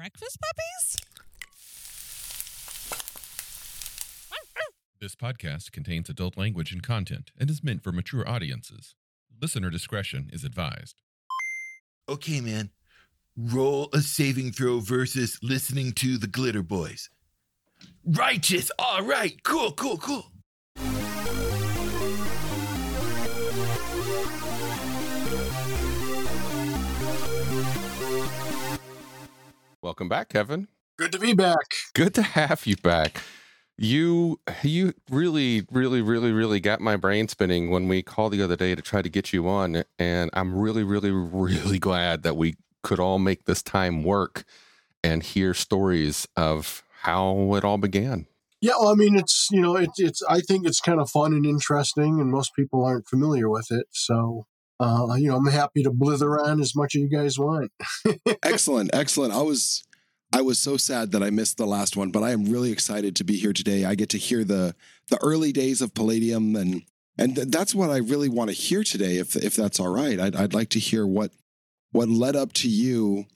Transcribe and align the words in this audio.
breakfast 0.00 0.38
puppies? 0.40 0.96
This 4.98 5.14
podcast 5.14 5.72
contains 5.72 6.08
adult 6.08 6.38
language 6.38 6.72
and 6.72 6.82
content 6.82 7.32
and 7.38 7.50
is 7.50 7.62
meant 7.62 7.84
for 7.84 7.92
mature 7.92 8.26
audiences. 8.26 8.94
Listener 9.42 9.68
discretion 9.68 10.30
is 10.32 10.42
advised. 10.42 11.02
Okay, 12.08 12.40
man. 12.40 12.70
Roll 13.36 13.90
a 13.92 14.00
saving 14.00 14.52
throw 14.52 14.80
versus 14.80 15.38
listening 15.42 15.92
to 15.92 16.16
the 16.16 16.26
Glitter 16.26 16.62
Boys. 16.62 17.10
Righteous. 18.02 18.70
All 18.78 19.02
right. 19.02 19.42
Cool, 19.42 19.72
cool, 19.72 19.98
cool. 19.98 20.32
Welcome 29.82 30.08
back, 30.08 30.28
Kevin. 30.28 30.68
Good 30.98 31.12
to 31.12 31.18
be 31.18 31.32
back. 31.32 31.56
Good 31.94 32.14
to 32.14 32.22
have 32.22 32.66
you 32.66 32.76
back. 32.76 33.22
You 33.78 34.38
you 34.62 34.92
really 35.08 35.66
really 35.70 36.02
really 36.02 36.32
really 36.32 36.60
got 36.60 36.80
my 36.80 36.96
brain 36.96 37.28
spinning 37.28 37.70
when 37.70 37.88
we 37.88 38.02
called 38.02 38.32
the 38.32 38.42
other 38.42 38.56
day 38.56 38.74
to 38.74 38.82
try 38.82 39.00
to 39.00 39.08
get 39.08 39.32
you 39.32 39.48
on 39.48 39.84
and 39.98 40.30
I'm 40.34 40.54
really 40.54 40.84
really 40.84 41.10
really 41.10 41.78
glad 41.78 42.22
that 42.24 42.36
we 42.36 42.56
could 42.82 43.00
all 43.00 43.18
make 43.18 43.46
this 43.46 43.62
time 43.62 44.04
work 44.04 44.44
and 45.02 45.22
hear 45.22 45.54
stories 45.54 46.28
of 46.36 46.82
how 47.02 47.54
it 47.54 47.64
all 47.64 47.78
began. 47.78 48.26
Yeah, 48.60 48.74
well, 48.78 48.90
I 48.90 48.94
mean, 48.94 49.16
it's 49.16 49.48
you 49.50 49.62
know, 49.62 49.76
it's 49.76 49.98
it's. 49.98 50.22
I 50.28 50.40
think 50.40 50.66
it's 50.66 50.80
kind 50.80 51.00
of 51.00 51.08
fun 51.08 51.32
and 51.32 51.46
interesting, 51.46 52.20
and 52.20 52.30
most 52.30 52.54
people 52.54 52.84
aren't 52.84 53.08
familiar 53.08 53.48
with 53.48 53.70
it. 53.70 53.86
So, 53.90 54.44
uh, 54.80 55.14
you 55.18 55.28
know, 55.28 55.36
I'm 55.36 55.46
happy 55.46 55.82
to 55.82 55.90
blither 55.90 56.40
on 56.40 56.60
as 56.60 56.74
much 56.74 56.96
as 56.96 57.02
you 57.02 57.08
guys 57.08 57.38
want. 57.38 57.70
excellent, 58.42 58.90
excellent. 58.94 59.34
I 59.34 59.42
was 59.42 59.84
I 60.32 60.40
was 60.40 60.58
so 60.58 60.76
sad 60.76 61.12
that 61.12 61.22
I 61.22 61.30
missed 61.30 61.58
the 61.58 61.66
last 61.66 61.96
one, 61.96 62.10
but 62.10 62.22
I 62.22 62.30
am 62.30 62.46
really 62.46 62.72
excited 62.72 63.14
to 63.16 63.24
be 63.24 63.36
here 63.36 63.52
today. 63.52 63.84
I 63.84 63.94
get 63.94 64.08
to 64.10 64.18
hear 64.18 64.42
the 64.42 64.74
the 65.08 65.18
early 65.22 65.52
days 65.52 65.82
of 65.82 65.92
Palladium, 65.92 66.56
and 66.56 66.82
and 67.18 67.36
th- 67.36 67.48
that's 67.48 67.74
what 67.74 67.90
I 67.90 67.98
really 67.98 68.30
want 68.30 68.48
to 68.48 68.56
hear 68.56 68.82
today. 68.82 69.18
If 69.18 69.36
if 69.36 69.54
that's 69.54 69.78
all 69.78 69.92
right, 69.92 70.18
I'd 70.18 70.34
I'd 70.34 70.54
like 70.54 70.70
to 70.70 70.78
hear 70.78 71.06
what 71.06 71.32
what 71.92 72.08
led 72.08 72.34
up 72.34 72.54
to 72.54 72.68
you 72.68 73.26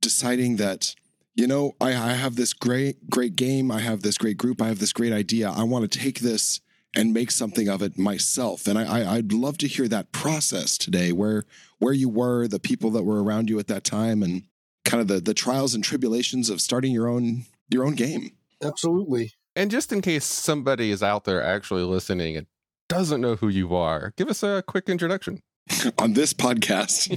deciding 0.00 0.56
that 0.56 0.96
you 1.36 1.46
know 1.46 1.76
I, 1.80 1.90
I 1.90 2.12
have 2.14 2.34
this 2.34 2.52
great 2.52 3.08
great 3.08 3.36
game, 3.36 3.70
I 3.70 3.80
have 3.80 4.02
this 4.02 4.18
great 4.18 4.38
group, 4.38 4.60
I 4.60 4.68
have 4.68 4.80
this 4.80 4.92
great 4.92 5.12
idea. 5.12 5.50
I 5.50 5.62
want 5.62 5.90
to 5.90 5.98
take 5.98 6.18
this 6.18 6.60
and 6.94 7.14
make 7.14 7.30
something 7.30 7.68
of 7.68 7.82
it 7.82 7.98
myself. 7.98 8.66
And 8.66 8.78
I, 8.78 9.00
I 9.00 9.14
I'd 9.16 9.32
love 9.32 9.58
to 9.58 9.68
hear 9.68 9.88
that 9.88 10.12
process 10.12 10.76
today, 10.76 11.12
where 11.12 11.44
where 11.78 11.92
you 11.92 12.08
were, 12.08 12.48
the 12.48 12.60
people 12.60 12.90
that 12.90 13.04
were 13.04 13.22
around 13.22 13.48
you 13.48 13.58
at 13.58 13.68
that 13.68 13.84
time, 13.84 14.22
and 14.22 14.44
kind 14.84 15.00
of 15.00 15.08
the 15.08 15.20
the 15.20 15.34
trials 15.34 15.74
and 15.74 15.84
tribulations 15.84 16.50
of 16.50 16.60
starting 16.60 16.92
your 16.92 17.08
own 17.08 17.44
your 17.68 17.84
own 17.84 17.94
game. 17.94 18.30
Absolutely. 18.62 19.32
And 19.56 19.70
just 19.70 19.92
in 19.92 20.00
case 20.00 20.24
somebody 20.24 20.90
is 20.90 21.02
out 21.02 21.24
there 21.24 21.42
actually 21.42 21.82
listening 21.82 22.36
and 22.36 22.46
doesn't 22.88 23.20
know 23.20 23.36
who 23.36 23.48
you 23.48 23.74
are, 23.74 24.12
give 24.16 24.28
us 24.28 24.42
a 24.42 24.62
quick 24.66 24.88
introduction. 24.88 25.40
On 25.98 26.14
this 26.14 26.34
podcast. 26.34 27.08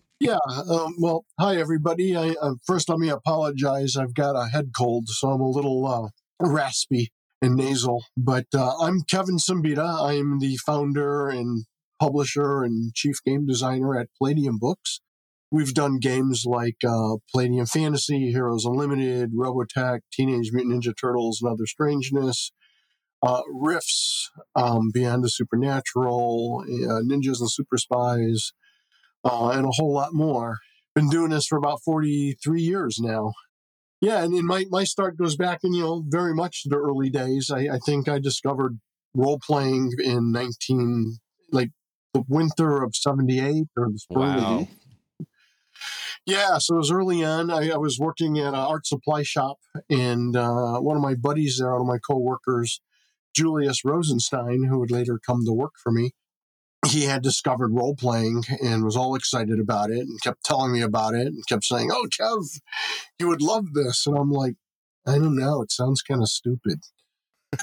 yeah. 0.20 0.38
Um, 0.68 0.96
well, 0.98 1.24
hi, 1.38 1.56
everybody. 1.56 2.16
I, 2.16 2.34
uh, 2.40 2.54
first, 2.66 2.88
let 2.88 2.98
me 2.98 3.08
apologize. 3.08 3.96
I've 3.96 4.14
got 4.14 4.34
a 4.34 4.48
head 4.48 4.70
cold, 4.76 5.08
so 5.08 5.28
I'm 5.28 5.40
a 5.40 5.48
little 5.48 5.86
uh, 5.86 6.08
raspy 6.44 7.12
and 7.40 7.56
nasal. 7.56 8.04
But 8.16 8.46
uh, 8.54 8.76
I'm 8.80 9.02
Kevin 9.02 9.36
Siembieda. 9.36 10.08
I'm 10.08 10.38
the 10.38 10.56
founder 10.56 11.28
and 11.28 11.64
publisher 12.00 12.62
and 12.62 12.94
chief 12.94 13.16
game 13.24 13.46
designer 13.46 13.98
at 13.98 14.08
Palladium 14.18 14.58
Books. 14.58 15.00
We've 15.50 15.72
done 15.72 15.98
games 15.98 16.44
like 16.46 16.76
uh, 16.86 17.16
Palladium 17.32 17.66
Fantasy, 17.66 18.32
Heroes 18.32 18.66
Unlimited, 18.66 19.32
Robotech, 19.32 20.00
Teenage 20.12 20.50
Mutant 20.52 20.84
Ninja 20.84 20.92
Turtles, 20.98 21.40
and 21.40 21.50
Other 21.50 21.66
Strangeness, 21.66 22.52
uh, 23.22 23.40
Rifts, 23.50 24.30
um, 24.54 24.90
Beyond 24.92 25.24
the 25.24 25.30
Supernatural, 25.30 26.64
uh, 26.66 27.00
Ninjas 27.02 27.40
and 27.40 27.50
Super 27.50 27.78
Spies, 27.78 28.52
uh, 29.24 29.48
and 29.48 29.64
a 29.64 29.70
whole 29.72 29.94
lot 29.94 30.12
more. 30.12 30.58
Been 30.94 31.08
doing 31.08 31.30
this 31.30 31.46
for 31.46 31.56
about 31.56 31.80
43 31.82 32.60
years 32.60 32.98
now. 33.00 33.32
Yeah, 34.00 34.22
and, 34.22 34.32
and 34.32 34.46
my, 34.46 34.64
my 34.70 34.84
start 34.84 35.16
goes 35.16 35.36
back 35.36 35.60
in, 35.64 35.72
you 35.72 35.82
know, 35.82 36.04
very 36.06 36.34
much 36.34 36.62
the 36.64 36.76
early 36.76 37.10
days. 37.10 37.50
I, 37.52 37.68
I 37.74 37.78
think 37.84 38.08
I 38.08 38.18
discovered 38.20 38.78
role 39.14 39.40
playing 39.44 39.92
in 39.98 40.30
19, 40.30 41.18
like 41.50 41.70
the 42.14 42.22
winter 42.28 42.82
of 42.82 42.94
78 42.94 43.66
or 43.76 43.90
the 43.90 43.98
spring 43.98 44.38
Wow. 44.38 44.60
of 44.60 44.68
yeah, 46.26 46.58
so 46.58 46.74
it 46.74 46.78
was 46.78 46.90
early 46.90 47.24
on. 47.24 47.50
I, 47.50 47.70
I 47.70 47.76
was 47.76 47.98
working 47.98 48.38
at 48.38 48.48
an 48.48 48.54
art 48.54 48.86
supply 48.86 49.22
shop, 49.22 49.58
and 49.88 50.36
uh, 50.36 50.78
one 50.78 50.96
of 50.96 51.02
my 51.02 51.14
buddies 51.14 51.58
there, 51.58 51.72
one 51.72 51.80
of 51.80 51.86
my 51.86 51.98
coworkers, 51.98 52.82
Julius 53.34 53.84
Rosenstein, 53.84 54.64
who 54.64 54.78
would 54.78 54.90
later 54.90 55.18
come 55.24 55.44
to 55.46 55.52
work 55.52 55.72
for 55.82 55.90
me, 55.90 56.12
he 56.88 57.04
had 57.04 57.22
discovered 57.22 57.74
role 57.74 57.94
playing 57.94 58.44
and 58.62 58.84
was 58.84 58.96
all 58.96 59.14
excited 59.14 59.60
about 59.60 59.90
it 59.90 60.00
and 60.00 60.20
kept 60.22 60.44
telling 60.44 60.72
me 60.72 60.80
about 60.80 61.14
it 61.14 61.26
and 61.26 61.46
kept 61.48 61.64
saying, 61.64 61.90
Oh, 61.92 62.06
Kev, 62.18 62.60
you 63.18 63.28
would 63.28 63.42
love 63.42 63.72
this. 63.74 64.06
And 64.06 64.16
I'm 64.16 64.30
like, 64.30 64.54
I 65.06 65.12
don't 65.12 65.36
know. 65.36 65.62
It 65.62 65.72
sounds 65.72 66.02
kind 66.02 66.22
of 66.22 66.28
stupid. 66.28 66.80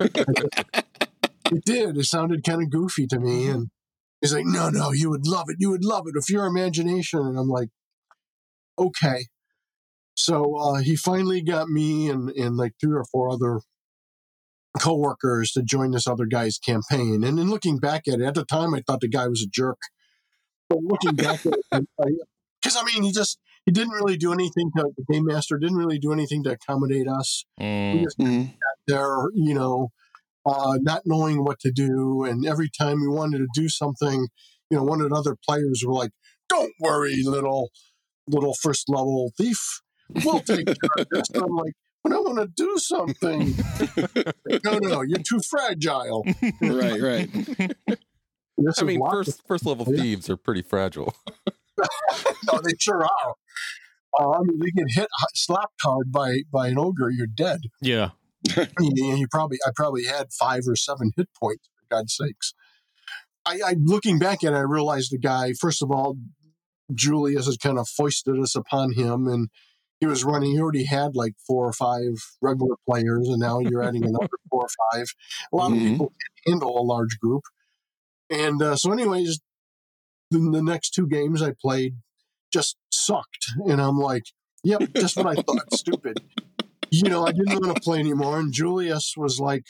it 0.00 1.64
did. 1.64 1.96
It 1.96 2.04
sounded 2.04 2.44
kind 2.44 2.62
of 2.62 2.70
goofy 2.70 3.06
to 3.08 3.18
me. 3.18 3.48
And 3.48 3.70
he's 4.20 4.34
like, 4.34 4.46
No, 4.46 4.70
no, 4.70 4.92
you 4.92 5.10
would 5.10 5.26
love 5.26 5.46
it. 5.48 5.56
You 5.58 5.70
would 5.70 5.84
love 5.84 6.06
it 6.06 6.14
if 6.16 6.30
your 6.30 6.46
imagination. 6.46 7.20
And 7.20 7.38
I'm 7.38 7.48
like, 7.48 7.68
Okay. 8.78 9.26
So 10.16 10.56
uh, 10.56 10.78
he 10.78 10.96
finally 10.96 11.42
got 11.42 11.68
me 11.68 12.08
and, 12.08 12.30
and 12.30 12.56
like 12.56 12.72
three 12.80 12.94
or 12.94 13.04
four 13.04 13.30
other 13.30 13.60
coworkers 14.80 15.52
to 15.52 15.62
join 15.62 15.92
this 15.92 16.06
other 16.06 16.26
guy's 16.26 16.58
campaign. 16.58 17.22
And 17.24 17.38
in 17.38 17.48
looking 17.50 17.78
back 17.78 18.08
at 18.08 18.20
it, 18.20 18.22
at 18.22 18.34
the 18.34 18.44
time, 18.44 18.74
I 18.74 18.82
thought 18.86 19.00
the 19.00 19.08
guy 19.08 19.28
was 19.28 19.42
a 19.42 19.46
jerk. 19.48 19.78
But 20.68 20.78
looking 20.82 21.14
back 21.14 21.44
at 21.46 21.54
it, 21.54 21.88
because 22.62 22.76
I, 22.76 22.80
I 22.80 22.84
mean, 22.84 23.02
he 23.02 23.12
just 23.12 23.38
he 23.66 23.72
didn't 23.72 23.92
really 23.94 24.16
do 24.16 24.32
anything 24.32 24.70
to 24.76 24.90
the 24.96 25.04
game 25.12 25.24
master 25.26 25.58
didn't 25.58 25.76
really 25.76 25.98
do 25.98 26.12
anything 26.12 26.42
to 26.44 26.50
accommodate 26.52 27.08
us. 27.08 27.44
Mm. 27.60 27.94
We 27.94 28.04
just 28.04 28.18
Mhm. 28.18 28.46
sat 28.48 28.78
there, 28.86 29.16
you 29.34 29.54
know, 29.54 29.88
uh, 30.46 30.78
not 30.80 31.02
knowing 31.06 31.44
what 31.44 31.58
to 31.60 31.70
do, 31.70 32.24
and 32.24 32.44
every 32.46 32.68
time 32.68 33.00
we 33.00 33.08
wanted 33.08 33.38
to 33.38 33.48
do 33.54 33.68
something, 33.68 34.28
you 34.70 34.76
know, 34.76 34.82
one 34.82 35.00
of 35.00 35.08
the 35.10 35.16
other 35.16 35.36
players 35.48 35.82
were 35.86 35.94
like, 35.94 36.10
"Don't 36.48 36.72
worry, 36.80 37.22
little 37.22 37.70
little 38.26 38.54
first 38.54 38.88
level 38.88 39.30
thief, 39.38 39.80
we'll 40.24 40.40
take 40.40 40.66
care 40.66 40.74
of 40.98 41.06
this." 41.10 41.28
I'm 41.34 41.54
like, 41.56 41.74
"But 42.04 42.12
I 42.12 42.18
want 42.18 42.38
to 42.38 42.46
do 42.54 42.78
something." 42.78 43.56
no, 44.64 44.78
no, 44.78 45.02
you're 45.02 45.18
too 45.18 45.40
fragile. 45.50 46.24
right, 46.60 47.00
right. 47.00 47.76
This 48.56 48.80
I 48.80 48.84
mean, 48.84 49.00
lots 49.00 49.14
first 49.14 49.46
first 49.48 49.66
level 49.66 49.86
Yeah. 49.88 50.00
thieves 50.02 50.30
are 50.30 50.36
pretty 50.36 50.62
fragile. 50.62 51.14
no, 52.46 52.60
they 52.62 52.70
sure 52.78 53.04
are. 53.04 53.34
Uh, 54.18 54.30
I 54.30 54.38
mean, 54.42 54.60
they 54.60 54.70
get 54.70 54.86
hit 54.90 55.08
slap 55.34 55.70
hard 55.82 56.12
by 56.12 56.42
by 56.52 56.68
an 56.68 56.78
ogre, 56.78 57.10
you're 57.10 57.26
dead. 57.26 57.62
Yeah. 57.82 58.10
I 58.56 58.68
mean, 58.78 58.92
and 59.10 59.18
you 59.18 59.26
probably 59.28 59.58
I 59.66 59.70
probably 59.74 60.04
had 60.04 60.32
five 60.32 60.62
or 60.68 60.76
seven 60.76 61.10
hit 61.16 61.28
points 61.40 61.68
for 61.76 61.96
God's 61.96 62.14
sakes. 62.14 62.52
I, 63.46 63.58
I 63.64 63.74
looking 63.82 64.18
back 64.18 64.44
at 64.44 64.52
it, 64.52 64.56
I 64.56 64.60
realized 64.60 65.10
the 65.10 65.18
guy. 65.18 65.52
First 65.58 65.82
of 65.82 65.90
all, 65.90 66.16
Julius 66.94 67.46
has 67.46 67.56
kind 67.56 67.78
of 67.78 67.88
foisted 67.88 68.38
us 68.38 68.54
upon 68.54 68.92
him, 68.92 69.26
and 69.26 69.48
he 70.04 70.08
was 70.08 70.22
running. 70.24 70.52
He 70.52 70.60
already 70.60 70.84
had 70.84 71.16
like 71.16 71.32
four 71.46 71.66
or 71.66 71.72
five 71.72 72.12
regular 72.42 72.76
players, 72.88 73.28
and 73.28 73.38
now 73.40 73.58
you're 73.60 73.82
adding 73.82 74.04
another 74.04 74.28
four 74.50 74.64
or 74.64 74.68
five. 74.92 75.06
A 75.52 75.56
lot 75.56 75.70
Mhm. 75.72 75.76
of 75.76 75.82
people 75.82 76.08
can 76.08 76.52
handle 76.52 76.78
a 76.78 76.84
large 76.84 77.18
group, 77.18 77.42
and 78.30 78.60
uh, 78.62 78.76
so, 78.76 78.92
anyways, 78.92 79.40
the, 80.30 80.38
the 80.38 80.62
next 80.62 80.90
two 80.90 81.06
games 81.06 81.42
I 81.42 81.52
played 81.60 81.96
just 82.52 82.76
sucked, 82.90 83.46
and 83.66 83.80
I'm 83.80 83.98
like, 83.98 84.24
"Yep, 84.62 84.82
just 84.98 85.16
what 85.16 85.26
I 85.26 85.34
thought. 85.46 85.72
Stupid." 85.72 86.18
You 86.90 87.08
know, 87.08 87.26
I 87.26 87.32
didn't 87.32 87.54
want 87.54 87.74
to 87.74 87.82
play 87.82 87.98
anymore, 87.98 88.38
and 88.38 88.52
Julius 88.52 89.14
was 89.16 89.40
like, 89.40 89.64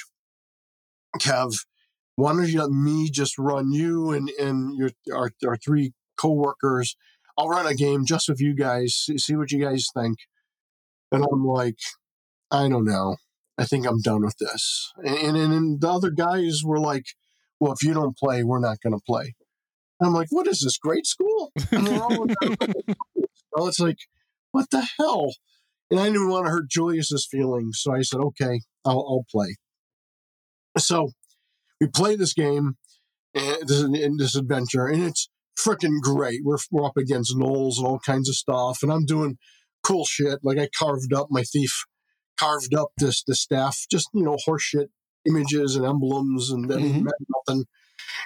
"Kev, 1.18 1.54
why 2.16 2.32
don't 2.32 2.48
you 2.48 2.60
let 2.60 2.70
me 2.70 3.10
just 3.10 3.38
run 3.38 3.72
you 3.72 4.10
and 4.10 4.28
and 4.40 4.76
your 4.76 4.90
our, 5.12 5.30
our 5.46 5.56
three 5.56 5.92
coworkers? 6.16 6.96
I'll 7.36 7.48
run 7.48 7.66
a 7.66 7.74
game 7.74 8.04
just 8.06 8.28
with 8.28 8.40
you 8.40 8.54
guys. 8.54 9.06
See, 9.16 9.36
what 9.36 9.52
you 9.52 9.64
guys 9.64 9.86
think." 9.94 10.18
And 11.12 11.24
I'm 11.30 11.44
like, 11.44 11.78
"I 12.50 12.68
don't 12.68 12.84
know. 12.84 13.16
I 13.58 13.64
think 13.64 13.86
I'm 13.86 14.00
done 14.00 14.22
with 14.22 14.36
this." 14.38 14.92
And 15.04 15.36
and, 15.36 15.52
and 15.52 15.80
the 15.80 15.90
other 15.90 16.10
guys 16.10 16.62
were 16.64 16.80
like, 16.80 17.04
"Well, 17.60 17.72
if 17.72 17.82
you 17.82 17.94
don't 17.94 18.16
play, 18.16 18.44
we're 18.44 18.60
not 18.60 18.80
going 18.82 18.94
to 18.94 19.02
play." 19.06 19.34
I'm 20.00 20.12
like, 20.12 20.28
"What 20.30 20.46
is 20.46 20.60
this? 20.60 20.78
Grade 20.78 21.06
school?" 21.06 21.52
And 21.70 21.88
well, 23.52 23.68
it's 23.68 23.80
like, 23.80 23.98
what 24.52 24.70
the 24.70 24.86
hell? 24.98 25.34
And 25.90 26.00
I 26.00 26.06
didn't 26.06 26.28
want 26.28 26.46
to 26.46 26.52
hurt 26.52 26.68
Julius's 26.68 27.26
feelings, 27.30 27.78
so 27.80 27.94
I 27.94 28.02
said, 28.02 28.20
"Okay, 28.20 28.60
I'll, 28.84 28.98
I'll 28.98 29.26
play." 29.30 29.56
So 30.78 31.10
we 31.80 31.88
play 31.88 32.16
this 32.16 32.32
game, 32.32 32.76
and 33.34 33.68
this, 33.68 33.82
in 33.82 34.16
this 34.16 34.34
adventure, 34.34 34.86
and 34.86 35.04
it's 35.04 35.28
freaking 35.58 36.00
great. 36.00 36.40
We're, 36.44 36.58
we're 36.70 36.86
up 36.86 36.96
against 36.96 37.36
gnolls 37.36 37.78
and 37.78 37.86
all 37.86 37.98
kinds 38.00 38.28
of 38.28 38.34
stuff, 38.36 38.78
and 38.82 38.92
I'm 38.92 39.04
doing 39.06 39.38
cool 39.82 40.04
shit. 40.04 40.40
Like 40.42 40.58
I 40.58 40.68
carved 40.76 41.12
up 41.12 41.28
my 41.30 41.42
thief, 41.42 41.84
carved 42.38 42.74
up 42.74 42.88
this 42.98 43.22
the 43.26 43.34
staff, 43.34 43.78
just 43.90 44.08
you 44.14 44.22
know 44.24 44.36
horseshit 44.46 44.86
images 45.26 45.76
and 45.76 45.84
emblems, 45.86 46.50
and 46.50 46.68
then 46.70 46.80
Mhm. 46.80 47.02
meant 47.02 47.26
nothing. 47.46 47.64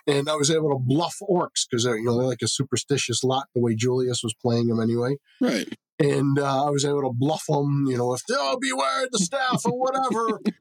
And 0.06 0.28
I 0.28 0.36
was 0.36 0.50
able 0.50 0.70
to 0.70 0.78
bluff 0.78 1.16
orcs 1.22 1.66
because 1.68 1.84
you 1.84 2.04
know 2.04 2.16
they're 2.16 2.26
like 2.26 2.42
a 2.42 2.48
superstitious 2.48 3.22
lot 3.24 3.46
the 3.54 3.60
way 3.60 3.74
Julius 3.74 4.20
was 4.22 4.34
playing 4.40 4.68
them 4.68 4.80
anyway. 4.80 5.16
Right. 5.40 5.68
And 6.00 6.38
uh, 6.38 6.66
I 6.66 6.70
was 6.70 6.84
able 6.84 7.02
to 7.02 7.10
bluff 7.12 7.44
them, 7.48 7.86
you 7.88 7.96
know, 7.96 8.14
if 8.14 8.22
oh 8.30 8.56
beware 8.60 9.08
the 9.10 9.18
staff 9.18 9.62
or 9.64 9.76
whatever. 9.76 10.40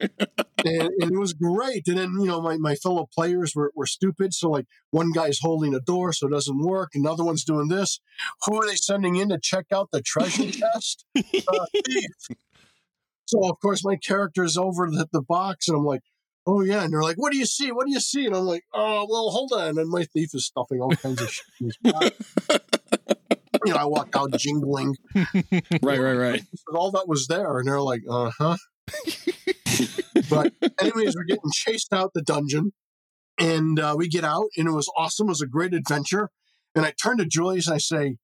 and, 0.64 0.90
and 1.00 1.12
it 1.12 1.18
was 1.18 1.32
great. 1.32 1.86
And 1.86 1.96
then, 1.96 2.12
you 2.18 2.26
know, 2.26 2.42
my, 2.42 2.56
my 2.56 2.74
fellow 2.74 3.08
players 3.14 3.52
were, 3.54 3.70
were 3.76 3.86
stupid. 3.86 4.34
So, 4.34 4.50
like, 4.50 4.66
one 4.90 5.12
guy's 5.12 5.38
holding 5.40 5.74
a 5.74 5.80
door, 5.80 6.12
so 6.12 6.26
it 6.26 6.32
doesn't 6.32 6.58
work. 6.58 6.90
Another 6.94 7.22
one's 7.24 7.44
doing 7.44 7.68
this. 7.68 8.00
Who 8.46 8.60
are 8.60 8.66
they 8.66 8.74
sending 8.74 9.14
in 9.14 9.28
to 9.28 9.38
check 9.40 9.66
out 9.72 9.90
the 9.92 10.02
treasure 10.02 10.50
chest? 10.50 11.04
Uh. 11.16 11.66
So, 13.26 13.44
of 13.44 13.60
course, 13.60 13.84
my 13.84 13.96
character's 13.96 14.56
over 14.56 14.88
the, 14.90 15.06
the 15.12 15.22
box, 15.22 15.68
and 15.68 15.76
I'm 15.76 15.84
like, 15.84 16.00
oh, 16.48 16.62
yeah. 16.62 16.82
And 16.82 16.92
they're 16.92 17.02
like, 17.02 17.16
what 17.16 17.32
do 17.32 17.38
you 17.38 17.46
see? 17.46 17.70
What 17.70 17.86
do 17.86 17.92
you 17.92 18.00
see? 18.00 18.26
And 18.26 18.34
I'm 18.34 18.44
like, 18.44 18.64
oh, 18.74 19.06
well, 19.08 19.30
hold 19.30 19.52
on. 19.52 19.78
And 19.78 19.90
my 19.90 20.04
thief 20.04 20.30
is 20.34 20.46
stuffing 20.46 20.80
all 20.80 20.90
kinds 20.90 21.20
of 21.20 21.30
shit 21.30 21.46
in 21.60 21.92
his. 21.92 22.12
You 23.66 23.74
know, 23.74 23.80
I 23.80 23.84
walk 23.86 24.14
out 24.14 24.32
jingling. 24.38 24.94
Right, 25.82 25.98
right, 25.98 26.14
right. 26.14 26.42
All 26.74 26.92
that 26.92 27.08
was 27.08 27.26
there, 27.26 27.58
and 27.58 27.66
they're 27.66 27.80
like, 27.80 28.02
uh 28.08 28.30
huh. 28.38 28.56
but 30.30 30.52
anyways, 30.80 31.16
we're 31.16 31.24
getting 31.24 31.50
chased 31.52 31.92
out 31.92 32.12
the 32.14 32.22
dungeon, 32.22 32.72
and 33.36 33.80
uh, 33.80 33.94
we 33.98 34.08
get 34.08 34.24
out, 34.24 34.46
and 34.56 34.68
it 34.68 34.72
was 34.72 34.90
awesome. 34.96 35.26
It 35.26 35.30
was 35.30 35.42
a 35.42 35.46
great 35.46 35.74
adventure. 35.74 36.30
And 36.74 36.86
I 36.86 36.92
turn 36.92 37.18
to 37.18 37.26
Julius 37.26 37.66
and 37.66 37.74
I 37.74 37.78
say, 37.78 38.16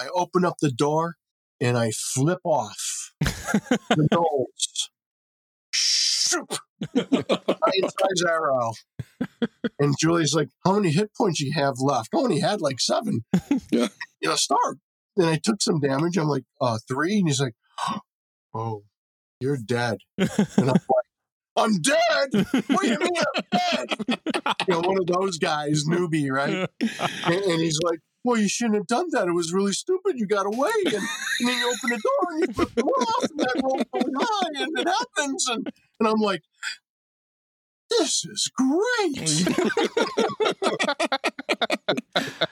I 0.00 0.08
open 0.14 0.44
up 0.44 0.56
the 0.60 0.70
door 0.70 1.16
and 1.60 1.76
I 1.76 1.90
flip 1.90 2.40
off 2.44 3.12
the 3.20 4.08
doors. 4.10 4.90
Shoop! 5.72 6.54
Size 6.94 8.22
arrow. 8.28 8.72
And 9.78 9.94
Julie's 9.98 10.34
like, 10.34 10.48
How 10.64 10.74
many 10.74 10.90
hit 10.90 11.14
points 11.16 11.40
you 11.40 11.52
have 11.54 11.74
left? 11.80 12.10
I 12.14 12.18
only 12.18 12.40
had 12.40 12.60
like 12.60 12.80
seven. 12.80 13.24
Yeah. 13.70 13.88
You 14.20 14.28
know, 14.28 14.36
start. 14.36 14.78
And 15.16 15.26
I 15.26 15.38
took 15.42 15.60
some 15.62 15.80
damage. 15.80 16.16
I'm 16.16 16.28
like, 16.28 16.44
uh, 16.60 16.78
three. 16.88 17.18
And 17.18 17.28
he's 17.28 17.40
like, 17.40 17.54
Oh, 18.54 18.82
you're 19.40 19.58
dead. 19.58 19.98
And 20.18 20.30
I'm 20.58 20.66
like, 20.66 21.06
I'm 21.56 21.80
dead. 21.80 22.46
What 22.68 22.80
do 22.80 22.88
you 22.88 22.98
mean 22.98 23.10
I'm 23.36 23.42
dead? 23.52 24.18
You 24.68 24.74
know, 24.74 24.80
one 24.80 24.98
of 24.98 25.06
those 25.06 25.38
guys, 25.38 25.84
newbie, 25.88 26.30
right? 26.30 26.68
And, 27.26 27.34
and 27.34 27.60
he's 27.60 27.78
like, 27.82 27.98
Well, 28.24 28.38
you 28.38 28.48
shouldn't 28.48 28.76
have 28.76 28.86
done 28.86 29.06
that. 29.12 29.28
It 29.28 29.32
was 29.32 29.52
really 29.52 29.72
stupid. 29.72 30.18
You 30.18 30.26
got 30.26 30.46
away. 30.46 30.70
And, 30.86 30.94
and 30.94 31.48
then 31.48 31.58
you 31.58 31.66
open 31.66 31.90
the 31.90 32.00
door 32.02 32.30
and 32.30 32.40
you 32.40 32.54
flip 32.54 32.68
the 32.74 32.82
door 32.82 33.00
off 33.00 33.24
and 33.24 33.38
that 33.40 33.60
roll's 33.62 33.84
going 33.92 34.14
high 34.18 34.62
and 34.62 34.78
it 34.78 34.88
happens. 34.88 35.46
And, 35.48 35.68
and 36.02 36.08
I'm 36.08 36.20
like, 36.20 36.42
This 37.90 38.24
is 38.24 38.50
great. 38.56 39.46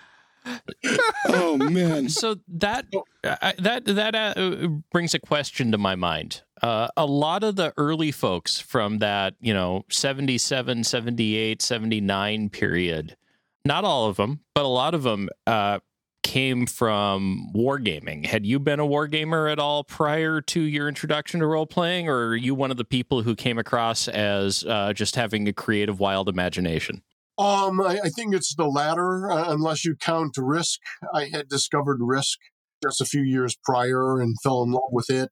Oh 1.26 1.56
man. 1.58 2.08
So 2.08 2.37
that 2.49 2.87
uh, 3.25 3.52
that 3.58 3.85
that 3.85 4.14
uh, 4.14 4.69
brings 4.91 5.14
a 5.14 5.19
question 5.19 5.70
to 5.73 5.79
my 5.79 5.94
mind. 5.94 6.43
Uh, 6.62 6.88
a 6.97 7.05
lot 7.06 7.44
of 7.44 7.56
the 7.56 7.75
early 7.76 8.11
folks 8.11 8.58
from 8.58 8.99
that, 8.99 9.35
you 9.41 9.52
know, 9.52 9.85
77, 9.91 10.85
78, 10.85 11.62
79 11.62 12.49
period, 12.49 13.17
not 13.64 13.85
all 13.85 14.08
of 14.08 14.17
them, 14.17 14.41
but 14.55 14.64
a 14.64 14.69
lot 14.69 14.94
of 14.94 15.02
them 15.02 15.29
uh, 15.47 15.79
came 16.22 16.67
from 16.67 17.50
wargaming. 17.55 18.26
Had 18.26 18.46
you 18.46 18.58
been 18.58 18.81
a 18.81 18.87
wargamer 18.87 19.50
at 19.50 19.58
all 19.58 19.84
prior 19.84 20.40
to 20.43 20.61
your 20.61 20.88
introduction 20.88 21.40
to 21.40 21.46
role 21.46 21.67
playing, 21.67 22.08
or 22.08 22.28
are 22.28 22.37
you 22.37 22.55
one 22.55 22.70
of 22.70 22.76
the 22.76 22.84
people 22.84 23.22
who 23.22 23.34
came 23.34 23.58
across 23.58 24.08
as 24.08 24.64
uh, 24.64 24.93
just 24.93 25.17
having 25.17 25.49
a 25.49 25.52
creative, 25.52 25.99
wild 25.99 26.28
imagination? 26.28 27.02
Um, 27.38 27.81
I, 27.81 28.00
I 28.05 28.08
think 28.11 28.34
it's 28.34 28.55
the 28.55 28.67
latter, 28.67 29.31
uh, 29.31 29.50
unless 29.52 29.84
you 29.84 29.96
count 29.96 30.34
Risk. 30.37 30.78
I 31.14 31.31
had 31.32 31.49
discovered 31.49 31.99
Risk 32.00 32.38
just 32.82 33.00
a 33.00 33.06
few 33.06 33.23
years 33.23 33.56
prior 33.64 34.20
and 34.20 34.37
fell 34.43 34.62
in 34.62 34.73
love 34.73 34.90
with 34.93 35.08
it. 35.11 35.31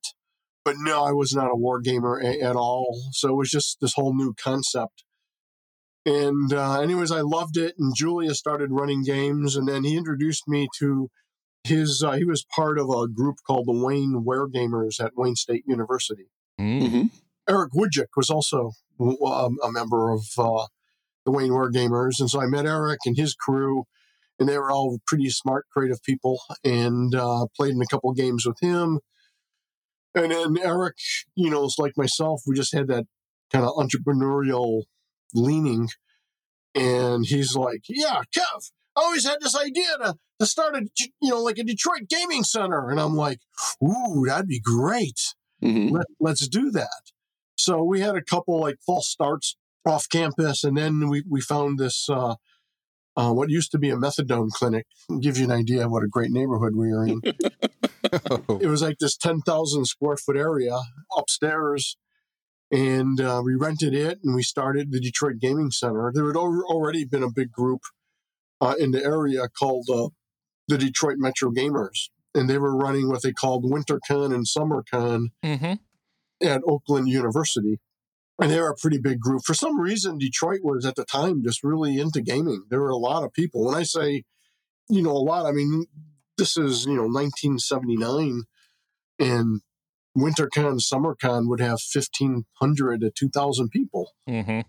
But 0.65 0.75
no, 0.79 1.03
I 1.03 1.11
was 1.11 1.33
not 1.33 1.51
a 1.51 1.55
war 1.55 1.79
gamer 1.79 2.19
a- 2.19 2.41
at 2.41 2.55
all. 2.55 3.09
So 3.13 3.29
it 3.29 3.35
was 3.35 3.49
just 3.49 3.77
this 3.79 3.93
whole 3.93 4.15
new 4.15 4.33
concept. 4.33 5.03
And, 6.05 6.53
uh, 6.53 6.79
anyways, 6.79 7.11
I 7.11 7.21
loved 7.21 7.57
it. 7.57 7.75
And 7.77 7.93
Julia 7.95 8.33
started 8.33 8.71
running 8.71 9.03
games, 9.03 9.55
and 9.55 9.67
then 9.67 9.83
he 9.83 9.97
introduced 9.97 10.47
me 10.47 10.67
to 10.79 11.09
his. 11.63 12.03
Uh, 12.05 12.13
he 12.13 12.25
was 12.25 12.45
part 12.55 12.79
of 12.79 12.89
a 12.89 13.07
group 13.07 13.37
called 13.45 13.67
the 13.67 13.73
Wayne 13.73 14.23
War 14.23 14.49
Gamers 14.49 15.03
at 15.03 15.11
Wayne 15.15 15.35
State 15.35 15.63
University. 15.67 16.27
hmm 16.57 17.07
Eric 17.49 17.71
Wujcik 17.73 18.09
was 18.15 18.29
also 18.29 18.73
um, 18.99 19.57
a 19.63 19.71
member 19.71 20.11
of 20.11 20.23
uh, 20.37 20.67
the 21.25 21.31
Wayne 21.31 21.51
War 21.51 21.71
Gamers, 21.71 22.19
and 22.19 22.29
so 22.29 22.39
I 22.39 22.45
met 22.45 22.67
Eric 22.67 22.99
and 23.05 23.17
his 23.17 23.33
crew, 23.33 23.85
and 24.39 24.47
they 24.47 24.57
were 24.57 24.71
all 24.71 24.99
pretty 25.07 25.29
smart, 25.29 25.65
creative 25.73 26.01
people, 26.03 26.39
and 26.63 27.15
uh, 27.15 27.47
played 27.57 27.73
in 27.73 27.81
a 27.81 27.87
couple 27.87 28.13
games 28.13 28.45
with 28.45 28.57
him. 28.61 28.99
And 30.13 30.31
then 30.31 30.57
Eric, 30.61 30.95
you 31.35 31.49
know, 31.49 31.65
it's 31.65 31.79
like 31.79 31.93
myself, 31.97 32.41
we 32.45 32.55
just 32.55 32.73
had 32.73 32.87
that 32.87 33.05
kind 33.51 33.65
of 33.65 33.71
entrepreneurial 33.71 34.83
leaning, 35.33 35.89
and 36.75 37.25
he's 37.25 37.55
like, 37.55 37.83
"Yeah, 37.87 38.21
Kev, 38.35 38.71
I 38.95 39.01
always 39.01 39.25
had 39.25 39.37
this 39.41 39.57
idea 39.57 39.97
to 40.03 40.15
to 40.39 40.45
start 40.45 40.75
a, 40.75 40.87
you 41.21 41.29
know, 41.29 41.41
like 41.41 41.57
a 41.57 41.63
Detroit 41.63 42.07
gaming 42.09 42.43
center," 42.43 42.89
and 42.89 42.99
I'm 42.99 43.15
like, 43.15 43.39
"Ooh, 43.83 44.25
that'd 44.25 44.47
be 44.47 44.59
great." 44.59 45.35
hmm 45.61 45.89
let, 45.89 46.05
let's 46.19 46.47
do 46.47 46.71
that. 46.71 47.11
So 47.57 47.83
we 47.83 47.99
had 47.99 48.15
a 48.15 48.21
couple 48.23 48.59
like 48.61 48.77
false 48.85 49.09
starts 49.09 49.57
off 49.85 50.07
campus, 50.09 50.63
and 50.63 50.77
then 50.77 51.09
we, 51.09 51.23
we 51.29 51.41
found 51.41 51.77
this 51.77 52.07
uh, 52.09 52.35
uh, 53.17 53.31
what 53.33 53.49
used 53.49 53.71
to 53.71 53.77
be 53.77 53.89
a 53.89 53.95
methadone 53.95 54.49
clinic. 54.49 54.85
Give 55.19 55.37
you 55.37 55.45
an 55.45 55.51
idea 55.51 55.85
of 55.85 55.91
what 55.91 56.03
a 56.03 56.07
great 56.07 56.31
neighborhood 56.31 56.75
we 56.75 56.91
are 56.91 57.05
in. 57.05 57.21
it 58.61 58.67
was 58.67 58.81
like 58.81 58.97
this 58.99 59.17
ten 59.17 59.41
thousand 59.41 59.85
square 59.85 60.17
foot 60.17 60.37
area 60.37 60.77
upstairs, 61.17 61.97
and 62.71 63.19
uh, 63.19 63.41
we 63.43 63.55
rented 63.55 63.93
it, 63.93 64.19
and 64.23 64.35
we 64.35 64.43
started 64.43 64.91
the 64.91 64.99
Detroit 64.99 65.39
Gaming 65.39 65.71
Center. 65.71 66.11
There 66.13 66.27
had 66.27 66.35
already 66.35 67.05
been 67.05 67.23
a 67.23 67.31
big 67.31 67.51
group 67.51 67.81
uh, 68.61 68.75
in 68.79 68.91
the 68.91 69.03
area 69.03 69.47
called 69.47 69.87
uh, 69.89 70.09
the 70.67 70.77
Detroit 70.77 71.15
Metro 71.17 71.49
Gamers, 71.51 72.09
and 72.35 72.49
they 72.49 72.57
were 72.57 72.75
running 72.75 73.09
what 73.09 73.23
they 73.23 73.33
called 73.33 73.63
WinterCon 73.65 74.33
and 74.33 74.45
SummerCon 74.45 75.27
Mm-hmm. 75.43 76.45
at 76.45 76.61
Oakland 76.67 77.09
University. 77.09 77.79
And 78.41 78.49
they 78.49 78.59
were 78.61 78.69
a 78.69 78.75
pretty 78.75 78.99
big 78.99 79.19
group. 79.19 79.41
For 79.45 79.53
some 79.53 79.77
reason, 79.81 80.17
Detroit 80.17 80.61
was 80.63 80.85
at 80.85 80.95
the 80.95 81.03
time 81.03 81.43
just 81.43 81.61
really 81.61 81.99
into 81.99 82.21
gaming. 82.21 82.63
There 82.69 82.79
were 82.79 82.89
a 82.89 82.95
lot 82.95 83.23
of 83.23 83.33
people. 83.33 83.65
When 83.65 83.75
I 83.75 83.83
say, 83.83 84.23
you 84.87 85.01
know, 85.01 85.11
a 85.11 85.19
lot, 85.19 85.45
I 85.45 85.51
mean, 85.51 85.85
this 86.37 86.55
is, 86.55 86.85
you 86.85 86.95
know, 86.95 87.07
1979 87.07 88.43
and 89.19 89.61
WinterCon, 90.17 90.79
SummerCon 90.81 91.47
would 91.47 91.59
have 91.59 91.79
1,500 91.93 93.01
to 93.01 93.11
2,000 93.11 93.69
people. 93.69 94.11
Mm-hmm. 94.27 94.61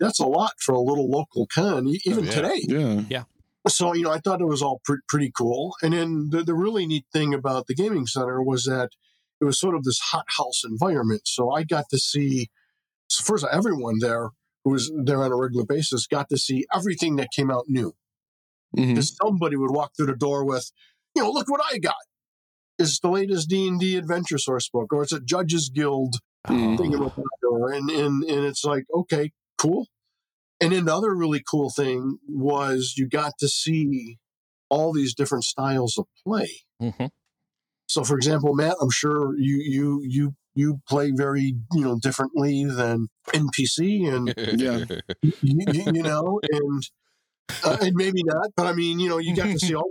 That's 0.00 0.18
a 0.20 0.26
lot 0.26 0.52
for 0.58 0.74
a 0.74 0.80
little 0.80 1.08
local 1.10 1.46
con, 1.46 1.86
e- 1.88 2.00
even 2.04 2.24
yeah. 2.24 2.30
today 2.30 3.04
Yeah. 3.08 3.22
so 3.68 3.94
you 3.94 4.02
know 4.04 4.10
i 4.12 4.18
thought 4.18 4.40
it 4.40 4.46
was 4.46 4.62
all 4.62 4.80
pre- 4.84 4.98
pretty 5.08 5.32
cool 5.36 5.74
and 5.82 5.92
then 5.92 6.28
the, 6.30 6.42
the 6.44 6.54
really 6.54 6.86
neat 6.86 7.04
thing 7.12 7.34
about 7.34 7.66
the 7.66 7.74
gaming 7.74 8.06
center 8.06 8.40
was 8.42 8.64
that 8.64 8.90
it 9.40 9.44
was 9.44 9.58
sort 9.58 9.74
of 9.74 9.82
this 9.84 9.98
hothouse 9.98 10.62
environment 10.64 11.22
so 11.24 11.50
i 11.50 11.64
got 11.64 11.86
to 11.90 11.98
see 11.98 12.48
so 13.08 13.24
first 13.24 13.42
of 13.44 13.50
all, 13.50 13.58
everyone 13.58 13.96
there 14.00 14.30
who 14.64 14.70
was 14.70 14.92
there 15.04 15.20
on 15.22 15.32
a 15.32 15.36
regular 15.36 15.64
basis 15.66 16.06
got 16.06 16.28
to 16.28 16.36
see 16.38 16.64
everything 16.74 17.16
that 17.16 17.28
came 17.34 17.50
out 17.50 17.64
new 17.68 17.92
hmm 18.74 18.88
because 18.90 19.16
somebody 19.20 19.56
would 19.56 19.72
walk 19.72 19.92
through 19.96 20.06
the 20.06 20.14
door 20.16 20.44
with 20.44 20.70
you 21.16 21.22
know 21.22 21.30
look 21.30 21.48
what 21.50 21.60
i 21.72 21.78
got 21.78 21.94
it's 22.78 22.98
the 23.00 23.08
latest 23.10 23.48
d&d 23.48 23.96
adventure 23.96 24.38
source 24.38 24.68
book 24.68 24.92
or 24.92 25.02
it's 25.02 25.12
a 25.12 25.20
judges 25.20 25.70
guild 25.74 26.16
Mhm. 26.50 26.76
thingamabobber, 26.78 27.76
and, 27.76 27.90
and 27.90 28.22
and 28.24 28.44
it's 28.44 28.64
like 28.64 28.84
okay 28.94 29.32
cool 29.58 29.86
and 30.60 30.72
then 30.72 30.84
the 30.86 30.94
other 30.94 31.14
really 31.14 31.42
cool 31.50 31.70
thing 31.70 32.18
was 32.28 32.94
you 32.96 33.08
got 33.08 33.32
to 33.38 33.48
see 33.48 34.18
all 34.68 34.92
these 34.92 35.14
different 35.14 35.44
styles 35.44 35.96
of 35.98 36.06
play 36.26 36.48
Mm-hmm. 36.82 37.06
so 37.88 38.04
for 38.04 38.16
example 38.16 38.54
matt 38.54 38.76
i'm 38.80 38.90
sure 38.90 39.36
you 39.38 39.56
you 39.64 40.00
you 40.04 40.34
you 40.54 40.80
play 40.88 41.10
very 41.14 41.54
you 41.72 41.80
know 41.84 41.98
differently 42.00 42.64
than 42.64 43.08
npc 43.34 44.12
and 44.14 44.34
Yeah. 44.60 44.78
you, 45.22 45.32
you, 45.42 45.84
you 45.94 46.02
know 46.02 46.40
and 46.52 46.82
uh, 47.64 47.76
and 47.80 47.94
maybe 47.94 48.22
not 48.24 48.48
but 48.56 48.66
i 48.66 48.72
mean 48.72 48.98
you 49.00 49.08
know 49.08 49.18
you 49.18 49.34
got 49.34 49.48
to 49.48 49.58
see 49.58 49.74
all 49.76 49.90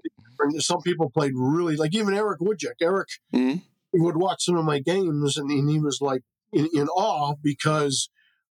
some 0.59 0.81
people 0.81 1.09
played 1.09 1.31
really 1.35 1.75
like 1.75 1.95
even 1.95 2.13
eric 2.13 2.39
Wujcik 2.39 2.75
eric 2.81 3.07
Mhm. 3.33 3.61
would 3.93 4.17
watch 4.17 4.43
some 4.45 4.57
of 4.57 4.65
my 4.65 4.79
games 4.79 5.37
and, 5.37 5.49
and 5.49 5.69
he 5.69 5.79
was 5.79 5.99
like 6.01 6.21
in, 6.51 6.67
in 6.73 6.87
awe 6.89 7.35
because 7.41 8.09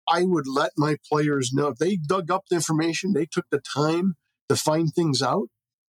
I 0.07 0.23
would 0.23 0.47
let 0.47 0.71
my 0.77 0.97
players 1.09 1.51
know 1.53 1.67
if 1.69 1.77
they 1.77 1.95
dug 1.95 2.31
up 2.31 2.45
the 2.49 2.55
information, 2.55 3.13
they 3.13 3.25
took 3.25 3.45
the 3.51 3.61
time 3.61 4.15
to 4.49 4.55
find 4.55 4.91
things 4.93 5.21
out. 5.21 5.47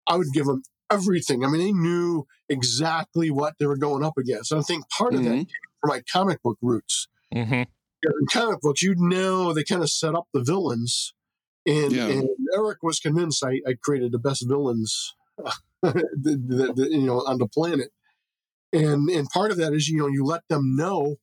I 0.07 0.17
would 0.17 0.29
give 0.33 0.47
them 0.47 0.63
everything. 0.91 1.45
I 1.45 1.49
mean, 1.49 1.61
they 1.61 1.73
knew 1.73 2.27
exactly 2.49 3.31
what 3.31 3.55
they 3.59 3.67
were 3.67 3.77
going 3.77 4.03
up 4.03 4.15
against. 4.19 4.51
And 4.51 4.61
I 4.61 4.65
think 4.65 4.85
part 4.89 5.15
of 5.15 5.23
that 5.25 5.31
Mhm. 5.31 5.37
came 5.37 5.47
from 5.81 5.89
my 5.89 6.03
comic 6.11 6.43
book 6.43 6.59
roots. 6.63 7.09
hmm 7.33 7.53
In 7.53 8.27
comic 8.33 8.61
books, 8.61 8.83
you'd 8.83 8.99
know 8.99 9.53
they 9.53 9.65
kind 9.65 9.83
of 9.83 9.91
set 9.91 10.15
up 10.15 10.27
the 10.33 10.43
villains. 10.43 11.13
And, 11.69 11.93
Yeah. 11.93 12.09
and 12.09 12.29
Eric 12.55 12.79
was 12.83 12.99
convinced 12.99 13.45
I, 13.45 13.61
I 13.67 13.75
created 13.81 14.13
the 14.13 14.19
best 14.19 14.45
villains, 14.49 15.15
the, 15.83 15.93
the, 16.23 16.73
the, 16.75 16.89
you 16.91 17.03
know, 17.03 17.19
on 17.27 17.39
the 17.39 17.47
planet. 17.47 17.91
And 18.73 19.09
and 19.09 19.29
part 19.31 19.51
of 19.51 19.57
that 19.59 19.73
is 19.73 19.89
you 19.89 19.99
know 19.99 20.09
you 20.09 20.25
let 20.25 20.43
them 20.49 20.77
know 20.77 21.17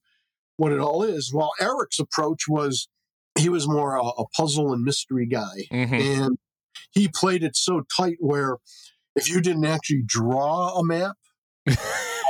what 0.57 0.71
it 0.71 0.79
all 0.79 1.03
is. 1.03 1.31
While 1.31 1.51
Eric's 1.61 1.99
approach 1.99 2.43
was 2.47 2.87
he 3.37 3.49
was 3.49 3.67
more 3.67 3.95
a, 3.95 4.03
a 4.03 4.27
puzzle 4.29 4.73
and 4.73 4.83
mystery 4.83 5.27
guy, 5.27 5.67
hmm 5.69 5.93
and 5.93 6.37
he 6.91 7.07
played 7.07 7.43
it 7.43 7.55
so 7.55 7.83
tight 7.95 8.17
where 8.19 8.57
if 9.15 9.29
you 9.29 9.41
didn't 9.41 9.65
actually 9.65 10.03
draw 10.05 10.79
a 10.79 10.83
map 10.83 11.17
and 11.67 11.77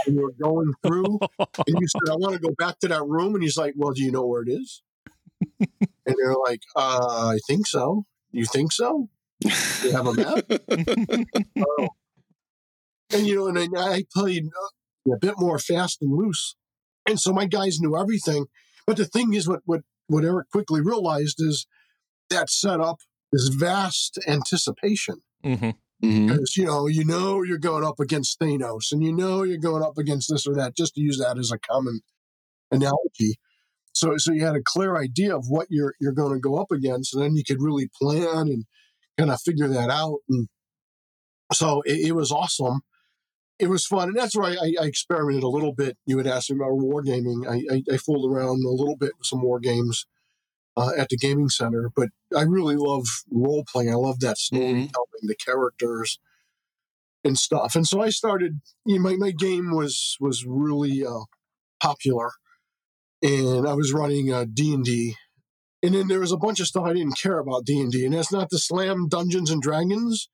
you 0.08 0.22
were 0.22 0.34
going 0.34 0.74
through 0.86 1.20
and 1.40 1.80
you 1.80 1.88
said, 1.88 2.12
I 2.12 2.16
want 2.16 2.34
to 2.34 2.40
go 2.40 2.54
back 2.58 2.80
to 2.80 2.90
that 2.90 3.06
room, 3.06 3.36
and 3.36 3.44
he's 3.44 3.58
like, 3.58 3.74
Well, 3.78 3.94
do 3.94 4.04
you 4.04 4.12
know 4.12 4.26
where 4.26 4.42
it 4.42 4.50
is? 4.50 4.82
And 6.06 6.16
they're 6.18 6.36
like, 6.48 6.62
uh, 6.76 7.32
I 7.34 7.40
think 7.48 7.68
so. 7.68 8.06
You 8.32 8.46
think 8.46 8.72
so? 8.72 9.10
You 9.84 9.92
have 9.92 10.08
a 10.08 10.14
map? 10.14 10.46
Oh. 11.58 11.90
And 13.14 13.28
you 13.28 13.36
know, 13.36 13.48
and 13.48 13.58
then 13.58 13.78
I 13.78 14.04
played 14.14 14.46
a 15.12 15.18
bit 15.20 15.36
more 15.38 15.60
fast 15.60 16.02
and 16.02 16.12
loose, 16.16 16.56
and 17.08 17.20
so 17.20 17.32
my 17.32 17.46
guys 17.46 17.80
knew 17.80 17.96
everything. 17.98 18.48
But 18.88 18.98
the 18.98 19.06
thing 19.06 19.34
is, 19.34 19.48
what 19.48 19.62
what 19.66 19.82
what 20.08 20.24
Eric 20.26 20.50
quickly 20.52 20.82
realized 20.82 21.38
is 21.40 21.68
that 22.30 22.50
set 22.50 22.82
up 22.82 23.00
this 23.32 23.50
vast 23.50 24.20
anticipation 24.28 25.18
hmm 25.44 25.72
Mhm. 26.04 26.28
because 26.28 26.58
you 26.58 26.66
know 26.66 26.88
you 26.88 27.06
know 27.06 27.44
you're 27.44 27.58
going 27.58 27.84
up 27.86 28.00
against 28.00 28.40
Thanos, 28.40 28.92
and 28.92 29.04
you 29.04 29.14
know 29.14 29.44
you're 29.44 29.58
going 29.58 29.84
up 29.84 29.98
against 29.98 30.30
this 30.32 30.48
or 30.48 30.56
that. 30.56 30.76
Just 30.76 30.96
to 30.96 31.02
use 31.02 31.18
that 31.20 31.38
as 31.38 31.52
a 31.52 31.60
common 31.60 32.02
analogy. 32.72 33.36
So 33.96 34.18
so 34.18 34.34
you 34.34 34.46
had 34.46 34.58
a 34.58 34.64
clear 34.64 34.98
idea 34.98 35.36
of 35.36 35.46
what 35.48 35.68
you're 35.70 35.96
you're 36.02 36.12
going 36.12 36.34
to 36.34 36.40
go 36.40 36.58
up 36.58 36.72
against, 36.72 37.16
and 37.16 37.24
then 37.24 37.36
you 37.36 37.44
could 37.44 37.62
really 37.62 37.90
plan 38.00 38.48
and 38.50 38.66
kind 39.18 39.32
of 39.32 39.42
figure 39.42 39.70
that 39.70 39.90
out. 39.90 40.20
And 40.30 40.48
so 41.54 41.82
it, 41.86 42.10
it 42.10 42.12
was 42.12 42.32
awesome. 42.32 42.82
It 43.58 43.70
was 43.70 43.86
fun, 43.86 44.10
and 44.10 44.18
that's 44.18 44.36
where 44.36 44.52
I, 44.52 44.74
I 44.82 44.86
experimented 44.86 45.44
a 45.44 45.48
little 45.48 45.74
bit. 45.74 45.98
You 46.06 46.18
would 46.18 46.28
ask 46.28 46.50
me 46.50 46.58
about 46.58 46.72
wargaming. 46.72 47.48
I, 47.48 47.76
I, 47.76 47.84
I 47.94 47.98
fooled 47.98 48.30
around 48.30 48.66
a 48.66 48.70
little 48.70 48.98
bit 48.98 49.14
with 49.18 49.26
some 49.26 49.42
war 49.42 49.62
games 49.62 50.06
uh, 50.76 50.92
at 50.98 51.08
the 51.08 51.18
gaming 51.18 51.48
center, 51.48 51.90
but 51.96 52.10
I 52.36 52.42
really 52.42 52.76
love 52.76 53.06
role 53.32 53.64
playing. 53.72 53.92
I 53.92 53.96
love 53.96 54.20
that 54.20 54.38
storytelling, 54.38 54.90
the 55.22 55.36
characters 55.36 56.20
and 57.24 57.38
stuff. 57.38 57.76
And 57.76 57.88
so 57.88 58.02
I 58.02 58.10
started. 58.10 58.60
You 58.86 58.98
know, 58.98 59.04
my 59.04 59.16
my 59.16 59.32
game 59.32 59.74
was 59.74 60.18
was 60.20 60.46
really 60.46 61.06
uh, 61.06 61.24
popular, 61.82 62.32
and 63.22 63.68
I 63.68 63.74
was 63.74 63.94
running 63.94 64.32
uh, 64.32 64.46
D 64.52 64.74
and 64.74 64.84
D. 64.84 65.16
And 65.84 65.94
then 65.94 66.08
there 66.08 66.20
was 66.20 66.32
a 66.32 66.38
bunch 66.38 66.60
of 66.60 66.68
stuff 66.68 66.86
I 66.86 66.94
didn't 66.94 67.18
care 67.20 67.38
about 67.40 67.66
D 67.66 67.80
and 67.80 67.92
D, 67.92 68.06
and 68.06 68.14
that's 68.14 68.32
not 68.32 68.50
to 68.50 68.58
slam 68.58 69.08
Dungeons 69.08 69.52
and 69.52 69.62
Dragons, 69.62 70.28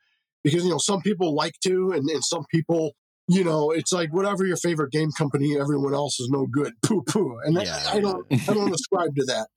because 0.43 0.63
you 0.63 0.71
know 0.71 0.77
some 0.77 1.01
people 1.01 1.35
like 1.35 1.55
to, 1.65 1.91
and, 1.91 2.09
and 2.09 2.23
some 2.23 2.45
people, 2.53 2.93
you 3.27 3.43
know, 3.43 3.71
it's 3.71 3.91
like 3.91 4.13
whatever 4.13 4.45
your 4.45 4.55
favorite 4.57 4.91
game 4.91 5.11
company, 5.11 5.59
everyone 5.59 5.93
else 5.93 6.19
is 6.19 6.29
no 6.29 6.47
good. 6.47 6.73
Poo 6.83 7.01
poo, 7.03 7.37
and 7.43 7.59
I- 7.59 7.63
Yeah. 7.63 7.83
I 7.91 7.99
don't 7.99 8.25
I 8.31 8.53
don't 8.53 8.73
ascribe 8.73 9.15
to 9.17 9.25
that. 9.25 9.47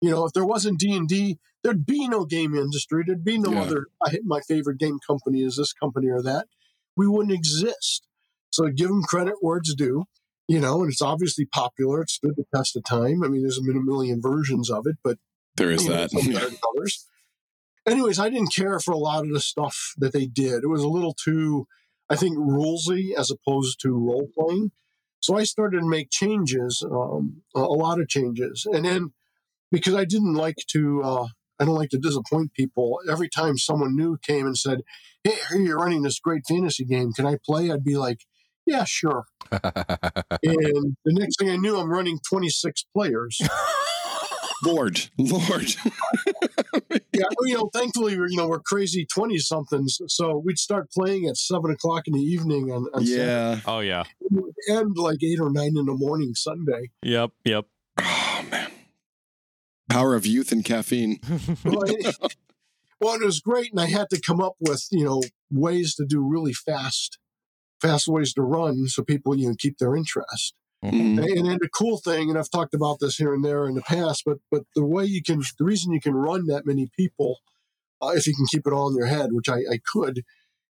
You 0.00 0.10
know, 0.10 0.24
if 0.24 0.32
there 0.32 0.46
wasn't 0.46 0.78
D 0.78 0.94
and 0.96 1.08
D, 1.08 1.38
there'd 1.64 1.84
be 1.84 2.06
no 2.08 2.24
game 2.24 2.54
industry. 2.54 3.02
There'd 3.06 3.24
be 3.24 3.38
no 3.38 3.52
Yeah. 3.52 3.62
other. 3.62 3.86
I, 4.02 4.18
my 4.24 4.40
favorite 4.46 4.78
game 4.78 4.98
company 5.06 5.42
is 5.42 5.56
this 5.56 5.72
company 5.72 6.08
or 6.08 6.22
that. 6.22 6.46
We 6.96 7.06
wouldn't 7.08 7.34
exist. 7.34 8.06
So 8.50 8.66
give 8.68 8.88
them 8.88 9.02
credit 9.02 9.34
where 9.40 9.58
it's 9.58 9.74
due. 9.74 10.04
You 10.50 10.58
know, 10.58 10.82
and 10.82 10.90
it's 10.90 11.00
obviously 11.00 11.44
popular. 11.44 12.02
It 12.02 12.10
stood 12.10 12.34
the 12.36 12.44
test 12.52 12.74
of 12.74 12.82
time. 12.82 13.22
I 13.22 13.28
mean, 13.28 13.42
there's 13.42 13.60
been 13.60 13.76
a 13.76 13.84
million 13.84 14.20
versions 14.20 14.68
of 14.68 14.84
it, 14.84 14.96
but 15.04 15.16
There 15.56 15.70
is 15.70 15.86
know, 15.86 15.92
that. 15.92 16.10
Yeah. 16.12 16.48
Anyways, 17.86 18.18
I 18.18 18.30
didn't 18.30 18.52
care 18.52 18.80
for 18.80 18.90
a 18.90 18.98
lot 18.98 19.24
of 19.24 19.32
the 19.32 19.38
stuff 19.38 19.94
that 19.98 20.12
they 20.12 20.26
did. 20.26 20.64
It 20.64 20.68
was 20.68 20.82
a 20.82 20.88
little 20.88 21.14
too, 21.14 21.68
I 22.08 22.16
think, 22.16 22.36
rulesy 22.36 23.14
as 23.16 23.30
opposed 23.30 23.78
to 23.82 23.90
role 23.90 24.28
playing. 24.36 24.72
So 25.20 25.36
I 25.36 25.44
started 25.44 25.82
to 25.82 25.88
make 25.88 26.10
changes, 26.10 26.84
um, 26.84 27.42
a 27.54 27.60
lot 27.60 28.00
of 28.00 28.08
changes, 28.08 28.66
and 28.68 28.84
then 28.84 29.12
because 29.70 29.94
I 29.94 30.04
didn't 30.04 30.34
like 30.34 30.56
to, 30.72 31.00
uh, 31.04 31.26
I 31.60 31.64
don't 31.64 31.76
like 31.76 31.90
to 31.90 31.98
disappoint 31.98 32.54
people. 32.54 32.98
Every 33.08 33.28
time 33.28 33.56
someone 33.56 33.94
new 33.94 34.18
came 34.20 34.46
and 34.46 34.58
said, 34.58 34.80
"Hey, 35.22 35.36
you're 35.52 35.78
running 35.78 36.02
this 36.02 36.18
great 36.18 36.42
fantasy 36.48 36.84
game. 36.84 37.12
Can 37.12 37.24
I 37.24 37.36
play?" 37.46 37.70
I'd 37.70 37.84
be 37.84 37.96
like, 37.96 38.26
"Yeah, 38.70 38.84
sure." 38.84 39.26
And 40.42 40.96
the 41.04 41.12
next 41.12 41.38
thing 41.38 41.50
I 41.50 41.56
knew, 41.56 41.76
I'm 41.76 41.90
running 41.90 42.18
26 42.28 42.84
players. 42.94 43.40
Lord, 44.64 45.00
Lord. 45.18 45.74
yeah, 46.90 47.24
well, 47.38 47.46
you 47.46 47.54
know, 47.54 47.70
thankfully, 47.72 48.12
you 48.12 48.36
know, 48.36 48.48
we're 48.48 48.60
crazy 48.60 49.06
20 49.06 49.38
somethings. 49.38 49.98
So 50.08 50.36
we'd 50.44 50.58
start 50.58 50.90
playing 50.90 51.26
at 51.26 51.36
seven 51.36 51.70
o'clock 51.70 52.06
in 52.06 52.12
the 52.14 52.20
evening 52.20 52.70
on, 52.70 52.86
on 52.94 53.04
Saturday. 53.06 53.24
yeah. 53.24 53.60
Oh 53.66 53.80
yeah. 53.80 54.04
It 54.20 54.32
would 54.32 54.54
end 54.68 54.96
like 54.96 55.22
eight 55.22 55.40
or 55.40 55.50
nine 55.50 55.76
in 55.76 55.86
the 55.86 55.94
morning 55.94 56.34
Sunday. 56.34 56.90
Yep. 57.02 57.32
Yep. 57.44 57.66
Oh 57.98 58.44
man. 58.50 58.70
Power 59.88 60.14
of 60.14 60.26
youth 60.26 60.52
and 60.52 60.64
caffeine. 60.64 61.20
Well, 61.64 61.82
it, 61.86 62.16
well, 63.00 63.14
it 63.14 63.24
was 63.24 63.40
great. 63.40 63.70
And 63.72 63.80
I 63.80 63.86
had 63.86 64.10
to 64.10 64.20
come 64.20 64.40
up 64.40 64.54
with, 64.60 64.86
you 64.90 65.04
know, 65.04 65.22
ways 65.50 65.94
to 65.96 66.04
do 66.06 66.22
really 66.22 66.52
fast, 66.52 67.18
fast 67.80 68.08
ways 68.08 68.32
to 68.34 68.42
run 68.42 68.86
so 68.86 69.02
people, 69.02 69.36
you 69.36 69.48
know, 69.48 69.54
keep 69.58 69.78
their 69.78 69.96
interest. 69.96 70.54
Mhm. 70.84 71.18
And, 71.18 71.46
and 71.46 71.60
the 71.60 71.68
cool 71.68 71.98
thing, 71.98 72.30
and 72.30 72.38
I've 72.38 72.50
talked 72.50 72.72
about 72.72 73.00
this 73.00 73.16
here 73.16 73.34
and 73.34 73.44
there 73.44 73.66
in 73.66 73.74
the 73.74 73.82
past, 73.82 74.22
but 74.24 74.38
but 74.50 74.62
the 74.74 74.84
way 74.84 75.04
you 75.04 75.22
can, 75.22 75.42
the 75.58 75.64
reason 75.64 75.92
you 75.92 76.00
can 76.00 76.14
run 76.14 76.46
that 76.46 76.64
many 76.64 76.88
people, 76.96 77.40
uh, 78.00 78.12
if 78.14 78.26
you 78.26 78.34
can 78.34 78.46
keep 78.50 78.66
it 78.66 78.72
all 78.72 78.88
in 78.88 78.96
your 78.96 79.06
head, 79.06 79.30
which 79.32 79.48
I, 79.48 79.58
I 79.70 79.78
could, 79.84 80.22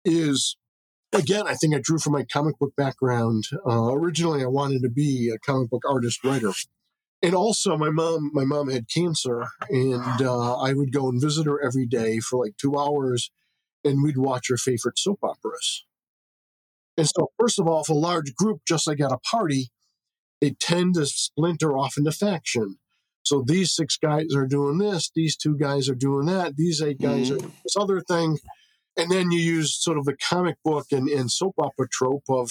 is 0.05 0.57
again, 1.13 1.47
I 1.47 1.55
think 1.55 1.75
I 1.75 1.81
drew 1.83 1.99
from 1.99 2.13
my 2.13 2.25
comic 2.25 2.59
book 2.59 2.75
background. 2.77 3.45
Uh, 3.67 3.93
originally, 3.95 4.43
I 4.43 4.49
wanted 4.49 4.83
to 4.83 4.91
be 4.91 5.31
a 5.35 5.39
comic 5.39 5.71
book 5.71 5.85
artist 5.89 6.23
writer, 6.23 6.53
and 7.23 7.35
also 7.35 7.79
my 7.79 7.89
mom, 7.91 8.31
my 8.35 8.45
mom 8.45 8.69
had 8.69 8.91
cancer, 8.91 9.47
and 9.71 10.21
uh, 10.21 10.57
I 10.57 10.75
would 10.75 10.93
go 10.93 11.09
and 11.09 11.19
visit 11.19 11.47
her 11.47 11.65
every 11.65 11.87
day 11.87 12.19
for 12.19 12.45
like 12.45 12.59
two 12.59 12.79
hours, 12.79 13.31
and 13.83 14.03
we'd 14.03 14.19
watch 14.19 14.49
her 14.51 14.59
favorite 14.59 14.99
soap 14.99 15.21
operas. 15.23 15.87
And 16.97 17.09
so, 17.09 17.31
first 17.39 17.59
of 17.59 17.67
all, 17.67 17.83
if 17.83 17.89
a 17.89 17.95
large 17.95 18.35
group, 18.35 18.61
just 18.67 18.87
like 18.87 19.01
at 19.01 19.13
a 19.13 19.19
party, 19.19 19.71
they 20.41 20.51
tend 20.61 20.95
to 20.95 21.07
splinter 21.07 21.77
off 21.77 21.97
into 21.97 22.13
faction. 22.13 22.77
So 23.23 23.43
these 23.45 23.75
six 23.75 23.97
guys 23.97 24.35
are 24.37 24.47
doing 24.47 24.79
this, 24.79 25.11
these 25.15 25.37
two 25.37 25.57
guys 25.57 25.89
are 25.89 25.95
doing 25.95 26.27
that, 26.27 26.57
these 26.57 26.83
eight 26.83 27.01
guys 27.01 27.31
are 27.31 27.37
mm-hmm. 27.37 27.47
doing 27.47 27.57
this 27.65 27.77
other 27.77 28.01
thing. 28.01 28.39
And 28.97 29.11
then 29.11 29.31
you 29.31 29.41
use 29.41 29.83
sort 29.83 29.99
of 29.99 30.05
the 30.05 30.17
comic 30.17 30.57
book 30.63 30.87
and, 30.93 31.09
and 31.09 31.31
soap 31.31 31.55
opera 31.59 31.89
trope 31.91 32.25
of, 32.29 32.51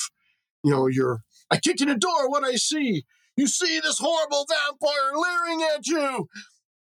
you 0.64 0.72
know, 0.72 0.88
you're, 0.88 1.22
I 1.52 1.58
kick 1.58 1.80
in 1.80 1.88
the 1.88 1.96
door, 1.96 2.30
what 2.30 2.44
I 2.44 2.56
see? 2.56 3.06
You 3.38 3.48
see 3.48 3.80
this 3.80 4.00
horrible 4.00 4.46
vampire 4.50 5.14
leering 5.16 5.64
at 5.76 5.88
you. 5.88 6.28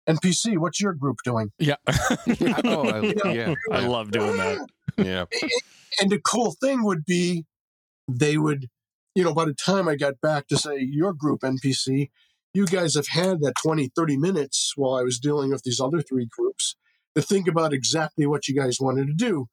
NPC, 0.08 0.58
what's 0.58 0.80
your 0.80 0.92
group 0.92 1.18
doing? 1.24 1.50
Yeah. 1.58 1.76
oh, 1.88 2.88
I, 2.88 3.14
yeah, 3.32 3.54
I 3.72 3.86
love 3.86 4.10
doing 4.12 4.36
that. 4.36 4.66
Yeah. 4.96 5.24
And 6.00 6.10
the 6.10 6.20
cool 6.20 6.52
thing 6.52 6.84
would 6.84 7.04
be 7.04 7.44
they 8.08 8.36
would, 8.36 8.68
you 9.14 9.24
know, 9.24 9.34
by 9.34 9.44
the 9.44 9.54
time 9.54 9.88
I 9.88 9.96
got 9.96 10.20
back 10.20 10.48
to 10.48 10.56
say 10.56 10.78
your 10.78 11.12
group 11.12 11.40
NPC, 11.40 12.10
you 12.52 12.66
guys 12.66 12.94
have 12.94 13.08
had 13.08 13.40
that 13.40 13.54
20, 13.62 13.90
30 13.94 14.16
minutes 14.16 14.74
while 14.76 14.94
I 14.94 15.02
was 15.02 15.18
dealing 15.18 15.50
with 15.50 15.62
these 15.62 15.80
other 15.80 16.00
three 16.00 16.26
groups 16.26 16.76
to 17.14 17.22
think 17.22 17.48
about 17.48 17.72
exactly 17.72 18.26
what 18.26 18.48
you 18.48 18.54
guys 18.54 18.78
wanted 18.80 19.06
to 19.06 19.14
do. 19.14 19.46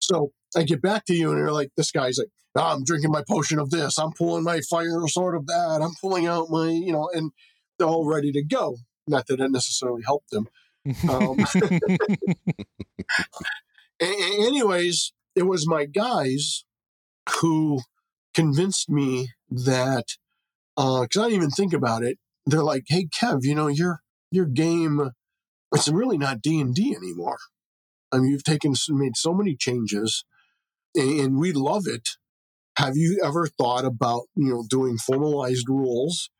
So 0.00 0.32
I 0.56 0.64
get 0.64 0.82
back 0.82 1.04
to 1.06 1.14
you 1.14 1.30
and 1.30 1.38
you're 1.38 1.52
like, 1.52 1.70
this 1.76 1.90
guy's 1.92 2.18
like, 2.18 2.28
"Ah, 2.56 2.74
I'm 2.74 2.84
drinking 2.84 3.12
my 3.12 3.22
potion 3.28 3.58
of 3.58 3.70
this. 3.70 3.98
I'm 3.98 4.12
pulling 4.12 4.44
my 4.44 4.60
fire 4.68 5.06
sword 5.08 5.36
of 5.36 5.46
that. 5.46 5.80
I'm 5.82 5.94
pulling 6.00 6.26
out 6.26 6.50
my, 6.50 6.68
you 6.68 6.92
know, 6.92 7.08
and 7.12 7.30
they're 7.78 7.88
all 7.88 8.06
ready 8.06 8.32
to 8.32 8.42
go. 8.42 8.76
Not 9.06 9.26
that 9.28 9.40
it 9.40 9.50
necessarily 9.50 10.02
helped 10.02 10.30
them. 10.30 10.48
Um, 11.08 11.38
A- 14.02 14.46
anyways, 14.46 15.12
it 15.36 15.44
was 15.44 15.66
my 15.68 15.86
guys 15.86 16.64
who 17.40 17.80
convinced 18.34 18.90
me 18.90 19.30
that 19.50 20.06
because 20.76 21.08
I 21.18 21.24
didn't 21.24 21.34
even 21.34 21.50
think 21.50 21.72
about 21.74 22.04
it. 22.04 22.18
They're 22.46 22.64
like, 22.64 22.84
"Hey, 22.88 23.06
Kev, 23.06 23.40
you 23.42 23.54
know 23.54 23.68
your 23.68 24.02
your 24.30 24.46
game, 24.46 25.10
it's 25.74 25.88
really 25.88 26.18
not 26.18 26.42
D 26.42 26.60
and 26.60 26.74
D 26.74 26.94
anymore. 26.96 27.38
I 28.12 28.18
mean, 28.18 28.30
you've 28.32 28.44
taken 28.44 28.74
made 28.90 29.16
so 29.16 29.34
many 29.34 29.56
changes, 29.56 30.24
and, 30.94 31.20
and 31.20 31.38
we 31.38 31.52
love 31.52 31.84
it. 31.86 32.08
Have 32.78 32.96
you 32.96 33.20
ever 33.24 33.48
thought 33.48 33.84
about 33.84 34.24
you 34.36 34.50
know 34.50 34.64
doing 34.68 34.98
formalized 34.98 35.68
rules, 35.68 36.30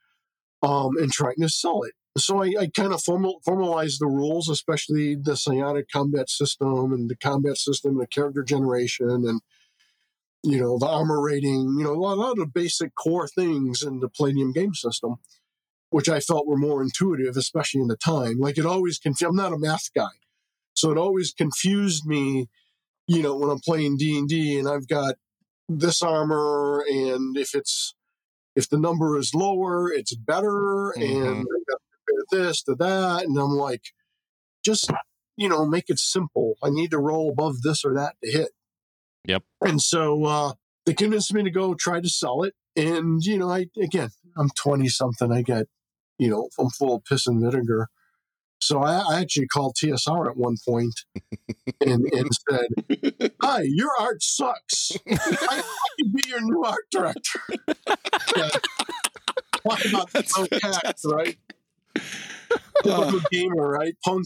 um, 0.63 0.91
and 0.97 1.11
trying 1.11 1.41
to 1.41 1.49
sell 1.49 1.83
it?" 1.83 1.93
So 2.17 2.43
I, 2.43 2.53
I 2.59 2.67
kind 2.75 2.93
of 2.93 3.01
formal, 3.01 3.41
formalized 3.43 3.99
the 3.99 4.07
rules, 4.07 4.49
especially 4.49 5.15
the 5.15 5.35
psionic 5.35 5.89
combat 5.89 6.29
system 6.29 6.93
and 6.93 7.09
the 7.09 7.15
combat 7.15 7.57
system 7.57 7.91
and 7.91 8.01
the 8.01 8.07
character 8.07 8.43
generation 8.43 9.09
and 9.09 9.41
you 10.43 10.59
know 10.59 10.77
the 10.77 10.87
armor 10.87 11.21
rating, 11.21 11.75
you 11.77 11.83
know 11.83 11.93
a 11.93 11.95
lot, 11.95 12.15
a 12.15 12.21
lot 12.21 12.31
of 12.31 12.37
the 12.37 12.45
basic 12.45 12.93
core 12.95 13.27
things 13.27 13.81
in 13.81 13.99
the 13.99 14.09
Palladium 14.09 14.51
game 14.51 14.73
system, 14.73 15.15
which 15.89 16.09
I 16.09 16.19
felt 16.19 16.45
were 16.45 16.57
more 16.57 16.83
intuitive, 16.83 17.37
especially 17.37 17.81
in 17.81 17.87
the 17.87 17.95
time. 17.95 18.39
Like 18.39 18.57
it 18.57 18.65
always 18.65 18.99
confused. 18.99 19.29
I'm 19.29 19.35
not 19.35 19.53
a 19.53 19.57
math 19.57 19.89
guy, 19.95 20.11
so 20.73 20.91
it 20.91 20.97
always 20.97 21.33
confused 21.33 22.05
me. 22.05 22.49
You 23.07 23.21
know 23.21 23.37
when 23.37 23.49
I'm 23.49 23.59
playing 23.59 23.97
D 23.97 24.17
and 24.17 24.27
D 24.27 24.59
and 24.59 24.67
I've 24.67 24.87
got 24.87 25.15
this 25.69 26.01
armor 26.01 26.83
and 26.89 27.37
if 27.37 27.55
it's 27.55 27.95
if 28.55 28.69
the 28.69 28.77
number 28.77 29.17
is 29.17 29.33
lower, 29.33 29.91
it's 29.91 30.15
better, 30.15 30.91
and 30.91 31.03
mm-hmm. 31.03 31.73
This 32.33 32.63
to 32.63 32.75
that, 32.75 33.23
and 33.23 33.37
I'm 33.37 33.51
like, 33.51 33.83
just 34.63 34.91
you 35.37 35.49
know, 35.49 35.65
make 35.65 35.85
it 35.89 35.99
simple. 35.99 36.55
I 36.63 36.69
need 36.69 36.91
to 36.91 36.99
roll 36.99 37.29
above 37.29 37.61
this 37.61 37.83
or 37.83 37.93
that 37.95 38.15
to 38.23 38.31
hit. 38.31 38.49
Yep. 39.25 39.43
And 39.61 39.81
so 39.81 40.25
uh, 40.25 40.53
they 40.85 40.93
convinced 40.93 41.33
me 41.33 41.43
to 41.43 41.51
go 41.51 41.73
try 41.73 42.01
to 42.01 42.09
sell 42.09 42.43
it, 42.43 42.53
and 42.75 43.23
you 43.23 43.37
know, 43.37 43.49
I 43.49 43.67
again, 43.81 44.09
I'm 44.37 44.49
20 44.55 44.87
something. 44.89 45.31
I 45.31 45.41
get, 45.41 45.67
you 46.17 46.29
know, 46.29 46.49
I'm 46.59 46.69
full 46.69 46.95
of 46.95 47.05
piss 47.05 47.27
and 47.27 47.41
vinegar. 47.41 47.87
So 48.59 48.81
I, 48.81 49.15
I 49.15 49.19
actually 49.19 49.47
called 49.47 49.75
TSR 49.75 50.29
at 50.29 50.37
one 50.37 50.55
point 50.65 51.01
and, 51.81 52.05
and 52.13 52.29
said, 52.49 53.31
"Hi, 53.41 53.63
your 53.65 53.91
art 53.99 54.23
sucks. 54.23 54.93
I, 55.09 55.63
can 55.99 56.11
be 56.13 56.23
your 56.27 56.41
new 56.41 56.63
art 56.63 56.85
director." 56.91 57.41
Yeah. 58.35 58.49
Talk 59.67 59.85
about 59.85 60.11
the 60.11 60.13
That's 60.13 60.33
punk 60.33 60.49
cat, 60.49 60.95
right? 61.05 61.37
Typical 62.83 63.19
gamer, 63.31 63.69
right? 63.69 63.95
Punk. 64.03 64.25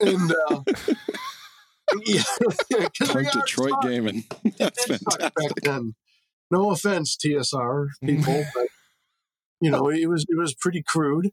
And 0.00 0.32
uh, 0.50 0.62
yeah, 2.06 2.22
'cause 2.44 3.08
Punk 3.10 3.30
Detroit 3.32 3.70
sucked. 3.70 3.82
gaming. 3.84 4.24
That's 4.58 4.86
did 4.86 5.00
back 5.04 5.20
fantastic. 5.20 5.62
then. 5.62 5.94
No 6.50 6.70
offense, 6.70 7.16
TSR 7.16 7.88
people, 8.04 8.44
but 8.54 8.66
you 9.60 9.70
know 9.70 9.88
it 9.90 10.08
was 10.08 10.24
it 10.28 10.38
was 10.38 10.54
pretty 10.54 10.82
crude, 10.86 11.30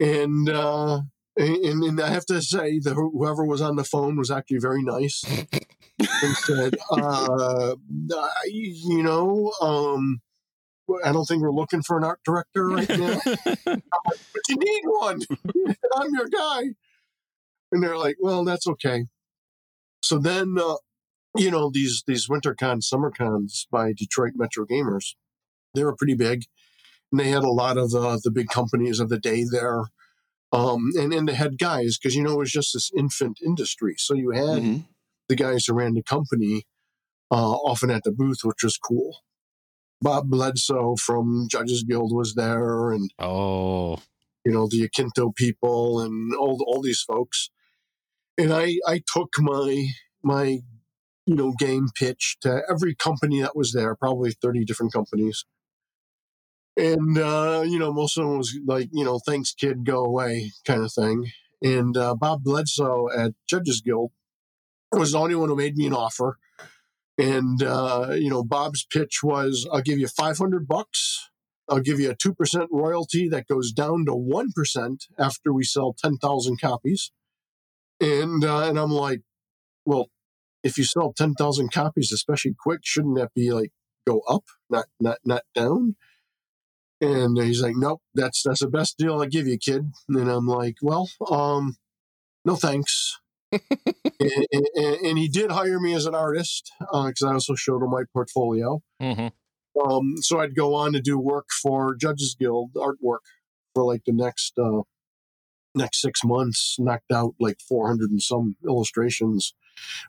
and 0.00 0.48
uh, 0.48 1.02
and, 1.36 1.82
and 1.84 2.00
I 2.00 2.08
have 2.08 2.26
to 2.26 2.40
say 2.42 2.78
that 2.80 2.94
whoever 2.94 3.44
was 3.44 3.60
on 3.60 3.76
the 3.76 3.84
phone 3.84 4.16
was 4.16 4.30
actually 4.30 4.58
very 4.58 4.82
nice 4.82 5.22
and 5.28 6.36
said, 6.36 6.74
uh, 6.90 7.74
I- 7.74 8.30
you 8.46 9.02
know, 9.02 9.52
um, 9.60 10.20
I 11.04 11.12
don't 11.12 11.24
think 11.24 11.42
we're 11.42 11.52
looking 11.52 11.82
for 11.82 11.96
an 11.98 12.04
art 12.04 12.20
director 12.24 12.66
right 12.68 12.88
now, 12.88 13.20
but 13.64 13.80
you 14.48 14.56
need 14.56 14.82
one. 14.84 15.20
I'm 15.96 16.14
your 16.14 16.28
guy. 16.28 16.62
And 17.72 17.82
they're 17.82 17.96
like, 17.98 18.16
well, 18.20 18.44
that's 18.44 18.66
okay. 18.66 19.06
So 20.02 20.18
then, 20.18 20.56
uh, 20.58 20.76
you 21.36 21.50
know, 21.50 21.70
these 21.72 22.02
these 22.06 22.28
winter 22.28 22.54
cons, 22.54 22.88
summer 22.88 23.10
cons 23.10 23.66
by 23.70 23.92
Detroit 23.92 24.32
Metro 24.34 24.64
Gamers, 24.66 25.14
they 25.74 25.84
were 25.84 25.94
pretty 25.94 26.14
big, 26.14 26.44
and 27.12 27.20
they 27.20 27.28
had 27.28 27.44
a 27.44 27.50
lot 27.50 27.76
of 27.78 27.90
the 27.90 28.20
the 28.22 28.30
big 28.30 28.48
companies 28.48 28.98
of 29.00 29.08
the 29.08 29.18
day 29.18 29.44
there. 29.50 29.84
Um, 30.52 30.90
and, 30.96 31.12
and 31.12 31.28
they 31.28 31.34
had 31.34 31.58
guys 31.58 31.96
because 31.96 32.16
you 32.16 32.22
know 32.24 32.32
it 32.32 32.38
was 32.38 32.50
just 32.50 32.72
this 32.74 32.90
infant 32.96 33.38
industry. 33.44 33.94
So 33.98 34.14
you 34.14 34.30
had 34.30 34.62
Mhm. 34.62 34.84
the 35.28 35.36
guys 35.36 35.66
who 35.66 35.74
ran 35.74 35.94
the 35.94 36.02
company 36.02 36.64
uh, 37.30 37.52
often 37.52 37.90
at 37.90 38.02
the 38.02 38.10
booth, 38.10 38.40
which 38.42 38.64
was 38.64 38.76
cool. 38.76 39.18
Bob 40.02 40.30
Bledsoe 40.30 40.96
from 40.96 41.46
Judges 41.50 41.82
Guild 41.82 42.14
was 42.14 42.34
there, 42.34 42.90
and 42.90 43.10
Oh, 43.18 43.98
you 44.44 44.52
know 44.52 44.66
the 44.68 44.88
Akinto 44.88 45.34
people 45.34 46.00
and 46.00 46.34
all 46.34 46.58
all 46.66 46.80
these 46.82 47.02
folks. 47.02 47.50
And 48.38 48.52
I 48.52 48.76
I 48.86 49.02
took 49.12 49.34
my 49.38 49.86
my 50.22 50.60
you 51.26 51.34
know 51.34 51.52
game 51.58 51.88
pitch 51.94 52.36
to 52.42 52.62
every 52.70 52.94
company 52.94 53.40
that 53.42 53.56
was 53.56 53.72
there, 53.72 53.94
probably 53.94 54.32
thirty 54.32 54.64
different 54.64 54.92
companies. 54.92 55.44
And 56.76 57.18
uh, 57.18 57.62
you 57.66 57.78
know 57.78 57.92
most 57.92 58.16
of 58.16 58.24
them 58.24 58.38
was 58.38 58.58
like 58.66 58.88
you 58.92 59.04
know 59.04 59.18
thanks 59.18 59.52
kid 59.52 59.84
go 59.84 60.04
away 60.04 60.52
kind 60.64 60.82
of 60.82 60.92
thing. 60.92 61.30
And 61.62 61.94
uh, 61.96 62.14
Bob 62.14 62.42
Bledsoe 62.42 63.08
at 63.14 63.32
Judges 63.46 63.82
Guild 63.84 64.12
was 64.92 65.12
the 65.12 65.18
only 65.18 65.34
one 65.34 65.50
who 65.50 65.56
made 65.56 65.76
me 65.76 65.86
an 65.86 65.92
offer. 65.92 66.38
And 67.20 67.62
uh, 67.62 68.12
you 68.12 68.30
know 68.30 68.42
Bob's 68.42 68.86
pitch 68.90 69.20
was 69.22 69.68
I'll 69.72 69.82
give 69.82 69.98
you 69.98 70.08
five 70.08 70.38
hundred 70.38 70.66
bucks 70.66 71.30
I'll 71.70 71.80
give 71.80 72.00
you 72.00 72.10
a 72.10 72.16
2% 72.16 72.66
royalty 72.72 73.28
that 73.28 73.46
goes 73.46 73.70
down 73.70 74.04
to 74.06 74.12
1% 74.12 75.06
after 75.18 75.52
we 75.52 75.62
sell 75.62 75.94
10,000 75.96 76.60
copies. 76.60 77.12
And, 78.00 78.44
uh, 78.44 78.68
and 78.68 78.78
I'm 78.78 78.90
like, 78.90 79.20
well, 79.84 80.08
if 80.64 80.76
you 80.76 80.84
sell 80.84 81.12
10,000 81.16 81.72
copies, 81.72 82.10
especially 82.12 82.54
quick, 82.58 82.80
shouldn't 82.82 83.16
that 83.16 83.32
be 83.34 83.52
like 83.52 83.70
go 84.04 84.20
up, 84.28 84.44
not, 84.68 84.86
not, 84.98 85.18
not 85.24 85.42
down? 85.54 85.94
And 87.00 87.38
he's 87.38 87.62
like, 87.62 87.76
nope, 87.76 88.02
that's, 88.14 88.42
that's 88.42 88.60
the 88.60 88.68
best 88.68 88.98
deal 88.98 89.22
I 89.22 89.26
give 89.26 89.46
you, 89.46 89.56
kid. 89.56 89.92
And 90.08 90.28
I'm 90.28 90.48
like, 90.48 90.76
well, 90.82 91.08
um, 91.30 91.76
no 92.44 92.56
thanks. 92.56 93.16
And, 93.52 94.66
and, 94.74 94.96
and 95.06 95.18
he 95.18 95.28
did 95.28 95.50
hire 95.50 95.80
me 95.80 95.94
as 95.94 96.06
an 96.06 96.14
artist 96.14 96.72
because 96.80 97.22
I 97.22 97.32
also 97.32 97.54
showed 97.54 97.82
him 97.82 97.90
my 97.90 98.04
portfolio. 98.12 98.82
hmm 99.00 99.28
Um, 99.82 100.14
so 100.20 100.40
I'd 100.40 100.54
go 100.54 100.74
on 100.74 100.92
to 100.92 101.00
do 101.00 101.18
work 101.18 101.46
for 101.62 101.94
Judges 101.94 102.36
Guild 102.38 102.72
artwork 102.74 103.24
for 103.74 103.84
like 103.84 104.02
the 104.04 104.12
next 104.12 104.58
uh, 104.58 104.82
next 105.74 106.00
six 106.00 106.24
months. 106.24 106.76
Knocked 106.78 107.12
out 107.12 107.34
like 107.38 107.58
four 107.60 107.88
hundred 107.88 108.10
and 108.10 108.22
some 108.22 108.56
illustrations. 108.66 109.54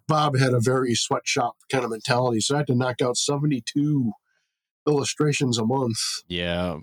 Bob 0.08 0.38
had 0.38 0.54
a 0.54 0.60
very 0.60 0.96
sweatshop 0.96 1.56
kind 1.72 1.86
of 1.86 1.92
mentality, 1.92 2.42
so 2.42 2.56
I 2.56 2.58
had 2.60 2.68
to 2.68 2.76
knock 2.76 3.02
out 3.02 3.18
seventy 3.18 3.64
two 3.66 4.12
illustrations 4.88 5.58
a 5.58 5.66
month. 5.66 5.98
yeah. 6.28 6.78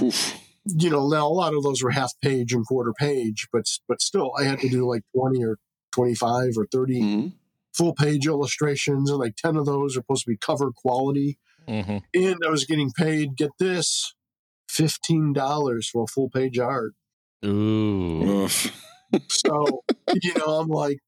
Oof. 0.00 0.40
You 0.66 0.88
know, 0.88 1.06
now 1.08 1.26
a 1.26 1.28
lot 1.28 1.54
of 1.54 1.62
those 1.62 1.82
were 1.82 1.90
half 1.90 2.12
page 2.22 2.54
and 2.54 2.66
quarter 2.66 2.94
page, 2.98 3.48
but 3.52 3.66
but 3.86 4.00
still, 4.00 4.32
I 4.38 4.44
had 4.44 4.60
to 4.60 4.68
do 4.70 4.88
like 4.88 5.02
twenty 5.14 5.44
or 5.44 5.58
twenty 5.94 6.14
five 6.14 6.50
or 6.56 6.66
30 6.66 7.00
Mhm. 7.02 7.32
full 7.72 7.94
page 7.94 8.26
illustrations, 8.26 9.10
and 9.10 9.18
like 9.18 9.36
ten 9.36 9.56
of 9.56 9.66
those 9.66 9.92
are 9.96 10.00
supposed 10.00 10.24
to 10.24 10.30
be 10.30 10.36
cover 10.36 10.70
quality. 10.72 11.38
hmm 11.68 11.98
and 12.14 12.36
I 12.46 12.50
was 12.50 12.64
getting 12.64 12.90
paid. 12.92 13.36
Get 13.36 13.50
this, 13.58 14.14
fifteen 14.68 15.32
dollars 15.32 15.88
for 15.88 16.04
a 16.04 16.06
full 16.06 16.28
page 16.28 16.58
art. 16.58 16.94
Ooh. 17.44 18.48
So 19.28 19.84
you 20.22 20.34
know, 20.38 20.58
I'm 20.60 20.68
like, 20.68 20.98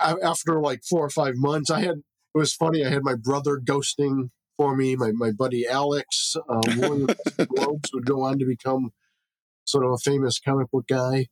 a- 0.00 0.16
after 0.22 0.60
like 0.62 0.82
four 0.88 1.04
or 1.04 1.10
five 1.10 1.34
months, 1.36 1.70
I 1.70 1.80
had. 1.80 1.98
It 2.34 2.38
was 2.38 2.54
funny. 2.54 2.84
I 2.84 2.88
had 2.90 3.02
my 3.04 3.16
brother 3.16 3.58
ghosting 3.62 4.30
for 4.56 4.74
me. 4.76 4.96
My 4.96 5.12
my 5.12 5.30
buddy 5.32 5.66
Alex, 5.66 6.36
William 6.48 7.06
Loebs 7.38 7.90
would 7.92 8.06
go 8.06 8.22
on 8.22 8.38
to 8.38 8.46
become 8.46 8.92
sort 9.64 9.84
of 9.84 9.92
a 9.92 9.98
famous 9.98 10.38
comic 10.38 10.70
book 10.70 10.86
guy. 10.88 11.26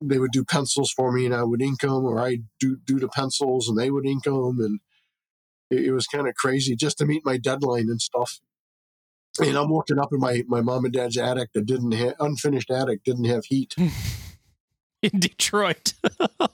They 0.00 0.18
would 0.18 0.32
do 0.32 0.44
pencils 0.44 0.92
for 0.92 1.10
me, 1.10 1.26
and 1.26 1.34
I 1.34 1.42
would 1.42 1.60
ink 1.60 1.80
them, 1.80 2.04
or 2.04 2.20
I'd 2.20 2.44
do 2.60 2.76
do 2.84 2.98
the 2.98 3.08
pencils, 3.08 3.68
and 3.68 3.76
they 3.76 3.90
would 3.90 4.06
ink 4.06 4.24
them, 4.24 4.60
and 4.60 4.80
it, 5.70 5.86
it 5.86 5.92
was 5.92 6.06
kind 6.06 6.28
of 6.28 6.34
crazy 6.34 6.76
just 6.76 6.98
to 6.98 7.06
meet 7.06 7.24
my 7.24 7.36
deadline 7.36 7.88
and 7.88 8.00
stuff. 8.00 8.40
And 9.40 9.56
I'm 9.56 9.70
working 9.70 9.98
up 9.98 10.12
in 10.12 10.18
my, 10.18 10.42
my 10.48 10.60
mom 10.60 10.84
and 10.84 10.92
dad's 10.92 11.16
attic 11.16 11.50
that 11.54 11.66
didn't 11.66 11.92
have 11.92 12.14
unfinished 12.18 12.70
attic 12.70 13.04
didn't 13.04 13.26
have 13.26 13.44
heat. 13.44 13.74
In 15.02 15.20
Detroit. 15.20 15.94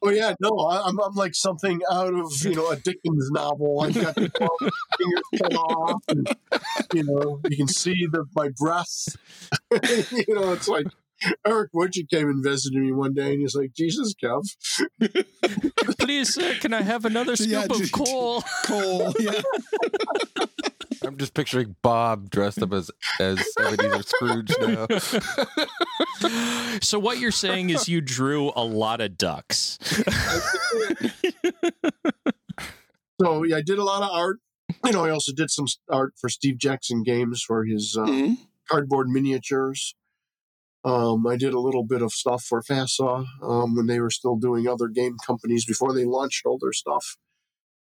Oh 0.00 0.10
yeah, 0.10 0.34
no, 0.40 0.56
I, 0.58 0.86
I'm 0.86 0.98
I'm 1.00 1.14
like 1.14 1.34
something 1.34 1.80
out 1.90 2.14
of 2.14 2.32
you 2.42 2.54
know 2.54 2.70
a 2.70 2.76
Dickens 2.76 3.30
novel. 3.32 3.80
I've 3.80 3.94
got 3.94 4.14
the 4.14 4.30
fingers 4.98 5.42
cut 5.42 5.54
off, 5.54 6.02
and 6.08 6.28
you 6.94 7.02
know 7.02 7.40
you 7.48 7.56
can 7.56 7.68
see 7.68 8.06
the 8.06 8.24
my 8.34 8.48
breath. 8.56 9.16
you 9.72 10.34
know, 10.34 10.52
it's 10.52 10.68
like 10.68 10.86
Eric 11.46 11.72
Wujcik 11.74 12.08
came 12.10 12.28
and 12.28 12.44
visited 12.44 12.80
me 12.80 12.92
one 12.92 13.12
day, 13.14 13.32
and 13.32 13.40
he's 13.40 13.54
like, 13.54 13.72
"Jesus, 13.74 14.14
Kev, 14.22 14.42
Please, 15.98 16.34
sir, 16.34 16.54
can 16.60 16.72
I 16.72 16.82
have 16.82 17.04
another 17.04 17.34
scoop 17.36 17.50
Yeah, 17.50 17.64
of 17.64 17.70
just- 17.78 17.92
coal? 17.92 18.42
Cole, 18.66 19.12
yeah. 19.18 19.40
I'm 21.04 21.16
just 21.16 21.32
picturing 21.34 21.76
Bob 21.82 22.28
dressed 22.30 22.60
up 22.62 22.72
as 22.72 22.90
as 23.20 23.42
Ebenezer 23.58 24.02
Scrooge 24.02 24.52
now. 24.60 24.86
so 26.82 26.98
what 26.98 27.18
you're 27.18 27.30
saying 27.30 27.70
is 27.70 27.88
you 27.88 28.00
drew 28.00 28.50
a 28.56 28.64
lot 28.64 29.00
of 29.00 29.16
ducks. 29.16 29.78
So 33.20 33.42
yeah, 33.44 33.56
I 33.56 33.62
did 33.62 33.78
a 33.78 33.84
lot 33.84 34.02
of 34.02 34.10
art. 34.10 34.38
You 34.84 34.92
know, 34.92 35.04
I 35.04 35.10
also 35.10 35.32
did 35.32 35.50
some 35.50 35.66
art 35.90 36.12
for 36.20 36.28
Steve 36.28 36.58
Jackson 36.58 37.02
Games 37.02 37.42
for 37.42 37.64
his 37.64 37.96
uh, 37.98 38.04
Mhm. 38.04 38.36
cardboard 38.70 39.08
miniatures. 39.08 39.94
Um, 40.84 41.26
I 41.26 41.36
did 41.36 41.54
a 41.54 41.60
little 41.60 41.84
bit 41.84 42.02
of 42.02 42.12
stuff 42.12 42.44
for 42.44 42.62
FASA 42.62 43.26
um, 43.42 43.74
when 43.74 43.86
they 43.86 44.00
were 44.00 44.10
still 44.10 44.36
doing 44.36 44.66
other 44.68 44.88
game 44.88 45.16
companies 45.26 45.64
before 45.64 45.92
they 45.92 46.04
launched 46.04 46.46
all 46.46 46.58
their 46.60 46.72
stuff. 46.72 47.16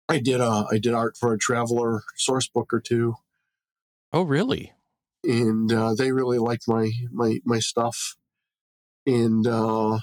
I 0.08 0.18
did 0.20 0.40
uh, 0.40 0.66
I 0.70 0.78
did 0.78 0.94
art 0.94 1.16
for 1.18 1.32
a 1.32 1.38
Traveller 1.38 2.02
source 2.16 2.48
book 2.48 2.72
or 2.72 2.80
two. 2.80 3.14
Oh, 4.12 4.22
really? 4.22 4.72
and 5.24 5.72
uh, 5.72 5.92
they 5.94 6.12
really 6.12 6.38
liked 6.38 6.68
my 6.68 6.92
my 7.12 7.38
my 7.44 7.58
stuff. 7.58 8.14
And 9.06 9.46
uh, 9.46 9.94
I 9.94 9.98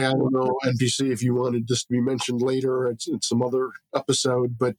don't 0.00 0.32
know 0.32 0.58
NPC 0.64 1.12
if 1.12 1.22
you 1.22 1.34
wanted 1.34 1.68
this 1.68 1.84
to 1.84 1.92
be 1.92 2.00
mentioned 2.00 2.42
later. 2.42 2.88
It's, 2.88 3.06
it's 3.08 3.28
some 3.28 3.42
other 3.42 3.70
episode, 3.94 4.56
but 4.58 4.76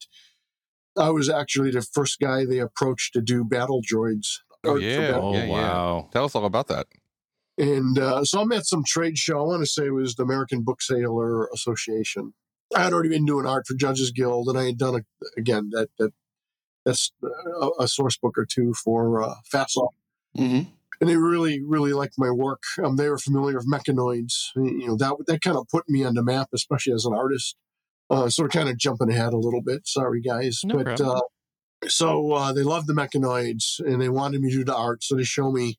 I 0.98 1.08
was 1.10 1.30
actually 1.30 1.70
the 1.70 1.80
first 1.82 2.18
guy 2.20 2.44
they 2.44 2.58
approached 2.58 3.14
to 3.14 3.22
do 3.22 3.44
battle 3.44 3.80
droids. 3.82 4.26
Oh, 4.64 4.76
yeah. 4.76 5.12
battle- 5.12 5.34
Oh 5.34 5.38
yeah. 5.38 5.46
wow. 5.48 6.08
Tell 6.12 6.24
us 6.26 6.34
all 6.34 6.44
about 6.44 6.68
that. 6.68 6.86
And 7.60 7.98
uh, 7.98 8.24
so 8.24 8.40
I'm 8.40 8.52
at 8.52 8.66
some 8.66 8.84
trade 8.84 9.18
show. 9.18 9.38
I 9.38 9.42
want 9.42 9.62
to 9.62 9.66
say 9.66 9.86
it 9.86 9.90
was 9.90 10.14
the 10.14 10.22
American 10.22 10.62
Bookseller 10.62 11.48
Association. 11.52 12.32
I 12.74 12.84
had 12.84 12.92
already 12.92 13.10
been 13.10 13.26
doing 13.26 13.46
art 13.46 13.66
for 13.66 13.74
Judges 13.74 14.12
Guild, 14.12 14.48
and 14.48 14.58
I 14.58 14.64
had 14.64 14.78
done 14.78 14.94
a, 14.94 15.38
again 15.38 15.70
that 15.72 15.90
that 15.98 16.12
that's 16.86 17.12
a, 17.60 17.68
a 17.80 17.88
source 17.88 18.16
book 18.16 18.38
or 18.38 18.46
two 18.46 18.72
for 18.72 19.22
uh, 19.22 19.34
FASA. 19.52 19.88
hmm 20.36 20.60
and 21.00 21.08
they 21.08 21.16
really, 21.16 21.62
really 21.62 21.92
liked 21.92 22.14
my 22.18 22.30
work. 22.30 22.62
Um, 22.82 22.96
they 22.96 23.08
were 23.08 23.18
familiar 23.18 23.56
with 23.56 23.70
mechanoids. 23.70 24.50
You 24.54 24.88
know 24.88 24.96
that 24.96 25.14
that 25.26 25.40
kind 25.40 25.56
of 25.56 25.68
put 25.68 25.88
me 25.88 26.04
on 26.04 26.14
the 26.14 26.22
map, 26.22 26.48
especially 26.52 26.92
as 26.92 27.04
an 27.06 27.14
artist. 27.14 27.56
Uh, 28.10 28.28
so 28.28 28.42
we're 28.42 28.48
kind 28.48 28.68
of 28.68 28.76
jumping 28.76 29.10
ahead 29.10 29.32
a 29.32 29.38
little 29.38 29.62
bit. 29.62 29.86
Sorry, 29.86 30.20
guys, 30.20 30.60
No 30.64 30.82
but 30.82 31.00
uh, 31.00 31.22
so 31.86 32.32
uh, 32.32 32.52
they 32.52 32.62
loved 32.62 32.86
the 32.86 32.92
mechanoids, 32.92 33.80
and 33.80 34.00
they 34.00 34.08
wanted 34.08 34.42
me 34.42 34.50
to 34.50 34.58
do 34.58 34.64
the 34.64 34.76
art. 34.76 35.02
So 35.02 35.16
they 35.16 35.22
show 35.22 35.50
me 35.50 35.78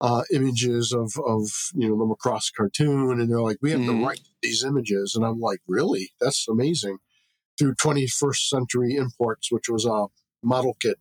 uh, 0.00 0.22
images 0.32 0.92
of 0.92 1.12
of 1.26 1.48
you 1.74 1.88
know 1.88 1.98
the 1.98 2.14
Macross 2.14 2.52
cartoon, 2.54 3.20
and 3.20 3.30
they're 3.30 3.40
like, 3.42 3.58
"We 3.62 3.72
have 3.72 3.82
Mhm. 3.82 3.86
the 3.86 3.94
right 4.06 4.16
to 4.18 4.30
these 4.42 4.64
images," 4.64 5.14
and 5.14 5.24
I'm 5.24 5.40
like, 5.40 5.60
"Really? 5.66 6.10
That's 6.20 6.46
amazing." 6.48 6.98
Through 7.58 7.76
21st 7.76 8.48
Century 8.50 8.96
Imports, 8.96 9.52
which 9.52 9.68
was 9.68 9.86
a 9.86 10.06
model 10.42 10.76
kit 10.80 10.98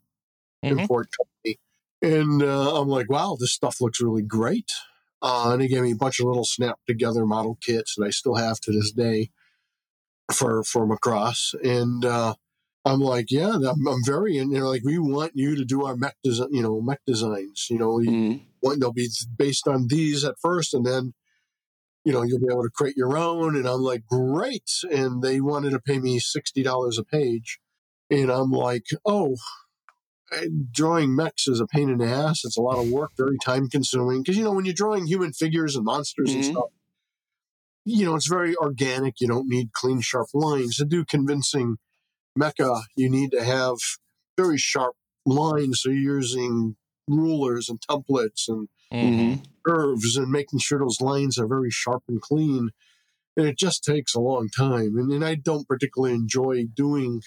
Mhm. 0.64 0.80
import 0.80 1.10
company. 1.18 1.60
And 2.02 2.44
uh, 2.44 2.80
I'm 2.80 2.88
like, 2.90 3.10
wow, 3.10 3.38
this 3.40 3.54
stuff 3.54 3.82
looks 3.82 4.02
really 4.02 4.22
great. 4.24 4.72
Uh, 5.22 5.52
and 5.54 5.62
he 5.62 5.68
gave 5.68 5.82
me 5.84 5.92
a 5.92 5.96
bunch 5.96 6.20
of 6.20 6.28
little 6.28 6.46
snap 6.46 6.80
together 6.88 7.26
model 7.26 7.58
kits 7.62 7.96
that 7.98 8.06
I 8.06 8.10
still 8.12 8.36
have 8.36 8.60
to 8.62 8.72
this 8.72 8.92
day 8.92 9.32
for 10.34 10.64
for 10.64 10.88
Macross. 10.88 11.54
And 11.64 12.06
uh, 12.06 12.36
I'm 12.86 13.00
like, 13.00 13.32
yeah, 13.32 13.52
I'm, 13.56 13.88
I'm 13.88 14.04
very. 14.06 14.38
And 14.38 14.54
they're 14.54 14.66
like, 14.68 14.84
we 14.84 15.00
want 15.00 15.34
you 15.36 15.56
to 15.56 15.66
do 15.66 15.86
our 15.86 15.96
mech 15.96 16.16
design, 16.24 16.50
you 16.52 16.62
know, 16.62 16.82
mech 16.82 17.02
designs. 17.06 17.68
You 17.70 17.80
know, 17.80 18.00
you 18.00 18.16
want 18.66 18.80
they'll 18.82 18.92
be 18.94 19.10
based 19.38 19.68
on 19.68 19.88
these 19.88 20.26
at 20.26 20.36
first, 20.42 20.74
and 20.74 20.86
then 20.86 21.14
you 22.04 22.12
know 22.14 22.24
you'll 22.24 22.40
be 22.40 22.52
able 22.52 22.64
to 22.64 22.70
create 22.70 22.98
your 22.98 23.18
own. 23.18 23.56
And 23.56 23.68
I'm 23.68 23.82
like, 23.82 24.06
great. 24.08 24.70
And 24.92 25.22
they 25.22 25.40
wanted 25.42 25.72
to 25.72 25.80
pay 25.80 26.00
me 26.00 26.20
sixty 26.20 26.64
dollars 26.64 26.98
a 26.98 27.04
page, 27.04 27.60
and 28.10 28.30
I'm 28.32 28.52
like, 28.52 28.86
oh. 29.06 29.38
Drawing 30.72 31.16
mechs 31.16 31.48
is 31.48 31.60
a 31.62 31.68
pain 31.68 31.88
in 31.90 32.00
the 32.00 32.08
ass. 32.08 32.42
It's 32.44 32.58
a 32.58 32.62
lot 32.62 32.80
of 32.80 32.90
work, 32.90 33.12
very 33.16 33.38
time 33.46 33.70
consuming. 33.70 34.22
Because 34.24 34.36
you 34.36 34.44
know 34.44 34.52
when 34.54 34.66
you're 34.66 34.74
drawing 34.74 35.06
human 35.06 35.32
figures 35.34 35.76
and 35.76 35.86
monsters 35.86 36.34
and 36.34 36.44
Mhm. 36.44 36.48
stuff, 36.48 36.72
you 37.86 38.06
know 38.06 38.16
it's 38.16 38.28
very 38.28 38.56
organic. 38.56 39.22
You 39.22 39.28
don't 39.28 39.48
need 39.48 39.72
clean, 39.74 40.02
sharp 40.02 40.30
lines 40.34 40.78
to 40.78 40.86
do 40.86 41.06
convincing 41.06 41.78
mecha. 42.38 42.84
You 42.98 43.10
need 43.10 43.32
to 43.32 43.44
have 43.44 43.78
very 44.36 44.58
sharp 44.58 44.96
lines. 45.26 45.82
So 45.82 45.90
you're 45.90 46.18
using 46.18 46.76
rulers 47.08 47.70
and 47.70 47.80
templates 47.82 48.48
and 48.48 48.68
Mhm. 49.02 49.44
curves 49.66 50.16
and 50.16 50.32
making 50.32 50.60
sure 50.60 50.80
those 50.80 51.02
lines 51.02 51.38
are 51.38 51.48
very 51.48 51.72
sharp 51.72 52.04
and 52.08 52.22
clean. 52.22 52.70
And 53.38 53.48
it 53.48 53.58
just 53.58 53.84
takes 53.84 54.16
a 54.16 54.20
long 54.22 54.48
time. 54.50 54.98
And, 54.98 55.12
and 55.12 55.26
I 55.26 55.36
don't 55.36 55.68
particularly 55.68 56.16
enjoy 56.16 56.66
doing 56.74 57.22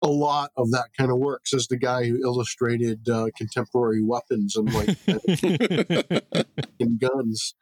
a 0.00 0.08
lot 0.08 0.52
of 0.56 0.70
that 0.70 0.90
kind 0.96 1.10
of 1.10 1.18
work, 1.18 1.46
says 1.46 1.66
the 1.66 1.76
guy 1.76 2.04
who 2.04 2.22
illustrated 2.22 3.08
uh, 3.08 3.26
contemporary 3.36 4.02
weapons 4.02 4.54
and 4.56 4.72
like 4.72 4.96
and 6.80 7.00
guns. 7.00 7.54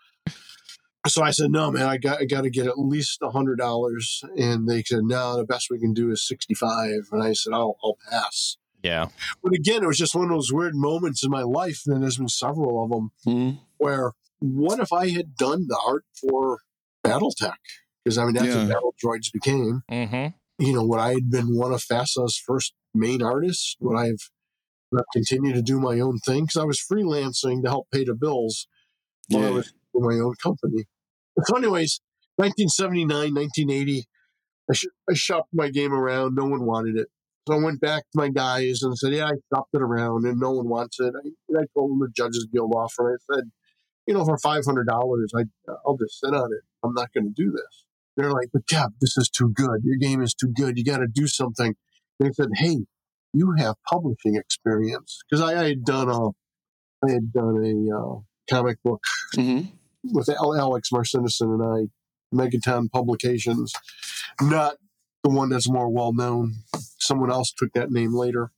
So 1.09 1.22
I 1.22 1.31
said, 1.31 1.51
no, 1.51 1.70
man, 1.70 1.87
I 1.87 1.99
got, 1.99 2.20
I 2.20 2.25
got 2.25 2.42
to 2.42 2.51
get 2.51 2.66
at 2.66 2.79
least 2.79 3.20
a 3.22 3.31
hundred 3.31 3.57
dollars. 3.59 4.22
And 4.37 4.68
they 4.68 4.83
said, 4.83 5.05
no, 5.05 5.37
the 5.37 5.44
best 5.44 5.68
we 5.70 5.79
can 5.79 5.92
do 5.94 6.11
is 6.11 6.27
65. 6.27 7.09
And 7.12 7.22
I 7.22 7.33
said, 7.33 7.53
I'll, 7.53 7.77
I'll 7.83 7.96
pass. 8.11 8.57
Yeah. 8.87 9.07
But 9.42 9.53
again, 9.55 9.83
it 9.83 9.87
was 9.87 9.99
just 9.99 10.14
one 10.14 10.25
of 10.25 10.31
those 10.31 10.53
weird 10.53 10.75
moments 10.75 11.25
in 11.25 11.31
my 11.31 11.42
life. 11.42 11.81
And 11.87 12.03
there's 12.03 12.18
been 12.18 12.29
several 12.29 12.83
of 12.85 12.90
them 12.90 13.11
hmm 13.25 13.51
where 13.79 14.12
what 14.40 14.81
if 14.81 14.92
I 14.92 15.09
had 15.11 15.37
done 15.37 15.66
the 15.68 15.79
art 15.87 16.05
for 16.20 16.61
BattleTech? 17.05 17.61
Because 18.05 18.16
I 18.18 18.25
mean, 18.25 18.35
that's 18.35 18.55
Yeah. 18.55 18.61
what 18.64 18.68
Battle 18.75 18.94
Droids 19.05 19.33
became. 19.33 19.83
hmm 19.88 20.27
You 20.64 20.72
know, 20.75 20.85
would 20.87 21.01
I 21.01 21.12
had 21.14 21.31
been 21.31 21.57
one 21.57 21.72
of 21.72 21.83
FASA's 21.83 22.40
first 22.46 22.72
main 22.94 23.22
artists? 23.22 23.77
Would 23.81 23.96
I 23.99 24.07
have 24.07 24.20
continued 25.12 25.55
to 25.57 25.62
do 25.62 25.79
my 25.81 26.01
own 26.01 26.18
thing? 26.18 26.44
Because 26.44 26.57
I 26.62 26.64
was 26.64 26.81
freelancing 26.81 27.62
to 27.62 27.68
help 27.68 27.88
pay 27.92 28.05
the 28.05 28.14
bills 28.14 28.66
while 29.29 29.44
I 29.46 29.51
was 29.51 29.72
in 29.94 30.03
my 30.03 30.14
own 30.14 30.35
company. 30.42 30.85
So, 31.44 31.57
anyways, 31.57 32.01
1979, 32.37 33.35
1980, 33.35 34.05
I, 34.70 34.75
sh- 34.75 34.87
I 35.11 35.14
shopped 35.14 35.51
my 35.53 35.68
game 35.70 35.92
around. 35.92 36.35
No 36.35 36.46
one 36.46 36.64
wanted 36.64 36.96
it. 36.96 37.09
So 37.47 37.55
I 37.55 37.63
went 37.63 37.81
back 37.81 38.03
to 38.03 38.19
my 38.19 38.29
guys 38.29 38.81
and 38.83 38.97
said, 38.97 39.13
Yeah, 39.13 39.27
I 39.27 39.33
shopped 39.55 39.71
it 39.75 39.83
around 39.83 40.27
and 40.27 40.39
no 40.41 40.51
one 40.53 40.69
wants 40.69 40.99
it. 41.01 41.15
I, 41.17 41.29
and 41.49 41.59
I 41.59 41.65
told 41.75 41.91
them 41.91 42.01
the 42.01 42.09
Judges 42.15 42.47
Guild 42.53 42.73
offer. 42.75 43.15
I 43.15 43.35
said, 43.35 43.51
You 44.07 44.15
know, 44.15 44.25
for 44.25 44.37
$500, 44.37 44.63
I, 45.37 45.43
I'll 45.87 45.97
just 45.97 46.21
sit 46.21 46.35
on 46.35 46.53
it. 46.53 46.63
I'm 46.85 46.95
not 46.95 47.13
going 47.13 47.25
to 47.25 47.33
do 47.35 47.51
this. 47.51 47.85
They're 48.17 48.33
like, 48.33 48.49
But 48.53 48.67
Kev, 48.67 48.91
this 49.01 49.17
is 49.17 49.29
too 49.29 49.53
good. 49.55 49.83
Your 49.85 49.97
game 49.97 50.23
is 50.23 50.35
too 50.35 50.53
good. 50.55 50.77
You 50.77 50.85
got 50.85 50.99
to 50.99 51.09
do 51.13 51.27
something. 51.27 51.75
They 52.19 52.31
said, 52.33 52.49
Hey, 52.57 52.79
you 53.33 53.55
have 53.59 53.77
publishing 53.89 54.37
experience. 54.37 55.19
Because 55.29 55.43
I, 55.43 55.61
I 55.61 55.69
had 55.69 55.85
done 55.85 56.09
a, 56.09 56.29
I 57.07 57.13
had 57.13 57.33
done 57.33 57.63
a 57.65 57.97
uh, 57.97 58.19
comic 58.51 58.79
book 58.83 59.03
hmm 59.35 59.61
with 60.13 60.29
Alex 60.29 60.91
Marciniszyn 60.93 61.43
and 61.43 61.63
I, 61.63 62.35
Megaton 62.35 62.91
Publications, 62.91 63.73
not 64.41 64.77
the 65.27 65.35
one 65.35 65.49
that's 65.49 65.69
more 65.69 65.89
well 65.89 66.12
known. 66.12 66.55
Someone 66.99 67.33
else 67.33 67.53
took 67.53 67.73
that 67.73 67.91
name 67.91 68.15
later. 68.15 68.53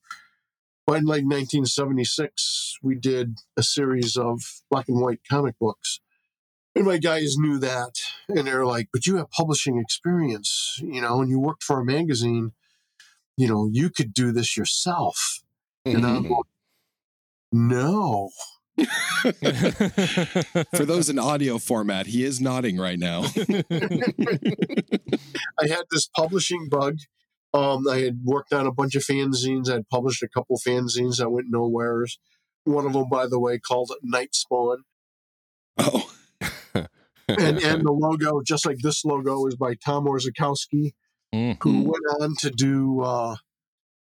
But 0.86 0.98
in 0.98 1.04
like 1.04 1.24
1976, 1.24 2.78
we 2.82 2.94
did 2.94 3.38
a 3.56 3.62
series 3.62 4.16
of 4.16 4.40
black 4.70 4.86
and 4.88 5.00
white 5.00 5.20
comic 5.28 5.58
books. 5.58 6.00
And 6.74 6.84
my 6.84 6.98
guys 6.98 7.36
knew 7.38 7.58
that. 7.58 7.94
And 8.28 8.46
they're 8.46 8.66
like, 8.66 8.88
but 8.92 9.06
you 9.06 9.16
have 9.16 9.30
publishing 9.30 9.78
experience, 9.78 10.78
you 10.82 11.00
know, 11.00 11.22
and 11.22 11.30
you 11.30 11.40
worked 11.40 11.62
for 11.62 11.80
a 11.80 11.84
magazine. 11.84 12.52
You 13.38 13.48
know, 13.48 13.68
you 13.72 13.88
could 13.88 14.12
do 14.12 14.30
this 14.30 14.56
yourself. 14.56 15.40
And 15.86 16.04
I'm 16.04 16.24
Mhm. 16.24 16.30
like, 16.30 16.46
no. 17.50 18.30
For 20.74 20.84
those 20.84 21.08
in 21.08 21.18
audio 21.18 21.58
format, 21.58 22.06
he 22.06 22.24
is 22.24 22.40
nodding 22.40 22.76
right 22.78 22.98
now. 22.98 23.22
I 23.70 25.66
had 25.68 25.84
this 25.90 26.08
publishing 26.14 26.68
bug. 26.70 26.96
Um, 27.54 27.88
I 27.88 27.98
had 28.00 28.20
worked 28.24 28.52
on 28.52 28.66
a 28.66 28.72
bunch 28.72 28.94
of 28.94 29.02
fanzines. 29.02 29.70
I'd 29.70 29.88
published 29.88 30.22
a 30.22 30.28
couple 30.28 30.58
fanzines 30.64 31.16
that 31.18 31.30
went 31.30 31.46
nowheres. 31.50 32.18
One 32.64 32.86
of 32.86 32.92
them, 32.92 33.08
by 33.10 33.26
the 33.26 33.38
way, 33.40 33.58
called 33.58 33.90
Night 34.02 34.34
Spawn. 34.34 34.84
oh, 35.78 36.10
And, 37.28 37.58
and 37.58 37.82
the 37.84 37.92
logo, 37.92 38.40
just 38.46 38.64
like 38.64 38.78
this 38.82 39.04
logo, 39.04 39.46
is 39.46 39.56
by 39.56 39.74
Tom 39.74 40.06
Orzechowski, 40.06 40.92
who 41.32 41.54
Mhm. 41.54 41.84
went 41.84 42.04
on 42.20 42.34
to 42.40 42.50
do 42.50 43.02
uh, 43.02 43.36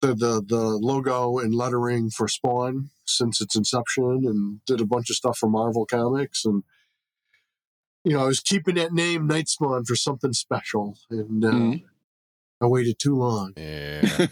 the, 0.02 0.15
the, 0.15 0.43
the 0.47 0.60
logo 0.60 1.38
and 1.38 1.54
lettering 1.54 2.10
for 2.10 2.28
Spawn 2.28 2.89
since 3.06 3.42
its 3.42 3.56
inception 3.56 4.24
and 4.26 4.60
did 4.66 4.82
a 4.82 4.86
bunch 4.86 5.10
of 5.10 5.16
stuff 5.16 5.38
for 5.38 5.50
Marvel 5.50 5.86
Comics. 5.86 6.46
And, 6.46 6.63
you 8.04 8.13
know, 8.13 8.24
I 8.24 8.28
was 8.28 8.39
keeping 8.39 8.76
that 8.76 8.94
name 8.94 9.28
Night 9.28 9.48
Spawn 9.50 9.86
for 9.86 9.96
something 9.96 10.34
special. 10.34 10.98
And 11.10 11.44
uh, 11.46 11.52
Mhm. 11.52 11.84
I 12.62 12.66
waited 12.68 12.98
too 13.00 13.16
long. 13.16 13.54
Yeah. 13.58 14.02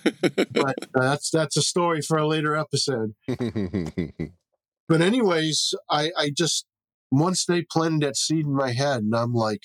but 0.52 0.76
uh, 0.96 1.02
that's 1.02 1.30
that's 1.30 1.58
a 1.58 1.62
story 1.62 2.02
for 2.02 2.18
a 2.18 2.28
later 2.28 2.56
episode. 2.56 3.14
But 4.88 5.02
anyways, 5.02 5.74
I, 5.90 6.12
I 6.18 6.32
just 6.36 6.66
once 7.12 7.46
they 7.46 7.62
planted 7.62 8.02
that 8.02 8.18
seed 8.18 8.46
in 8.46 8.54
my 8.54 8.72
head, 8.74 9.04
and 9.04 9.16
I'm 9.16 9.34
like, 9.34 9.64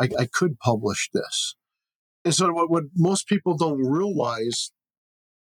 I, 0.00 0.08
I 0.18 0.26
could 0.26 0.58
publish 0.58 1.08
this. 1.12 1.54
And 2.24 2.34
so 2.34 2.52
what, 2.52 2.68
what 2.68 2.84
most 2.96 3.28
people 3.28 3.56
don't 3.56 3.78
realize 3.88 4.72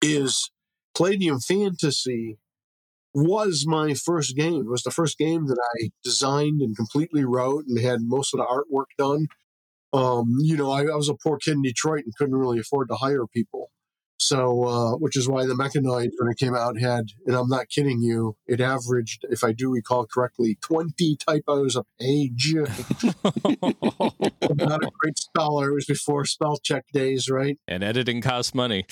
is 0.02 0.50
Palladium 0.96 1.40
Fantasy 1.40 2.40
was 3.16 3.66
my 3.68 3.94
first 3.94 4.36
game. 4.36 4.62
It 4.62 4.70
was 4.70 4.84
the 4.84 4.92
first 4.92 5.18
game 5.18 5.48
that 5.48 5.60
I 5.80 5.90
designed 6.04 6.62
and 6.62 6.76
completely 6.76 7.24
wrote 7.24 7.66
and 7.68 7.80
had 7.80 8.00
most 8.02 8.34
of 8.34 8.40
the 8.40 8.46
artwork 8.46 8.88
done. 8.98 9.28
Um, 9.94 10.38
you 10.42 10.58
know, 10.58 10.72
I, 10.72 10.82
I 10.82 10.96
was 10.96 11.10
a 11.10 11.16
poor 11.16 11.38
kid 11.38 11.54
in 11.54 11.62
Detroit 11.62 12.04
and 12.04 12.16
couldn't 12.16 12.36
really 12.36 12.60
afford 12.60 12.90
to 12.90 12.96
hire 12.96 13.26
people. 13.26 13.72
So, 14.18 14.64
uh, 14.64 14.96
which 14.96 15.18
is 15.18 15.28
why 15.28 15.46
the 15.46 15.54
Mechanoid, 15.54 16.10
when 16.18 16.32
it 16.32 16.38
came 16.38 16.56
out, 16.56 16.80
had, 16.80 17.08
and 17.26 17.36
I'm 17.36 17.50
not 17.50 17.70
kidding 17.70 18.02
you, 18.02 18.38
it 18.48 18.62
averaged, 18.62 19.26
if 19.30 19.44
I 19.44 19.52
do 19.52 19.72
recall 19.72 20.06
correctly, 20.06 20.58
20 20.62 21.18
typos 21.18 21.76
a 21.76 21.84
page. 22.00 22.56
I'm 22.56 22.66
not 24.58 24.84
a 24.84 24.92
great 25.00 25.18
speller. 25.18 25.70
It 25.70 25.74
was 25.74 25.86
before 25.86 26.26
spell 26.26 26.58
check 26.58 26.86
days, 26.94 27.30
right? 27.30 27.60
and 27.68 27.84
editing 27.84 28.22
costs 28.22 28.56
money. 28.56 28.86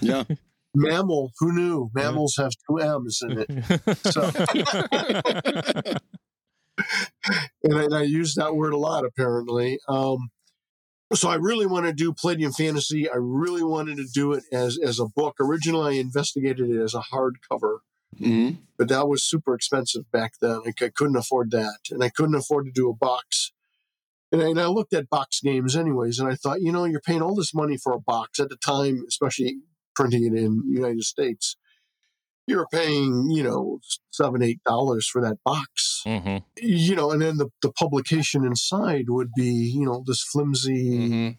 yeah. 0.00 0.24
Mammal, 0.76 1.32
who 1.38 1.52
knew? 1.52 1.90
Mammals 1.94 2.36
have 2.36 2.52
two 2.68 2.78
M's 2.78 3.22
in 3.22 3.38
it. 3.38 3.50
So, 4.12 4.30
and 7.64 7.78
I, 7.78 7.84
and 7.84 7.94
I 7.94 8.02
use 8.02 8.34
that 8.34 8.54
word 8.54 8.74
a 8.74 8.76
lot 8.76 9.04
apparently. 9.04 9.78
Um, 9.88 10.30
so 11.14 11.28
I 11.30 11.36
really 11.36 11.66
want 11.66 11.86
to 11.86 11.92
do 11.92 12.12
Palladium 12.12 12.52
Fantasy. 12.52 13.08
I 13.08 13.16
really 13.16 13.62
wanted 13.62 13.96
to 13.96 14.06
do 14.12 14.32
it 14.32 14.44
as 14.52 14.78
as 14.82 15.00
a 15.00 15.06
book. 15.06 15.36
Originally, 15.40 15.96
I 15.96 16.00
investigated 16.00 16.68
it 16.68 16.80
as 16.80 16.94
a 16.94 17.02
hardcover, 17.12 17.78
hmm 18.18 18.50
but 18.76 18.88
that 18.88 19.08
was 19.08 19.24
super 19.24 19.54
expensive 19.54 20.10
back 20.12 20.32
then. 20.42 20.60
I 20.66 20.72
couldn't 20.72 21.16
afford 21.16 21.50
that, 21.52 21.78
and 21.90 22.04
I 22.04 22.10
couldn't 22.10 22.34
afford 22.34 22.66
to 22.66 22.72
do 22.72 22.90
a 22.90 22.94
box. 22.94 23.52
And 24.30 24.42
I, 24.42 24.48
and 24.50 24.60
I 24.60 24.66
looked 24.66 24.92
at 24.92 25.08
box 25.08 25.40
games 25.40 25.74
anyways, 25.74 26.18
and 26.18 26.28
I 26.28 26.34
thought, 26.34 26.60
you 26.60 26.72
know, 26.72 26.84
you're 26.84 27.00
paying 27.00 27.22
all 27.22 27.34
this 27.34 27.54
money 27.54 27.78
for 27.78 27.92
a 27.92 28.00
box 28.00 28.38
at 28.38 28.50
the 28.50 28.56
time, 28.56 29.04
especially 29.08 29.60
printing 29.96 30.24
it 30.26 30.34
in 30.38 30.58
the 30.68 30.76
United 30.80 31.04
States. 31.04 31.56
You 32.46 32.58
were 32.58 32.68
paying, 32.72 33.30
you 33.30 33.42
know, 33.42 33.80
seven, 34.12 34.42
eight 34.42 34.62
dollars 34.64 35.08
for 35.08 35.20
that 35.22 35.38
box. 35.44 36.02
hmm 36.04 36.38
You 36.60 36.94
know, 36.94 37.10
and 37.10 37.20
then 37.22 37.38
the, 37.38 37.50
the 37.62 37.72
publication 37.72 38.44
inside 38.44 39.06
would 39.08 39.30
be, 39.36 39.50
you 39.74 39.84
know, 39.86 40.02
this 40.06 40.22
flimsy 40.22 41.08
Mhm. 41.10 41.38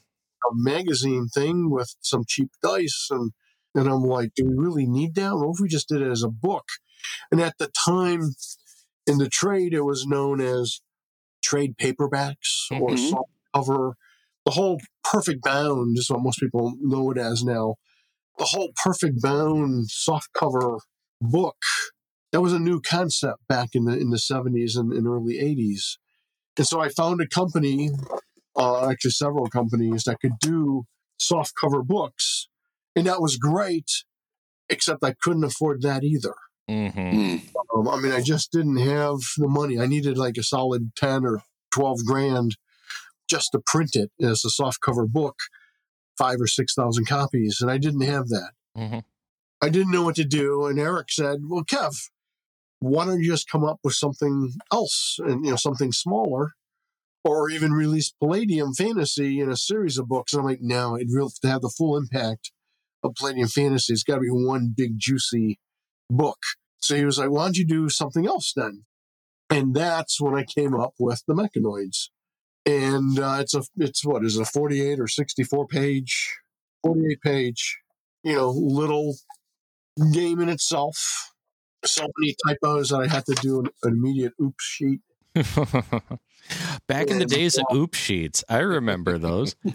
magazine 0.54 1.28
thing 1.30 1.70
with 1.70 1.96
some 2.02 2.24
cheap 2.28 2.52
dice 2.63 3.08
and 3.12 3.32
and 3.76 3.88
I'm 3.88 4.04
like, 4.04 4.32
do 4.36 4.46
we 4.46 4.56
really 4.56 4.88
need 4.88 5.15
that? 5.15 5.36
What 5.36 5.54
if 5.54 5.60
we 5.62 5.67
just 5.67 5.89
did 5.89 6.02
it 6.02 6.10
as 6.12 6.24
a 6.24 6.30
book? 6.30 6.65
And 7.32 7.41
at 7.41 7.58
the 7.60 7.70
time 7.88 8.22
in 9.08 9.17
the 9.20 9.30
trade 9.30 9.74
it 9.74 9.82
was 9.82 10.06
known 10.08 10.41
as 10.41 10.82
trade 11.43 11.76
paperbacks 11.78 12.72
or 12.72 12.91
Mhm. 12.93 12.98
soft 12.98 13.32
cover. 13.56 13.96
The 14.46 14.52
whole 14.52 14.80
perfect 15.04 15.43
bound 15.43 15.98
is 15.98 16.10
what 16.10 16.22
most 16.22 16.39
people 16.39 16.76
know 16.82 17.12
it 17.12 17.17
as 17.17 17.43
now. 17.43 17.76
The 18.38 18.45
whole 18.45 18.69
perfect 18.84 19.21
bound 19.21 19.89
soft 19.89 20.30
cover 20.34 20.78
book. 21.21 21.58
That 22.32 22.41
was 22.41 22.54
a 22.54 22.60
new 22.60 22.82
concept 22.82 23.39
back 23.47 23.69
in 23.73 23.86
the 23.86 23.97
in 23.97 24.10
the 24.10 24.17
70s 24.17 24.78
and, 24.78 24.91
and 24.91 25.08
early 25.08 25.36
80s. 25.36 25.97
And 26.58 26.67
so 26.67 26.80
I 26.80 26.89
found 26.89 27.21
a 27.21 27.28
company 27.28 27.91
uh, 28.56 28.89
actually 28.89 29.12
several 29.12 29.47
companies 29.50 30.04
that 30.04 30.19
could 30.19 30.39
do 30.39 30.84
soft 31.19 31.54
cover 31.60 31.84
books, 31.84 32.47
and 32.95 33.06
that 33.08 33.21
was 33.21 33.38
great. 33.38 33.89
Except 34.69 35.04
I 35.04 35.13
couldn't 35.21 35.45
afford 35.45 35.82
that 35.84 36.04
either. 36.04 36.34
hmm 36.67 36.89
Mm. 36.89 37.41
Um, 37.76 37.88
I 37.88 37.97
mean, 38.00 38.12
I 38.12 38.21
just 38.21 38.52
didn't 38.52 38.78
have 38.78 39.19
the 39.38 39.47
money. 39.47 39.80
I 39.80 39.86
needed 39.86 40.17
like 40.17 40.38
a 40.38 40.43
solid 40.43 40.91
ten 40.95 41.26
or 41.26 41.41
twelve 41.71 42.04
grand 42.06 42.58
just 43.30 43.50
to 43.54 43.60
print 43.65 43.91
it 43.95 44.12
as 44.21 44.43
a 44.45 44.50
soft 44.50 44.80
cover 44.82 45.06
book, 45.06 45.36
five 46.17 46.38
or 46.39 46.47
six 46.47 46.73
thousand 46.73 47.08
copies, 47.08 47.60
and 47.62 47.69
I 47.69 47.77
didn't 47.77 48.01
have 48.01 48.27
that. 48.30 48.51
hmm 48.75 48.99
I 49.60 49.69
didn't 49.69 49.91
know 49.91 50.03
what 50.03 50.15
to 50.17 50.23
do, 50.23 50.67
and 50.67 50.77
Eric 50.80 51.08
said, 51.10 51.39
"Well, 51.47 51.63
Kev, 51.63 51.95
why 52.80 53.06
don't 53.06 53.19
you 53.21 53.32
just 53.32 53.49
come 53.49 53.63
up 53.63 53.80
with 53.84 53.95
something 53.95 54.53
else, 54.71 55.17
and 55.19 55.43
you 55.43 55.51
know, 55.51 55.58
something 55.58 55.91
smaller, 55.91 56.51
or 57.23 57.49
even 57.49 57.71
release 57.71 58.13
Palladium 58.19 58.73
Fantasy 58.75 59.39
in 59.39 59.49
a 59.49 59.58
series 59.58 59.97
of 59.97 60.08
books?" 60.08 60.34
And 60.34 60.41
I'm 60.41 60.45
like, 60.45 60.62
"No, 60.62 60.95
it 60.95 61.08
will 61.10 61.30
to 61.30 61.47
have 61.47 61.62
the 61.62 61.73
full 61.75 61.97
impact 61.97 62.51
of 63.03 63.15
Palladium 63.15 63.47
Fantasy. 63.47 63.93
It's 63.93 64.03
got 64.03 64.15
to 64.15 64.21
be 64.21 64.30
one 64.30 64.73
big 64.77 64.93
juicy 64.97 65.60
book." 66.10 66.38
So 66.80 66.95
he 66.95 67.06
was 67.06 67.17
like, 67.17 67.32
"Why 67.32 67.45
don't 67.45 67.58
you 67.58 67.65
do 67.65 67.89
something 67.89 68.27
else 68.27 68.53
then?" 68.56 68.86
And 69.49 69.73
that's 69.73 70.21
when 70.21 70.36
I 70.36 70.43
came 70.43 70.75
up 70.75 70.93
with 70.99 71.23
the 71.27 71.34
Mechanoids, 71.34 72.10
and 72.67 73.17
uh, 73.17 73.38
it's 73.39 73.53
a 73.56 73.63
it's 73.77 74.06
what 74.06 74.25
is 74.25 74.38
it, 74.38 74.41
a 74.41 74.45
48 74.45 74.99
or 74.99 75.08
64 75.08 75.67
page, 75.67 76.38
48 76.84 77.21
page, 77.21 77.77
you 78.23 78.36
know, 78.36 78.49
little 78.49 79.15
game 80.12 80.41
in 80.41 80.49
itself. 80.49 81.32
So 81.86 82.06
many 82.17 82.36
typos 82.45 82.89
that 82.89 82.97
I 82.97 83.08
had 83.08 83.25
to 83.27 83.36
do 83.36 83.60
an, 83.62 83.69
an 83.84 83.93
immediate 83.93 84.34
oops 84.41 84.63
sheet. 84.63 84.99
Back 86.88 87.08
in 87.08 87.19
the 87.19 87.25
days 87.25 87.58
of 87.58 87.63
oops 87.73 87.97
sheets, 87.97 88.43
I 88.49 88.60
remember 88.60 89.17
those. 89.17 89.56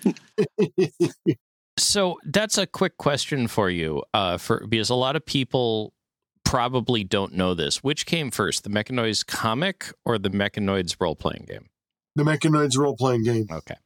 So 1.79 2.19
that's 2.25 2.59
a 2.59 2.67
quick 2.67 2.99
question 2.99 3.49
for 3.49 3.71
you, 3.71 4.03
uh, 4.13 4.37
for 4.37 4.67
because 4.67 4.91
a 4.91 4.95
lot 4.95 5.17
of 5.17 5.25
people 5.25 5.95
probably 6.45 7.03
don't 7.03 7.33
know 7.33 7.55
this. 7.55 7.83
Which 7.83 8.05
came 8.05 8.31
first, 8.31 8.63
the 8.63 8.69
Mechanoids 8.69 9.27
comic 9.27 9.91
or 10.05 10.19
the 10.19 10.29
Mechanoids 10.29 10.97
role 11.01 11.17
playing 11.17 11.47
game? 11.49 11.71
The 12.15 12.23
Mechanoids 12.23 12.77
role 12.79 12.97
playing 12.97 13.25
game. 13.25 13.47
Okay. 13.51 13.77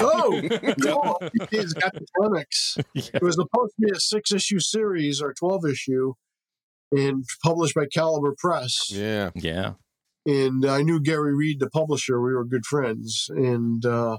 Oh, 0.00 0.42
cool. 0.82 1.18
He's 1.50 1.72
got 1.72 1.94
the 1.94 2.06
comics. 2.20 2.76
Yeah. 2.94 3.02
It 3.14 3.22
was 3.22 3.36
supposed 3.36 3.74
to 3.80 3.86
be 3.86 3.92
a 3.92 4.00
six 4.00 4.32
issue 4.32 4.60
series 4.60 5.22
or 5.22 5.32
12 5.32 5.66
issue 5.66 6.12
and 6.92 7.24
published 7.42 7.74
by 7.74 7.86
Caliber 7.92 8.34
Press. 8.36 8.90
Yeah. 8.90 9.30
Yeah. 9.34 9.74
And 10.26 10.66
I 10.66 10.82
knew 10.82 11.00
Gary 11.00 11.34
Reed, 11.34 11.60
the 11.60 11.70
publisher. 11.70 12.20
We 12.20 12.34
were 12.34 12.44
good 12.44 12.66
friends. 12.66 13.26
And 13.30 13.84
uh, 13.86 14.18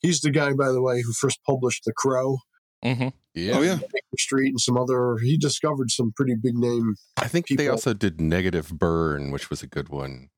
he's 0.00 0.20
the 0.20 0.30
guy, 0.30 0.52
by 0.54 0.72
the 0.72 0.80
way, 0.80 1.02
who 1.02 1.12
first 1.12 1.38
published 1.46 1.82
The 1.84 1.92
Crow, 1.92 2.38
hmm 2.82 3.08
Yeah. 3.34 3.54
Oh 3.56 3.62
yeah. 3.62 3.76
Baker 3.76 4.18
Street, 4.18 4.50
and 4.50 4.60
some 4.60 4.76
other. 4.76 5.16
He 5.22 5.36
discovered 5.36 5.90
some 5.90 6.12
pretty 6.14 6.34
big 6.40 6.54
name. 6.54 6.94
I 7.16 7.28
think 7.28 7.48
they 7.48 7.68
also 7.68 7.94
did 7.94 8.20
Negative 8.20 8.68
Burn, 8.68 9.30
which 9.30 9.50
was 9.50 9.62
a 9.62 9.66
good 9.66 9.88
one. 9.88 10.28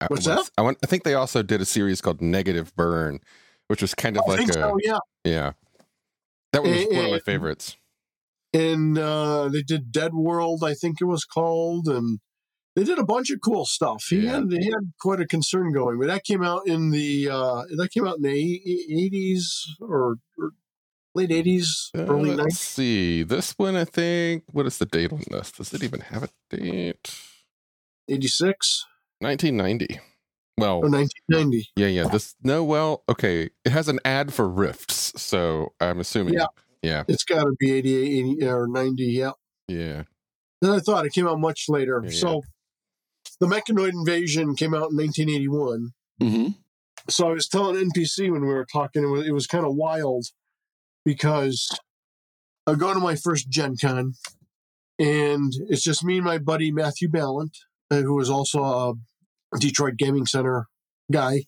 I 0.00 0.06
What's 0.06 0.26
was- 0.26 0.50
I, 0.56 0.62
want, 0.62 0.78
I 0.82 0.86
think 0.86 1.02
they 1.04 1.14
also 1.14 1.42
did 1.42 1.60
a 1.60 1.64
series 1.64 2.00
called 2.00 2.20
Negative 2.20 2.74
Burn, 2.76 3.20
which 3.66 3.82
was 3.82 3.94
kind 3.94 4.16
of 4.16 4.22
I 4.26 4.32
like 4.32 4.48
a 4.48 4.52
so, 4.52 4.76
yeah. 4.82 4.98
yeah. 5.24 5.52
That 6.52 6.62
was 6.62 6.86
one 6.86 7.04
of 7.04 7.10
my 7.10 7.18
favorites. 7.18 7.76
and 8.54 8.96
uh, 8.96 9.48
they 9.48 9.62
did 9.62 9.92
Dead 9.92 10.14
World, 10.14 10.62
I 10.64 10.74
think 10.74 11.00
it 11.00 11.04
was 11.04 11.24
called, 11.24 11.86
and 11.88 12.20
they 12.74 12.84
did 12.84 12.98
a 12.98 13.04
bunch 13.04 13.30
of 13.30 13.40
cool 13.42 13.66
stuff. 13.66 14.04
He 14.08 14.20
Yeah. 14.20 14.36
had 14.36 14.52
he 14.52 14.66
had 14.66 14.92
quite 15.00 15.20
a 15.20 15.26
concern 15.26 15.72
going, 15.72 15.98
but 15.98 16.06
that 16.06 16.24
came 16.24 16.42
out 16.44 16.66
in 16.66 16.90
the 16.90 17.28
uh, 17.28 17.64
that 17.76 17.90
came 17.92 18.06
out 18.06 18.16
in 18.16 18.22
the 18.22 18.30
eighties 19.04 19.66
or, 19.80 20.16
or 20.38 20.52
late 21.14 21.32
eighties, 21.32 21.90
Uh, 21.94 22.02
early 22.06 22.28
let's 22.30 22.38
nineties, 22.38 22.60
see. 22.60 23.22
This 23.24 23.52
one, 23.58 23.74
I 23.76 23.84
think. 23.84 24.44
What 24.52 24.64
is 24.66 24.78
the 24.78 24.86
date 24.86 25.12
on 25.12 25.24
this? 25.30 25.50
Does 25.52 25.74
it 25.74 25.82
even 25.82 26.00
have 26.00 26.22
a 26.22 26.28
date? 26.56 27.12
eighty 28.08 28.28
six 28.28 28.86
1990. 29.20 30.00
Well, 30.58 30.78
or 30.78 30.88
nineteen 30.88 31.22
ninety. 31.28 31.68
yeah, 31.76 31.86
yeah. 31.86 32.08
This 32.08 32.34
no, 32.42 32.64
well, 32.64 33.04
okay. 33.08 33.48
It 33.64 33.70
has 33.70 33.88
an 33.88 34.00
ad 34.04 34.32
for 34.34 34.48
Rifts, 34.48 35.20
so 35.20 35.72
I'm 35.80 36.00
assuming. 36.00 36.34
Yeah. 36.34 36.46
yeah, 36.82 37.04
It's 37.06 37.22
got 37.24 37.44
to 37.44 37.54
be 37.60 37.72
88, 37.72 38.36
80 38.40 38.46
or 38.48 38.66
ninety. 38.66 39.04
Yeah. 39.04 39.32
yeah. 39.68 40.02
Then 40.60 40.72
I 40.72 40.80
thought 40.80 41.06
it 41.06 41.12
came 41.12 41.28
out 41.28 41.38
much 41.38 41.66
later. 41.68 42.02
Yeah. 42.04 42.10
So 42.10 42.42
the 43.38 43.46
Mechanoid 43.46 43.90
Invasion 43.92 44.56
came 44.56 44.74
out 44.74 44.90
in 44.90 44.96
nineteen 44.96 45.30
eighty 45.30 45.48
one. 45.48 45.92
hmm 46.20 46.48
so 47.08 47.28
I 47.28 47.32
was 47.32 47.48
telling 47.48 47.76
NPC 47.90 48.30
when 48.30 48.42
we 48.42 48.48
were 48.48 48.66
talking, 48.70 49.02
it 49.02 49.06
was, 49.06 49.26
it 49.26 49.32
was 49.32 49.46
kind 49.46 49.64
of 49.64 49.74
wild 49.74 50.26
because 51.04 51.68
I 52.66 52.74
go 52.74 52.92
to 52.92 53.00
my 53.00 53.14
first 53.14 53.48
Gen 53.48 53.76
Con 53.80 54.12
and 54.98 55.52
it's 55.68 55.82
just 55.82 56.04
me 56.04 56.16
and 56.16 56.26
my 56.26 56.36
buddy 56.38 56.70
Matthew 56.70 57.08
Balent, 57.08 57.56
uh, 57.90 58.02
who 58.02 58.20
is 58.20 58.28
also 58.28 58.62
a 58.62 58.94
Detroit 59.60 59.94
Gaming 59.96 60.26
Center 60.26 60.66
guy. 61.10 61.44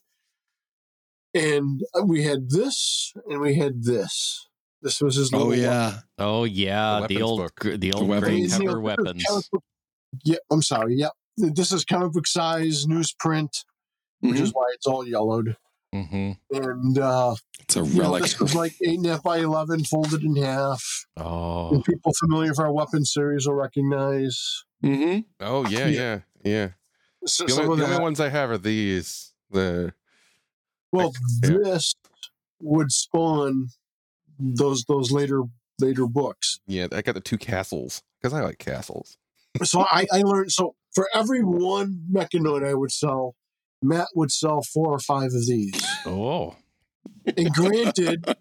And 1.34 1.80
we 2.04 2.24
had 2.24 2.50
this 2.50 3.12
and 3.28 3.40
we 3.40 3.54
had 3.56 3.84
this. 3.84 4.48
This 4.82 5.00
was 5.00 5.16
his 5.16 5.32
Oh 5.32 5.38
little 5.38 5.54
yeah. 5.54 6.00
Oh 6.18 6.44
yeah, 6.44 7.00
The 7.06 7.16
the, 7.16 7.22
old 7.22 7.40
book. 7.40 7.60
the 7.62 7.76
The 7.76 7.92
old 7.92 8.08
weapons. 8.08 8.26
gray 8.30 8.36
You 8.36 8.48
cover 8.48 8.62
this 8.64 8.72
is 8.72 8.80
weapons. 8.82 9.48
book- 9.52 9.62
Yeah, 10.24 10.36
I'm 10.50 10.62
sorry. 10.62 10.94
Yeah. 10.96 11.10
This 11.36 11.72
is 11.72 11.84
comic 11.84 12.12
book 12.12 12.26
size 12.26 12.86
newsprint, 12.86 13.50
which 14.20 14.36
Mhm. 14.36 14.40
is 14.40 14.50
why 14.52 14.64
it's 14.74 14.86
all 14.86 15.06
yellowed. 15.06 15.56
hmm 15.92 16.32
And 16.50 16.98
uh, 16.98 17.34
It's 17.60 17.76
a 17.76 17.80
you 17.84 17.94
know, 17.94 18.00
relic. 18.02 18.22
this 18.22 18.40
was 18.40 18.54
like 18.54 18.74
eight 18.84 18.96
and 18.98 19.06
a 19.06 19.10
half 19.10 19.22
by 19.22 19.38
eleven, 19.38 19.84
folded 19.84 20.22
in 20.22 20.36
half. 20.36 20.82
Oh, 21.16 21.74
And 21.74 21.84
people 21.84 22.12
familiar 22.18 22.50
with 22.50 22.58
our 22.60 22.72
weapon 22.72 23.04
series 23.04 23.46
will 23.46 23.54
recognize 23.54 24.64
Mm-hmm. 24.84 25.20
Oh 25.40 25.66
yeah, 25.68 25.86
yeah, 25.88 26.20
yeah. 26.42 26.68
So, 27.26 27.44
The 27.44 27.50
some 27.52 27.64
only, 27.64 27.72
of 27.74 27.78
the 27.80 27.86
that. 27.86 27.92
only 27.94 28.02
ones 28.02 28.20
I 28.20 28.28
have 28.28 28.50
are 28.50 28.58
these. 28.58 29.32
The 29.50 29.92
well, 30.92 31.12
yeah. 31.42 31.50
this 31.62 31.94
would 32.60 32.92
spawn 32.92 33.68
those 34.38 34.84
those 34.84 35.10
later 35.10 35.42
later 35.80 36.06
books. 36.06 36.60
yeah, 36.66 36.86
I 36.92 37.02
got 37.02 37.14
the 37.14 37.20
two 37.20 37.38
castles 37.38 38.02
because 38.20 38.32
I 38.34 38.42
like 38.42 38.58
castles. 38.58 39.16
So 39.64 39.80
I, 39.80 40.06
I 40.12 40.22
learned. 40.22 40.52
So 40.52 40.74
for 40.94 41.08
every 41.14 41.42
one 41.42 42.02
mechanoid 42.12 42.64
I 42.66 42.74
would 42.74 42.92
sell, 42.92 43.34
Matt 43.82 44.08
would 44.14 44.30
sell 44.30 44.62
four 44.62 44.88
or 44.92 44.98
five 45.00 45.26
of 45.34 45.46
these. 45.46 45.84
oh, 46.06 46.56
And 47.36 47.50
granted, 47.52 48.36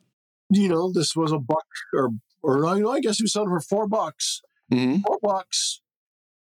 you 0.50 0.70
know, 0.70 0.92
this 0.92 1.16
was 1.16 1.32
a 1.32 1.40
buck 1.40 1.66
or 1.94 2.10
or 2.42 2.66
I 2.68 2.80
know 2.80 2.92
I 2.92 3.00
guess 3.00 3.18
he 3.18 3.24
was 3.24 3.34
selling 3.34 3.50
for 3.50 3.62
four 3.62 3.88
bucks. 3.88 4.42
hmm 4.72 4.98
Four 4.98 5.18
bucks. 5.22 5.82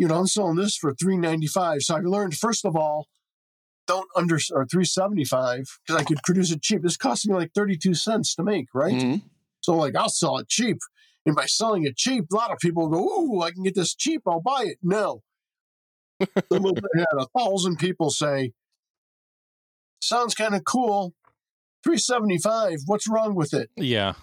You 0.02 0.08
know, 0.08 0.16
I'm 0.18 0.26
selling 0.26 0.56
this 0.56 0.76
for 0.76 0.96
three 0.96 1.16
ninety 1.16 1.46
five. 1.46 1.84
So 1.84 1.96
I 1.96 2.00
learned 2.00 2.36
first 2.36 2.66
of 2.66 2.76
all, 2.76 3.08
don't 3.86 4.10
under 4.16 4.40
or 4.52 4.66
three 4.66 4.84
seventy 4.84 5.24
five 5.24 5.66
because 5.86 6.02
I 6.02 6.04
could 6.04 6.18
produce 6.24 6.52
it 6.52 6.64
cheap. 6.64 6.82
This 6.82 6.98
cost 6.98 7.28
me 7.28 7.36
like 7.36 7.52
thirty 7.54 7.78
two 7.78 7.94
cents 7.94 8.34
to 8.34 8.44
make, 8.44 8.66
right? 8.74 9.00
hmm 9.00 9.16
So 9.60 9.76
like 9.76 9.96
I'll 9.96 10.10
sell 10.10 10.40
it 10.40 10.50
cheap. 10.50 10.80
And 11.24 11.36
by 11.36 11.46
selling 11.46 11.86
it 11.86 11.98
cheap, 11.98 12.26
a 12.32 12.36
lot 12.36 12.50
of 12.50 12.58
people 12.58 12.88
go, 12.88 12.98
"Ooh, 12.98 13.44
I 13.44 13.52
can 13.52 13.62
get 13.62 13.76
this 13.76 13.94
cheap. 13.94 14.24
I'll 14.26 14.42
buy 14.42 14.64
it." 14.66 14.80
No, 14.82 15.22
some 16.52 16.66
of 16.66 16.74
them 16.74 16.84
had 16.98 17.06
a 17.20 17.28
thousand 17.38 17.78
people 17.78 18.10
say, 18.10 18.54
"Sounds 20.02 20.34
kind 20.34 20.56
of 20.56 20.64
cool." 20.66 21.14
Three 21.84 22.00
seventy 22.00 22.40
five. 22.40 22.80
What's 22.88 23.08
wrong 23.08 23.36
with 23.36 23.54
it? 23.54 23.70
Yeah. 23.76 24.14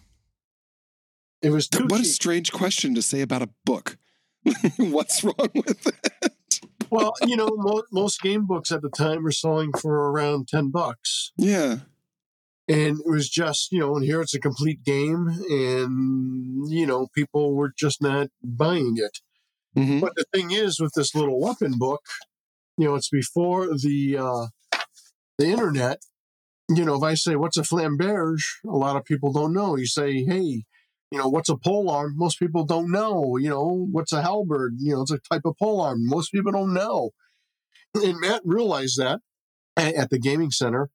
It 1.40 1.50
was 1.50 1.68
too 1.68 1.86
What 1.86 2.00
a 2.00 2.04
strange 2.04 2.50
question 2.50 2.96
to 2.96 3.02
say 3.02 3.20
about 3.20 3.42
a 3.42 3.50
book. 3.64 3.96
What's 4.78 5.22
wrong 5.24 5.50
with 5.54 5.86
it? 5.86 6.60
well, 6.90 7.12
you 7.26 7.36
know, 7.36 7.48
mo- 7.56 7.82
most 7.92 8.20
game 8.20 8.46
books 8.46 8.72
at 8.72 8.82
the 8.82 8.90
time 8.90 9.22
were 9.22 9.32
selling 9.32 9.72
for 9.72 10.10
around 10.10 10.48
ten 10.48 10.70
bucks. 10.70 11.32
Yeah. 11.36 11.78
and 12.68 12.98
it 13.00 13.06
was 13.06 13.28
just 13.28 13.72
you 13.72 13.78
know 13.80 13.96
and 13.96 14.04
here 14.04 14.20
it's 14.20 14.34
a 14.34 14.40
complete 14.40 14.82
game 14.84 15.28
and 15.50 16.70
you 16.70 16.86
know 16.86 17.08
people 17.14 17.54
were 17.54 17.72
just 17.76 18.02
not 18.02 18.28
buying 18.42 18.94
it 18.96 19.18
hmm 19.74 20.00
but 20.00 20.12
the 20.16 20.24
thing 20.34 20.50
is 20.50 20.78
with 20.80 20.92
this 20.94 21.14
little 21.14 21.40
weapon 21.40 21.78
book 21.78 22.02
you 22.76 22.86
know 22.86 22.94
it's 22.94 23.08
before 23.10 23.68
the 23.68 24.16
uh 24.18 24.46
the 25.38 25.46
internet 25.46 25.98
you 26.68 26.84
know 26.84 26.96
if 26.96 27.02
i 27.02 27.14
say 27.14 27.36
what's 27.36 27.56
a 27.56 27.62
flamberge 27.62 28.42
a 28.66 28.76
lot 28.76 28.96
of 28.96 29.04
people 29.04 29.32
don't 29.32 29.52
know 29.54 29.76
you 29.76 29.86
say 29.86 30.24
hey 30.24 30.64
you 31.10 31.18
know 31.18 31.28
what's 31.28 31.48
a 31.48 31.56
pole 31.56 31.90
arm? 31.90 32.14
Most 32.16 32.38
people 32.38 32.64
don't 32.64 32.90
know 32.90 33.36
you 33.36 33.48
know 33.48 33.86
what's 33.90 34.12
a 34.12 34.22
halberd? 34.22 34.74
You 34.78 34.94
know 34.94 35.02
it's 35.02 35.10
a 35.12 35.18
type 35.18 35.42
of 35.44 35.56
pole 35.58 35.80
arm. 35.80 36.06
Most 36.06 36.30
people 36.32 36.52
don't 36.52 36.72
know. 36.74 37.10
And 37.94 38.20
matt 38.20 38.42
realized 38.44 38.98
that 38.98 39.20
at 39.76 40.10
the 40.10 40.18
gaming 40.18 40.50
center. 40.50 40.90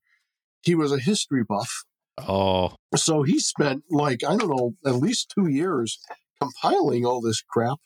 He 0.62 0.76
was 0.76 0.92
a 0.94 1.00
history 1.00 1.44
buff. 1.44 1.84
Oh, 2.18 2.76
so 2.96 3.24
he 3.24 3.40
spent 3.40 3.84
like, 3.90 4.24
I 4.24 4.38
don't 4.38 4.50
know, 4.50 4.76
at 4.86 4.96
least 4.96 5.34
two 5.36 5.50
years 5.50 6.00
compiling 6.42 7.06
all 7.06 7.22
this 7.22 7.42
crap, 7.42 7.80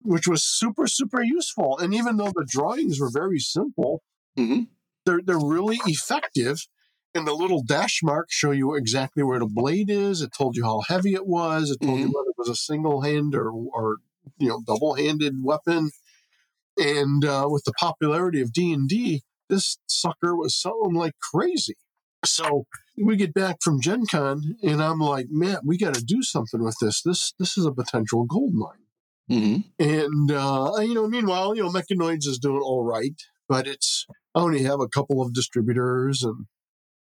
which 0.00 0.26
was 0.28 0.42
super, 0.44 0.86
super 0.86 1.22
useful. 1.22 1.78
And 1.78 1.92
even 1.92 2.16
though 2.16 2.32
the 2.34 2.46
drawings 2.48 3.00
were 3.00 3.10
very 3.10 3.38
simple, 3.38 4.02
Mhm. 4.38 4.68
they're, 5.04 5.20
they're 5.22 5.38
really 5.38 5.78
effective. 5.86 6.58
And 7.14 7.26
the 7.26 7.34
little 7.34 7.62
dash 7.62 8.00
marks 8.02 8.34
show 8.34 8.52
you 8.52 8.74
exactly 8.74 9.22
where 9.22 9.38
the 9.38 9.46
blade 9.46 9.90
is. 9.90 10.22
It 10.22 10.32
told 10.32 10.56
you 10.56 10.64
how 10.64 10.80
heavy 10.80 11.14
it 11.14 11.26
was. 11.26 11.70
It 11.70 11.80
told 11.84 12.00
you 12.00 12.06
whether 12.06 12.30
it 12.30 12.38
was 12.38 12.48
a 12.48 12.56
single 12.56 13.02
hand 13.02 13.34
or, 13.34 13.50
or 13.50 13.98
you 14.38 14.48
know, 14.48 14.62
double 14.66 14.94
handed 14.94 15.34
weapon. 15.42 15.90
And 16.78 17.24
uh, 17.24 17.48
with 17.50 17.64
the 17.64 17.72
popularity 17.72 18.40
of 18.40 18.52
D 18.52 18.72
and 18.72 18.88
D, 18.88 19.22
this 19.48 19.78
sucker 19.86 20.34
was 20.34 20.60
selling 20.60 20.94
like 20.94 21.12
crazy. 21.32 21.76
So 22.24 22.66
we 22.96 23.16
get 23.16 23.34
back 23.34 23.58
from 23.60 23.80
Gen 23.80 24.06
Con 24.06 24.56
and 24.62 24.82
I'm 24.82 25.00
like, 25.00 25.26
man, 25.28 25.58
we 25.64 25.76
got 25.76 25.94
to 25.94 26.04
do 26.04 26.22
something 26.22 26.62
with 26.62 26.76
this. 26.80 27.02
This 27.02 27.34
this 27.38 27.58
is 27.58 27.66
a 27.66 27.72
potential 27.72 28.24
gold 28.24 28.54
mine. 28.54 28.86
hmm 29.28 29.56
And 29.78 30.30
uh, 30.30 30.72
you 30.80 30.94
know, 30.94 31.08
meanwhile, 31.08 31.54
you 31.54 31.62
know, 31.62 31.70
Mechanoids 31.70 32.26
is 32.26 32.38
doing 32.38 32.62
all 32.62 32.84
right, 32.84 33.20
but 33.48 33.66
it's 33.66 34.06
I 34.34 34.40
only 34.40 34.62
have 34.62 34.80
a 34.80 34.88
couple 34.88 35.20
of 35.20 35.34
distributors 35.34 36.22
and 36.22 36.46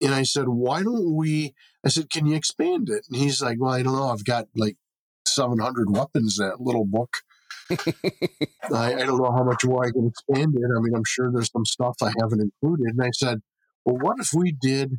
and 0.06 0.14
I 0.14 0.24
said, 0.24 0.48
why 0.48 0.84
don't 0.84 1.16
we 1.16 1.54
I 1.86 1.90
said, 1.90 2.10
can 2.10 2.26
you 2.26 2.36
expand 2.36 2.90
it? 2.90 3.06
And 3.10 3.22
he's 3.22 3.42
like, 3.42 3.58
Well, 3.60 3.72
I 3.72 3.84
don't 3.84 3.96
know. 3.96 4.10
I've 4.10 4.26
got 4.26 4.48
like 4.56 4.76
seven 5.28 5.60
hundred 5.60 5.90
weapons 5.90 6.38
in 6.40 6.48
that 6.48 6.60
little 6.60 6.86
book. 6.86 7.18
I, 8.74 8.94
I 8.94 9.06
don't 9.06 9.22
know 9.22 9.32
how 9.32 9.44
much 9.44 9.64
more 9.64 9.86
I 9.86 9.92
can 9.92 10.08
expand 10.08 10.56
it. 10.56 10.64
I 10.76 10.82
mean, 10.82 10.96
I'm 10.96 11.04
sure 11.06 11.32
there's 11.32 11.52
some 11.52 11.66
stuff 11.66 11.96
I 12.02 12.12
haven't 12.20 12.42
included. 12.42 12.88
And 12.88 13.02
I 13.02 13.12
said, 13.14 13.40
Well, 13.86 13.98
what 13.98 14.20
if 14.20 14.30
we 14.34 14.52
did 14.52 14.94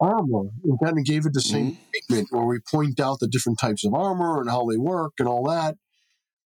armor 0.00 0.50
and 0.62 0.78
kind 0.82 0.96
of 0.96 1.04
gave 1.04 1.26
it 1.26 1.32
the 1.32 1.40
same 1.40 1.76
treatment 1.90 2.28
where 2.30 2.44
we 2.44 2.60
point 2.70 3.00
out 3.00 3.18
the 3.18 3.26
different 3.26 3.58
types 3.58 3.84
of 3.84 3.92
armor 3.94 4.40
and 4.40 4.48
how 4.48 4.64
they 4.64 4.76
work 4.76 5.14
and 5.18 5.26
all 5.26 5.42
that. 5.44 5.74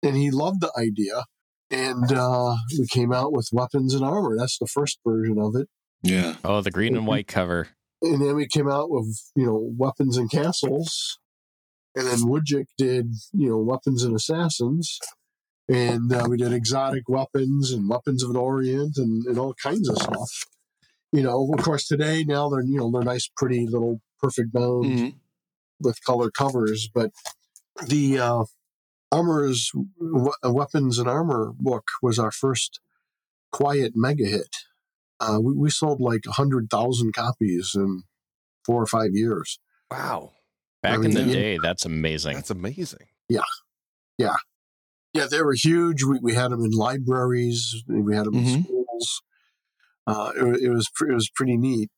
And 0.04 0.16
he 0.16 0.30
loved 0.30 0.62
the 0.62 0.72
idea. 0.78 1.24
And 1.72 2.12
uh, 2.12 2.56
we 2.78 2.86
came 2.86 3.12
out 3.12 3.34
with 3.34 3.50
weapons 3.52 3.96
and 3.96 4.04
armor. 4.04 4.36
That's 4.38 4.60
the 4.60 4.68
first 4.68 5.00
version 5.04 5.38
of 5.40 5.56
it. 5.56 5.70
Yeah. 6.04 6.36
oh, 6.44 6.62
the 6.62 6.70
green 6.70 6.96
and 6.96 7.08
white 7.08 7.28
cover. 7.28 7.70
And 8.02 8.22
then 8.22 8.36
we 8.36 8.48
came 8.48 8.70
out 8.70 8.90
with, 8.90 9.16
you 9.36 9.46
know, 9.46 9.72
weapons 9.78 10.18
and 10.18 10.30
castles. 10.32 11.20
And 11.96 12.08
then 12.08 12.20
Wujcik 12.20 12.66
did, 12.78 13.14
you 13.34 13.50
know, 13.50 13.58
weapons 13.58 14.04
and 14.04 14.16
assassins. 14.16 14.98
And 15.70 16.12
uh, 16.14 16.26
we 16.28 16.38
did 16.38 16.54
exotic 16.54 17.04
weapons 17.08 17.72
and 17.72 17.88
weapons 17.90 18.24
of 18.24 18.34
the 18.34 18.40
Orient 18.40 18.98
and, 18.98 19.26
and 19.26 19.38
all 19.38 19.54
kinds 19.62 19.88
of 19.90 19.98
stuff. 19.98 20.30
You 21.12 21.24
know, 21.24 21.54
of 21.58 21.64
course, 21.64 21.88
today 21.88 22.24
now 22.24 22.50
they're, 22.50 22.64
you 22.64 22.78
know, 22.78 22.90
they're 22.92 23.04
nice, 23.04 23.30
pretty 23.36 23.68
little 23.68 24.02
perfect 24.20 24.52
bound 24.54 24.86
Mhm. 24.86 25.16
with 25.80 26.04
color 26.06 26.32
covers, 26.32 26.90
but 26.94 27.12
the 27.86 28.18
uh, 28.20 28.44
armor's 29.12 29.70
we- 30.00 30.32
weapons 30.44 30.98
and 30.98 31.08
armor 31.10 31.54
book 31.60 31.84
was 32.02 32.18
our 32.18 32.32
first 32.32 32.80
quiet 33.52 33.94
mega 33.96 34.26
hit. 34.26 34.56
Uh, 35.22 35.40
we, 35.40 35.54
we 35.54 35.70
sold 35.70 36.02
like 36.02 36.22
hundred 36.28 36.70
thousand 36.70 37.14
copies 37.14 37.72
in 37.76 38.04
four 38.66 38.82
or 38.82 38.88
five 38.88 39.12
years. 39.14 39.60
Wow. 39.90 40.32
Back 40.82 40.94
I 41.00 41.06
in 41.06 41.12
the 41.12 41.24
mean, 41.24 41.32
day, 41.34 41.58
that's 41.62 41.86
amazing. 41.86 42.36
That's 42.36 42.50
amazing. 42.50 43.08
Yeah, 43.30 43.42
Yeah. 44.18 44.36
Yeah, 45.14 45.28
they 45.30 45.42
were 45.42 45.54
huge. 45.54 46.04
We, 46.04 46.20
we 46.22 46.34
had 46.34 46.52
them 46.52 46.64
in 46.64 46.72
libraries. 46.72 47.84
We 47.88 48.16
had 48.16 48.26
them 48.26 48.36
in 48.36 48.44
Mhm. 48.46 48.64
schools. 48.64 49.22
Uh, 50.08 50.32
it, 50.36 50.62
it 50.64 50.70
was 50.70 50.90
it 51.08 51.14
was 51.14 51.30
pretty 51.30 51.58
neat. 51.58 51.90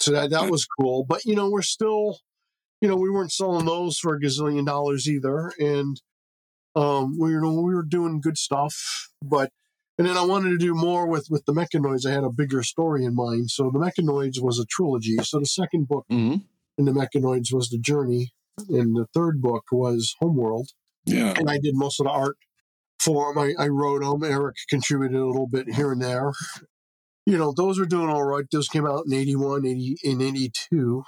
So 0.00 0.12
that 0.12 0.30
that 0.30 0.48
was 0.50 0.64
cool. 0.64 1.04
But 1.04 1.24
you 1.24 1.34
know, 1.34 1.50
we're 1.50 1.62
still, 1.62 2.18
you 2.80 2.88
know, 2.88 2.96
we 2.96 3.10
weren't 3.10 3.32
selling 3.32 3.66
those 3.66 3.98
for 3.98 4.14
a 4.14 4.20
gazillion 4.20 4.64
dollars 4.64 5.08
either, 5.08 5.52
and 5.58 6.00
um, 6.74 7.18
we 7.18 7.32
know 7.32 7.60
we 7.60 7.74
were 7.74 7.82
doing 7.84 8.20
good 8.20 8.38
stuff. 8.38 8.74
But 9.20 9.50
and 9.98 10.06
then 10.06 10.16
I 10.16 10.24
wanted 10.24 10.50
to 10.50 10.58
do 10.58 10.74
more 10.74 11.06
with 11.06 11.26
with 11.30 11.44
the 11.46 11.52
Mechanoids. 11.52 12.06
I 12.06 12.12
had 12.12 12.24
a 12.24 12.30
bigger 12.30 12.62
story 12.62 13.04
in 13.04 13.14
mind. 13.14 13.50
So 13.50 13.70
the 13.72 13.78
Mechanoids 13.78 14.40
was 14.42 14.58
a 14.58 14.64
trilogy. 14.66 15.16
So 15.22 15.38
the 15.38 15.46
second 15.46 15.88
book 15.88 16.06
Mhm. 16.10 16.44
in 16.78 16.84
the 16.84 16.92
Mechanoids 16.92 17.52
was 17.52 17.68
the 17.68 17.78
Journey, 17.78 18.32
and 18.68 18.96
the 18.96 19.06
third 19.14 19.40
book 19.42 19.64
was 19.72 20.14
Homeworld 20.20 20.70
Yeah. 21.06 21.34
and 21.36 21.48
I 21.50 21.58
did 21.58 21.74
most 21.76 22.00
of 22.00 22.04
the 22.04 22.10
art 22.10 22.36
for 22.98 23.32
them. 23.34 23.42
I, 23.42 23.64
I 23.64 23.68
wrote 23.68 24.02
them. 24.02 24.22
Eric 24.24 24.56
contributed 24.70 25.18
a 25.20 25.26
little 25.26 25.48
bit 25.48 25.74
here 25.74 25.92
and 25.92 26.00
there. 26.02 26.32
You 27.26 27.38
know, 27.38 27.52
those 27.56 27.78
were 27.78 27.86
doing 27.86 28.08
all 28.08 28.24
right. 28.24 28.44
Those 28.50 28.68
came 28.68 28.86
out 28.86 29.04
in 29.06 29.12
81, 29.12 29.64
80, 29.64 29.96
in 30.02 30.20
82, 30.20 31.04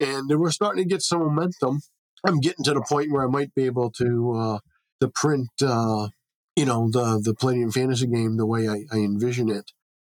and 0.00 0.28
they 0.28 0.34
were 0.34 0.50
starting 0.50 0.82
to 0.84 0.88
get 0.88 1.00
some 1.02 1.20
momentum. 1.20 1.80
I'm 2.26 2.38
getting 2.40 2.64
to 2.64 2.74
the 2.74 2.82
point 2.86 3.10
where 3.10 3.24
I 3.24 3.30
might 3.30 3.54
be 3.54 3.64
able 3.64 3.90
to 3.92 4.32
uh, 4.36 4.58
to 5.00 5.08
print, 5.08 5.48
uh, 5.62 6.08
you 6.56 6.64
know, 6.64 6.88
the 6.90 7.20
the 7.22 7.34
Palladium 7.34 7.70
Fantasy 7.70 8.06
game 8.06 8.36
the 8.36 8.46
way 8.46 8.68
I, 8.68 8.84
I 8.92 8.96
envision 8.98 9.50
it. 9.50 9.70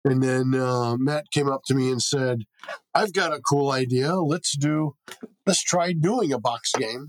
And 0.05 0.23
then 0.23 0.55
uh, 0.55 0.95
Matt 0.97 1.25
came 1.31 1.49
up 1.49 1.61
to 1.65 1.75
me 1.75 1.91
and 1.91 2.01
said, 2.01 2.43
"I've 2.95 3.11
got 3.13 3.33
a 3.33 3.41
cool 3.41 3.71
idea. 3.71 4.15
Let's 4.15 4.55
do, 4.57 4.95
let's 5.45 5.61
try 5.61 5.91
doing 5.93 6.31
a 6.31 6.39
box 6.39 6.71
game." 6.77 7.07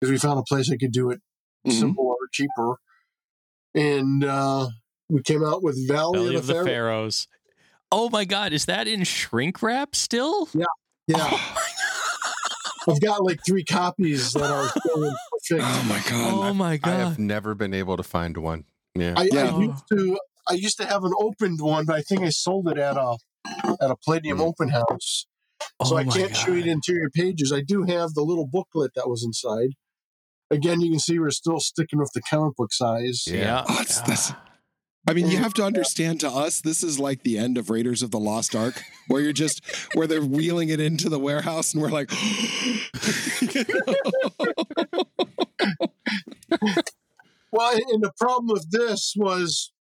Because 0.00 0.12
we 0.12 0.18
found 0.18 0.38
a 0.38 0.42
place 0.42 0.70
I 0.70 0.76
could 0.76 0.92
do 0.92 1.10
it 1.10 1.20
Mhm. 1.66 1.72
simpler, 1.72 2.14
cheaper. 2.32 2.76
And 3.74 4.22
uh, 4.24 4.68
we 5.08 5.22
came 5.22 5.44
out 5.44 5.62
with 5.62 5.88
Valley, 5.88 6.18
Belly 6.18 6.34
of 6.36 6.42
of 6.42 6.46
the, 6.46 6.52
the 6.52 6.64
Pharaoh. 6.64 6.66
Pharaohs. 6.66 7.28
Oh 7.90 8.10
my 8.10 8.24
God, 8.26 8.52
is 8.52 8.66
that 8.66 8.86
in 8.86 9.04
shrink 9.04 9.62
wrap 9.62 9.96
still? 9.96 10.48
Yeah. 10.54 10.64
Yeah. 11.06 11.40
I've 12.88 13.00
got 13.00 13.24
like 13.24 13.40
three 13.46 13.64
copies 13.64 14.32
that 14.34 14.50
are 14.50 14.68
still 14.78 15.04
in 15.04 15.16
perfect. 15.48 15.68
Oh 15.68 15.84
my 15.88 16.10
god. 16.10 16.50
Oh 16.50 16.54
my 16.54 16.76
god! 16.76 16.90
I 16.90 17.08
have 17.08 17.18
never 17.18 17.54
been 17.54 17.74
able 17.74 17.96
to 17.96 18.02
find 18.02 18.36
one. 18.36 18.64
Yeah. 18.94 19.14
I, 19.16 19.28
Yeah. 19.32 19.54
I 19.54 19.60
used 19.60 19.84
to 19.92 20.18
I 20.50 20.54
used 20.54 20.78
to 20.78 20.86
have 20.86 21.04
an 21.04 21.12
opened 21.20 21.60
one, 21.60 21.84
but 21.84 21.96
I 21.96 22.02
think 22.02 22.22
I 22.22 22.30
sold 22.30 22.68
it 22.68 22.78
at 22.78 22.96
a 22.96 23.16
at 23.80 23.90
a 23.90 23.96
Palladium 24.04 24.38
hmm. 24.38 24.44
open 24.44 24.68
house. 24.68 25.26
So 25.84 25.94
Oh 25.94 25.96
I 25.96 26.04
can't 26.04 26.36
show 26.36 26.52
you 26.52 26.62
the 26.62 26.70
interior 26.70 27.10
pages. 27.10 27.52
I 27.52 27.60
do 27.60 27.84
have 27.84 28.14
the 28.14 28.22
little 28.22 28.46
booklet 28.46 28.92
that 28.94 29.08
was 29.08 29.24
inside. 29.24 29.70
Again, 30.50 30.80
you 30.80 30.90
can 30.90 30.98
see 30.98 31.18
we're 31.18 31.30
still 31.30 31.60
sticking 31.60 31.98
with 31.98 32.10
the 32.14 32.22
comic 32.22 32.56
book 32.56 32.72
size. 32.72 33.24
Yeah. 33.26 33.64
Oh, 33.68 33.80
it's- 33.80 34.00
that's- 34.00 34.32
I 35.06 35.14
mean, 35.14 35.30
you 35.30 35.38
have 35.38 35.54
to 35.54 35.64
understand 35.64 36.20
to 36.20 36.28
us, 36.28 36.60
this 36.60 36.82
is 36.82 36.98
like 36.98 37.22
the 37.22 37.38
end 37.38 37.56
of 37.56 37.70
Raiders 37.70 38.02
of 38.02 38.10
the 38.10 38.18
Lost 38.18 38.54
Ark, 38.54 38.82
where 39.06 39.22
you're 39.22 39.32
just 39.32 39.64
where 39.94 40.06
they're 40.06 40.20
wheeling 40.20 40.68
it 40.68 40.80
into 40.80 41.08
the 41.08 41.18
warehouse, 41.18 41.72
and 41.72 41.82
we're 41.82 41.88
like, 41.88 42.10
Well, 47.50 47.72
and- 47.74 48.02
the 48.02 48.12
problem 48.18 48.48
with 48.52 48.70
this 48.70 49.14
was, 49.16 49.72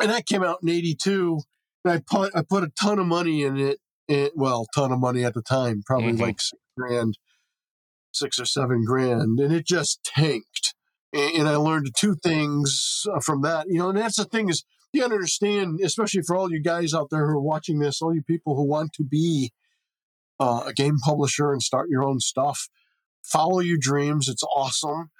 and 0.00 0.10
that 0.10 0.24
came 0.26 0.42
out 0.42 0.60
in 0.62 0.70
'82, 0.70 1.40
and 1.84 1.92
I 1.94 2.02
put 2.10 2.34
I 2.34 2.42
put 2.42 2.64
a 2.64 2.72
ton 2.80 2.98
of 2.98 3.06
money 3.06 3.42
in 3.44 3.58
it. 3.58 3.78
And, 4.08 4.30
well, 4.34 4.66
ton 4.74 4.90
of 4.90 4.98
money 5.00 5.22
at 5.24 5.34
the 5.34 5.42
time, 5.42 5.82
probably 5.84 6.12
Mhm. 6.14 6.20
like 6.20 6.40
six 6.40 6.52
grand, 6.76 7.18
six 8.12 8.38
or 8.38 8.46
seven 8.46 8.84
grand, 8.84 9.38
and 9.38 9.52
it 9.52 9.66
just 9.66 10.02
tanked. 10.02 10.74
And, 11.12 11.40
and 11.40 11.48
I 11.48 11.56
learned 11.56 11.90
two 11.96 12.14
things 12.22 13.04
uh, 13.14 13.20
from 13.20 13.42
that. 13.42 13.66
You 13.68 13.78
know, 13.80 13.90
and 13.90 13.98
that's 13.98 14.16
the 14.16 14.24
thing 14.24 14.48
is 14.48 14.64
you 14.94 15.04
understand, 15.04 15.80
especially 15.84 16.22
for 16.22 16.34
all 16.36 16.50
you 16.50 16.60
guys 16.62 16.94
out 16.94 17.08
there 17.10 17.26
who 17.26 17.32
are 17.36 17.40
watching 17.42 17.78
this, 17.80 18.00
all 18.00 18.14
you 18.14 18.22
people 18.22 18.56
who 18.56 18.64
want 18.64 18.94
to 18.94 19.04
be 19.04 19.52
uh, 20.40 20.62
a 20.66 20.72
game 20.72 20.96
publisher 21.04 21.52
and 21.52 21.62
start 21.62 21.90
your 21.90 22.02
own 22.02 22.18
stuff. 22.18 22.68
Follow 23.24 23.60
your 23.60 23.78
dreams. 23.80 24.28
It's 24.28 24.42
awesome 24.42 25.10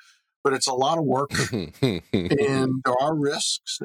but 0.42 0.53
it's 0.53 0.66
a 0.66 0.74
lot 0.74 0.98
of 0.98 1.05
work 1.05 1.30
and 1.53 2.03
there 2.12 2.94
are 3.01 3.14
risks. 3.14 3.78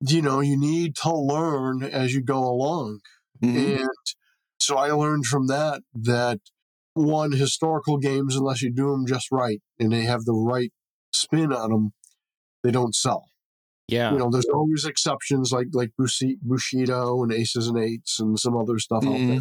You 0.00 0.22
know, 0.22 0.40
you 0.40 0.58
need 0.58 0.96
to 0.96 1.14
learn 1.14 1.82
as 1.82 2.14
you 2.14 2.22
go 2.22 2.38
along. 2.44 3.00
Mhm. 3.42 3.80
And 3.80 3.88
so 4.60 4.76
I 4.76 4.90
learned 4.90 5.26
from 5.26 5.46
that 5.48 5.82
that 5.94 6.40
one, 6.94 7.32
historical 7.32 7.98
games, 7.98 8.34
unless 8.36 8.62
you 8.62 8.72
do 8.72 8.90
them 8.90 9.06
just 9.06 9.28
right 9.30 9.60
and 9.78 9.92
they 9.92 10.02
have 10.02 10.24
the 10.24 10.34
right 10.34 10.72
spin 11.12 11.52
on 11.52 11.70
them, 11.70 11.92
they 12.62 12.70
don't 12.70 12.94
sell. 12.94 13.26
Yeah. 13.88 14.12
You 14.12 14.18
know, 14.18 14.30
there's 14.30 14.46
always 14.46 14.84
exceptions 14.84 15.52
like 15.52 15.68
like 15.72 15.90
Bushido 15.98 17.22
and 17.22 17.32
Aces 17.32 17.68
and 17.68 17.78
Eights 17.78 18.18
and 18.18 18.38
some 18.38 18.56
other 18.56 18.78
stuff 18.78 19.04
out 19.04 19.12
Mhm. 19.12 19.28
there. 19.28 19.40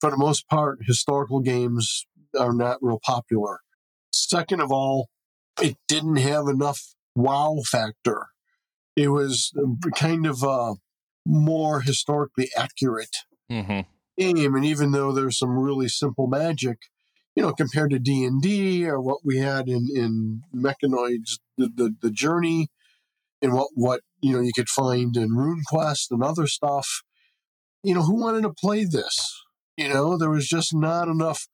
For 0.00 0.10
the 0.10 0.16
most 0.18 0.46
part, 0.48 0.80
historical 0.86 1.40
games 1.40 2.06
are 2.38 2.52
not 2.52 2.78
real 2.80 3.00
popular. 3.04 3.60
Second 4.12 4.60
of 4.60 4.72
all, 4.72 5.08
it 5.60 5.76
didn't 5.88 6.16
have 6.16 6.48
enough 6.48 6.80
wow 7.14 7.58
factor. 7.66 8.26
It 8.96 9.08
was 9.08 9.52
kind 9.94 10.26
of 10.26 10.42
a 10.42 10.74
more 11.26 11.80
historically 11.80 12.50
accurate 12.56 13.16
hmm 13.50 13.80
game, 14.16 14.54
and 14.54 14.64
even 14.64 14.92
though 14.92 15.12
there's 15.12 15.38
some 15.38 15.58
really 15.58 15.88
simple 15.88 16.26
magic, 16.26 16.78
you 17.34 17.42
know, 17.42 17.52
compared 17.52 17.90
to 17.90 17.98
D 17.98 18.24
and 18.24 18.40
D 18.40 18.86
or 18.88 19.00
what 19.00 19.18
we 19.24 19.38
had 19.38 19.68
in 19.68 19.88
in 19.94 20.42
Mechanoids, 20.54 21.38
the, 21.58 21.70
the 21.74 21.94
the 22.00 22.10
journey, 22.10 22.68
and 23.42 23.52
what 23.52 23.68
what 23.74 24.00
you 24.20 24.32
know 24.32 24.40
you 24.40 24.52
could 24.54 24.68
find 24.68 25.16
in 25.16 25.30
RuneQuest 25.30 26.06
and 26.10 26.22
other 26.22 26.46
stuff. 26.46 27.02
You 27.82 27.94
know, 27.94 28.02
who 28.02 28.20
wanted 28.20 28.42
to 28.42 28.52
play 28.52 28.84
this? 28.84 29.44
You 29.76 29.88
know, 29.88 30.16
there 30.16 30.30
was 30.30 30.46
just 30.48 30.74
not 30.74 31.08
enough 31.08 31.46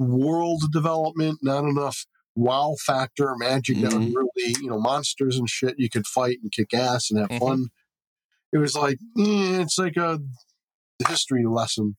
world 0.00 0.62
development, 0.72 1.38
not 1.42 1.64
enough 1.64 2.06
wow 2.34 2.74
factor, 2.84 3.34
magic 3.36 3.78
that 3.80 3.92
would 3.92 4.12
really, 4.14 4.54
you 4.60 4.68
know, 4.70 4.80
monsters 4.80 5.36
and 5.36 5.48
shit 5.48 5.78
you 5.78 5.90
could 5.90 6.06
fight 6.06 6.38
and 6.42 6.50
kick 6.50 6.72
ass 6.74 7.10
and 7.10 7.20
have 7.20 7.30
Mhm. 7.30 7.38
fun. 7.38 7.68
It 8.52 8.58
was 8.58 8.74
like, 8.74 8.98
eh, 9.18 9.60
it's 9.62 9.78
like 9.78 9.96
a 9.96 10.18
history 11.06 11.44
lesson. 11.44 11.96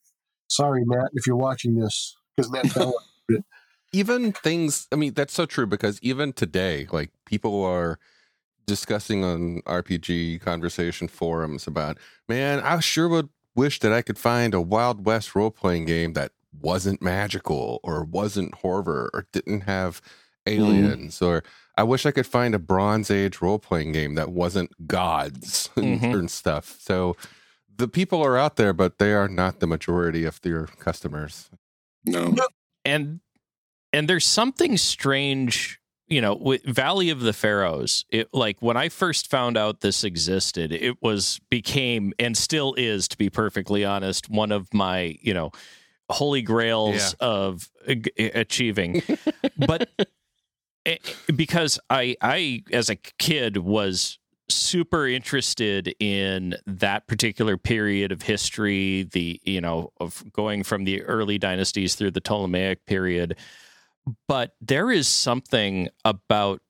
Sorry, 0.47 0.84
Matt, 0.86 1.12
if 1.14 1.28
you're 1.28 1.36
watching 1.38 1.76
this, 1.76 2.16
because 2.36 2.52
Matt 2.52 2.64
Bell 2.76 2.93
even 3.93 4.32
things 4.32 4.88
i 4.91 4.95
mean 4.95 5.14
that's 5.14 5.34
so 5.34 5.45
true 5.45 5.66
because 5.66 5.99
even 6.02 6.32
today 6.32 6.88
like 6.91 7.12
people 7.26 7.64
are 7.64 7.99
discussing 8.66 9.24
on 9.24 9.62
rpg 9.64 10.39
conversation 10.41 11.08
forums 11.10 11.68
about 11.68 11.97
man 12.30 12.60
i 12.62 12.80
sure 12.80 13.10
would 13.10 13.30
wish 13.56 13.80
that 13.80 13.91
i 13.91 14.02
could 14.02 14.18
find 14.18 14.54
a 14.54 14.62
wild 14.62 15.06
west 15.06 15.36
role-playing 15.36 15.86
game 15.86 16.14
that 16.14 16.32
wasn't 16.60 17.02
magical 17.02 17.80
or 17.84 18.04
wasn't 18.04 18.54
horror 18.56 19.10
or 19.14 19.26
didn't 19.32 19.62
have 19.62 20.02
aliens 20.47 21.22
or 21.22 21.43
i 21.78 21.84
wish 21.84 22.06
i 22.06 22.12
could 22.12 22.26
find 22.26 22.56
a 22.56 22.60
bronze 22.60 23.12
age 23.12 23.41
role-playing 23.41 23.91
game 23.91 24.16
that 24.16 24.30
wasn't 24.32 24.70
gods 24.88 25.70
and, 25.76 26.02
Mhm. 26.02 26.20
and 26.20 26.32
stuff 26.32 26.76
so 26.80 27.16
the 27.78 27.88
people 27.88 28.24
are 28.24 28.38
out 28.38 28.56
there 28.56 28.74
but 28.74 28.97
they 28.97 29.14
are 29.14 29.28
not 29.28 29.60
the 29.60 29.68
majority 29.68 30.26
of 30.26 30.41
their 30.41 30.66
customers 30.66 31.49
No. 32.06 32.34
and 32.84 33.20
and 33.93 34.10
there's 34.10 34.26
something 34.26 34.78
strange 34.78 35.80
you 36.08 36.20
know 36.22 36.34
with 36.34 36.64
valley 36.64 37.10
of 37.12 37.22
the 37.22 37.34
pharaohs 37.34 38.04
it 38.10 38.28
like 38.34 38.58
when 38.62 38.76
i 38.78 38.89
first 38.89 39.30
found 39.30 39.58
out 39.58 39.82
this 39.82 40.04
existed 40.04 40.72
it 40.72 41.02
was 41.04 41.39
became 41.52 42.14
and 42.20 42.36
still 42.36 42.74
is 42.78 43.08
to 43.10 43.18
be 43.18 43.30
perfectly 43.30 43.86
honest 43.86 44.28
one 44.30 44.52
of 44.52 44.74
my 44.74 45.16
you 45.22 45.34
know 45.34 45.52
holy 46.12 46.41
grails 46.41 47.14
of 47.20 47.70
uh, 47.88 47.95
achieving. 48.18 49.01
But 49.57 49.89
eh, 50.86 50.97
because 51.36 51.80
i 51.89 52.16
i 52.22 52.64
as 52.72 52.89
a 52.89 52.95
kid 52.95 53.57
was 53.57 54.18
super 54.49 55.07
interested 55.07 55.93
in 55.99 56.55
that 56.66 57.07
particular 57.07 57.57
period 57.57 58.12
of 58.12 58.24
history 58.24 59.03
the 59.12 59.39
you 59.43 59.62
know 59.62 59.91
of 59.99 60.24
going 60.34 60.64
from 60.64 60.84
the 60.84 61.03
early 61.03 61.38
dynasties 61.38 61.95
through 61.95 62.12
the 62.12 62.22
ptolemaic 62.22 62.86
period. 62.86 63.38
But 64.28 64.55
there 64.59 64.89
is 64.89 65.07
something 65.07 65.89
about 66.03 66.62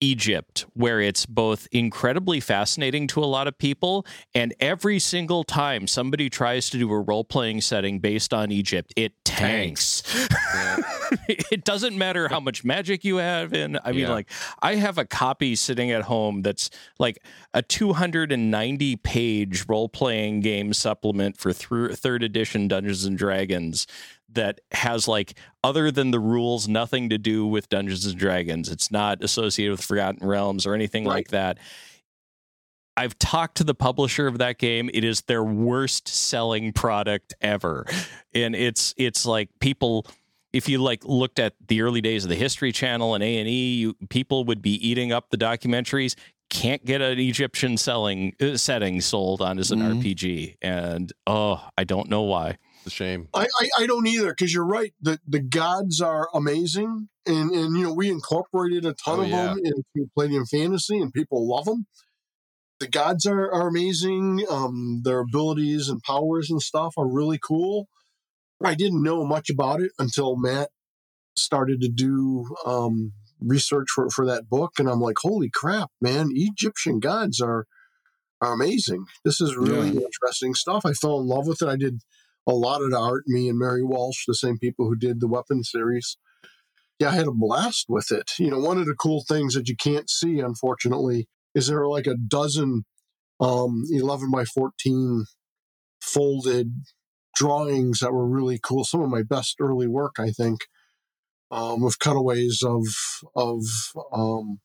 Egypt 0.00 0.64
where 0.74 1.00
it's 1.00 1.26
both 1.26 1.66
incredibly 1.72 2.40
fascinating 2.40 3.06
to 3.08 3.22
a 3.22 3.26
lot 3.26 3.46
of 3.48 3.58
people 3.58 4.06
and 4.34 4.54
every 4.60 4.98
single 4.98 5.44
time 5.44 5.86
somebody 5.86 6.30
tries 6.30 6.70
to 6.70 6.78
do 6.78 6.90
a 6.92 7.00
role-playing 7.00 7.60
setting 7.60 7.98
based 7.98 8.32
on 8.32 8.50
Egypt 8.52 8.92
it 8.96 9.12
tanks. 9.24 10.02
It 11.50 11.64
doesn't 11.64 11.96
matter 11.96 12.28
how 12.28 12.40
much 12.40 12.64
magic 12.64 13.02
you 13.04 13.16
have 13.16 13.54
in 13.54 13.78
i 13.82 13.92
mean 13.92 14.00
Yeah. 14.02 14.10
like 14.10 14.30
i 14.60 14.74
have 14.74 14.98
a 14.98 15.06
copy 15.06 15.56
sitting 15.56 15.90
at 15.90 16.02
home 16.02 16.42
that's 16.42 16.68
like 16.98 17.18
a 17.54 17.62
290 17.62 18.96
page 18.96 19.64
role-playing 19.68 20.40
game 20.40 20.72
supplement 20.74 21.38
for 21.38 21.52
through 21.52 21.94
third 21.94 22.22
edition 22.22 22.68
dungeons 22.68 23.04
and 23.06 23.16
dragons 23.16 23.86
that 24.30 24.60
has 24.72 25.08
like 25.08 25.34
other 25.64 25.90
than 25.90 26.10
the 26.10 26.20
rules 26.20 26.68
nothing 26.68 27.08
to 27.08 27.18
do 27.18 27.46
with 27.46 27.68
dungeons 27.68 28.04
and 28.06 28.18
dragons 28.18 28.68
it's 28.68 28.90
not 28.90 29.22
associated 29.24 29.70
with 29.72 29.82
forgotten 29.82 30.26
realms 30.26 30.66
or 30.66 30.74
anything 30.74 31.04
Right. 31.04 31.14
like 31.14 31.28
that 31.28 31.58
I've 32.96 33.16
talked 33.18 33.58
to 33.58 33.64
the 33.64 33.76
publisher 33.76 34.26
of 34.26 34.38
that 34.38 34.58
game. 34.58 34.90
It 34.92 35.04
is 35.04 35.20
their 35.20 35.44
worst 35.44 36.08
selling 36.08 36.72
product 36.72 37.32
ever. 37.40 37.86
And 38.34 38.56
it's 38.56 38.92
it's 38.96 39.24
like 39.24 39.50
people 39.60 40.04
if 40.52 40.68
you 40.68 40.78
like 40.82 41.04
looked 41.04 41.38
at 41.38 41.54
the 41.68 41.82
early 41.82 42.00
days 42.00 42.24
of 42.24 42.28
the 42.30 42.34
History 42.34 42.72
Channel 42.72 43.14
and 43.14 43.22
A 43.22 43.38
and 43.38 43.48
E, 43.48 43.92
people 44.10 44.44
would 44.46 44.60
be 44.62 44.72
eating 44.84 45.12
up 45.12 45.30
the 45.30 45.36
documentaries. 45.36 46.16
Can't 46.50 46.84
get 46.84 47.02
an 47.02 47.18
Egyptian 47.18 47.76
selling 47.76 48.34
uh, 48.40 48.56
setting 48.56 49.00
sold 49.02 49.42
on 49.42 49.58
as 49.58 49.70
an 49.70 49.80
Mhm. 49.80 50.00
RPG, 50.02 50.56
and 50.62 51.12
oh, 51.26 51.68
I 51.76 51.84
don't 51.84 52.08
know 52.08 52.22
why. 52.22 52.56
it's 52.78 52.86
a 52.86 52.90
shame 52.90 53.28
I, 53.34 53.46
I, 53.60 53.68
I 53.80 53.86
don't 53.86 54.06
either 54.06 54.30
because 54.30 54.52
you're 54.54 54.64
right. 54.66 54.94
The 55.00 55.18
the 55.26 55.40
gods 55.40 56.00
are 56.00 56.28
amazing, 56.32 57.08
and 57.26 57.50
and 57.50 57.76
you 57.76 57.82
know 57.84 57.92
we 57.92 58.08
incorporated 58.08 58.86
a 58.86 58.94
ton 58.94 59.18
Oh, 59.20 59.22
of 59.22 59.28
yeah. 59.28 59.44
them 59.48 59.58
into 59.62 60.08
Palladium 60.14 60.46
Fantasy, 60.46 60.98
and 60.98 61.12
people 61.12 61.46
love 61.46 61.66
them. 61.66 61.86
The 62.80 62.88
gods 62.88 63.26
are, 63.26 63.52
are 63.52 63.68
amazing. 63.68 64.44
Um, 64.48 65.02
their 65.04 65.18
abilities 65.20 65.88
and 65.88 66.00
powers 66.02 66.48
and 66.50 66.62
stuff 66.62 66.94
are 66.96 67.08
really 67.12 67.38
cool. 67.42 67.88
I 68.64 68.74
didn't 68.74 69.02
know 69.02 69.24
much 69.26 69.50
about 69.50 69.80
it 69.82 69.90
until 69.98 70.36
Matt 70.36 70.70
started 71.36 71.80
to 71.82 71.88
do 71.88 72.44
um, 72.64 73.12
research 73.40 73.88
for 73.94 74.10
for 74.10 74.26
that 74.26 74.48
book, 74.48 74.72
and 74.78 74.88
I'm 74.88 75.00
like, 75.00 75.16
holy 75.20 75.50
crap, 75.52 75.90
man! 76.00 76.28
Egyptian 76.32 77.00
gods 77.00 77.40
are 77.40 77.66
are 78.40 78.52
amazing. 78.52 79.06
This 79.24 79.40
is 79.40 79.56
really 79.56 79.88
interesting 79.88 80.54
stuff. 80.54 80.82
I 80.84 80.92
fell 80.92 81.20
in 81.20 81.26
love 81.26 81.46
with 81.46 81.62
it. 81.62 81.68
I 81.68 81.76
did 81.76 82.00
a 82.46 82.52
lot 82.52 82.82
of 82.82 82.90
the 82.90 82.98
art, 82.98 83.24
me 83.26 83.48
and 83.48 83.58
Mary 83.58 83.82
Walsh, 83.84 84.24
the 84.26 84.34
same 84.34 84.58
people 84.58 84.86
who 84.86 84.96
did 84.96 85.20
the 85.20 85.28
weapon 85.28 85.64
series. 85.64 86.16
Yeah, 86.98 87.10
I 87.10 87.12
had 87.12 87.26
a 87.26 87.32
blast 87.32 87.86
with 87.88 88.10
it. 88.10 88.32
You 88.38 88.50
know, 88.50 88.58
one 88.58 88.78
of 88.78 88.86
the 88.86 88.94
cool 88.94 89.24
things 89.28 89.54
that 89.54 89.68
you 89.68 89.76
can't 89.76 90.08
see, 90.08 90.40
unfortunately, 90.40 91.28
is 91.54 91.66
there 91.66 91.80
are 91.80 91.88
like 91.88 92.06
a 92.06 92.16
dozen 92.16 92.84
um, 93.40 93.84
11 93.90 94.30
by 94.30 94.44
14 94.44 95.24
folded 96.00 96.72
drawings 97.36 98.00
that 98.00 98.12
were 98.12 98.26
really 98.26 98.58
cool. 98.62 98.84
Some 98.84 99.02
of 99.02 99.10
my 99.10 99.22
best 99.22 99.56
early 99.60 99.86
work, 99.86 100.16
I 100.18 100.30
think, 100.30 100.60
um, 101.50 101.82
with 101.82 101.98
cutaways 101.98 102.62
of 102.64 102.84
of 103.36 103.62
um, 104.12 104.60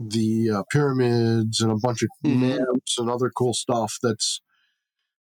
the 0.00 0.50
uh, 0.50 0.62
pyramids 0.72 1.60
and 1.60 1.72
a 1.72 1.76
bunch 1.76 2.02
of 2.02 2.08
Mhm. 2.24 2.58
maps 2.58 2.98
and 2.98 3.10
other 3.10 3.30
cool 3.30 3.54
stuff. 3.54 3.94
That's 4.02 4.40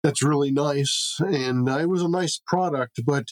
that's 0.03 0.22
really 0.22 0.51
nice, 0.51 1.16
and 1.20 1.68
uh, 1.68 1.78
it 1.78 1.88
was 1.88 2.03
a 2.03 2.09
nice 2.09 2.40
product. 2.47 3.01
But 3.07 3.26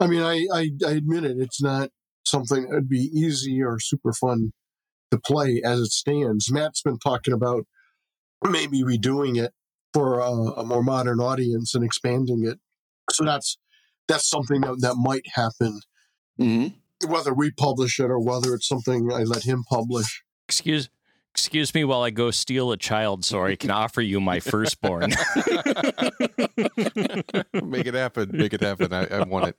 I 0.00 0.06
mean, 0.08 0.22
I, 0.22 0.46
I 0.52 0.70
I 0.86 0.92
admit 0.92 1.24
it; 1.24 1.38
it's 1.38 1.62
not 1.62 1.90
something 2.26 2.64
that 2.64 2.74
would 2.74 2.88
be 2.88 3.10
easy 3.14 3.62
or 3.62 3.78
super 3.80 4.12
fun 4.12 4.52
to 5.12 5.18
play 5.20 5.62
as 5.64 5.80
it 5.80 5.92
stands. 5.92 6.50
Matt's 6.52 6.82
been 6.82 6.98
talking 6.98 7.34
about 7.34 7.66
maybe 8.44 8.82
redoing 8.82 9.42
it 9.42 9.52
for 9.92 10.20
a, 10.20 10.30
a 10.30 10.64
more 10.64 10.82
modern 10.82 11.20
audience 11.20 11.74
and 11.74 11.84
expanding 11.84 12.44
it. 12.46 12.58
So 13.12 13.24
that's 13.24 13.58
that's 14.08 14.28
something 14.28 14.60
that, 14.62 14.80
that 14.80 14.96
might 14.96 15.26
happen, 15.34 15.80
hmm 16.38 16.68
whether 17.06 17.34
we 17.34 17.50
publish 17.50 17.98
it 18.00 18.10
or 18.10 18.18
whether 18.18 18.54
it's 18.54 18.68
something 18.68 19.12
I 19.12 19.22
let 19.24 19.42
him 19.44 19.64
publish. 19.68 20.22
Excuse 20.48 20.88
excuse 21.32 21.74
me 21.74 21.84
while 21.84 22.02
I 22.02 22.08
go 22.08 22.30
steal 22.30 22.72
a 22.72 22.78
child 22.78 23.22
so 23.22 23.44
I 23.44 23.56
can 23.56 23.70
offer 23.70 24.00
you 24.00 24.20
my 24.20 24.40
firstborn. 24.40 25.10
make 27.62 27.86
it 27.86 27.92
happen. 27.94 28.30
Make 28.32 28.54
it 28.54 28.62
happen. 28.62 28.92
I, 28.92 29.06
I 29.06 29.22
want 29.24 29.48
it. 29.48 29.56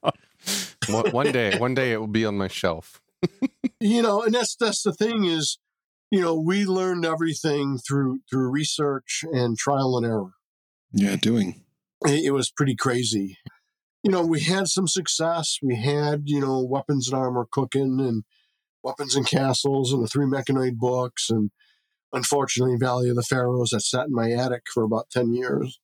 One, 0.90 1.12
one 1.12 1.32
day, 1.32 1.58
one 1.58 1.76
day 1.76 1.92
it 1.92 2.00
will 2.00 2.08
be 2.08 2.26
on 2.26 2.36
my 2.38 2.48
shelf. 2.48 3.00
you 3.80 4.02
know 4.02 4.22
and 4.24 4.34
that's 4.34 4.56
that's 4.56 4.84
the 4.84 4.94
thing 4.94 5.26
is 5.26 5.58
you 6.12 6.22
know 6.22 6.36
we 6.40 6.66
learned 6.66 7.04
everything 7.06 7.78
through 7.78 8.20
through 8.30 8.50
research 8.50 9.24
and 9.32 9.58
trial 9.58 9.98
and 9.98 10.06
error 10.06 10.32
Yeah, 10.94 11.16
doing. 11.16 11.64
it, 12.06 12.26
it 12.26 12.32
was 12.32 12.52
pretty 12.52 12.76
crazy 12.76 13.38
you 14.08 14.14
know 14.14 14.26
we 14.26 14.42
had 14.42 14.68
some 14.68 14.88
success 14.88 15.60
we 15.62 15.76
had 15.76 16.24
you 16.26 16.40
know 16.40 16.64
weapons 16.64 17.10
and 17.10 17.18
armor 17.18 17.46
cooking 17.52 18.00
and 18.00 18.24
Weapons 18.88 19.16
and 19.16 19.28
Castles 19.28 19.92
and 19.92 20.02
the 20.02 20.08
three 20.08 20.26
Mechanoid 20.26 20.78
books, 20.78 21.30
and 21.30 21.52
unfortunately, 22.14 22.78
Valley 22.78 23.10
of 23.10 23.18
the 23.18 23.22
Pharaohs 23.22 23.72
that 23.72 23.82
sat 23.82 24.08
in 24.08 24.14
my 24.14 24.32
attic 24.32 24.64
for 24.74 24.84
about 24.84 25.10
10 25.10 25.34
years. 25.34 25.82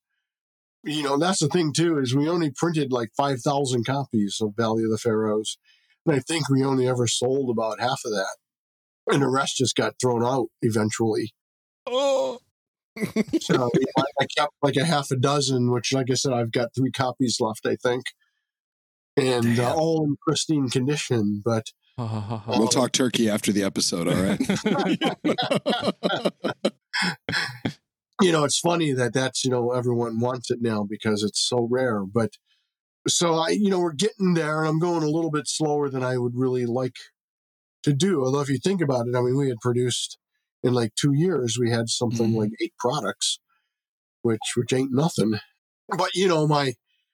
You 0.85 1.03
know, 1.03 1.17
that's 1.17 1.39
the 1.39 1.49
thing, 1.49 1.73
too, 1.73 1.99
is 1.99 2.15
we 2.15 2.29
only 2.29 2.51
printed 2.55 2.93
like 2.93 3.11
5,000 3.17 3.85
copies 3.85 4.37
of 4.41 4.55
Valley 4.55 4.85
of 4.85 4.89
the 4.89 4.97
Pharaohs. 4.97 5.57
And 6.05 6.15
I 6.15 6.19
think 6.19 6.49
we 6.49 6.63
only 6.63 6.87
ever 6.87 7.05
sold 7.05 7.49
about 7.49 7.81
half 7.81 7.99
of 8.05 8.11
that. 8.11 8.37
And 9.07 9.21
the 9.21 9.27
rest 9.27 9.57
just 9.57 9.75
got 9.75 9.95
thrown 10.01 10.23
out 10.23 10.47
eventually. 10.61 11.33
Oh. 11.85 12.39
So 13.41 13.69
yeah, 13.79 13.87
I, 13.97 14.03
I 14.21 14.25
kept 14.37 14.53
like 14.61 14.75
a 14.75 14.85
half 14.85 15.09
a 15.11 15.15
dozen, 15.15 15.71
which, 15.71 15.93
like 15.93 16.11
I 16.11 16.13
said, 16.13 16.33
I've 16.33 16.51
got 16.51 16.69
three 16.75 16.91
copies 16.91 17.37
left, 17.39 17.65
I 17.65 17.75
think, 17.75 18.03
and 19.17 19.59
uh, 19.59 19.73
all 19.75 20.05
in 20.05 20.15
pristine 20.25 20.69
condition. 20.69 21.41
But 21.43 21.65
We'll 21.97 22.67
talk 22.67 22.91
turkey 22.91 23.29
after 23.29 23.51
the 23.51 23.63
episode, 23.63 24.07
all 24.07 24.15
right? 24.15 24.39
you 28.21 28.31
know, 28.31 28.43
it's 28.43 28.59
funny 28.59 28.93
that 28.93 29.13
that's 29.13 29.45
you 29.45 29.51
know 29.51 29.71
everyone 29.71 30.19
wants 30.19 30.49
it 30.49 30.59
now 30.61 30.85
because 30.89 31.23
it's 31.23 31.39
so 31.39 31.67
rare. 31.69 32.03
But 32.03 32.31
so 33.07 33.35
I, 33.35 33.49
you 33.49 33.69
know, 33.69 33.79
we're 33.79 33.93
getting 33.93 34.33
there, 34.33 34.59
and 34.59 34.67
I'm 34.67 34.79
going 34.79 35.03
a 35.03 35.09
little 35.09 35.29
bit 35.29 35.47
slower 35.47 35.89
than 35.89 36.03
I 36.03 36.17
would 36.17 36.33
really 36.35 36.65
like 36.65 36.95
to 37.83 37.93
do. 37.93 38.25
Although, 38.25 38.41
if 38.41 38.49
you 38.49 38.57
think 38.57 38.81
about 38.81 39.07
it, 39.07 39.15
I 39.15 39.21
mean, 39.21 39.37
we 39.37 39.49
had 39.49 39.59
produced 39.61 40.17
in 40.63 40.73
like 40.73 40.93
two 40.95 41.13
years, 41.13 41.57
we 41.59 41.69
had 41.71 41.89
something 41.89 42.31
Mhm. 42.31 42.37
like 42.37 42.51
eight 42.61 42.73
products, 42.79 43.39
which 44.21 44.39
which 44.55 44.73
ain't 44.73 44.91
nothing. 44.93 45.33
But 45.97 46.11
you 46.15 46.27
know, 46.27 46.47
my 46.47 46.73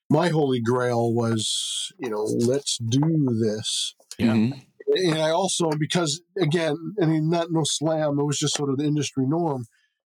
my 0.10 0.30
holy 0.30 0.62
grail 0.62 1.14
was, 1.14 1.92
you 2.00 2.10
know, 2.10 2.24
let's 2.24 2.78
do 2.78 3.28
this. 3.42 3.96
Yeah. 4.18 4.34
Mhm. 4.34 4.66
And 4.88 5.20
I 5.20 5.30
also, 5.30 5.70
because 5.78 6.22
again, 6.42 6.76
I 7.02 7.06
mean, 7.06 7.30
not 7.30 7.52
no 7.52 7.62
slam, 7.64 8.20
it 8.20 8.24
was 8.24 8.40
just 8.40 8.56
sort 8.56 8.72
of 8.72 8.78
the 8.78 8.86
industry 8.86 9.26
norm. 9.28 9.66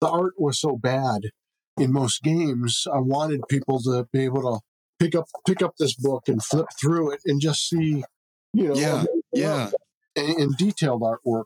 The 0.01 0.09
art 0.09 0.33
was 0.37 0.59
so 0.59 0.75
bad 0.77 1.21
in 1.77 1.91
most 1.93 2.23
games. 2.23 2.83
I 2.91 2.99
wanted 2.99 3.41
people 3.49 3.79
to 3.83 4.07
be 4.11 4.23
able 4.25 4.41
to 4.41 4.59
pick 4.99 5.15
up 5.15 5.25
pick 5.45 5.61
up 5.61 5.73
this 5.77 5.95
book 5.95 6.23
and 6.27 6.43
flip 6.43 6.67
through 6.81 7.11
it 7.11 7.21
and 7.25 7.39
just 7.39 7.67
see, 7.69 8.03
you 8.53 8.67
know, 8.69 8.75
Yeah, 8.75 9.05
yeah. 9.31 9.71
and, 10.15 10.29
and 10.39 10.57
detailed 10.57 11.01
artwork. 11.01 11.45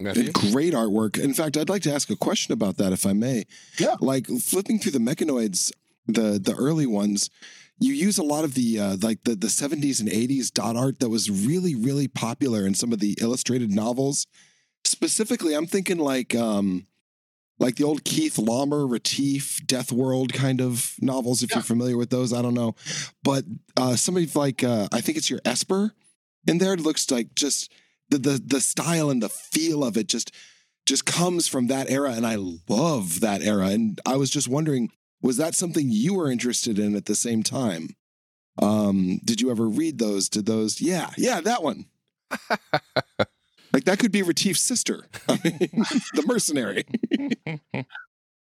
Nephew? 0.00 0.32
Great 0.32 0.74
artwork. 0.74 1.18
In 1.18 1.34
fact, 1.34 1.56
I'd 1.56 1.68
like 1.68 1.82
to 1.82 1.92
ask 1.92 2.10
a 2.10 2.16
question 2.16 2.52
about 2.52 2.76
that, 2.78 2.92
if 2.92 3.06
I 3.06 3.12
may. 3.12 3.44
Yeah. 3.78 3.96
Like 4.00 4.26
flipping 4.26 4.78
through 4.78 4.92
the 4.92 4.98
mechanoids, 4.98 5.72
the 6.06 6.38
the 6.38 6.54
early 6.58 6.86
ones, 6.86 7.30
you 7.78 7.92
use 7.94 8.18
a 8.18 8.22
lot 8.22 8.44
of 8.44 8.54
the 8.54 8.78
uh, 8.78 8.96
like 9.00 9.24
the 9.24 9.34
the 9.34 9.48
seventies 9.48 10.00
and 10.00 10.08
eighties 10.08 10.50
dot 10.50 10.76
art 10.76 11.00
that 11.00 11.08
was 11.08 11.30
really 11.30 11.74
really 11.74 12.08
popular 12.08 12.66
in 12.66 12.74
some 12.74 12.92
of 12.92 12.98
the 12.98 13.16
illustrated 13.20 13.70
novels. 13.70 14.26
Specifically, 14.84 15.54
I'm 15.54 15.66
thinking 15.66 15.98
like 15.98 16.34
um 16.34 16.86
like 17.60 17.76
the 17.76 17.84
old 17.84 18.04
Keith 18.04 18.36
Laumer, 18.36 18.90
Retief, 18.90 19.64
Death 19.64 19.92
World 19.92 20.32
kind 20.32 20.60
of 20.60 20.94
novels. 21.00 21.42
If 21.42 21.50
Yeah. 21.50 21.58
you're 21.58 21.62
familiar 21.62 21.96
with 21.96 22.10
those, 22.10 22.32
I 22.32 22.42
don't 22.42 22.54
know, 22.54 22.74
but 23.22 23.44
uh, 23.76 23.94
somebody 23.96 24.28
like 24.34 24.64
uh, 24.64 24.88
I 24.92 25.00
think 25.00 25.16
it's 25.16 25.30
your 25.30 25.40
Esper 25.44 25.94
in 26.48 26.58
there. 26.58 26.74
It 26.74 26.80
looks 26.80 27.10
like 27.10 27.34
just 27.36 27.72
the 28.08 28.18
the 28.18 28.42
the 28.44 28.60
style 28.60 29.10
and 29.10 29.22
the 29.22 29.28
feel 29.28 29.84
of 29.84 29.96
it 29.96 30.08
just 30.08 30.30
just 30.86 31.06
comes 31.06 31.48
from 31.48 31.66
that 31.68 31.90
era 31.90 32.12
and 32.12 32.26
I 32.26 32.36
love 32.68 33.20
that 33.20 33.42
era 33.42 33.68
and 33.68 34.00
I 34.06 34.16
was 34.16 34.30
just 34.30 34.48
wondering 34.48 34.90
was 35.22 35.36
that 35.38 35.54
something 35.54 35.86
you 35.88 36.14
were 36.14 36.30
interested 36.30 36.78
in 36.78 36.94
at 36.94 37.06
the 37.06 37.14
same 37.14 37.42
time 37.42 37.90
um 38.62 39.18
did 39.24 39.40
you 39.40 39.50
ever 39.50 39.66
read 39.68 39.98
those 39.98 40.28
did 40.28 40.46
those 40.46 40.80
yeah 40.80 41.10
yeah 41.16 41.40
that 41.40 41.62
one 41.62 41.86
like 43.72 43.84
that 43.84 43.98
could 43.98 44.12
be 44.12 44.22
Retief's 44.22 44.60
sister 44.60 45.06
I 45.28 45.38
mean, 45.42 45.58
the 46.14 46.24
mercenary 46.26 46.84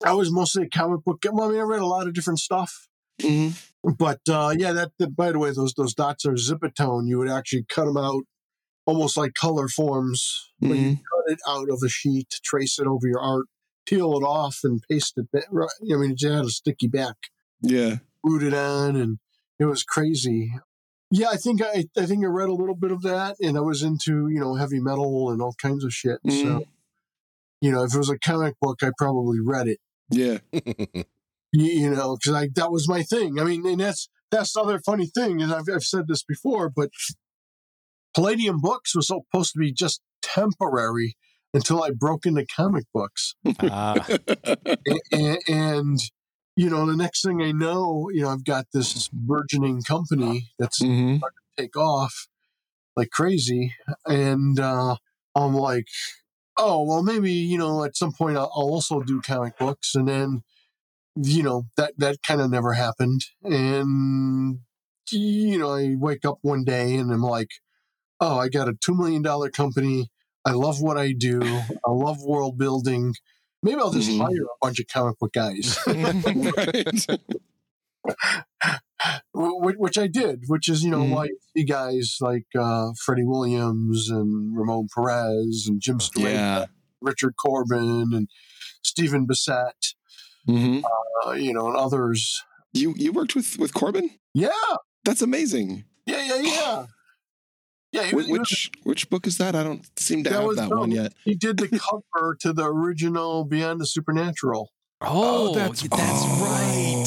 I 0.05 0.13
was 0.13 0.31
mostly 0.31 0.65
a 0.65 0.69
comic 0.69 1.05
book. 1.05 1.25
Well, 1.31 1.49
I 1.49 1.53
mean, 1.53 1.61
I 1.61 1.65
read 1.65 1.81
a 1.81 1.87
lot 1.87 2.07
of 2.07 2.13
different 2.15 2.39
stuff. 2.39 2.89
Mhm. 3.21 3.59
But 3.99 4.21
uh, 4.29 4.55
yeah, 4.57 4.73
that, 4.73 4.93
that 4.99 5.17
by 5.17 5.33
the 5.33 5.39
way, 5.39 5.51
those 5.53 5.73
those 5.75 5.95
dots 5.95 6.27
are 6.27 6.33
zipatone. 6.33 7.09
You 7.09 7.19
would 7.19 7.31
actually 7.31 7.65
cut 7.69 7.87
them 7.87 7.97
out 7.97 8.25
almost 8.87 9.17
like 9.17 9.35
color 9.35 9.69
forms. 9.69 10.53
But 10.61 10.69
you 10.71 10.75
Mhm. 10.75 10.97
cut 10.97 11.33
it 11.33 11.41
out 11.47 11.69
of 11.69 11.81
a 11.85 11.89
sheet, 11.89 12.29
trace 12.43 12.79
it 12.79 12.87
over 12.87 13.07
your 13.07 13.21
art, 13.21 13.47
peel 13.85 14.17
it 14.17 14.23
off, 14.25 14.61
and 14.65 14.83
paste 14.89 15.15
it. 15.19 15.31
Back. 15.31 15.45
right- 15.51 15.69
I 15.83 15.97
mean, 15.97 16.13
it 16.13 16.19
just 16.19 16.35
had 16.35 16.45
a 16.47 16.51
sticky 16.51 16.89
back, 16.89 17.17
yeah 17.61 17.99
glued 18.25 18.43
it 18.43 18.55
on, 18.55 18.97
and 18.97 19.19
it 19.59 19.67
was 19.67 19.83
crazy. 19.85 20.53
Yeah, 21.11 21.29
I 21.29 21.37
think 21.37 21.63
I 21.63 21.85
I 21.97 22.07
think 22.07 22.25
I 22.25 22.29
read 22.29 22.49
a 22.49 22.55
little 22.55 22.75
bit 22.75 22.91
of 22.91 23.03
that, 23.03 23.37
and 23.41 23.57
I 23.57 23.61
was 23.61 23.83
into 23.83 24.29
you 24.29 24.41
know 24.41 24.55
heavy 24.55 24.81
metal 24.81 25.31
and 25.31 25.41
all 25.43 25.55
kinds 25.61 25.85
of 25.85 25.93
shit. 25.95 26.19
So 26.29 26.31
Mhm. 26.31 26.67
you 27.61 27.71
know, 27.73 27.85
if 27.85 27.95
it 27.95 27.99
was 27.99 28.11
a 28.11 28.19
comic 28.19 28.55
book, 28.61 28.83
I 28.83 28.91
probably 28.99 29.39
read 29.41 29.69
it. 29.69 29.81
yeah 30.11 30.39
you, 31.53 31.65
you 31.65 31.91
know, 31.91 32.17
because 32.17 32.33
I 32.35 32.49
that 32.55 32.71
was 32.73 32.89
my 32.89 33.03
thing. 33.03 33.39
I 33.41 33.45
mean, 33.45 33.67
and 33.67 33.81
that's 33.81 34.09
that's 34.31 34.53
the 34.55 34.61
other 34.61 34.81
funny 34.81 35.07
thing 35.07 35.41
and 35.41 35.53
I've, 35.53 35.69
I've 35.73 35.85
said 35.85 36.09
this 36.09 36.23
before, 36.25 36.69
but 36.69 36.91
Palladium 38.17 38.61
Books 38.63 38.97
was 38.97 39.09
supposed 39.09 39.53
to 39.53 39.59
be 39.59 39.73
just 39.73 40.01
temporary 40.23 41.17
until 41.53 41.83
I 41.83 41.91
broke 41.91 42.25
into 42.25 42.47
comic 42.47 42.85
books, 42.95 43.35
Ah, 43.61 44.09
and, 45.13 45.39
and 45.47 45.99
you 46.57 46.71
know, 46.71 46.87
the 46.87 46.97
next 46.97 47.23
thing 47.23 47.43
I 47.43 47.53
know, 47.53 48.09
you 48.11 48.23
know, 48.23 48.31
I've 48.31 48.45
got 48.45 48.65
this 48.73 49.09
burgeoning 49.13 49.83
company 49.83 50.53
that's 50.59 50.81
Mhm. 50.83 51.21
take 51.59 51.77
off 51.77 52.27
like 52.97 53.11
crazy, 53.11 53.75
and 54.07 54.59
uh, 54.59 54.97
I'm 55.35 55.55
like, 55.55 55.85
oh 56.57 56.85
well, 56.85 57.03
maybe 57.03 57.33
you 57.33 57.59
know, 57.59 57.85
at 57.85 57.97
some 57.97 58.13
point 58.13 58.39
I'll, 58.39 58.51
I'll 58.57 58.73
also 58.73 59.03
do 59.03 59.21
comic 59.21 59.59
books, 59.59 59.95
and 59.95 60.09
then 60.09 60.43
you 61.17 61.43
know 61.43 61.67
that 61.77 61.93
that 61.99 62.23
kind 62.27 62.41
of 62.41 62.51
never 62.51 62.73
happened, 62.73 63.21
and 63.43 64.61
you 65.11 65.59
know, 65.59 65.75
I 65.75 65.97
wake 65.99 66.25
up 66.25 66.39
one 66.41 66.65
day 66.65 66.97
and 66.97 67.13
I'm 67.13 67.23
like, 67.23 67.51
oh, 68.21 68.39
I 68.39 68.49
got 68.49 68.69
a 68.69 68.75
two 68.85 68.95
million 68.95 69.23
dollar 69.23 69.51
company. 69.51 70.11
I 70.45 70.53
love 70.53 70.81
what 70.81 70.97
I 70.97 71.13
do. 71.13 71.41
I 71.87 71.91
love 71.91 72.19
world 72.23 72.57
building. 72.59 73.15
Maybe 73.63 73.81
I'll 73.81 73.91
just 73.91 74.11
Mhm. 74.11 74.19
hire 74.19 74.43
a 74.45 74.57
bunch 74.61 74.79
of 74.81 74.87
comic 74.87 75.19
book 75.19 75.33
guys. 75.33 75.79
which 79.35 79.99
I 79.99 80.07
did, 80.07 80.45
which 80.47 80.69
is 80.69 80.83
you 80.83 80.91
know 80.91 81.05
Mhm. 81.05 81.11
why 81.11 81.25
you 81.27 81.39
see 81.57 81.65
guys 81.65 82.17
like 82.21 82.47
uh, 82.59 82.93
Freddie 83.05 83.25
Williams 83.25 84.09
and 84.11 84.57
Ramon 84.57 84.89
Perez 84.95 85.67
and 85.69 85.81
Jim 85.81 86.01
Stewart, 86.01 86.33
yeah 86.33 86.67
Richard 87.01 87.35
Corbin 87.37 88.13
and 88.15 88.29
Stephen 88.83 89.27
Bissette, 89.27 89.95
Mhm. 90.49 90.83
uh, 91.27 91.33
you 91.33 91.53
know, 91.53 91.67
and 91.69 91.77
others. 91.77 92.43
you 92.73 92.95
you 92.97 93.13
worked 93.13 93.35
with 93.35 93.59
with 93.59 93.75
Corbin 93.75 94.11
Yeah, 94.35 94.51
that's 95.05 95.23
amazing 95.23 95.85
yeah, 96.07 96.23
yeah, 96.25 96.41
yeah. 96.43 96.87
Yeah, 97.93 98.13
was, 98.15 98.25
Wh- 98.25 98.27
he, 98.27 98.33
was- 98.33 98.39
which 98.41 98.71
which 98.83 99.11
book 99.11 99.27
is 99.27 99.39
that 99.39 99.55
I 99.55 99.63
don't 99.63 99.87
seem 99.99 100.25
to 100.25 100.31
That 100.31 100.37
have 100.37 100.45
was, 100.45 100.57
that 100.57 100.71
one 100.71 100.91
yet 100.91 101.13
he 101.25 101.35
did 101.35 101.57
the 101.59 101.69
cover 101.69 102.37
to 102.41 102.53
the 102.53 102.65
original 102.67 103.45
Beyond 103.45 103.81
the 103.81 103.87
Supernatural. 103.87 104.71
oh, 105.01 105.55
that's- 105.55 105.83
that's, 105.83 106.01
right. 106.41 107.05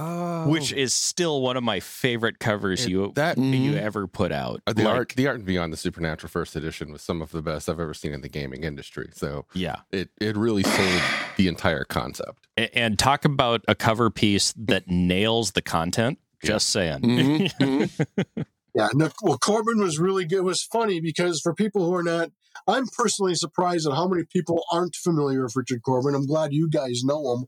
Oh. 0.00 0.46
Which 0.48 0.72
is 0.72 0.92
still 0.94 1.42
one 1.42 1.56
of 1.56 1.62
my 1.64 1.80
favorite 1.80 2.38
covers 2.38 2.84
It- 2.86 2.90
you 2.90 3.12
that- 3.16 3.36
you 3.38 3.72
Mhm. 3.72 3.76
ever 3.80 4.06
put 4.06 4.32
out. 4.32 4.62
Uh, 4.66 4.72
the 4.72 4.84
Like, 4.84 4.94
art, 4.94 5.12
the 5.16 5.26
art 5.26 5.44
beyond 5.44 5.72
the 5.72 5.76
supernatural 5.76 6.30
first 6.30 6.56
edition 6.56 6.90
was 6.92 7.02
some 7.02 7.20
of 7.20 7.32
the 7.32 7.42
best 7.42 7.68
I've 7.68 7.80
ever 7.80 7.92
seen 7.92 8.12
in 8.12 8.20
the 8.22 8.28
gaming 8.28 8.64
industry. 8.64 9.10
So 9.12 9.44
yeah. 9.52 9.76
it 9.92 10.10
it 10.20 10.36
really 10.36 10.62
sold 10.62 11.02
the 11.36 11.48
entire 11.48 11.84
concept. 11.84 12.46
A- 12.56 12.76
And 12.76 12.98
talk 12.98 13.24
about 13.24 13.62
a 13.68 13.74
cover 13.74 14.10
piece 14.10 14.54
that 14.56 14.88
nails 14.88 15.50
the 15.52 15.62
content. 15.62 16.18
Just 16.42 16.68
saying. 16.70 17.00
Mhm, 17.00 17.52
mhm. 17.58 18.44
Yeah, 18.78 18.88
no, 18.94 19.10
well, 19.22 19.38
Corbin 19.38 19.78
was 19.80 19.98
really 19.98 20.24
good. 20.24 20.38
It 20.38 20.44
was 20.44 20.62
funny 20.62 21.00
because 21.00 21.40
for 21.40 21.52
people 21.52 21.84
who 21.84 21.94
are 21.94 22.02
not, 22.02 22.30
I'm 22.68 22.86
personally 22.96 23.34
surprised 23.34 23.86
at 23.88 23.94
how 23.94 24.06
many 24.06 24.22
people 24.32 24.62
aren't 24.72 24.94
familiar 24.94 25.42
with 25.42 25.56
Richard 25.56 25.82
Corbin. 25.82 26.14
I'm 26.14 26.26
glad 26.26 26.52
you 26.52 26.70
guys 26.70 27.02
know 27.02 27.32
him. 27.34 27.46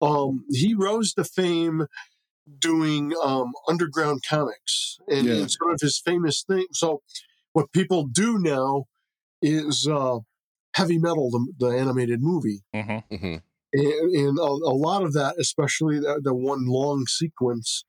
Um, 0.00 0.44
he 0.50 0.74
rose 0.74 1.12
to 1.14 1.24
fame 1.24 1.86
doing 2.58 3.12
um, 3.24 3.52
underground 3.68 4.22
comics, 4.28 4.98
and, 5.06 5.26
Yeah. 5.26 5.34
and 5.34 5.50
sort 5.50 5.74
of 5.74 5.80
his 5.80 6.00
famous 6.04 6.42
thing. 6.46 6.66
So, 6.72 7.02
what 7.52 7.72
people 7.72 8.06
do 8.06 8.38
now 8.38 8.86
is 9.40 9.86
uh, 9.88 10.18
heavy 10.74 10.98
metal, 10.98 11.30
the, 11.30 11.52
the 11.58 11.66
animated 11.78 12.20
movie, 12.20 12.62
Mhm. 12.74 13.04
hmm 13.08 13.36
and, 13.74 14.14
and 14.14 14.38
a, 14.38 14.42
a 14.42 14.74
lot 14.76 15.02
of 15.02 15.12
that, 15.14 15.36
especially 15.38 16.00
the, 16.00 16.20
the 16.22 16.34
one 16.34 16.66
long 16.66 17.06
sequence, 17.06 17.84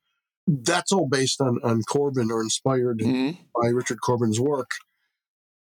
that's 0.48 0.92
all 0.92 1.08
based 1.08 1.40
on 1.42 1.60
on 1.64 1.82
Corbin 1.84 2.32
or 2.32 2.42
inspired 2.42 3.00
Mhm. 3.00 3.38
by 3.62 3.70
Richard 3.70 4.02
Corbin's 4.02 4.40
work. 4.40 4.70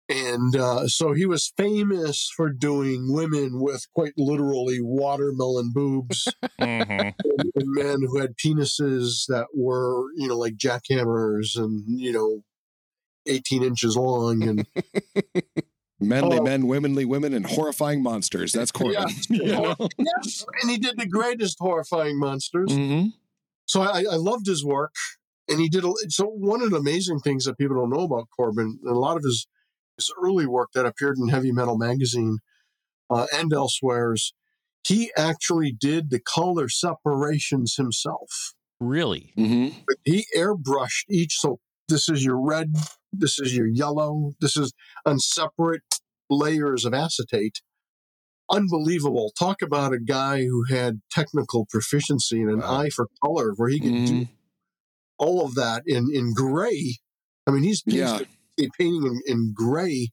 And 0.10 0.56
uh, 0.58 0.88
so 0.90 1.14
he 1.14 1.26
was 1.26 1.54
famous 1.56 2.30
for 2.36 2.50
doing 2.52 3.14
women 3.14 3.62
with 3.62 3.86
quite 3.96 4.12
literally 4.18 4.80
watermelon 4.82 5.72
boobs 5.74 6.28
Mhm. 6.60 7.14
and, 7.24 7.52
and 7.56 7.66
men 7.68 7.98
who 8.02 8.20
had 8.20 8.36
penises 8.36 9.26
that 9.28 9.48
were, 9.56 10.12
you 10.18 10.28
know, 10.28 10.38
like 10.38 10.56
jackhammers 10.58 11.56
and, 11.56 11.84
you 11.88 12.12
know, 12.12 12.44
18 13.28 13.64
inches 13.64 13.96
long. 13.96 14.44
And 14.44 14.66
Manly 16.04 16.40
Oh. 16.40 16.44
men, 16.44 16.66
womanly 16.66 17.06
women, 17.06 17.32
and 17.34 17.46
horrifying 17.46 18.02
monsters. 18.02 18.52
That's 18.52 18.72
Corbin. 18.78 19.06
Yeah. 19.30 19.76
yes, 20.00 20.44
and 20.62 20.72
he 20.72 20.78
did 20.78 20.98
the 20.98 21.06
greatest 21.08 21.58
horrifying 21.60 22.18
monsters. 22.20 22.72
hmm 22.74 23.06
So 23.66 23.82
I, 23.82 24.04
I 24.12 24.16
loved 24.16 24.48
his 24.48 24.66
work, 24.66 24.94
and 25.48 25.60
he 25.60 25.70
did. 25.70 25.84
A, 25.84 25.94
so 26.10 26.26
one 26.26 26.62
of 26.62 26.72
the 26.72 26.78
amazing 26.78 27.20
things 27.20 27.46
that 27.46 27.58
people 27.58 27.78
don't 27.78 27.90
know 27.90 28.04
about 28.04 28.28
Corbin, 28.36 28.80
and 28.84 28.96
a 28.96 29.00
lot 29.00 29.18
of 29.18 29.24
his 29.24 29.48
his 29.98 30.12
early 30.22 30.46
work 30.46 30.70
that 30.74 30.86
appeared 30.86 31.18
in 31.18 31.28
Heavy 31.28 31.52
Metal 31.52 31.78
magazine 31.78 32.40
uh, 33.10 33.28
and 33.34 33.54
elsewhere, 33.54 34.14
is 34.14 34.34
he 34.88 35.12
actually 35.18 35.72
did 35.72 36.10
the 36.10 36.20
color 36.20 36.70
separations 36.70 37.76
himself. 37.76 38.54
Really? 38.80 39.34
hmm 39.36 39.70
he 40.04 40.26
airbrushed 40.36 41.06
each. 41.10 41.38
So 41.40 41.60
this 41.88 42.10
is 42.10 42.24
your 42.24 42.40
red, 42.40 42.74
this 43.12 43.40
is 43.40 43.56
your 43.56 43.68
yellow, 43.68 44.32
this 44.40 44.58
is 44.58 44.74
on 45.06 45.20
separate 45.20 45.84
layers 46.30 46.86
of 46.86 46.94
acetate. 46.94 47.62
Unbelievable. 48.52 49.32
Talk 49.38 49.62
about 49.62 49.94
a 49.94 50.00
guy 50.00 50.44
who 50.44 50.66
had 50.66 51.02
technical 51.10 51.66
proficiency 51.70 52.42
and 52.42 52.50
an 52.52 52.60
Wow. 52.60 52.82
eye 52.82 52.90
for 52.90 53.08
color 53.24 53.54
where 53.56 53.70
he 53.70 53.80
could 53.80 54.06
do 54.06 54.14
Mhm. 54.26 54.30
all 55.18 55.46
of 55.46 55.56
that 55.56 55.84
in, 55.86 56.10
in 56.14 56.34
gray. 56.34 56.98
I 57.48 57.52
mean, 57.52 57.64
he's, 57.64 57.82
he's 57.86 57.96
Yeah. 57.96 58.20
a 58.60 58.68
painting 58.78 59.06
in, 59.06 59.22
in 59.26 59.54
gray 59.54 60.10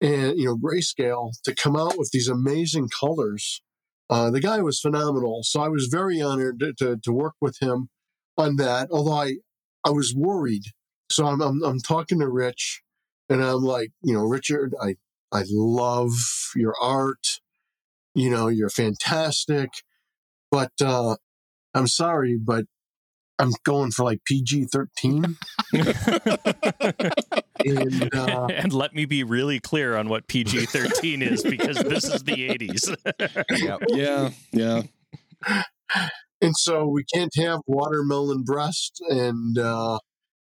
and, 0.00 0.38
you 0.38 0.44
know, 0.44 0.56
grayscale 0.56 1.32
to 1.44 1.54
come 1.54 1.76
out 1.76 1.98
with 1.98 2.10
these 2.12 2.28
amazing 2.28 2.88
colors. 2.88 3.62
Uh, 4.10 4.30
the 4.30 4.40
guy 4.40 4.60
was 4.62 4.80
phenomenal. 4.80 5.40
So 5.42 5.60
I 5.60 5.68
was 5.68 5.86
very 5.90 6.20
honored 6.20 6.60
to, 6.60 6.72
to, 6.74 6.96
to 7.02 7.12
work 7.12 7.34
with 7.40 7.58
him 7.60 7.88
on 8.36 8.56
that. 8.56 8.90
Although 8.90 9.12
I, 9.12 9.36
I 9.84 9.90
was 9.90 10.14
worried. 10.14 10.64
So 11.10 11.26
I'm, 11.26 11.40
I'm, 11.40 11.62
I'm 11.64 11.80
talking 11.80 12.18
to 12.20 12.28
Rich 12.28 12.82
and 13.28 13.42
I'm 13.42 13.62
like, 13.62 13.90
you 14.02 14.12
know, 14.14 14.22
Richard, 14.24 14.74
I, 14.80 14.96
I 15.32 15.44
love 15.48 16.12
your 16.54 16.74
art. 16.80 17.40
You 18.18 18.30
know, 18.30 18.48
you're 18.48 18.68
fantastic, 18.68 19.70
but, 20.50 20.72
uh, 20.82 21.16
I'm 21.74 21.86
sorry, 21.86 22.36
but 22.36 22.64
I'm 23.38 23.52
going 23.64 23.92
for 23.92 24.04
like 24.04 24.24
PG 24.24 24.66
13. 24.72 25.36
And, 27.64 28.14
uh, 28.14 28.46
and 28.46 28.72
let 28.72 28.94
me 28.94 29.04
be 29.04 29.22
really 29.22 29.60
clear 29.60 29.96
on 29.96 30.08
what 30.08 30.26
PG 30.26 30.66
13 30.66 31.22
is 31.22 31.42
because 31.44 31.76
this 31.78 32.04
is 32.04 32.24
the 32.24 32.48
80s. 32.48 32.96
Yep. 33.62 33.82
Yeah. 33.90 34.30
Yeah. 34.52 34.82
and 36.40 36.56
so 36.56 36.88
we 36.88 37.04
can't 37.14 37.32
have 37.36 37.60
watermelon 37.66 38.42
breast 38.42 39.00
and 39.08 39.58
uh 39.58 39.98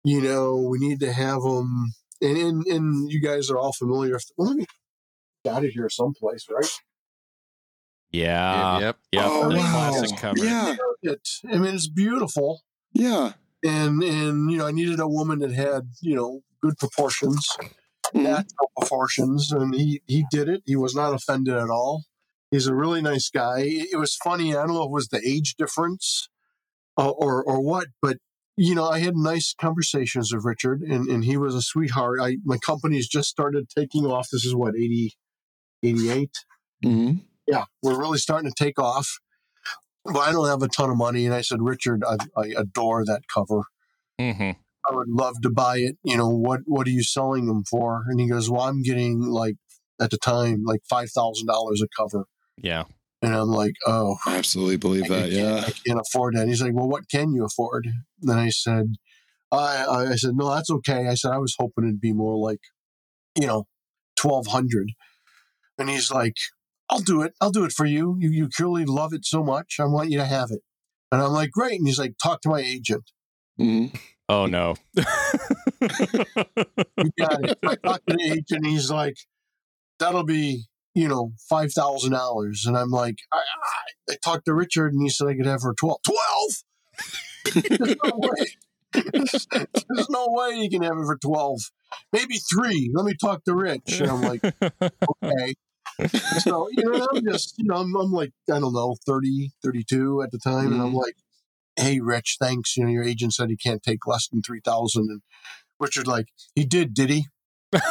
you 0.04 0.22
know 0.22 0.58
we 0.58 0.80
need 0.80 1.00
to 1.00 1.12
have 1.14 1.42
them 1.42 1.94
and 2.22 2.38
and, 2.38 2.66
and 2.68 3.12
you 3.12 3.22
guys 3.22 3.50
are 3.50 3.58
all 3.58 3.74
familiar 3.74 4.14
with 4.14 4.26
well, 4.38 4.50
let 4.50 4.58
me 4.58 4.66
got 5.46 5.64
it 5.64 5.72
here 5.72 5.90
someplace 5.90 6.46
right 6.50 6.70
yeah. 8.12 8.80
yep. 8.80 8.98
Yeah. 9.12 9.28
Oh, 9.30 9.50
wow. 9.50 9.92
classic 9.92 10.18
cover. 10.18 10.44
Yeah. 10.44 10.76
it 11.04 11.28
i 11.52 11.58
mean 11.58 11.74
it's 11.76 11.88
beautiful 11.88 12.62
Yeah. 12.94 13.34
and 13.64 14.04
and 14.04 14.52
you 14.52 14.58
know 14.58 14.68
i 14.68 14.72
needed 14.72 15.00
a 15.00 15.08
woman 15.08 15.40
that 15.40 15.52
had 15.52 15.84
you 16.02 16.16
know 16.16 16.42
good 16.62 16.78
proportions 16.78 17.48
Mhm. 18.14 18.24
natural 18.24 18.72
proportions 18.78 19.52
and 19.52 19.74
he 19.74 20.02
he 20.08 20.26
did 20.32 20.50
it 20.50 20.64
he 20.66 20.76
was 20.76 20.94
not 20.94 21.14
offended 21.14 21.56
at 21.56 21.70
all 21.70 22.04
he's 22.52 22.68
a 22.68 22.76
really 22.76 23.02
nice 23.02 23.30
guy 23.30 23.60
it 23.64 23.98
was 23.98 24.16
funny 24.16 24.56
i 24.56 24.66
don't 24.66 24.76
know 24.76 24.82
if 24.84 24.88
it 24.88 24.92
was 24.92 25.08
the 25.08 25.22
age 25.26 25.56
difference 25.56 26.28
uh, 26.98 27.10
or 27.10 27.42
or 27.44 27.62
what 27.62 27.88
but 28.02 28.18
you 28.58 28.76
know 28.76 28.88
i 28.90 29.00
had 29.00 29.16
nice 29.16 29.56
conversations 29.60 30.34
with 30.34 30.44
richard 30.44 30.82
and 30.82 31.08
and 31.08 31.24
he 31.24 31.38
was 31.38 31.56
a 31.56 31.62
sweetheart 31.62 32.20
i 32.22 32.38
my 32.44 32.58
company's 32.58 33.08
just 33.08 33.30
started 33.30 33.70
taking 33.70 34.06
off 34.06 34.28
this 34.32 34.44
is 34.46 34.54
what 34.54 34.76
80 34.76 35.14
88 35.84 36.30
hmm 36.84 37.12
yeah 37.52 37.66
we're 37.84 38.00
really 38.00 38.18
starting 38.18 38.50
to 38.50 38.64
take 38.64 38.80
off 38.80 39.20
but 40.06 40.20
i 40.20 40.32
don't 40.32 40.48
have 40.48 40.64
a 40.64 40.68
ton 40.68 40.90
of 40.90 40.98
money 40.98 41.26
and 41.28 41.36
i 41.36 41.42
said 41.42 41.60
richard 41.62 42.04
i, 42.08 42.16
I 42.36 42.54
adore 42.58 43.06
that 43.06 43.22
cover 43.34 43.64
hmm 44.20 44.52
I 44.90 44.96
would 44.96 45.10
love 45.10 45.36
to 45.44 45.52
buy 45.52 45.78
it. 45.78 45.98
You 46.04 46.18
know, 46.18 46.28
what 46.30 46.62
what 46.66 46.88
are 46.88 46.90
you 46.90 47.04
selling 47.04 47.46
them 47.46 47.64
for? 47.70 48.02
And 48.08 48.20
he 48.20 48.28
goes, 48.28 48.50
Well, 48.50 48.62
I'm 48.62 48.82
getting 48.82 49.22
like 49.22 49.54
at 50.02 50.10
the 50.10 50.18
time 50.18 50.64
like 50.66 50.80
five 50.90 51.12
thousand 51.12 51.46
dollars 51.46 51.84
a 51.84 51.88
cover. 51.96 52.26
Yeah. 52.58 52.86
And 53.22 53.36
I'm 53.36 53.50
like, 53.50 53.74
Oh, 53.86 54.18
I 54.26 54.38
absolutely 54.38 54.78
believe 54.78 55.06
I 55.06 55.08
that. 55.10 55.30
can't- 55.30 55.34
Yeah. 55.34 55.56
I 55.68 55.72
can't 55.86 56.00
afford 56.02 56.34
that. 56.34 56.42
And 56.42 56.50
he's 56.50 56.64
like, 56.64 56.74
Well, 56.74 56.90
what 56.90 57.08
can 57.10 57.32
you 57.32 57.46
afford? 57.46 57.88
Then 58.22 58.40
I 58.40 58.50
said, 58.50 58.96
I 59.52 59.86
I 59.88 60.12
I 60.14 60.16
said, 60.16 60.32
No, 60.34 60.50
that's 60.50 60.72
okay. 60.72 61.08
I 61.08 61.14
said 61.14 61.30
I 61.32 61.38
was 61.38 61.56
hoping 61.60 61.84
it'd 61.84 62.02
be 62.02 62.12
more 62.14 62.36
like, 62.40 62.62
you 63.40 63.46
know, 63.46 63.66
twelve 64.16 64.48
hundred. 64.48 64.90
And 65.78 65.92
he's 65.92 66.10
like, 66.12 66.38
I'll 66.92 67.00
do 67.00 67.22
it. 67.22 67.34
I'll 67.42 67.52
do 67.52 67.64
it 67.64 67.72
for 67.72 67.86
you. 67.86 68.18
You 68.20 68.30
you 68.30 68.50
clearly 68.50 68.86
love 68.86 69.14
it 69.14 69.26
so 69.26 69.44
much. 69.44 69.78
I 69.80 69.86
want 69.86 70.12
you 70.12 70.18
to 70.18 70.26
have 70.26 70.52
it. 70.52 70.62
And 71.12 71.22
I'm 71.22 71.32
like, 71.32 71.52
Great. 71.52 71.80
And 71.80 71.88
he's 71.88 72.00
like, 72.00 72.16
Talk 72.22 72.42
to 72.42 72.50
my 72.50 72.60
agent. 72.60 73.10
hmm 73.58 73.88
Oh, 74.30 74.46
no. 74.46 74.76
You 74.96 75.04
got 77.20 77.44
it. 77.44 77.58
I 77.66 77.76
talked 77.76 78.08
to 78.08 78.16
the 78.16 78.32
agent. 78.32 78.66
He's 78.66 78.90
like, 78.90 79.16
that'll 80.00 80.24
be, 80.24 80.66
you 80.96 81.08
know, 81.08 81.34
five 81.50 81.74
thousand 81.74 82.12
dollars. 82.12 82.66
And 82.66 82.78
I'm 82.78 82.92
like, 82.92 83.16
I, 83.34 83.38
I, 83.38 84.14
I 84.14 84.16
talked 84.24 84.46
to 84.46 84.54
Richard, 84.54 84.94
and 84.94 85.02
he 85.02 85.10
said 85.10 85.28
I 85.28 85.36
could 85.36 85.46
have 85.46 85.64
her 85.64 85.74
twelve. 85.74 86.00
Twelve? 86.04 86.52
There's 87.80 87.96
no 88.04 88.12
way. 88.16 88.46
There's 89.94 90.10
no 90.10 90.28
way 90.30 90.56
you 90.56 90.70
can 90.70 90.84
have 90.84 90.98
it 90.98 91.06
for 91.06 91.18
twelve. 91.18 91.60
Maybe 92.14 92.36
three. 92.38 92.92
Let 92.94 93.06
me 93.06 93.14
talk 93.20 93.44
to 93.46 93.56
Rich. 93.56 94.00
And 94.00 94.10
I'm 94.10 94.22
like, 94.22 94.42
okay. 94.72 95.56
So 96.40 96.70
you 96.72 96.84
know, 96.84 97.08
I'm 97.14 97.24
just, 97.24 97.56
you 97.58 97.66
know, 97.66 97.76
I'm, 97.76 97.96
I'm 97.96 98.12
like, 98.12 98.32
I 98.52 98.60
don't 98.60 98.74
know, 98.74 98.96
30, 99.06 99.52
32 99.64 100.22
at 100.24 100.32
the 100.32 100.40
time, 100.40 100.74
and 100.74 100.82
I'm 100.82 100.88
mm-hmm. 100.90 100.98
like, 100.98 101.16
hey, 101.76 102.00
Rich, 102.00 102.38
thanks. 102.40 102.78
You 102.78 102.86
know, 102.86 102.92
your 102.92 103.04
agent 103.04 103.34
said 103.34 103.50
he 103.50 103.58
can't 103.58 103.84
take 103.84 104.08
less 104.08 104.28
than 104.28 104.42
three 104.42 104.62
thousand, 104.64 105.10
and 105.10 105.22
Richard 105.80 106.08
like, 106.08 106.28
he 106.56 106.66
did, 106.66 106.94
did 106.94 107.10
he? 107.10 107.26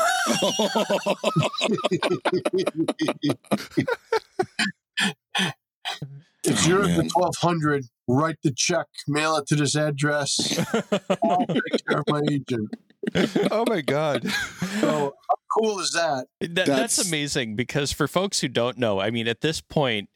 It's 6.43 6.67
oh, 6.67 6.69
yours 6.71 6.89
man. 6.89 7.03
for 7.03 7.09
twelve 7.09 7.35
hundred. 7.41 7.85
Write 8.09 8.39
the 8.43 8.53
check, 8.57 8.87
mail 9.07 9.37
it 9.37 9.47
to 9.49 9.57
this 9.57 9.77
address. 9.77 10.59
I'll 11.23 11.47
take 11.47 11.87
care 11.87 11.99
of 11.99 12.05
my 12.09 12.23
agent. 12.31 12.71
oh 13.51 13.65
my 13.69 13.81
god. 13.81 14.29
So 14.81 15.15
how 15.29 15.35
cool 15.59 15.79
is 15.81 15.93
that? 15.93 16.27
That, 16.41 16.55
that's, 16.55 16.69
That's- 16.69 17.09
amazing 17.09 17.57
because 17.57 17.93
for 17.93 18.07
folks 18.09 18.41
who 18.41 18.49
don't 18.49 18.79
know, 18.79 19.01
I 19.01 19.11
mean, 19.11 19.27
at 19.29 19.41
this 19.41 19.61
point, 19.61 20.09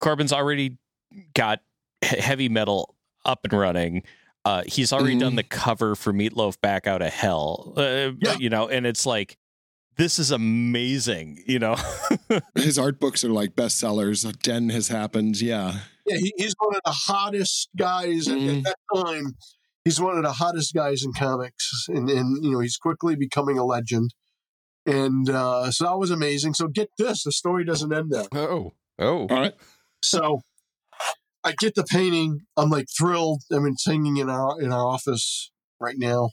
Corbin's 0.00 0.32
already 0.32 0.78
got 1.34 1.60
heavy 2.02 2.48
metal 2.48 2.94
up 3.24 3.40
and 3.44 3.52
running. 3.52 4.02
Uh, 4.44 4.62
he's 4.66 4.92
already 4.92 5.16
Mhm. 5.16 5.20
done 5.20 5.36
the 5.36 5.42
cover 5.42 5.94
for 5.94 6.12
Meatloaf 6.12 6.60
Bat 6.60 6.86
Out 6.86 7.00
of 7.02 7.12
Hell, 7.12 7.72
uh, 7.76 8.10
Yeah. 8.20 8.36
you 8.38 8.50
know, 8.50 8.68
and 8.68 8.86
it's 8.86 9.06
like, 9.06 9.38
this 9.96 10.18
is 10.18 10.30
amazing, 10.30 11.42
you 11.46 11.58
know. 11.58 11.76
His 12.56 12.78
art 12.78 12.98
books 13.00 13.24
are 13.24 13.30
like 13.30 13.54
bestsellers. 13.54 14.30
Den 14.42 14.68
has 14.70 14.88
happened. 14.88 15.40
Yeah. 15.40 15.78
Yeah, 16.04 16.16
he, 16.18 16.34
he's 16.36 16.54
one 16.58 16.74
of 16.74 16.82
the 16.84 16.90
hottest 16.90 17.70
guys 17.76 18.28
at, 18.28 18.36
Mhm. 18.36 18.58
at 18.58 18.64
that 18.64 18.76
time. 19.06 19.36
He's 19.84 20.00
one 20.00 20.16
of 20.16 20.22
the 20.22 20.32
hottest 20.32 20.72
guys 20.74 21.02
in 21.04 21.12
comics, 21.12 21.86
and, 21.88 22.08
and 22.08 22.42
you 22.42 22.52
know 22.52 22.60
he's 22.60 22.78
quickly 22.78 23.16
becoming 23.16 23.58
a 23.58 23.64
legend. 23.64 24.14
And 24.86 25.28
uh, 25.28 25.70
so 25.70 25.84
that 25.84 25.98
was 25.98 26.10
amazing. 26.10 26.54
So 26.54 26.68
get 26.68 26.88
this: 26.98 27.24
the 27.24 27.32
story 27.32 27.64
doesn't 27.64 27.92
end 27.92 28.10
there. 28.10 28.26
Oh. 28.32 28.72
Oh. 28.98 29.26
All 29.28 29.40
right. 29.40 29.54
So 30.02 30.40
I 31.42 31.52
get 31.58 31.74
the 31.74 31.84
painting. 31.84 32.40
I'm 32.56 32.70
like 32.70 32.86
thrilled. 32.96 33.42
I 33.52 33.58
mean, 33.58 33.72
it's 33.74 33.86
hanging 33.86 34.16
in 34.16 34.30
our 34.30 34.60
in 34.60 34.72
our 34.72 34.86
office 34.86 35.50
right 35.78 35.96
now, 35.98 36.30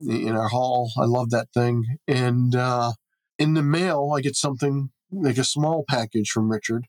in 0.00 0.34
our 0.34 0.48
hall. 0.48 0.92
I 0.98 1.04
love 1.04 1.30
that 1.30 1.48
thing. 1.52 1.84
And 2.08 2.54
uh, 2.54 2.92
in 3.38 3.54
the 3.54 3.62
mail, 3.62 4.12
I 4.16 4.22
get 4.22 4.36
something 4.36 4.90
like 5.12 5.38
a 5.38 5.44
small 5.44 5.84
package 5.88 6.30
from 6.30 6.50
Richard. 6.50 6.86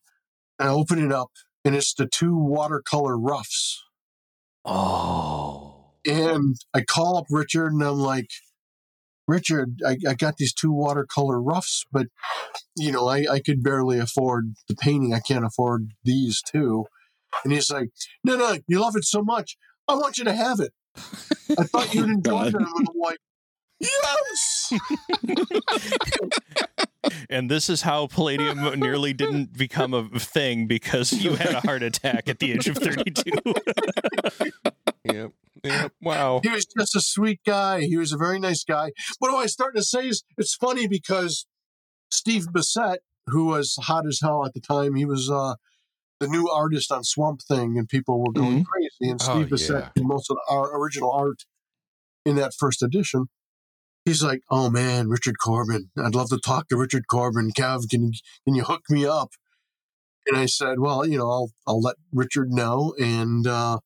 And 0.58 0.70
I 0.70 0.72
open 0.72 1.04
it 1.04 1.12
up, 1.12 1.32
and 1.66 1.76
it's 1.76 1.94
the 1.94 2.08
two 2.08 2.38
watercolor 2.38 3.18
roughs. 3.18 3.82
oh. 4.64 5.61
And 6.08 6.56
I 6.74 6.82
call 6.82 7.18
up 7.18 7.26
Richard, 7.30 7.74
and 7.74 7.84
I'm 7.84 8.00
like, 8.00 8.30
Richard, 9.28 9.80
I, 9.86 9.98
I 10.08 10.14
got 10.14 10.38
these 10.38 10.54
two 10.54 10.72
watercolor 10.72 11.42
roughs, 11.42 11.86
but 11.92 12.08
you 12.76 12.92
know, 12.92 13.08
I, 13.08 13.26
I 13.32 13.40
could 13.40 13.64
barely 13.64 14.00
afford 14.00 14.56
the 14.68 14.76
painting. 14.76 15.14
I 15.14 15.20
can't 15.20 15.46
afford 15.46 15.92
these 16.04 16.42
two. 16.42 16.86
And 17.44 17.54
he's 17.54 17.72
like, 17.72 17.90
No, 18.24 18.36
no, 18.36 18.58
you 18.68 18.80
love 18.80 18.96
it 18.96 19.06
so 19.06 19.22
much. 19.22 19.58
I 19.88 19.96
want 19.96 20.18
you 20.18 20.24
to 20.26 20.34
have 20.34 20.60
it. 20.60 20.74
I 21.58 21.64
thought 21.64 21.94
you'd 21.94 22.10
enjoy 22.10 22.52
God. 22.52 22.54
them. 22.54 22.68
And 22.76 22.88
I'm 22.90 23.00
like, 23.00 23.20
Yes. 23.80 24.74
And 27.30 27.50
this 27.50 27.70
is 27.70 27.82
how 27.82 28.08
palladium 28.08 28.80
nearly 28.80 29.14
didn't 29.14 29.58
become 29.58 29.94
a 29.94 30.08
thing 30.20 30.68
because 30.68 31.12
you 31.14 31.36
had 31.36 31.54
a 31.56 31.62
heart 31.62 31.82
attack 31.82 32.30
at 32.30 32.40
the 32.40 32.52
age 32.52 32.68
of 32.68 32.78
32. 32.78 33.32
Yep. 35.04 35.32
Yep. 35.64 35.92
Wow. 36.02 36.40
he 36.44 36.50
was 36.50 36.66
just 36.66 36.96
a 36.96 37.02
sweet 37.02 37.40
guy. 37.46 37.82
He 37.82 37.98
was 37.98 38.12
a 38.12 38.18
very 38.18 38.40
nice 38.40 38.64
guy. 38.64 38.92
But 39.20 39.32
what 39.32 39.44
I 39.44 39.48
started 39.48 39.80
to 39.80 39.86
say 39.86 40.08
is 40.08 40.24
it's 40.38 40.56
funny 40.56 40.88
because 40.88 41.46
Steve 42.10 42.48
Bissette, 42.52 42.98
who 43.28 43.46
was 43.46 43.78
hot 43.84 44.08
as 44.08 44.20
hell 44.22 44.44
at 44.46 44.54
the 44.54 44.60
time, 44.60 44.96
he 44.96 45.06
was 45.06 45.30
uh, 45.30 45.56
the 46.20 46.28
new 46.28 46.50
artist 46.50 46.92
on 46.92 47.04
Swamp 47.04 47.42
Thing, 47.48 47.78
and 47.78 47.88
people 47.88 48.20
were 48.20 48.32
going 48.34 48.66
crazy. 48.66 49.12
And 49.12 49.22
Oh, 49.24 49.44
Steve 49.44 49.48
Bissette 49.48 49.82
yeah. 49.82 49.90
did 49.96 50.06
most 50.06 50.30
of 50.32 50.38
our 50.50 50.76
original 50.80 51.12
art 51.12 51.44
in 52.26 52.36
that 52.38 52.54
first 52.58 52.82
edition. 52.84 53.26
He's 54.06 54.24
like, 54.24 54.42
"Oh 54.50 54.70
man, 54.72 55.10
Richard 55.10 55.36
Corbin! 55.44 55.92
I'd 56.04 56.16
love 56.16 56.30
to 56.30 56.40
talk 56.40 56.68
to 56.70 56.76
Richard 56.78 57.04
Corbin. 57.08 57.52
Kev, 57.52 57.88
can 57.90 58.06
you 58.08 58.12
can 58.46 58.56
you 58.56 58.64
hook 58.64 58.82
me 58.90 59.06
up?" 59.06 59.30
And 60.26 60.36
I 60.36 60.48
said, 60.48 60.80
"Well, 60.80 61.06
you 61.08 61.20
know, 61.20 61.30
I'll 61.30 61.52
I'll 61.68 61.82
let 61.82 61.98
Richard 62.12 62.50
know, 62.52 62.96
and 63.00 63.46
uh, 63.46 63.78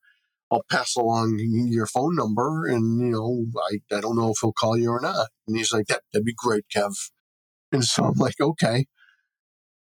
I'll 0.51 0.65
pass 0.69 0.95
along 0.95 1.37
your 1.39 1.87
phone 1.87 2.15
number, 2.15 2.65
and 2.67 2.99
you 2.99 3.11
know, 3.11 3.45
I, 3.57 3.95
I 3.95 4.01
don't 4.01 4.15
know 4.15 4.29
if 4.29 4.37
he'll 4.41 4.53
call 4.53 4.77
you 4.77 4.89
or 4.89 5.01
not. 5.01 5.27
And 5.47 5.57
he's 5.57 5.73
like, 5.73 5.87
that 5.87 6.01
that'd 6.13 6.25
be 6.25 6.35
great, 6.35 6.65
Kev. 6.73 6.93
And 7.71 7.83
so 7.83 8.05
I'm 8.05 8.17
like, 8.17 8.39
okay. 8.39 8.85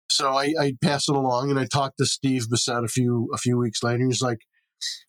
So 0.09 0.31
I, 0.31 0.53
I 0.59 0.73
pass 0.83 1.07
it 1.07 1.15
along, 1.15 1.49
and 1.51 1.59
I 1.59 1.65
talked 1.65 1.97
to 1.99 2.05
Steve 2.05 2.47
Bissette 2.51 2.83
a 2.83 2.87
few 2.87 3.29
a 3.33 3.37
few 3.37 3.57
weeks 3.57 3.83
later. 3.83 4.05
He's 4.05 4.21
like, 4.21 4.39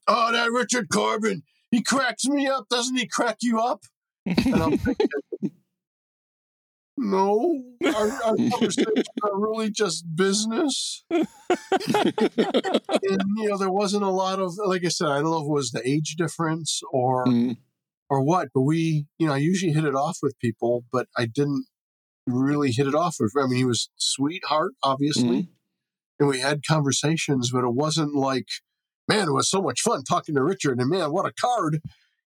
oh, 0.06 0.32
that 0.32 0.50
Richard 0.50 0.88
Corbin, 0.92 1.42
he 1.70 1.82
cracks 1.82 2.26
me 2.26 2.46
up, 2.46 2.66
doesn't 2.68 2.96
he? 2.96 3.06
Crack 3.06 3.38
you 3.42 3.58
up? 3.60 3.80
And 4.26 4.62
I'm 4.62 4.78
thinking. 4.78 5.08
No, 6.98 7.62
our, 7.84 8.10
our 8.10 8.36
conversations 8.36 9.06
are 9.22 9.38
really 9.38 9.70
just 9.70 10.04
business. 10.16 11.04
and 11.10 11.28
you 13.36 13.48
know 13.48 13.58
there 13.58 13.70
wasn't 13.70 14.02
a 14.02 14.10
lot 14.10 14.38
of 14.40 14.54
like 14.64 14.84
i 14.84 14.88
said 14.88 15.08
i 15.08 15.16
don't 15.20 15.30
know 15.30 15.38
if 15.38 15.44
it 15.46 15.50
was 15.52 15.70
the 15.70 15.86
age 15.88 16.14
difference 16.16 16.80
or 16.90 17.26
Mhm. 17.26 17.56
or 18.08 18.22
what 18.24 18.48
but 18.54 18.62
we 18.62 19.06
you 19.18 19.26
know 19.26 19.34
i 19.34 19.38
usually 19.38 19.72
hit 19.72 19.84
it 19.84 19.94
off 19.94 20.18
with 20.22 20.38
people 20.38 20.84
but 20.92 21.06
i 21.16 21.26
didn't 21.26 21.66
really 22.26 22.72
hit 22.72 22.86
it 22.86 22.94
off 22.94 23.16
with 23.20 23.32
i 23.38 23.46
mean 23.46 23.56
he 23.56 23.64
was 23.64 23.90
sweetheart 23.96 24.72
obviously 24.82 25.48
and 26.18 26.28
we 26.28 26.40
had 26.40 26.60
conversations 26.66 27.50
but 27.52 27.64
it 27.64 27.74
wasn't 27.74 28.14
like 28.14 28.46
man 29.08 29.28
it 29.28 29.32
was 29.32 29.48
so 29.50 29.60
much 29.62 29.80
fun 29.80 30.02
talking 30.02 30.34
to 30.34 30.42
richard 30.42 30.78
and 30.80 30.90
man 30.90 31.12
what 31.12 31.26
a 31.26 31.32
card 31.32 31.80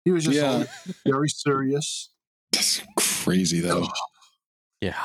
he 0.05 0.11
was 0.11 0.24
just 0.26 0.38
Yeah. 0.38 0.51
always 0.51 0.70
very 1.05 1.30
serious 1.30 2.09
That's 2.51 2.82
crazy 2.97 3.59
though. 3.59 3.88
Yeah. 4.82 4.97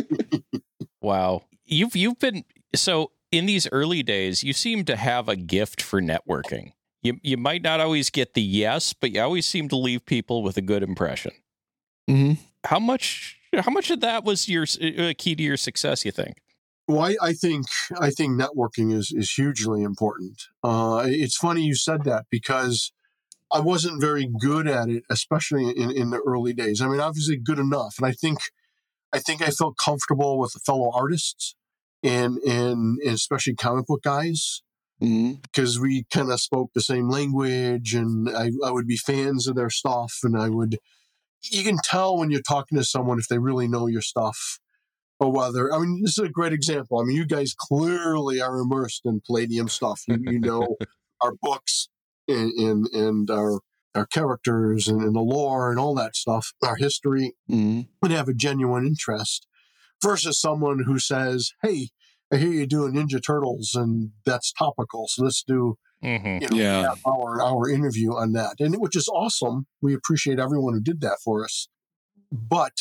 wow. 1.00 1.42
You've 1.64 1.96
you've 1.96 2.18
been 2.18 2.44
so 2.74 3.12
in 3.30 3.46
these 3.46 3.68
early 3.72 4.02
days, 4.02 4.44
you 4.44 4.52
seem 4.52 4.84
to 4.86 4.96
have 4.96 5.28
a 5.28 5.36
gift 5.36 5.82
for 5.82 6.00
networking. 6.00 6.72
You 7.02 7.18
you 7.22 7.36
might 7.36 7.62
not 7.62 7.80
always 7.80 8.10
get 8.10 8.34
the 8.34 8.42
yes, 8.42 8.92
but 8.92 9.12
you 9.12 9.20
always 9.20 9.46
seem 9.46 9.68
to 9.68 9.76
leave 9.76 10.06
people 10.06 10.42
with 10.42 10.56
a 10.56 10.62
good 10.62 10.82
impression. 10.82 11.32
Mhm. 12.08 12.38
How 12.64 12.78
much 12.78 13.38
how 13.54 13.70
much 13.70 13.90
of 13.90 14.00
that 14.00 14.24
was 14.24 14.48
your 14.48 14.64
uh, 14.64 15.12
key 15.16 15.34
to 15.34 15.42
your 15.42 15.56
success, 15.56 16.04
you 16.04 16.10
think? 16.12 16.38
Well, 16.86 17.00
I, 17.00 17.16
I 17.22 17.32
think 17.32 17.66
I 17.98 18.10
think 18.10 18.40
networking 18.40 18.92
is 18.92 19.12
is 19.14 19.30
hugely 19.30 19.82
important. 19.82 20.42
Uh, 20.62 21.04
it's 21.06 21.36
funny 21.36 21.62
you 21.62 21.74
said 21.74 22.04
that 22.04 22.26
because 22.30 22.92
I 23.54 23.60
wasn't 23.60 24.00
very 24.02 24.28
good 24.40 24.68
at 24.68 24.90
it, 24.90 25.04
especially 25.10 25.70
in, 25.70 25.90
in 25.92 26.10
the 26.10 26.20
early 26.26 26.52
days. 26.52 26.82
I 26.82 26.88
mean, 26.88 27.00
obviously 27.00 27.38
good 27.38 27.60
enough, 27.60 27.94
and 27.98 28.06
I 28.06 28.12
think 28.12 28.38
I 29.12 29.20
think 29.20 29.42
I 29.42 29.50
felt 29.50 29.76
comfortable 29.78 30.38
with 30.38 30.52
fellow 30.66 30.90
artists 30.94 31.54
and 32.02 32.38
and, 32.38 32.98
and 33.00 33.14
especially 33.14 33.54
comic 33.54 33.86
book 33.86 34.02
guys 34.02 34.62
Mhm. 35.02 35.42
because 35.42 35.78
we 35.80 36.04
kind 36.12 36.30
of 36.30 36.40
spoke 36.40 36.70
the 36.74 36.80
same 36.80 37.08
language, 37.10 37.94
and 37.94 38.28
I, 38.30 38.52
I 38.64 38.70
would 38.70 38.86
be 38.86 38.96
fans 38.96 39.48
of 39.48 39.56
their 39.56 39.70
stuff, 39.70 40.14
and 40.24 40.36
I 40.36 40.48
would. 40.50 40.78
You 41.42 41.62
can 41.64 41.78
tell 41.84 42.16
when 42.18 42.30
you're 42.30 42.42
talking 42.42 42.78
to 42.78 42.84
someone 42.84 43.18
if 43.18 43.28
they 43.28 43.38
really 43.38 43.68
know 43.68 43.86
your 43.86 44.02
stuff 44.02 44.58
or 45.20 45.30
whether 45.32 45.72
I 45.72 45.78
mean 45.78 46.00
this 46.02 46.18
is 46.18 46.24
a 46.24 46.28
great 46.28 46.52
example. 46.52 47.00
I 47.00 47.04
mean, 47.04 47.16
you 47.16 47.26
guys 47.26 47.54
clearly 47.58 48.40
are 48.40 48.58
immersed 48.58 49.02
in 49.04 49.20
Palladium 49.26 49.68
stuff. 49.68 50.02
You, 50.08 50.18
you 50.22 50.40
know 50.40 50.76
our 51.22 51.34
books 51.42 51.88
and 52.28 52.52
and, 52.52 52.86
and 52.92 53.30
our 53.30 53.60
our 53.94 54.06
characters 54.06 54.88
and, 54.88 55.00
and 55.02 55.14
the 55.14 55.20
lore 55.20 55.70
and 55.70 55.78
all 55.78 55.94
that 55.94 56.16
stuff, 56.16 56.52
our 56.62 56.76
history, 56.76 57.32
Mhm. 57.48 57.88
and 58.02 58.12
have 58.12 58.28
a 58.28 58.34
genuine 58.34 58.86
interest. 58.86 59.46
Versus 60.02 60.38
someone 60.40 60.82
who 60.84 60.98
says, 60.98 61.52
"Hey, 61.62 61.88
I 62.32 62.36
hear 62.36 62.50
you 62.52 62.66
doing 62.66 62.92
Ninja 62.94 63.22
Turtles, 63.24 63.74
and 63.74 64.10
that's 64.26 64.52
topical. 64.52 65.06
So 65.08 65.24
let's 65.24 65.42
do 65.42 65.76
Mm-hmm. 66.02 66.42
you 66.42 66.48
know 66.50 66.56
Yeah. 66.56 66.82
half 66.82 67.00
hour 67.06 67.40
hour 67.40 67.70
interview 67.70 68.12
on 68.14 68.32
that, 68.32 68.56
and 68.60 68.76
which 68.78 68.96
is 68.96 69.08
awesome. 69.08 69.66
We 69.80 69.94
appreciate 69.94 70.38
everyone 70.38 70.74
who 70.74 70.80
did 70.80 71.00
that 71.00 71.18
for 71.24 71.44
us, 71.44 71.68
but 72.30 72.72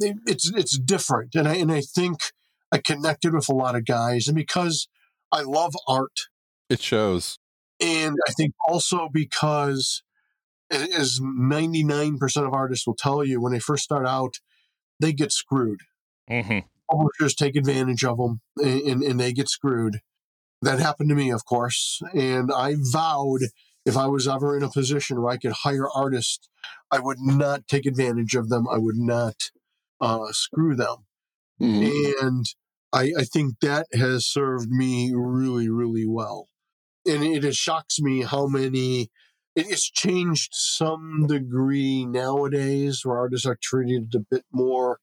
it, 0.00 0.16
it's 0.26 0.50
it's 0.50 0.78
different, 0.78 1.34
and 1.34 1.48
I 1.48 1.54
and 1.54 1.72
I 1.72 1.80
think 1.80 2.18
I 2.70 2.78
connected 2.78 3.32
with 3.32 3.48
a 3.48 3.54
lot 3.54 3.76
of 3.76 3.86
guys, 3.86 4.26
and 4.28 4.34
because 4.36 4.88
I 5.32 5.40
love 5.42 5.74
art, 5.88 6.18
It 6.68 6.82
shows. 6.82 7.38
And 7.80 8.16
I 8.28 8.32
think 8.32 8.54
also 8.68 9.08
because 9.12 10.02
as 10.70 11.20
ninety 11.22 11.84
nine 11.84 12.18
percent 12.18 12.46
of 12.46 12.52
artists 12.52 12.86
will 12.86 12.96
tell 12.96 13.24
you 13.24 13.40
when 13.40 13.52
they 13.52 13.58
first 13.58 13.84
start 13.84 14.06
out, 14.06 14.36
they 15.00 15.12
get 15.12 15.32
screwed 15.32 15.80
Mm-hmm. 16.28 16.58
publishers 16.90 17.36
take 17.36 17.54
advantage 17.54 18.04
of 18.04 18.18
them 18.18 18.40
and, 18.56 19.00
and, 19.02 19.20
they 19.20 19.32
get 19.32 19.48
screwed. 19.48 20.00
That 20.60 20.80
happened 20.80 21.08
to 21.10 21.14
me, 21.14 21.30
of 21.30 21.44
course. 21.44 22.00
And 22.14 22.50
I 22.52 22.74
vowed 22.78 23.42
if 23.84 23.96
I 23.96 24.08
was 24.08 24.26
ever 24.26 24.56
in 24.56 24.64
a 24.64 24.68
position 24.68 25.22
where 25.22 25.32
I 25.32 25.36
could 25.36 25.52
hire 25.52 25.88
artists, 25.88 26.48
I 26.90 26.98
would 26.98 27.20
not 27.20 27.68
take 27.68 27.86
advantage 27.86 28.34
of 28.34 28.48
them. 28.48 28.66
I 28.68 28.78
would 28.78 28.96
not 28.96 29.52
uh, 30.00 30.32
screw 30.32 30.74
them. 30.74 31.06
Mhm. 31.60 32.12
And 32.20 32.46
I, 32.92 33.12
I 33.18 33.22
think 33.22 33.60
that 33.60 33.86
has 33.92 34.26
served 34.26 34.68
me 34.68 35.12
really, 35.14 35.68
really 35.68 36.06
well. 36.06 36.48
And 37.06 37.22
it, 37.22 37.44
it 37.44 37.54
shocks 37.54 37.98
me 38.00 38.22
how 38.22 38.46
many. 38.46 39.02
it- 39.54 39.68
It's 39.70 39.90
changed 39.90 40.50
some 40.52 41.26
degree 41.26 42.04
nowadays 42.04 43.00
where 43.04 43.16
artists 43.18 43.46
are 43.46 43.58
treated 43.62 44.14
a 44.14 44.20
bit 44.30 44.44
more 44.52 44.98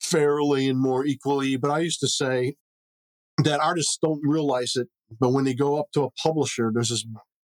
fairly 0.00 0.68
and 0.68 0.78
more 0.80 1.04
equally. 1.04 1.56
But 1.56 1.70
I 1.70 1.80
used 1.80 2.00
to 2.00 2.08
say 2.08 2.54
that 3.44 3.60
artists 3.60 3.98
don't 4.02 4.20
realize 4.26 4.74
it, 4.76 4.88
but 5.20 5.30
when 5.30 5.44
they 5.44 5.54
go 5.54 5.78
up 5.78 5.86
to 5.94 6.04
a 6.04 6.10
publisher, 6.22 6.70
there's 6.72 6.88
this 6.90 7.04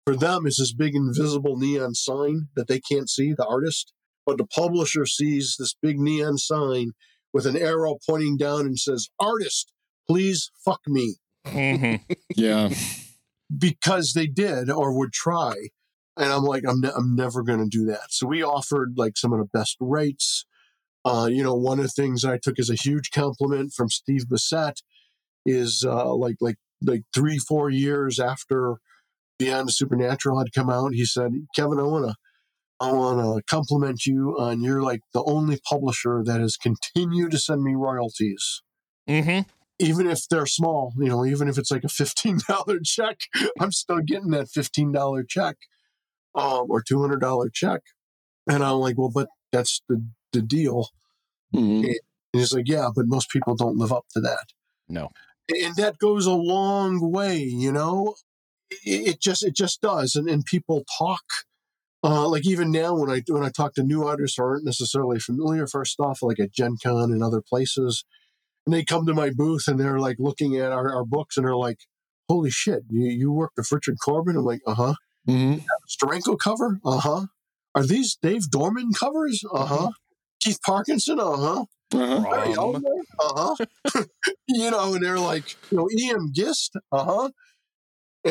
for 0.06 0.16
them 0.16 0.46
it's 0.46 0.58
this 0.58 0.74
big 0.74 0.94
invisible 0.96 1.56
neon 1.56 1.94
sign 1.94 2.48
that 2.56 2.66
they 2.66 2.80
can't 2.80 3.08
see, 3.08 3.32
the 3.32 3.46
artist. 3.46 3.92
But 4.26 4.38
the 4.38 4.46
publisher 4.46 5.06
sees 5.06 5.56
this 5.58 5.74
big 5.80 5.98
neon 5.98 6.38
sign 6.38 6.92
with 7.32 7.46
an 7.46 7.56
arrow 7.56 7.98
pointing 8.08 8.36
down 8.36 8.62
and 8.66 8.78
says, 8.78 9.08
Artist, 9.18 9.72
please 10.08 10.50
fuck 10.64 10.80
me. 10.86 11.16
Mm-hmm. 11.46 12.12
Yeah. 12.36 12.70
Because 13.56 14.12
they 14.14 14.26
did 14.26 14.70
or 14.70 14.96
would 14.96 15.12
try. 15.12 15.54
And 16.16 16.30
I'm 16.30 16.44
like, 16.44 16.64
I'm, 16.68 16.80
ne- 16.80 16.92
I'm 16.94 17.14
never 17.14 17.42
going 17.42 17.58
to 17.58 17.68
do 17.68 17.86
that. 17.86 18.10
So 18.10 18.26
we 18.26 18.42
offered 18.42 18.94
like 18.96 19.16
some 19.16 19.32
of 19.32 19.38
the 19.38 19.48
best 19.52 19.76
rates. 19.80 20.44
Uh, 21.04 21.28
you 21.30 21.42
know, 21.42 21.54
one 21.54 21.78
of 21.78 21.84
the 21.84 21.90
things 21.90 22.24
I 22.24 22.38
took 22.38 22.58
as 22.58 22.70
a 22.70 22.74
huge 22.74 23.10
compliment 23.10 23.72
from 23.72 23.88
Steve 23.88 24.26
Bissette 24.30 24.82
is 25.44 25.84
uh, 25.86 26.14
like 26.14 26.36
like 26.40 26.56
like 26.80 27.02
three 27.14 27.38
four 27.38 27.70
years 27.70 28.20
after 28.20 28.76
Beyond 29.38 29.68
the 29.68 29.72
Supernatural 29.72 30.38
had 30.38 30.52
come 30.52 30.70
out, 30.70 30.94
he 30.94 31.04
said, 31.04 31.32
"Kevin, 31.56 31.80
I 31.80 31.82
want 31.82 32.06
to 32.06 32.14
I 32.78 32.92
want 32.92 33.18
to 33.18 33.42
compliment 33.52 34.06
you 34.06 34.36
on 34.38 34.62
you're 34.62 34.82
like 34.82 35.00
the 35.14 35.24
only 35.24 35.58
publisher 35.68 36.22
that 36.24 36.40
has 36.40 36.56
continued 36.56 37.32
to 37.32 37.38
send 37.38 37.64
me 37.64 37.74
royalties." 37.74 38.62
Mm-hmm. 39.08 39.40
Even 39.82 40.06
if 40.08 40.28
they're 40.28 40.46
small, 40.46 40.92
you 40.98 41.08
know, 41.08 41.24
even 41.26 41.48
if 41.48 41.58
it's 41.58 41.70
like 41.70 41.84
a 41.84 41.88
fifteen 41.88 42.38
dollar 42.48 42.78
check, 42.84 43.18
I'm 43.60 43.72
still 43.72 44.00
getting 44.00 44.30
that 44.30 44.48
fifteen 44.48 44.92
dollar 44.92 45.24
check, 45.24 45.56
um, 46.34 46.66
or 46.70 46.82
two 46.82 47.00
hundred 47.00 47.20
dollar 47.20 47.50
check, 47.52 47.82
and 48.48 48.62
I'm 48.64 48.76
like, 48.76 48.96
well, 48.98 49.10
but 49.12 49.28
that's 49.52 49.82
the 49.88 50.06
the 50.32 50.42
deal. 50.42 50.88
Mhm. 51.54 51.84
And 51.86 51.96
he's 52.32 52.54
like, 52.54 52.68
yeah, 52.68 52.88
but 52.94 53.06
most 53.06 53.28
people 53.30 53.54
don't 53.56 53.76
live 53.76 53.92
up 53.92 54.06
to 54.14 54.20
that, 54.20 54.46
No. 54.88 55.10
and 55.50 55.76
that 55.76 55.98
goes 55.98 56.26
a 56.26 56.32
long 56.32 57.10
way, 57.12 57.38
you 57.38 57.72
know. 57.72 58.14
It, 58.70 59.08
it 59.08 59.20
just 59.20 59.44
it 59.44 59.54
just 59.54 59.80
does, 59.82 60.16
and 60.16 60.28
and 60.28 60.44
people 60.44 60.84
talk. 60.98 61.22
Uh, 62.04 62.28
like 62.28 62.46
even 62.46 62.72
now, 62.72 62.94
when 62.96 63.10
I 63.10 63.22
when 63.28 63.44
I 63.44 63.50
talk 63.50 63.74
to 63.74 63.82
new 63.84 64.04
artists 64.04 64.36
who 64.36 64.42
aren't 64.44 64.64
necessarily 64.64 65.20
familiar 65.20 65.62
with 65.62 65.74
our 65.74 65.84
stuff, 65.84 66.20
like 66.22 66.40
at 66.40 66.52
Gen 66.52 66.76
Con 66.82 67.12
and 67.12 67.22
other 67.22 67.40
places, 67.40 68.04
and 68.66 68.74
they 68.74 68.84
come 68.84 69.06
to 69.06 69.14
my 69.14 69.30
booth 69.30 69.68
and 69.68 69.78
they're 69.78 69.98
like 69.98 70.16
looking 70.18 70.56
at 70.56 70.72
our, 70.72 70.94
our 70.94 71.04
books 71.04 71.36
and 71.36 71.46
they're 71.46 71.56
like, 71.56 71.78
"Holy 72.28 72.50
shit, 72.50 72.82
you 72.90 73.06
you 73.06 73.32
worked 73.32 73.56
with 73.56 73.70
Richard 73.72 73.96
Corbin?" 74.04 74.36
I'm 74.36 74.44
like, 74.44 74.60
"Uh 74.66 74.74
huh." 74.74 74.94
Mhm. 75.28 75.62
Steranko 75.88 76.38
cover? 76.38 76.78
Uh 76.84 76.98
huh. 76.98 77.26
Are 77.74 77.84
these 77.86 78.16
Dave 78.20 78.50
Dorman 78.50 78.92
covers? 78.92 79.42
Uh 79.52 79.64
huh. 79.66 79.90
Keith 80.42 80.58
Parkinson? 80.64 81.20
Uh 81.20 81.36
huh. 81.36 81.64
Uh 81.94 82.24
huh. 83.20 83.54
you 84.48 84.70
know, 84.70 84.94
and 84.94 85.04
they're 85.04 85.18
like, 85.18 85.44
you 85.70 85.78
know, 85.78 85.88
E.M. 85.98 86.30
Gist? 86.32 86.76
Uh 86.90 87.04
huh. 87.04 87.30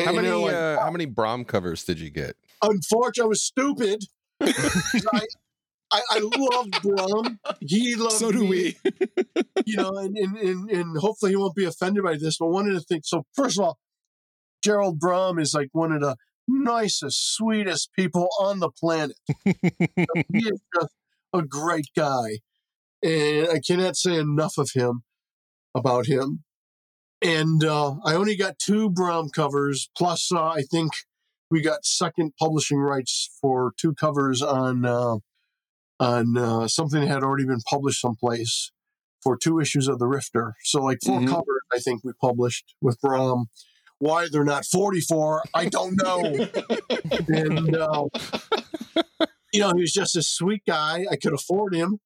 How 0.04 0.12
many 0.12 0.28
like, 0.30 0.54
uh, 0.54 0.80
how 0.80 0.90
many 0.90 1.04
Brom 1.06 1.44
covers 1.44 1.84
did 1.84 2.00
you 2.00 2.10
get? 2.10 2.36
unfortunately, 2.62 3.26
I 3.26 3.28
was 3.28 3.42
stupid. 3.44 4.04
I, 4.40 5.26
I, 5.92 6.00
I 6.10 6.18
love 6.20 6.68
Brom. 6.82 7.38
He 7.60 7.94
loves 7.96 8.18
so 8.18 8.32
do 8.32 8.40
me. 8.40 8.48
we. 8.48 8.76
you 9.66 9.76
know, 9.76 9.96
and, 9.96 10.16
and, 10.16 10.36
and, 10.38 10.70
and 10.70 10.98
hopefully 10.98 11.32
he 11.32 11.36
won't 11.36 11.54
be 11.54 11.66
offended 11.66 12.02
by 12.02 12.16
this. 12.16 12.38
But 12.38 12.48
one 12.48 12.66
of 12.66 12.74
the 12.74 12.80
things, 12.80 13.08
so 13.08 13.24
first 13.34 13.58
of 13.58 13.64
all, 13.64 13.78
Gerald 14.64 14.98
Brom 14.98 15.38
is 15.38 15.52
like 15.54 15.68
one 15.72 15.92
of 15.92 16.00
the 16.00 16.16
nicest, 16.48 17.34
sweetest 17.34 17.90
people 17.94 18.28
on 18.40 18.60
the 18.60 18.70
planet. 18.70 19.16
he 19.44 20.38
is 20.38 20.60
just 20.74 20.94
a 21.32 21.42
great 21.42 21.88
guy. 21.94 22.38
And 23.02 23.48
I 23.48 23.60
cannot 23.66 23.96
say 23.96 24.16
enough 24.16 24.56
of 24.58 24.70
him 24.74 25.02
about 25.74 26.06
him. 26.06 26.44
And 27.20 27.62
uh, 27.64 27.96
I 28.04 28.14
only 28.14 28.36
got 28.36 28.58
two 28.58 28.90
Brom 28.90 29.28
covers, 29.28 29.90
plus 29.96 30.32
uh, 30.32 30.44
I 30.44 30.62
think 30.62 30.92
we 31.50 31.60
got 31.60 31.84
second 31.84 32.32
publishing 32.38 32.78
rights 32.78 33.30
for 33.40 33.72
two 33.78 33.94
covers 33.94 34.42
on 34.42 34.84
uh, 34.84 35.16
on 36.02 36.36
uh, 36.36 36.66
something 36.66 37.00
that 37.00 37.06
had 37.08 37.22
already 37.22 37.44
been 37.46 37.60
published 37.70 38.00
someplace 38.00 38.72
for 39.22 39.36
two 39.36 39.60
issues 39.60 39.86
of 39.86 39.98
the 40.00 40.06
Rifter. 40.08 40.54
So 40.64 40.82
like 40.82 40.98
4 41.04 41.20
Mhm. 41.20 41.28
covers, 41.28 41.62
I 41.72 41.78
think 41.78 42.02
we 42.02 42.12
published 42.20 42.74
with 42.80 43.00
Brom. 43.00 43.46
Why 43.98 44.26
they're 44.30 44.42
not 44.44 44.64
44, 44.66 45.42
I 45.54 45.66
don't 45.66 45.94
know. 46.02 46.22
and 47.28 47.76
uh, 47.76 48.04
you 49.52 49.60
know, 49.60 49.72
he 49.76 49.82
was 49.82 49.92
just 49.92 50.16
a 50.16 50.22
sweet 50.22 50.62
guy. 50.66 51.04
I 51.08 51.14
could 51.16 51.32
afford 51.34 51.74
him. 51.74 52.00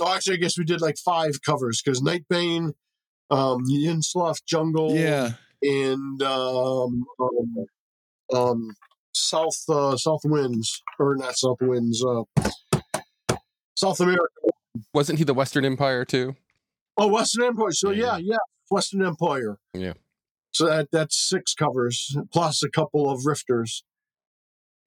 So 0.00 0.08
actually, 0.08 0.34
I 0.34 0.40
guess 0.40 0.56
we 0.56 0.64
did 0.64 0.80
like 0.80 0.96
five 1.04 1.42
covers 1.44 1.82
because 1.84 2.00
Nightbane, 2.00 2.74
um, 3.30 3.62
Yin-Sloth 3.66 4.44
Jungle, 4.46 4.94
Yeah. 4.94 5.32
and 5.62 6.22
um, 6.22 7.04
um, 7.20 7.66
um, 8.32 8.74
South 9.12 9.58
uh, 9.68 9.96
South 9.96 10.20
Winds 10.24 10.80
or 11.00 11.16
not 11.16 11.36
South 11.36 11.58
Winds, 11.60 12.04
uh, 12.04 12.22
South 13.80 14.00
America. 14.00 14.24
Wasn't 14.94 15.18
he 15.18 15.24
the 15.24 15.34
Western 15.34 15.64
Empire 15.64 16.04
too? 16.04 16.36
Oh, 16.96 17.08
Western 17.08 17.44
Empire. 17.44 17.72
So 17.72 17.90
Yeah, 17.90 18.16
yeah, 18.16 18.32
yeah, 18.32 18.36
Western 18.70 19.04
Empire. 19.04 19.58
Yeah. 19.74 19.94
So 20.52 20.66
that 20.66 20.88
that's 20.92 21.16
six 21.16 21.54
covers 21.54 22.16
plus 22.32 22.62
a 22.62 22.68
couple 22.68 23.10
of 23.10 23.24
rifters. 23.24 23.82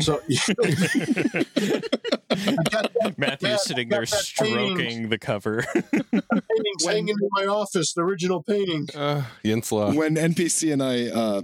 So 0.02 0.22
I 0.30 0.36
got 2.70 2.92
that 3.00 3.14
Matthew's 3.18 3.50
Yeah, 3.50 3.56
sitting 3.58 3.90
there 3.90 4.02
got 4.06 4.32
painting. 4.40 4.76
stroking 4.76 5.10
the 5.10 5.18
cover. 5.18 5.64
paintings 5.74 6.86
hanging 6.86 7.10
in 7.10 7.30
my 7.32 7.46
office, 7.46 7.94
the 7.94 8.02
original 8.02 8.44
painting. 8.44 8.88
Uh, 8.96 9.24
Yinsla. 9.44 9.96
when 9.96 10.16
NPC 10.16 10.72
and 10.74 10.84
I 10.84 11.08
uh, 11.08 11.42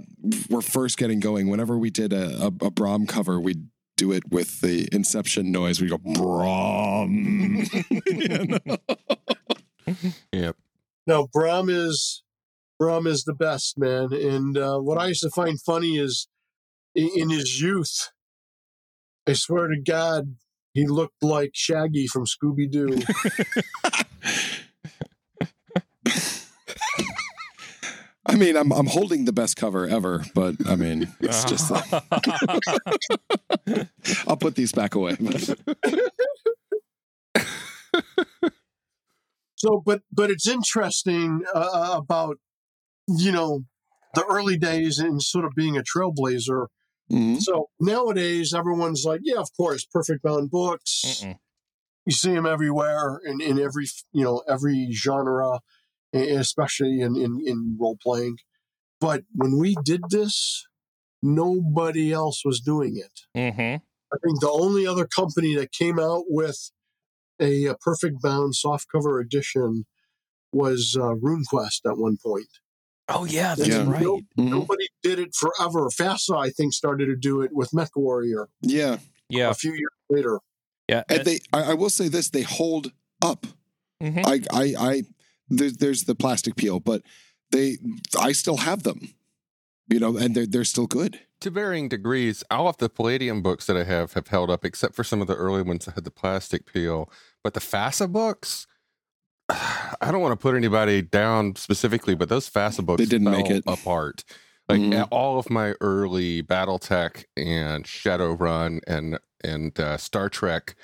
were 0.50 0.62
first 0.62 0.98
getting 0.98 1.20
going, 1.20 1.48
whenever 1.48 1.78
we 1.78 1.90
did 1.90 2.12
a, 2.12 2.42
a, 2.42 2.46
a 2.46 2.70
Brom 2.70 3.06
cover, 3.06 3.40
we'd 3.40 3.68
do 4.00 4.12
it 4.12 4.30
with 4.30 4.62
the 4.62 4.88
Inception 4.92 5.52
noise. 5.52 5.78
We 5.78 5.88
go 5.88 5.98
Brom. 5.98 7.66
You 8.06 8.48
know? 8.66 8.78
Yep. 10.32 10.56
No, 11.06 11.26
Brom 11.30 11.68
is 11.68 12.22
Brom 12.78 13.06
is 13.06 13.24
the 13.24 13.34
best 13.34 13.76
man. 13.76 14.10
And 14.14 14.56
uh, 14.56 14.78
what 14.78 14.96
I 14.96 15.08
used 15.08 15.22
to 15.22 15.28
find 15.28 15.60
funny 15.60 15.98
is 15.98 16.28
in, 16.94 17.10
in 17.14 17.28
his 17.28 17.60
youth, 17.60 18.08
I 19.28 19.34
swear 19.34 19.68
to 19.68 19.78
God, 19.78 20.36
he 20.72 20.86
looked 20.86 21.22
like 21.22 21.50
Shaggy 21.52 22.06
from 22.06 22.24
Scooby 22.24 22.70
Doo. 22.70 23.02
I 28.30 28.36
mean, 28.36 28.56
I'm 28.56 28.72
I'm 28.72 28.86
holding 28.86 29.24
the 29.24 29.32
best 29.32 29.56
cover 29.56 29.88
ever, 29.88 30.24
but 30.34 30.54
I 30.68 30.76
mean, 30.76 31.08
it's 31.20 31.44
just 31.44 31.70
like, 31.72 31.84
I'll 34.26 34.36
put 34.36 34.54
these 34.54 34.70
back 34.72 34.94
away. 34.94 35.16
so, 39.56 39.82
but 39.84 40.02
but 40.12 40.30
it's 40.30 40.48
interesting 40.48 41.42
uh, 41.54 41.96
about 41.98 42.38
you 43.08 43.32
know 43.32 43.64
the 44.14 44.24
early 44.26 44.56
days 44.56 44.98
and 44.98 45.22
sort 45.22 45.44
of 45.44 45.52
being 45.56 45.76
a 45.76 45.82
trailblazer. 45.82 46.66
Mhm. 47.10 47.40
So 47.40 47.70
nowadays, 47.80 48.54
everyone's 48.54 49.04
like, 49.04 49.20
yeah, 49.24 49.38
of 49.40 49.48
course, 49.56 49.84
perfect 49.84 50.22
bound 50.22 50.50
books. 50.50 51.02
Mm-mm. 51.04 51.36
you 52.06 52.12
see 52.12 52.32
them 52.32 52.46
everywhere 52.46 53.20
in, 53.24 53.40
in 53.40 53.58
every 53.58 53.86
you 54.12 54.22
know 54.24 54.42
every 54.48 54.90
genre 54.92 55.60
especially 56.12 57.00
in, 57.00 57.16
in, 57.16 57.40
in 57.46 57.76
role 57.80 57.96
playing 58.02 58.36
but 59.00 59.22
when 59.34 59.58
we 59.58 59.76
did 59.84 60.00
this 60.10 60.66
nobody 61.22 62.12
else 62.12 62.42
was 62.44 62.60
doing 62.60 62.96
it 62.96 63.20
hmm 63.34 63.76
i 64.12 64.16
think 64.24 64.40
the 64.40 64.50
only 64.50 64.86
other 64.86 65.06
company 65.06 65.54
that 65.54 65.72
came 65.72 65.98
out 65.98 66.24
with 66.28 66.70
a, 67.40 67.66
a 67.66 67.74
perfect 67.76 68.20
bound 68.22 68.54
softcover 68.54 69.20
edition 69.22 69.84
was 70.52 70.96
uh, 70.98 71.14
runequest 71.14 71.80
at 71.86 71.96
one 71.98 72.16
point 72.24 72.48
Oh 73.12 73.24
yeah, 73.24 73.56
that's 73.56 73.68
Yeah. 73.70 73.90
right. 73.90 74.02
No- 74.02 74.20
Mhm. 74.38 74.50
nobody 74.50 74.86
did 75.02 75.18
it 75.18 75.34
forever 75.34 75.88
fasa 75.90 76.36
i 76.38 76.50
think 76.50 76.72
started 76.72 77.06
to 77.06 77.16
do 77.16 77.40
it 77.42 77.50
with 77.52 77.72
mech 77.74 77.90
warrior 77.96 78.48
Yeah, 78.62 78.98
Yeah, 79.28 79.50
a 79.50 79.54
few 79.54 79.72
years 79.72 79.90
later 80.08 80.38
yeah. 80.88 81.02
and 81.08 81.24
they. 81.24 81.40
I, 81.52 81.72
I 81.72 81.74
will 81.74 81.90
say 81.90 82.08
this: 82.08 82.30
they 82.30 82.42
hold 82.42 82.92
up. 83.22 83.46
Mhm. 84.02 84.24
I, 84.26 84.40
I, 84.62 84.74
I. 84.90 85.02
There's, 85.50 85.76
there's 85.78 86.04
the 86.04 86.14
plastic 86.14 86.56
peel, 86.56 86.80
but 86.80 87.02
they. 87.50 87.78
I 88.18 88.32
still 88.32 88.58
have 88.58 88.84
them. 88.84 89.14
You 89.88 89.98
know, 89.98 90.16
and 90.16 90.34
they're 90.36 90.46
they're 90.46 90.64
still 90.64 90.86
good. 90.86 91.18
To 91.40 91.50
varying 91.50 91.88
degrees, 91.88 92.44
all 92.50 92.68
of 92.68 92.76
the 92.76 92.88
Palladium 92.88 93.42
books 93.42 93.66
that 93.66 93.76
I 93.76 93.82
have 93.84 94.12
have 94.12 94.28
held 94.28 94.50
up, 94.50 94.64
except 94.64 94.94
for 94.94 95.02
some 95.02 95.20
of 95.20 95.26
the 95.26 95.34
early 95.34 95.62
ones 95.62 95.86
that 95.86 95.94
had 95.96 96.04
the 96.04 96.10
plastic 96.10 96.70
peel. 96.72 97.10
But 97.42 97.54
the 97.54 97.60
FASA 97.60 98.12
books, 98.12 98.66
I 99.48 100.10
don't 100.12 100.20
want 100.20 100.32
to 100.32 100.36
put 100.42 100.54
anybody 100.54 101.02
down 101.02 101.56
specifically, 101.56 102.14
but 102.14 102.28
those 102.28 102.48
FASA 102.48 102.84
books 102.84 103.00
They 103.00 103.06
didn't 103.06 103.30
make 103.30 103.50
it. 103.50 103.64
apart. 103.66 104.22
Like 104.68 104.80
Mhm. 104.80 105.08
all 105.10 105.38
of 105.40 105.50
my 105.50 105.74
early 105.80 106.42
BattleTech 106.44 107.24
and 107.36 107.84
Shadowrun 107.84 108.80
and 108.86 109.18
and 109.42 109.80
uh, 109.80 109.96
Star 109.96 110.28
Trek 110.28 110.76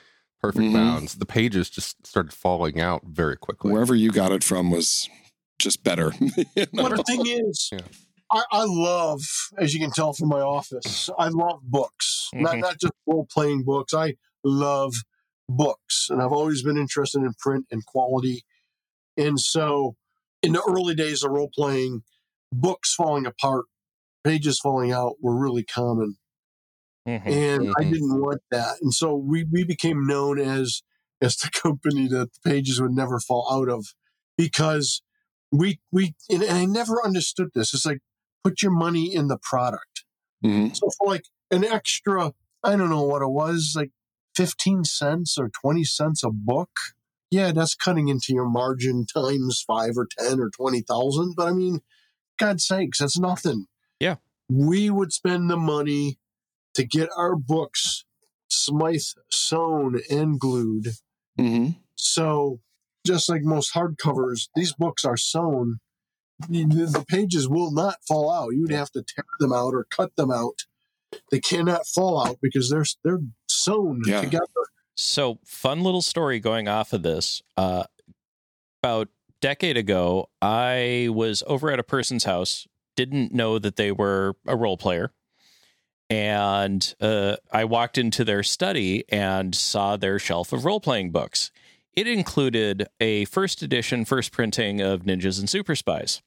Perfect 0.53 0.67
Mhm. 0.67 0.73
Bounds, 0.75 1.15
the 1.17 1.27
pages 1.27 1.69
just 1.71 2.07
started 2.07 2.33
falling 2.33 2.81
out 2.81 3.03
very 3.05 3.37
quickly. 3.37 3.73
Wherever 3.73 3.95
you 3.97 4.11
got 4.13 4.31
it 4.33 4.45
from 4.45 4.71
was 4.71 5.09
just 5.59 5.83
better. 5.83 6.13
You 6.21 6.67
know? 6.73 6.89
But 6.89 6.97
the 6.97 7.03
thing 7.05 7.27
is, 7.27 7.69
Yeah. 7.73 7.81
I, 8.31 8.43
I 8.53 8.65
love, 8.65 9.21
as 9.59 9.73
you 9.75 9.81
can 9.81 9.91
tell 9.91 10.13
from 10.13 10.29
my 10.29 10.41
office, 10.41 11.11
I 11.19 11.29
love 11.29 11.61
books. 11.63 12.29
Not 12.35 12.55
Mhm. 12.57 12.61
not 12.61 12.79
just 12.81 12.93
role 13.07 13.27
playing 13.31 13.65
books. 13.65 13.93
I 13.95 14.15
love 14.45 14.95
books, 15.49 16.09
and 16.11 16.21
I've 16.23 16.33
always 16.33 16.63
been 16.63 16.77
interested 16.77 17.23
in 17.23 17.33
print 17.39 17.67
and 17.71 17.85
quality. 17.87 18.45
And 19.17 19.39
so, 19.41 19.97
in 20.43 20.53
the 20.53 20.63
early 20.69 20.95
days 20.95 21.23
of 21.25 21.31
role 21.33 21.51
playing, 21.55 22.03
books 22.53 22.95
falling 22.95 23.27
apart, 23.27 23.65
pages 24.25 24.59
falling 24.61 24.93
out 24.93 25.15
were 25.21 25.37
really 25.37 25.63
common, 25.65 26.17
Mhm. 27.07 27.27
and 27.27 27.69
I 27.79 27.85
Mhm. 27.85 27.91
didn't 27.93 28.21
want 28.21 28.41
that. 28.51 28.79
And 28.83 28.93
so 28.95 29.15
we 29.17 29.45
we 29.45 29.65
became 29.65 30.07
known 30.07 30.39
as 30.39 30.83
as 31.21 31.37
the 31.37 31.51
company 31.63 32.09
that 32.09 32.33
the 32.33 32.41
pages 32.51 32.81
would 32.81 32.93
never 32.93 33.21
fall 33.21 33.49
out 33.53 33.69
of 33.69 33.87
because 34.37 35.03
we 35.53 35.81
we 35.93 36.15
and 36.31 36.45
I 36.45 36.65
never 36.67 37.05
understood 37.05 37.51
this. 37.55 37.75
It's 37.75 37.87
like 37.87 38.01
put 38.45 38.63
your 38.63 38.73
money 38.73 39.15
in 39.15 39.29
the 39.29 39.39
product. 39.39 40.05
Mhm. 40.45 40.77
So 40.77 40.89
for 40.99 41.07
like 41.09 41.25
an 41.51 41.65
extra, 41.65 42.33
I 42.63 42.77
don't 42.77 42.91
know 42.91 43.03
what 43.05 43.23
it 43.23 43.29
was, 43.31 43.75
like 43.77 43.93
15 44.37 44.85
cents 44.85 45.37
or 45.39 45.49
20 45.51 45.85
cents 45.85 46.23
a 46.25 46.31
book. 46.31 46.71
Yeah, 47.31 47.53
that's 47.53 47.75
cutting 47.75 48.09
into 48.09 48.33
your 48.33 48.49
margin 48.49 49.05
times 49.07 49.63
five 49.67 49.93
or 49.97 50.07
10 50.19 50.41
or 50.41 50.51
20,000. 50.51 51.35
But 51.37 51.49
I 51.49 51.53
mean, 51.53 51.81
God's 52.39 52.67
sakes, 52.67 52.99
that's 52.99 53.19
nothing. 53.19 53.67
Yeah. 54.01 54.17
We 54.49 54.91
would 54.91 55.13
spend 55.13 55.51
the 55.51 55.57
money 55.57 56.19
to 56.77 56.85
get 56.85 57.09
our 57.17 57.37
books 57.37 58.05
Smythe 58.49 59.01
sewn 59.31 60.01
and 60.09 60.39
glued. 60.39 60.93
Mhm. 61.39 61.77
So 61.97 62.61
just 63.07 63.29
like 63.29 63.43
most 63.43 63.75
hardcovers, 63.75 64.49
these 64.55 64.73
books 64.73 65.05
are 65.05 65.17
sewn. 65.17 65.79
The 66.49 66.65
the 66.65 67.05
pages 67.09 67.49
will 67.49 67.73
not 67.73 67.97
fall 68.07 68.31
out. 68.31 68.51
You'd 68.55 68.71
have 68.71 68.91
to 68.93 69.03
tear 69.03 69.25
them 69.41 69.53
out 69.53 69.75
or 69.75 69.85
cut 69.91 70.15
them 70.17 70.31
out. 70.31 70.61
They 71.31 71.41
cannot 71.41 71.87
fall 71.87 72.25
out 72.25 72.39
because 72.41 72.71
they're 72.71 72.85
they're 73.05 73.21
sewn 73.49 74.03
Yeah. 74.07 74.21
together. 74.21 74.47
So, 74.97 75.39
fun 75.45 75.83
little 75.83 76.03
story 76.03 76.39
going 76.41 76.69
off 76.69 76.93
of 76.93 77.03
this. 77.03 77.43
Uh, 77.57 77.85
about 78.83 79.09
decade 79.41 79.77
ago, 79.77 80.31
I 80.41 81.09
was 81.13 81.43
over 81.47 81.71
at 81.71 81.79
a 81.79 81.83
person's 81.83 82.25
house, 82.25 82.67
didn't 82.97 83.33
know 83.35 83.59
that 83.59 83.77
they 83.77 83.93
were 83.93 84.37
a 84.47 84.57
role 84.57 84.77
player. 84.79 85.13
And 86.09 86.95
uh, 87.01 87.37
I 87.51 87.65
walked 87.65 87.99
into 87.99 88.25
their 88.25 88.43
study 88.43 89.05
and 89.09 89.55
saw 89.55 89.97
their 89.97 90.19
shelf 90.19 90.53
of 90.53 90.65
role 90.65 90.81
playing 90.81 91.11
books. 91.11 91.51
It 91.95 92.07
included 92.07 92.87
a 93.01 93.25
first 93.25 93.63
edition, 93.63 94.05
first 94.05 94.31
printing 94.31 94.81
of 94.81 95.03
Ninjas 95.03 95.41
and 95.41 95.49
Super 95.49 95.75
Spies. 95.75 96.23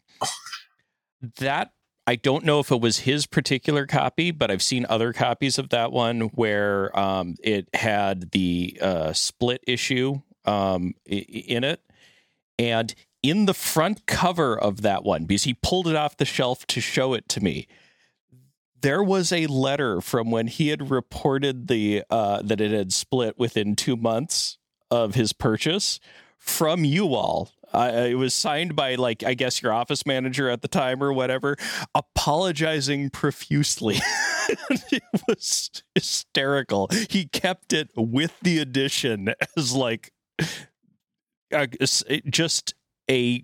That 1.38 1.72
I 2.08 2.16
don't 2.16 2.44
know 2.44 2.60
if 2.60 2.72
it 2.72 2.82
was 2.82 3.00
his 3.00 3.28
particular 3.28 3.86
copy, 3.86 4.32
but 4.32 4.50
I've 4.50 4.64
seen 4.64 4.86
other 4.90 5.14
copies 5.14 5.60
of 5.60 5.70
that 5.70 5.92
one 5.92 6.22
where 6.22 6.98
um, 6.98 7.36
it 7.44 7.70
had 7.76 8.32
the 8.32 8.80
uh, 8.82 9.14
split 9.14 9.64
issue 9.68 10.22
um, 10.44 10.96
in 11.06 11.64
it. 11.64 11.82
And 12.58 12.96
in 13.22 13.46
the 13.46 13.54
front 13.54 14.08
cover 14.08 14.58
of 14.58 14.82
that 14.82 15.04
one, 15.04 15.26
because 15.26 15.44
he 15.44 15.54
pulled 15.54 15.88
it 15.88 15.96
off 15.96 16.18
the 16.18 16.26
shelf 16.26 16.66
to 16.68 16.82
show 16.82 17.14
it 17.14 17.30
to 17.30 17.42
me, 17.42 17.68
there 18.82 19.04
was 19.04 19.32
a 19.32 19.48
letter 19.48 20.02
from 20.02 20.32
when 20.32 20.48
he 20.48 20.70
had 20.70 20.90
reported 20.90 21.68
the 21.68 22.04
uh, 22.10 22.42
that 22.42 22.62
it 22.62 22.72
had 22.72 22.94
split 22.94 23.38
within 23.38 23.76
two 23.76 23.96
months 23.96 24.58
of 24.92 25.16
his 25.16 25.34
purchase 25.34 26.00
from 26.38 26.84
you 26.84 27.14
all 27.14 27.52
uh, 27.74 28.06
it 28.10 28.16
was 28.16 28.34
signed 28.34 28.76
by 28.76 28.96
like 28.96 29.24
I 29.24 29.34
guess 29.34 29.62
your 29.62 29.74
office 29.74 30.06
manager 30.06 30.50
at 30.50 30.62
the 30.62 30.68
time 30.68 31.04
or 31.04 31.14
whatever, 31.14 31.56
apologizing 31.94 33.10
profusely. 33.12 33.98
it 34.70 35.04
was 35.28 35.70
hysterical. 35.94 36.90
He 37.10 37.26
kept 37.26 37.74
it 37.74 37.92
with 37.96 38.34
the 38.42 38.60
addition 38.60 39.34
as 39.58 39.74
like 39.74 40.12
uh, 41.54 41.68
just 42.30 42.74
a 43.10 43.44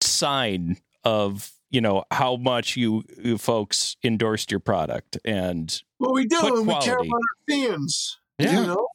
sign 0.00 0.76
of 1.04 1.50
you 1.72 1.80
know 1.80 2.04
how 2.12 2.36
much 2.36 2.76
you, 2.76 3.02
you 3.22 3.38
folks 3.38 3.96
endorsed 4.04 4.50
your 4.50 4.60
product 4.60 5.18
and 5.24 5.82
well 5.98 6.12
we 6.12 6.26
do 6.26 6.38
and 6.40 6.66
we 6.66 6.74
care 6.80 6.98
about 6.98 7.12
our 7.12 7.20
fans 7.50 8.18
yeah. 8.38 8.60
you 8.60 8.66
know 8.66 8.86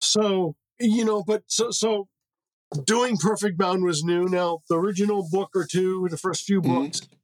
so 0.00 0.54
you 0.78 1.04
know 1.04 1.24
but 1.26 1.42
so 1.46 1.70
so 1.70 2.08
doing 2.84 3.16
Perfect 3.16 3.58
Bound 3.58 3.82
was 3.82 4.02
new. 4.02 4.26
Now, 4.26 4.60
the 4.68 4.76
original 4.76 5.26
book 5.30 5.50
or 5.54 5.66
two, 5.66 6.08
the 6.10 6.16
first 6.16 6.44
few 6.44 6.60
mm-hmm. 6.60 6.74
books, 6.74 7.00
mm-hmm. 7.00 7.14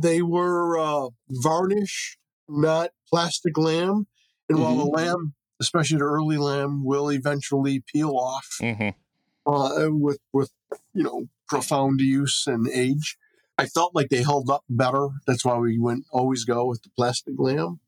they 0.00 0.22
were 0.22 0.78
uh, 0.78 1.08
varnish, 1.28 2.18
not 2.48 2.90
plastic 3.08 3.56
lam. 3.58 4.06
And 4.48 4.58
mm-hmm. 4.58 4.62
while 4.62 4.76
the 4.76 4.84
mm-hmm. 4.84 5.06
lam, 5.06 5.34
especially 5.60 5.98
the 5.98 6.04
early 6.04 6.36
lam, 6.36 6.84
will 6.84 7.10
eventually 7.10 7.82
peel 7.92 8.10
off 8.10 8.58
mm-hmm. 8.60 9.50
uh, 9.50 9.90
with 9.90 10.18
with 10.32 10.52
you 10.94 11.02
know 11.02 11.26
profound 11.48 12.00
use 12.00 12.44
and 12.46 12.68
age, 12.68 13.16
I 13.58 13.66
felt 13.66 13.94
like 13.94 14.08
they 14.08 14.22
held 14.22 14.50
up 14.50 14.64
better. 14.68 15.08
That's 15.26 15.44
why 15.44 15.58
we 15.58 15.78
went 15.78 16.06
always 16.10 16.44
go 16.44 16.64
with 16.66 16.82
the 16.82 16.90
plastic 16.96 17.34
lam. 17.38 17.80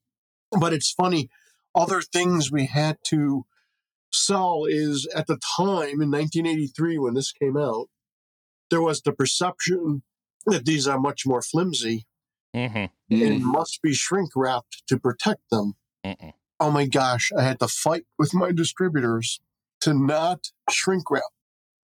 But 0.58 0.72
it's 0.72 0.90
funny, 0.90 1.30
other 1.74 2.00
things 2.00 2.52
we 2.52 2.66
had 2.66 2.98
to 3.06 3.44
sell 4.12 4.64
is 4.68 5.08
at 5.14 5.26
the 5.26 5.38
time 5.56 6.00
in 6.00 6.10
1983 6.10 6.98
when 6.98 7.14
this 7.14 7.32
came 7.32 7.56
out, 7.56 7.88
there 8.70 8.82
was 8.82 9.02
the 9.02 9.12
perception 9.12 10.02
that 10.46 10.64
these 10.64 10.86
are 10.86 11.00
much 11.00 11.26
more 11.26 11.42
flimsy 11.42 12.06
mm-hmm. 12.54 12.86
and 13.14 13.44
must 13.44 13.82
be 13.82 13.94
shrink 13.94 14.30
wrapped 14.36 14.86
to 14.86 14.98
protect 14.98 15.50
them. 15.50 15.74
Mm-mm. 16.04 16.32
Oh 16.60 16.70
my 16.70 16.86
gosh, 16.86 17.32
I 17.36 17.42
had 17.42 17.58
to 17.60 17.68
fight 17.68 18.04
with 18.18 18.32
my 18.32 18.52
distributors 18.52 19.40
to 19.80 19.92
not 19.92 20.50
shrink 20.70 21.10
wrap 21.10 21.24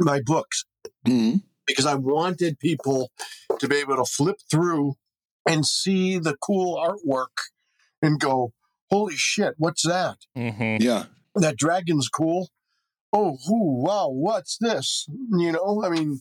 my 0.01 0.21
books 0.25 0.65
mm-hmm. 1.07 1.39
Because 1.67 1.87
I 1.87 1.95
wanted 1.95 2.59
people 2.59 3.11
to 3.59 3.69
be 3.69 3.77
able 3.77 3.97
to 3.97 4.05
flip 4.05 4.37
through 4.51 4.95
and 5.49 5.67
see 5.67 6.19
the 6.19 6.37
cool 6.37 6.77
artwork 6.77 7.51
and 8.03 8.21
go, 8.21 8.53
holy 8.91 9.17
shit, 9.17 9.55
what's 9.59 9.83
that? 9.83 10.19
Mm-hmm. 10.37 10.83
Yeah 10.83 11.05
that 11.35 11.57
dragon's 11.57 12.09
cool. 12.09 12.49
Oh, 13.13 13.39
whoo, 13.49 13.83
wow, 13.85 14.09
what's 14.09 14.57
this? 14.61 15.07
You 15.31 15.53
know, 15.53 15.83
I 15.85 15.91
mean, 15.91 16.21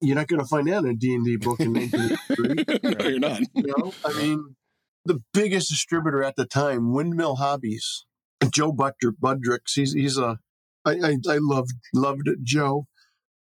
you're 0.00 0.16
not 0.16 0.28
going 0.28 0.40
to 0.40 0.46
find 0.46 0.66
that 0.68 0.78
in 0.78 0.86
a 0.86 0.94
D&D 0.94 1.36
book 1.36 1.60
in 1.60 1.74
1983. 1.74 2.80
no, 2.82 3.08
you're 3.08 3.18
not. 3.18 3.40
You 3.54 3.74
know, 3.76 3.92
I 4.04 4.12
mean, 4.14 4.56
the 5.04 5.20
biggest 5.34 5.68
distributor 5.68 6.24
at 6.24 6.36
the 6.36 6.46
time, 6.46 6.92
Windmill 6.92 7.36
Hobbies, 7.36 8.06
Joe 8.50 8.72
Butcher, 8.72 9.12
Budricks. 9.12 9.74
He's, 9.74 9.92
he's 9.92 10.16
a, 10.16 10.38
I, 10.84 10.92
I, 10.92 11.16
I 11.28 11.38
loved, 11.40 11.72
loved 11.92 12.28
Joe. 12.42 12.86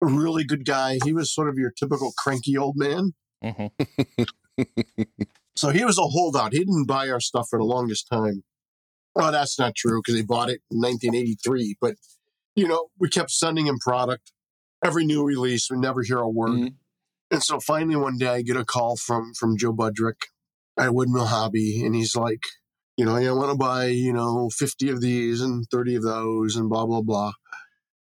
A 0.03 0.07
really 0.07 0.44
good 0.44 0.64
guy. 0.64 0.99
He 1.05 1.12
was 1.12 1.32
sort 1.32 1.49
of 1.49 1.57
your 1.57 1.70
typical 1.70 2.12
cranky 2.18 2.57
old 2.57 2.76
man. 2.76 3.12
Mm-hmm. 3.42 4.62
so 5.57 5.70
he 5.70 5.84
was 5.84 5.99
a 5.99 6.03
holdout. 6.03 6.53
He 6.53 6.59
didn't 6.59 6.86
buy 6.86 7.09
our 7.09 7.20
stuff 7.20 7.49
for 7.49 7.59
the 7.59 7.64
longest 7.64 8.09
time. 8.11 8.44
Oh, 9.14 9.30
that's 9.30 9.59
not 9.59 9.74
true 9.74 10.01
because 10.01 10.18
he 10.18 10.22
bought 10.22 10.51
it 10.51 10.61
in 10.70 10.78
1983. 10.78 11.76
But, 11.80 11.94
you 12.55 12.68
know, 12.68 12.88
we 12.99 13.09
kept 13.09 13.30
sending 13.30 13.66
him 13.66 13.78
product. 13.78 14.32
Every 14.84 15.07
new 15.07 15.24
release, 15.24 15.70
we 15.70 15.78
never 15.78 16.03
hear 16.03 16.18
a 16.18 16.28
word. 16.28 16.51
Mm-hmm. 16.51 16.66
And 17.30 17.42
so 17.42 17.59
finally 17.59 17.97
one 17.97 18.18
day 18.18 18.28
I 18.28 18.42
get 18.42 18.57
a 18.57 18.64
call 18.64 18.97
from 18.97 19.32
from 19.34 19.57
Joe 19.57 19.72
Budrick 19.72 20.28
at 20.78 20.90
Woodmill 20.90 21.26
Hobby, 21.26 21.82
and 21.84 21.94
he's 21.94 22.14
like, 22.14 22.42
you 22.97 23.05
know, 23.05 23.16
I 23.16 23.30
want 23.32 23.51
to 23.51 23.57
buy, 23.57 23.86
you 23.86 24.12
know, 24.12 24.49
50 24.51 24.90
of 24.90 25.01
these 25.01 25.40
and 25.40 25.66
30 25.70 25.97
of 25.97 26.03
those 26.03 26.57
and 26.57 26.68
blah, 26.68 26.86
blah, 26.86 27.03
blah. 27.03 27.32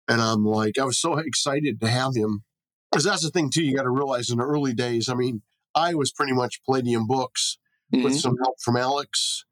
And 0.07 0.21
I'm 0.21 0.45
like, 0.45 0.77
I 0.77 0.85
was 0.85 0.99
so 0.99 1.17
excited 1.17 1.81
to 1.81 1.87
have 1.87 2.15
him. 2.15 2.43
Because 2.91 3.05
that's 3.05 3.23
the 3.23 3.29
thing, 3.29 3.49
too, 3.49 3.63
you 3.63 3.75
got 3.75 3.83
to 3.83 3.89
realize 3.89 4.29
in 4.29 4.37
the 4.37 4.45
early 4.45 4.73
days, 4.73 5.09
I 5.09 5.15
mean, 5.15 5.41
I 5.73 5.95
was 5.95 6.11
pretty 6.11 6.33
much 6.33 6.61
Palladium 6.63 7.07
Books 7.07 7.57
mm-hmm. 7.93 8.03
with 8.03 8.15
some 8.15 8.37
help 8.37 8.55
from 8.61 8.77
Alex 8.77 9.45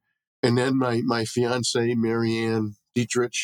and 0.44 0.58
then 0.58 0.78
my 0.78 1.02
my 1.04 1.24
fiance 1.26 1.96
Marianne 1.96 2.76
Dietrich, 2.94 3.38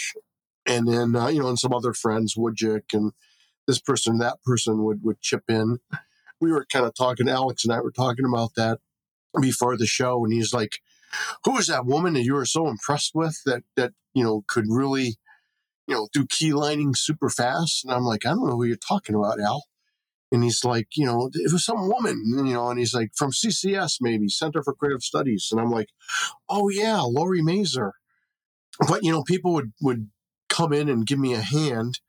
and 0.67 0.87
then 0.87 1.15
uh, 1.15 1.29
you 1.29 1.41
know, 1.41 1.47
and 1.47 1.57
some 1.57 1.73
other 1.73 1.93
friends, 1.93 2.35
Wujcik, 2.35 2.93
and 2.93 3.13
this 3.65 3.79
person, 3.79 4.17
that 4.19 4.43
person 4.43 4.83
would 4.83 5.03
would 5.03 5.21
chip 5.21 5.45
in. 5.47 5.79
We 6.41 6.51
were 6.51 6.65
kind 6.71 6.85
of 6.85 6.93
talking. 6.93 7.29
Alex 7.29 7.63
and 7.63 7.73
I 7.73 7.79
were 7.79 7.91
talking 7.91 8.25
about 8.25 8.51
that 8.55 8.79
before 9.41 9.77
the 9.77 9.87
show, 9.87 10.23
and 10.23 10.33
he's 10.33 10.53
like, 10.53 10.79
"Who 11.45 11.57
is 11.57 11.67
that 11.67 11.85
woman 11.85 12.13
that 12.13 12.23
you 12.23 12.33
were 12.33 12.45
so 12.45 12.67
impressed 12.67 13.15
with 13.15 13.41
that 13.45 13.63
that 13.75 13.93
you 14.13 14.23
know 14.23 14.43
could 14.47 14.65
really." 14.67 15.15
You 15.89 15.95
know, 15.95 16.07
do 16.13 16.27
key 16.27 16.53
lining 16.53 16.93
super 16.93 17.29
fast. 17.29 17.83
And 17.83 17.91
I'm 17.91 18.03
like, 18.03 18.23
I 18.23 18.29
don't 18.29 18.47
know 18.47 18.57
who 18.57 18.65
you're 18.65 18.77
talking 18.77 19.15
about, 19.15 19.41
Al. 19.41 19.63
And 20.31 20.43
he's 20.43 20.63
like, 20.63 20.89
you 20.95 21.03
know, 21.03 21.31
it 21.33 21.51
was 21.51 21.65
some 21.65 21.89
woman, 21.89 22.23
you 22.45 22.53
know, 22.53 22.69
and 22.69 22.77
he's 22.77 22.93
like, 22.93 23.13
from 23.15 23.31
CCS, 23.31 23.95
maybe, 23.99 24.29
Center 24.29 24.61
for 24.61 24.75
Creative 24.75 25.01
Studies. 25.01 25.47
And 25.51 25.59
I'm 25.59 25.71
like, 25.71 25.89
oh, 26.47 26.69
yeah, 26.69 27.01
Laurie 27.01 27.41
Mazer. 27.41 27.93
But, 28.87 29.03
you 29.03 29.11
know, 29.11 29.23
people 29.23 29.53
would, 29.53 29.73
would 29.81 30.09
come 30.47 30.73
in 30.73 30.89
and 30.89 31.07
give 31.07 31.17
me 31.17 31.33
a 31.33 31.41
hand, 31.41 31.99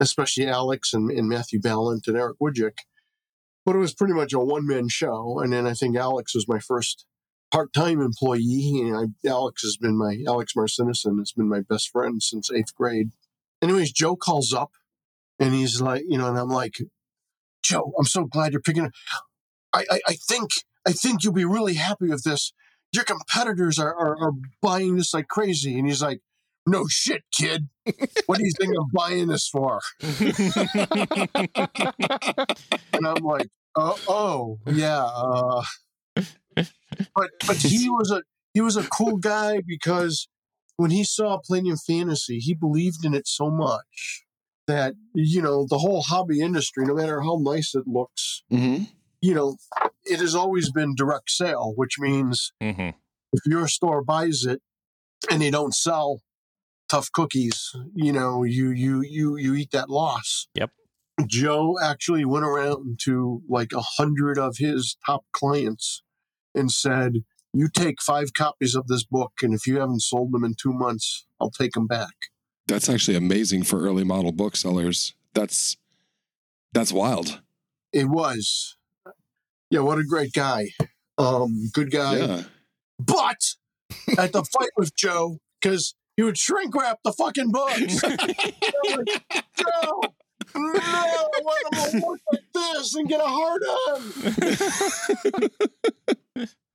especially 0.00 0.48
Alex 0.48 0.92
and, 0.92 1.08
and 1.08 1.28
Matthew 1.28 1.60
Balent 1.60 2.08
and 2.08 2.16
Eric 2.16 2.38
Wujcik. 2.42 2.78
But 3.64 3.76
it 3.76 3.78
was 3.78 3.94
pretty 3.94 4.14
much 4.14 4.32
a 4.32 4.40
one 4.40 4.66
man 4.66 4.88
show. 4.88 5.38
And 5.38 5.52
then 5.52 5.64
I 5.64 5.74
think 5.74 5.96
Alex 5.96 6.34
was 6.34 6.48
my 6.48 6.58
first 6.58 7.06
part 7.52 7.72
time 7.72 8.00
employee. 8.00 8.80
And 8.82 8.96
I, 9.24 9.28
Alex 9.28 9.62
has 9.62 9.76
been 9.76 9.96
my, 9.96 10.18
Alex 10.26 10.54
Marciniszyn 10.56 11.18
has 11.18 11.30
been 11.30 11.48
my 11.48 11.60
best 11.60 11.90
friend 11.90 12.20
since 12.20 12.50
eighth 12.50 12.74
grade. 12.74 13.10
Anyways, 13.62 13.92
Joe 13.92 14.16
calls 14.16 14.52
up 14.52 14.72
and 15.38 15.54
he's 15.54 15.80
like, 15.80 16.04
you 16.06 16.18
know, 16.18 16.28
and 16.28 16.38
I'm 16.38 16.48
like, 16.48 16.76
Joe, 17.62 17.92
I'm 17.98 18.04
so 18.04 18.24
glad 18.24 18.52
you're 18.52 18.60
picking. 18.60 18.90
I, 19.72 19.84
I, 19.90 20.00
I 20.08 20.12
think 20.14 20.50
I 20.86 20.92
think 20.92 21.22
you'll 21.22 21.32
be 21.32 21.44
really 21.44 21.74
happy 21.74 22.08
with 22.08 22.24
this. 22.24 22.52
Your 22.92 23.04
competitors 23.04 23.78
are, 23.78 23.94
are, 23.94 24.16
are 24.18 24.32
buying 24.62 24.96
this 24.96 25.12
like 25.12 25.28
crazy. 25.28 25.78
And 25.78 25.86
he's 25.86 26.02
like, 26.02 26.20
no 26.66 26.86
shit, 26.88 27.24
kid. 27.32 27.68
What 28.26 28.38
do 28.38 28.44
you 28.44 28.52
think 28.58 28.74
I'm 28.78 28.90
buying 28.92 29.28
this 29.28 29.48
for? 29.48 29.80
and 32.92 33.06
I'm 33.06 33.22
like, 33.24 33.48
oh, 33.76 33.98
oh 34.08 34.58
yeah. 34.66 35.02
Uh. 35.04 35.62
But 37.14 37.30
but 37.46 37.56
he 37.56 37.88
was 37.88 38.10
a 38.10 38.22
he 38.52 38.60
was 38.60 38.76
a 38.76 38.82
cool 38.82 39.16
guy 39.16 39.60
because 39.66 40.28
when 40.78 40.92
he 40.92 41.04
saw 41.04 41.38
Palladium 41.44 41.76
Fantasy, 41.76 42.38
he 42.38 42.54
believed 42.54 43.04
in 43.04 43.12
it 43.12 43.26
so 43.26 43.50
much 43.50 44.24
that 44.68 44.94
you 45.12 45.42
know 45.42 45.66
the 45.68 45.78
whole 45.78 46.02
hobby 46.02 46.40
industry, 46.40 46.86
no 46.86 46.94
matter 46.94 47.20
how 47.20 47.38
nice 47.40 47.74
it 47.74 47.86
looks, 47.86 48.44
mm-hmm. 48.50 48.84
you 49.20 49.34
know, 49.34 49.56
it 50.04 50.20
has 50.20 50.36
always 50.36 50.70
been 50.70 50.94
direct 50.94 51.30
sale, 51.30 51.72
which 51.74 51.98
means 51.98 52.52
mm-hmm. 52.62 52.90
if 53.32 53.40
your 53.44 53.66
store 53.66 54.02
buys 54.04 54.44
it 54.44 54.62
and 55.28 55.42
they 55.42 55.50
don't 55.50 55.74
sell 55.74 56.20
tough 56.88 57.10
cookies, 57.12 57.72
you 57.94 58.12
know, 58.12 58.44
you 58.44 58.70
you 58.70 59.02
you 59.02 59.36
you 59.36 59.54
eat 59.54 59.72
that 59.72 59.90
loss. 59.90 60.46
Yep. 60.54 60.70
Joe 61.26 61.76
actually 61.82 62.24
went 62.24 62.44
around 62.44 63.00
to 63.02 63.42
like 63.48 63.72
a 63.72 63.82
hundred 63.82 64.38
of 64.38 64.58
his 64.58 64.96
top 65.04 65.24
clients 65.32 66.04
and 66.54 66.70
said, 66.70 67.24
"You 67.52 67.68
take 67.68 68.02
five 68.02 68.32
copies 68.34 68.74
of 68.74 68.86
this 68.88 69.04
book, 69.04 69.32
and 69.42 69.54
if 69.54 69.66
you 69.66 69.78
haven't 69.80 70.02
sold 70.02 70.32
them 70.32 70.44
in 70.44 70.54
two 70.54 70.72
months, 70.72 71.26
I'll 71.40 71.50
take 71.50 71.72
them 71.72 71.86
back." 71.86 72.14
That's 72.66 72.88
actually 72.88 73.16
amazing 73.16 73.62
for 73.62 73.80
early 73.80 74.04
model 74.04 74.32
booksellers. 74.32 75.14
That's 75.34 75.76
that's 76.72 76.92
wild. 76.92 77.40
It 77.92 78.08
was. 78.08 78.76
Yeah, 79.70 79.80
what 79.80 79.98
a 79.98 80.04
great 80.04 80.32
guy. 80.32 80.70
Um, 81.16 81.70
good 81.72 81.90
guy. 81.90 82.16
Yeah. 82.18 82.42
But 82.98 83.54
at 84.18 84.32
the 84.32 84.44
fight 84.44 84.70
with 84.76 84.94
Joe, 84.96 85.38
because 85.60 85.94
he 86.16 86.22
would 86.22 86.38
shrink 86.38 86.74
wrap 86.74 86.98
the 87.04 87.12
fucking 87.12 87.50
books. 87.52 88.02
like, 88.02 89.24
Joe, 89.54 90.00
no, 90.54 90.80
I 90.80 91.40
want 91.42 91.92
to 91.92 92.00
work 92.04 92.20
like 92.32 92.42
this 92.52 92.94
and 92.94 93.08
get 93.08 93.20
a 93.20 93.26
hard 93.26 93.62
on. 93.88 94.02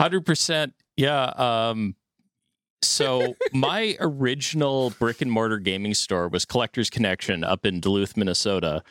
Hundred 0.00 0.26
percent. 0.26 0.74
Yeah. 0.96 1.24
Um, 1.24 1.96
so 2.82 3.36
my 3.52 3.96
original 4.00 4.90
brick 4.98 5.20
and 5.22 5.30
mortar 5.30 5.58
gaming 5.58 5.94
store 5.94 6.28
was 6.28 6.44
Collector's 6.44 6.90
Connection 6.90 7.44
up 7.44 7.64
in 7.64 7.80
Duluth, 7.80 8.16
Minnesota, 8.16 8.82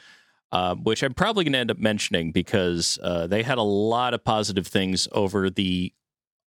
uh, 0.51 0.75
which 0.75 1.03
I'm 1.03 1.13
probably 1.13 1.43
going 1.43 1.53
to 1.53 1.59
end 1.59 1.71
up 1.71 1.79
mentioning 1.79 2.31
because 2.31 2.97
uh, 3.03 3.27
they 3.27 3.43
had 3.43 3.57
a 3.57 3.63
lot 3.63 4.13
of 4.13 4.23
positive 4.23 4.67
things 4.67 5.07
over 5.11 5.49
the 5.49 5.93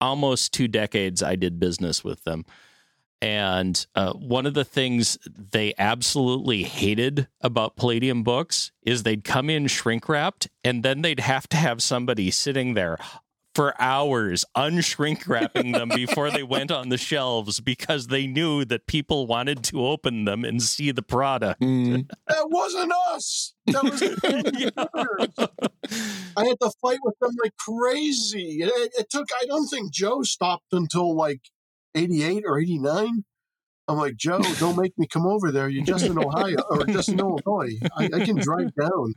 almost 0.02 0.54
two 0.54 0.68
decades 0.68 1.24
I 1.24 1.36
did 1.36 1.60
business 1.60 2.04
with 2.04 2.24
them. 2.24 2.46
And 3.22 3.86
uh, 3.96 4.12
one 4.12 4.46
of 4.46 4.54
the 4.54 4.66
things 4.66 5.18
they 5.52 5.74
absolutely 5.78 6.64
hated 6.64 7.30
about 7.40 7.78
Palladium 7.78 8.22
books 8.22 8.74
is 8.82 9.04
they'd 9.04 9.24
come 9.24 9.50
in 9.50 9.68
shrink 9.68 10.10
wrapped, 10.10 10.50
and 10.62 10.84
then 10.84 11.04
they'd 11.04 11.22
have 11.22 11.48
to 11.50 11.58
have 11.58 11.82
somebody 11.82 12.32
sitting 12.32 12.74
there 12.74 12.98
for 13.54 13.80
hours 13.80 14.46
unshrink 14.56 15.28
wrapping 15.28 15.72
them 15.74 15.90
before 15.90 16.32
they 16.32 16.44
went 16.44 16.72
on 16.72 16.90
the 16.90 16.98
shelves 16.98 17.60
because 17.60 18.08
they 18.08 18.28
knew 18.28 18.66
that 18.66 18.88
people 18.88 19.28
wanted 19.28 19.64
to 19.64 19.86
open 19.86 20.26
them 20.26 20.44
and 20.44 20.62
see 20.62 20.92
the 20.92 21.02
product. 21.02 21.62
Mm. 21.62 22.10
That 22.28 22.50
wasn't 22.50 22.92
us. 23.12 23.54
That 23.68 23.84
was 23.84 24.00
the 24.00 25.50
I 26.38 26.46
had 26.46 26.60
to 26.62 26.72
fight 26.82 27.00
with 27.04 27.16
them 27.20 27.32
like 27.44 27.56
crazy. 27.58 28.62
It, 28.62 28.92
it 28.98 29.10
took. 29.10 29.30
I 29.42 29.46
don't 29.46 29.68
think 29.68 29.94
Joe 29.94 30.24
stopped 30.24 30.72
until 30.72 31.16
like 31.16 31.42
'88 31.96 32.44
or 32.46 32.60
'89. 32.60 33.24
I'm 33.88 33.98
like 33.98 34.16
Joe, 34.16 34.42
don't 34.60 34.78
make 34.78 34.98
me 34.98 35.08
come 35.08 35.26
over 35.26 35.52
there. 35.52 35.68
You're 35.68 35.86
just 35.86 36.06
in 36.06 36.18
Ohio 36.18 36.58
or 36.70 36.86
just 36.86 37.10
in 37.10 37.20
Illinois. 37.20 37.78
I, 37.98 38.06
I 38.14 38.26
can 38.26 38.38
drive 38.38 38.74
down. 38.76 39.14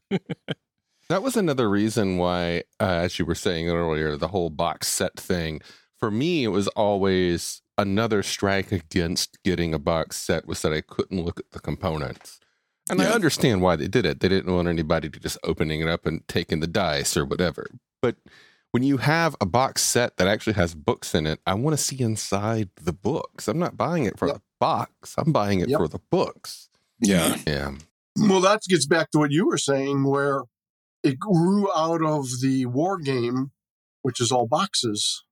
That 1.09 1.23
was 1.23 1.37
another 1.37 1.71
reason 1.71 2.17
why, 2.19 2.65
uh, 2.81 2.85
as 3.05 3.19
you 3.19 3.25
were 3.25 3.35
saying 3.37 3.69
earlier, 3.69 4.17
the 4.17 4.29
whole 4.29 4.51
box 4.51 4.89
set 4.89 5.15
thing. 5.19 5.61
For 5.99 6.11
me, 6.11 6.45
it 6.45 6.49
was 6.49 6.67
always 6.69 7.63
another 7.79 8.23
strike 8.23 8.73
against 8.73 9.39
getting 9.45 9.73
a 9.73 9.79
box 9.79 10.17
set 10.17 10.47
was 10.47 10.63
that 10.63 10.73
I 10.73 10.81
couldn't 10.81 11.23
look 11.25 11.39
at 11.39 11.51
the 11.53 11.61
components. 11.61 12.41
And 12.89 13.01
I 13.03 13.07
understand 13.07 13.63
why 13.63 13.75
they 13.77 13.89
did 13.89 14.07
it. 14.07 14.21
They 14.21 14.29
didn't 14.29 14.55
want 14.55 14.69
anybody 14.69 15.09
to 15.11 15.19
just 15.21 15.39
opening 15.43 15.81
it 15.81 15.89
up 15.89 16.07
and 16.07 16.27
taking 16.29 16.61
the 16.61 16.67
dice 16.69 17.17
or 17.17 17.25
whatever. 17.25 17.67
But 18.01 18.17
when 18.71 18.83
you 18.85 18.99
have 18.99 19.35
a 19.41 19.47
box 19.47 19.83
set 19.83 20.17
that 20.19 20.29
actually 20.29 20.53
has 20.55 20.75
books 20.75 21.15
in 21.15 21.27
it, 21.27 21.41
I 21.47 21.55
want 21.55 21.77
to 21.77 21.83
see 21.83 22.01
inside 22.01 22.71
the 22.81 22.93
books. 22.93 23.49
I'm 23.49 23.59
not 23.59 23.77
buying 23.77 24.05
it 24.05 24.19
for 24.19 24.29
Yep. 24.29 24.37
the 24.37 24.43
box. 24.61 25.15
I'm 25.19 25.33
buying 25.33 25.61
it 25.61 25.69
Yep. 25.69 25.79
for 25.79 25.89
the 25.89 25.99
books. 26.11 26.69
Yeah. 27.01 27.37
Yeah. 27.47 27.73
Well, 28.17 28.41
that 28.43 28.61
gets 28.69 28.87
back 28.87 29.11
to 29.13 29.19
what 29.19 29.31
you 29.33 29.47
were 29.47 29.59
saying, 29.59 30.05
where 30.05 30.43
it 31.03 31.19
grew 31.19 31.69
out 31.75 32.03
of 32.03 32.27
the 32.41 32.67
war 32.67 32.99
game, 32.99 33.53
which 34.03 34.21
is 34.21 34.33
all 34.33 34.47
boxes. 34.47 35.25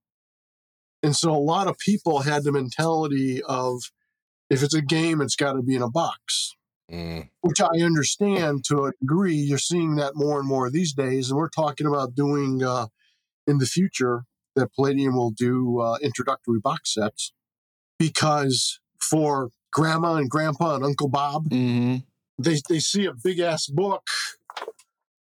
And 1.03 1.15
so 1.15 1.31
a 1.35 1.39
lot 1.39 1.67
of 1.67 1.79
people 1.79 2.21
had 2.21 2.45
the 2.45 2.53
mentality 2.53 3.43
of 3.43 3.83
if 4.49 4.63
it's 4.63 4.75
a 4.75 4.83
game, 4.83 5.21
it's 5.21 5.37
got 5.37 5.53
to 5.55 5.63
be 5.63 5.75
in 5.75 5.83
a 5.83 5.91
box, 5.91 6.55
Mm. 6.91 7.31
which 7.41 7.63
I 7.63 7.81
understand 7.83 8.65
to 8.67 8.85
a 8.85 8.93
degree. 9.01 9.37
You're 9.37 9.57
seeing 9.57 9.97
that 9.97 10.15
more 10.15 10.39
and 10.39 10.47
more 10.47 10.69
these 10.71 10.93
days. 10.93 11.31
And 11.31 11.39
we're 11.39 11.49
talking 11.49 11.87
about 11.87 12.15
doing 12.15 12.63
uh, 12.63 12.89
in 13.47 13.57
the 13.57 13.65
future 13.67 14.25
that 14.55 14.75
Palladium 14.75 15.17
will 15.17 15.31
do 15.31 15.81
uh, 15.81 15.97
introductory 16.03 16.61
box 16.61 16.93
sets 16.93 17.33
because 17.99 18.81
for 19.01 19.51
grandma 19.73 20.17
and 20.17 20.29
grandpa 20.29 20.75
and 20.75 20.85
Uncle 20.85 21.09
Bob, 21.09 21.49
hmm 21.51 21.97
they 22.39 22.61
they 22.69 22.81
see 22.81 23.07
a 23.07 23.15
big 23.15 23.39
ass 23.39 23.67
book 23.67 24.07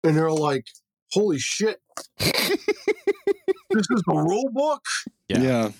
and 0.04 0.16
they're 0.16 0.30
like, 0.30 0.66
"Holy 1.12 1.38
shit! 1.38 1.80
this 2.18 3.86
is 3.90 4.02
a 4.08 4.12
rule 4.14 4.50
book. 4.52 4.82
Yeah. 5.28 5.40
Yeah. 5.40 5.70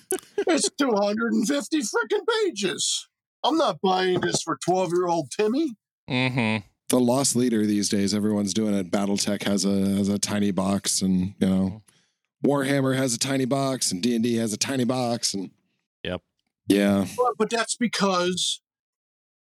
It's 0.47 0.69
two 0.77 0.91
hundred 0.91 1.33
and 1.33 1.47
fifty 1.47 1.79
freaking 1.79 2.25
pages. 2.45 3.07
I'm 3.43 3.57
not 3.57 3.79
buying 3.81 4.21
this 4.21 4.41
for 4.41 4.57
twelve 4.63 4.91
year 4.93 5.07
old 5.07 5.31
Timmy." 5.31 5.75
Mm-hmm. 6.09 6.65
The 6.89 6.99
loss 6.99 7.35
leader 7.35 7.65
these 7.65 7.89
days, 7.89 8.13
everyone's 8.13 8.53
doing 8.53 8.73
it. 8.73 8.89
BattleTech 8.91 9.43
has 9.43 9.65
a 9.65 9.95
has 9.97 10.07
a 10.09 10.17
tiny 10.19 10.51
box, 10.51 11.01
and 11.01 11.33
you 11.39 11.47
know, 11.47 11.81
Warhammer 12.45 12.95
has 12.95 13.13
a 13.13 13.19
tiny 13.19 13.45
box, 13.45 13.91
and 13.91 14.01
D 14.01 14.15
and 14.15 14.23
D 14.23 14.35
has 14.35 14.53
a 14.53 14.57
tiny 14.57 14.85
box, 14.85 15.33
and 15.33 15.51
Yep. 16.03 16.21
yeah, 16.67 17.05
But, 17.17 17.33
but 17.37 17.49
that's 17.49 17.75
because 17.75 18.61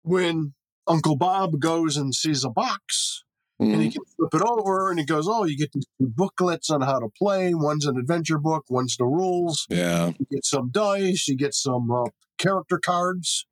when 0.02 0.54
Uncle 0.86 1.16
Bob 1.16 1.58
goes 1.60 1.96
and 1.98 2.14
sees 2.14 2.44
a 2.44 2.48
box 2.48 3.24
and 3.58 3.80
he 3.82 3.88
Mhm. 3.88 3.92
can 3.92 4.04
flip 4.16 4.34
it 4.34 4.42
over 4.42 4.90
and 4.90 4.98
he 4.98 5.04
goes, 5.06 5.26
"Oh, 5.28 5.44
you 5.44 5.56
get 5.56 5.72
these 5.72 5.86
two 5.98 6.08
booklets 6.08 6.68
on 6.70 6.82
how 6.82 6.98
to 6.98 7.08
play. 7.16 7.54
One's 7.54 7.86
an 7.86 7.96
adventure 7.96 8.38
book, 8.38 8.64
one's 8.68 8.96
the 8.96 9.04
rules." 9.06 9.66
yeah, 9.70 10.08
You 10.18 10.26
get 10.30 10.44
some 10.44 10.70
dice, 10.70 11.26
you 11.28 11.36
get 11.36 11.54
some 11.54 11.90
uh, 11.90 12.04
character 12.38 12.78
cards, 12.78 13.46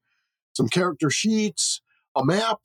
some 0.55 0.69
character 0.69 1.09
sheets, 1.11 1.81
a 2.15 2.25
map 2.25 2.61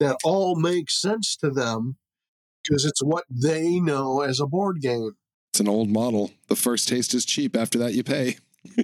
that 0.00 0.16
all 0.24 0.56
makes 0.56 1.00
sense 1.00 1.36
to 1.36 1.50
them 1.50 1.96
because 2.64 2.84
it's 2.84 3.02
what 3.02 3.24
they 3.30 3.78
know 3.78 4.20
as 4.22 4.40
a 4.40 4.46
board 4.46 4.80
game. 4.80 5.12
it's 5.52 5.60
an 5.60 5.68
old 5.68 5.88
model. 5.88 6.32
The 6.48 6.56
first 6.56 6.88
taste 6.88 7.14
is 7.14 7.24
cheap. 7.24 7.54
After 7.54 7.78
that, 7.78 7.94
you 7.94 8.02
pay. 8.02 8.38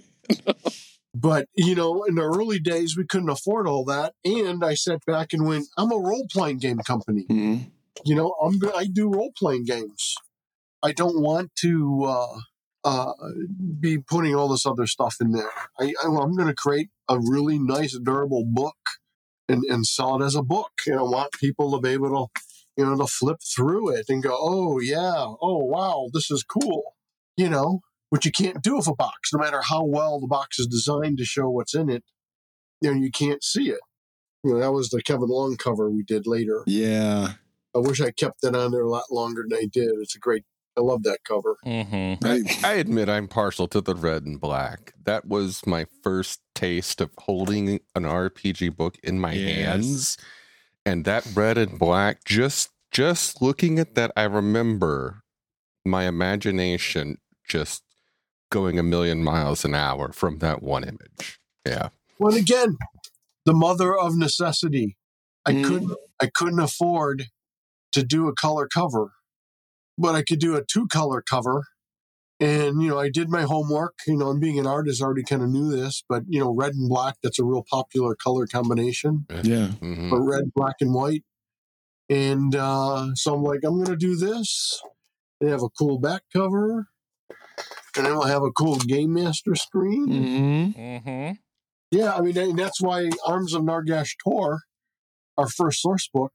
But, 1.12 1.48
you 1.56 1.74
know, 1.74 2.04
in 2.04 2.14
the 2.14 2.22
early 2.22 2.60
days, 2.60 2.96
we 2.96 3.04
couldn't 3.04 3.30
afford 3.30 3.66
all 3.66 3.84
that. 3.86 4.14
And 4.24 4.64
I 4.64 4.74
sat 4.74 5.04
back 5.06 5.32
and 5.32 5.44
went, 5.44 5.66
I'm 5.76 5.90
a 5.90 5.96
role 5.98 6.24
playing 6.30 6.58
game 6.58 6.78
company. 6.78 7.26
Mhm. 7.28 7.70
You 8.04 8.14
know, 8.14 8.34
I'm 8.42 8.58
I 8.76 8.86
do 8.86 9.10
role 9.10 9.32
playing 9.36 9.64
games. 9.64 10.14
I 10.82 10.92
don't 10.92 11.20
want 11.20 11.50
to 11.60 12.04
uh, 12.04 12.38
uh, 12.84 13.12
be 13.78 13.98
putting 13.98 14.34
all 14.34 14.48
this 14.48 14.66
other 14.66 14.86
stuff 14.86 15.16
in 15.20 15.32
there. 15.32 15.50
I, 15.78 15.92
I'm 16.02 16.34
going 16.34 16.48
to 16.48 16.54
create 16.54 16.88
a 17.08 17.18
really 17.18 17.58
nice, 17.58 17.98
durable 18.02 18.44
book 18.46 18.76
and, 19.48 19.62
and 19.68 19.84
sell 19.86 20.20
it 20.20 20.24
as 20.24 20.34
a 20.34 20.42
book. 20.42 20.72
And 20.86 20.98
I 20.98 21.02
want 21.02 21.32
people 21.32 21.72
to 21.72 21.80
be 21.80 21.90
able 21.90 22.08
to, 22.08 22.40
you 22.76 22.86
know, 22.86 22.96
to 22.96 23.06
flip 23.06 23.38
through 23.54 23.94
it 23.94 24.06
and 24.08 24.22
go, 24.22 24.36
oh, 24.38 24.80
yeah, 24.80 25.26
oh, 25.42 25.64
wow, 25.64 26.08
this 26.12 26.30
is 26.30 26.42
cool. 26.42 26.94
You 27.36 27.50
know, 27.50 27.80
which 28.10 28.24
you 28.24 28.32
can't 28.32 28.62
do 28.62 28.76
with 28.76 28.88
a 28.88 28.94
box, 28.94 29.32
no 29.32 29.40
matter 29.40 29.60
how 29.62 29.84
well 29.84 30.18
the 30.18 30.26
box 30.26 30.58
is 30.58 30.66
designed 30.66 31.18
to 31.18 31.24
show 31.24 31.48
what's 31.48 31.74
in 31.74 31.90
it. 31.90 32.04
You 32.80 32.94
know, 32.94 33.00
you 33.00 33.10
can't 33.10 33.44
see 33.44 33.70
it. 33.70 33.80
You 34.42 34.54
know, 34.54 34.60
that 34.60 34.72
was 34.72 34.88
the 34.88 35.02
Kevin 35.02 35.28
Long 35.28 35.56
cover 35.56 35.90
we 35.90 36.02
did 36.02 36.26
later. 36.26 36.62
Yeah, 36.66 37.34
I 37.74 37.78
wish 37.78 38.00
I 38.00 38.10
kept 38.10 38.42
it 38.44 38.54
on 38.56 38.72
there 38.72 38.82
a 38.82 38.90
lot 38.90 39.10
longer 39.10 39.44
than 39.48 39.58
I 39.58 39.66
did. 39.70 39.90
It's 40.00 40.16
a 40.16 40.18
great. 40.18 40.44
I 40.76 40.82
love 40.82 41.02
that 41.02 41.18
cover. 41.24 41.56
Mm-hmm. 41.66 42.24
I, 42.24 42.68
I 42.68 42.74
admit 42.74 43.08
I'm 43.08 43.28
partial 43.28 43.66
to 43.68 43.80
the 43.80 43.94
red 43.94 44.24
and 44.24 44.40
black. 44.40 44.92
That 45.04 45.26
was 45.26 45.66
my 45.66 45.86
first 46.02 46.40
taste 46.54 47.00
of 47.00 47.10
holding 47.18 47.80
an 47.94 48.04
RPG 48.04 48.76
book 48.76 48.96
in 49.02 49.18
my 49.20 49.32
Yes. 49.32 49.56
hands. 49.56 50.16
And 50.86 51.04
that 51.04 51.26
red 51.34 51.58
and 51.58 51.78
black, 51.78 52.24
just 52.24 52.70
just 52.92 53.40
looking 53.42 53.78
at 53.78 53.94
that, 53.94 54.10
I 54.16 54.24
remember 54.24 55.22
my 55.84 56.04
imagination 56.06 57.18
just 57.48 57.82
going 58.50 58.78
a 58.78 58.82
million 58.82 59.22
miles 59.22 59.64
an 59.64 59.74
hour 59.74 60.12
from 60.12 60.38
that 60.38 60.62
one 60.62 60.82
image. 60.84 61.38
Yeah. 61.66 61.90
Well, 62.18 62.34
again, 62.34 62.76
the 63.44 63.52
mother 63.54 63.96
of 63.96 64.16
necessity. 64.16 64.96
I 65.46 65.52
Mm. 65.52 65.64
couldn't. 65.64 65.92
I 66.22 66.26
couldn't 66.34 66.60
afford 66.60 67.26
to 67.92 68.02
do 68.04 68.28
a 68.28 68.34
color 68.34 68.68
cover, 68.72 69.12
but 69.98 70.14
I 70.14 70.22
could 70.22 70.38
do 70.40 70.56
a 70.56 70.64
two 70.64 70.86
color 70.88 71.22
cover. 71.22 71.64
And 72.38 72.80
you 72.82 72.88
know, 72.88 72.98
I 72.98 73.10
did 73.10 73.28
my 73.28 73.42
homework. 73.42 73.94
You 74.06 74.16
know, 74.16 74.30
and 74.30 74.40
being 74.40 74.58
an 74.58 74.66
artist, 74.66 75.02
I 75.02 75.04
already 75.06 75.24
kind 75.24 75.42
of 75.42 75.50
knew 75.50 75.70
this. 75.70 76.02
But 76.08 76.22
you 76.28 76.40
know, 76.40 76.50
red 76.54 76.72
and 76.74 76.88
black—that's 76.88 77.38
a 77.38 77.44
real 77.44 77.64
popular 77.70 78.14
color 78.14 78.46
combination. 78.46 79.26
yeah, 79.42 79.68
Mhm. 79.80 80.10
But 80.10 80.20
red, 80.20 80.44
black, 80.54 80.76
and 80.80 80.94
white. 80.94 81.24
And 82.08 82.56
uh, 82.56 83.14
so 83.14 83.34
I'm 83.34 83.42
like, 83.42 83.60
I'm 83.62 83.74
going 83.74 83.86
to 83.86 83.96
do 83.96 84.16
this. 84.16 84.80
and 85.40 85.50
have 85.50 85.62
a 85.62 85.68
cool 85.70 85.98
back 85.98 86.22
cover, 86.34 86.88
and 87.96 88.04
then 88.06 88.12
we'll 88.12 88.22
have 88.22 88.42
a 88.42 88.50
cool 88.52 88.76
game 88.76 89.12
master 89.14 89.54
screen. 89.54 90.06
hmm 90.74 90.80
Mm-hmm. 90.80 91.32
Yeah, 91.90 92.14
I 92.14 92.20
mean, 92.20 92.56
that's 92.56 92.80
why 92.80 93.10
Arms 93.26 93.52
of 93.52 93.62
Nargash 93.62 94.12
Tor, 94.22 94.60
our 95.36 95.48
first 95.48 95.80
source 95.82 96.08
book, 96.12 96.32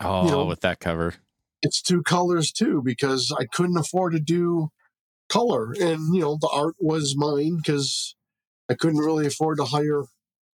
Oh, 0.00 0.24
You 0.24 0.30
know- 0.30 0.44
with 0.46 0.60
that 0.60 0.80
cover. 0.80 1.14
it's 1.62 1.82
two 1.82 2.02
colors 2.02 2.50
too 2.52 2.80
because 2.84 3.32
I 3.38 3.44
couldn't 3.46 3.76
afford 3.76 4.12
to 4.14 4.20
do 4.20 4.70
color, 5.28 5.72
and 5.72 6.14
you 6.14 6.20
know 6.22 6.38
the 6.40 6.48
art 6.52 6.74
was 6.78 7.14
mine 7.16 7.56
because 7.58 8.14
I 8.70 8.74
couldn't 8.74 8.98
really 9.00 9.26
afford 9.26 9.58
to 9.58 9.64
hire 9.64 10.04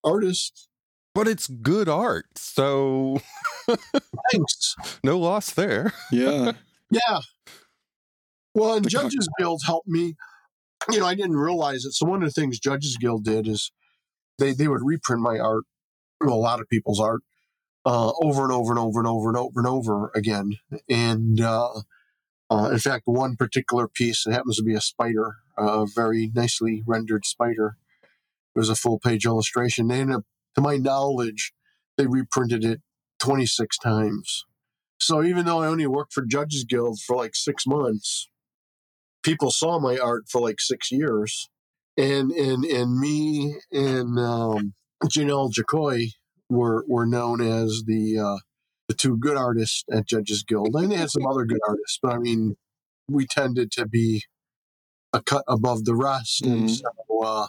artists. 0.04 0.68
But 1.14 1.28
it's 1.28 1.46
good 1.48 1.88
art. 1.88 2.26
So 2.36 3.20
Thanks. 4.32 4.74
no 5.02 5.18
loss 5.18 5.50
there. 5.52 5.92
yeah. 6.10 6.52
Yeah. 6.90 7.18
Well, 8.54 8.74
and 8.74 8.84
The 8.84 8.90
co- 8.90 9.02
Judges 9.02 9.28
Guild 9.40 9.60
helped 9.66 9.88
me. 9.88 10.14
You 10.92 11.00
know, 11.00 11.06
I 11.06 11.16
didn't 11.16 11.36
realize 11.36 11.84
it. 11.84 11.92
So 11.94 12.06
one 12.06 12.22
of 12.22 12.28
the 12.32 12.40
things 12.40 12.60
Judges 12.60 12.96
Guild 12.96 13.24
did 13.24 13.48
is 13.48 13.72
they 14.38 14.52
they 14.52 14.68
would 14.68 14.82
reprint 14.84 15.20
my 15.20 15.36
art, 15.38 15.64
a 16.22 16.26
lot 16.26 16.60
of 16.60 16.68
people's 16.68 17.00
art, 17.00 17.22
uh, 17.86 18.12
over 18.20 18.42
and 18.42 18.52
over 18.52 18.72
and 18.72 18.78
over 18.80 18.98
and 18.98 19.06
over 19.06 19.28
and 19.28 19.38
over 19.38 19.60
and 19.60 19.66
over 19.66 20.10
again. 20.14 20.58
And 20.90 21.40
uh, 21.40 21.82
uh, 22.50 22.70
in 22.72 22.78
fact, 22.78 23.04
one 23.06 23.36
particular 23.36 23.86
piece, 23.86 24.26
it 24.26 24.32
happens 24.32 24.56
to 24.56 24.64
be 24.64 24.74
a 24.74 24.80
spider, 24.80 25.36
a 25.56 25.86
very 25.86 26.32
nicely 26.34 26.82
rendered 26.84 27.24
spider. 27.24 27.76
It 28.54 28.58
was 28.58 28.68
a 28.68 28.74
full 28.74 28.98
page 28.98 29.24
illustration. 29.24 29.90
Up, 30.12 30.24
to 30.56 30.60
my 30.60 30.76
knowledge, 30.78 31.52
they 31.96 32.06
reprinted 32.06 32.64
it 32.64 32.80
26 33.20 33.78
times. 33.78 34.44
So 34.98 35.22
even 35.22 35.46
though 35.46 35.62
I 35.62 35.68
only 35.68 35.86
worked 35.86 36.12
for 36.12 36.24
Judges 36.26 36.64
Guild 36.64 36.98
for 37.06 37.16
like 37.16 37.36
six 37.36 37.66
months, 37.68 38.28
people 39.22 39.52
saw 39.52 39.78
my 39.78 39.96
art 39.96 40.24
for 40.28 40.40
like 40.40 40.60
six 40.60 40.90
years. 40.90 41.48
And 41.98 42.30
and 42.32 42.62
and 42.64 42.98
me 42.98 43.56
and 43.72 44.18
um, 44.18 44.74
Janelle 45.04 45.50
Jaquays 45.50 46.10
were 46.48 46.84
were 46.88 47.06
known 47.06 47.40
as 47.40 47.82
the 47.86 48.18
uh, 48.18 48.38
the 48.88 48.94
two 48.94 49.16
good 49.16 49.36
artists 49.36 49.84
at 49.92 50.06
Judges 50.06 50.44
Guild. 50.44 50.74
And 50.74 50.90
they 50.92 50.96
had 50.96 51.10
some 51.10 51.26
other 51.26 51.44
good 51.44 51.60
artists, 51.68 51.98
but 52.02 52.12
I 52.12 52.18
mean, 52.18 52.56
we 53.08 53.26
tended 53.26 53.72
to 53.72 53.86
be 53.86 54.24
a 55.12 55.22
cut 55.22 55.44
above 55.48 55.84
the 55.84 55.94
rest, 55.94 56.42
and 56.46 56.68
Mhm. 56.68 56.70
so 56.70 57.22
uh, 57.22 57.46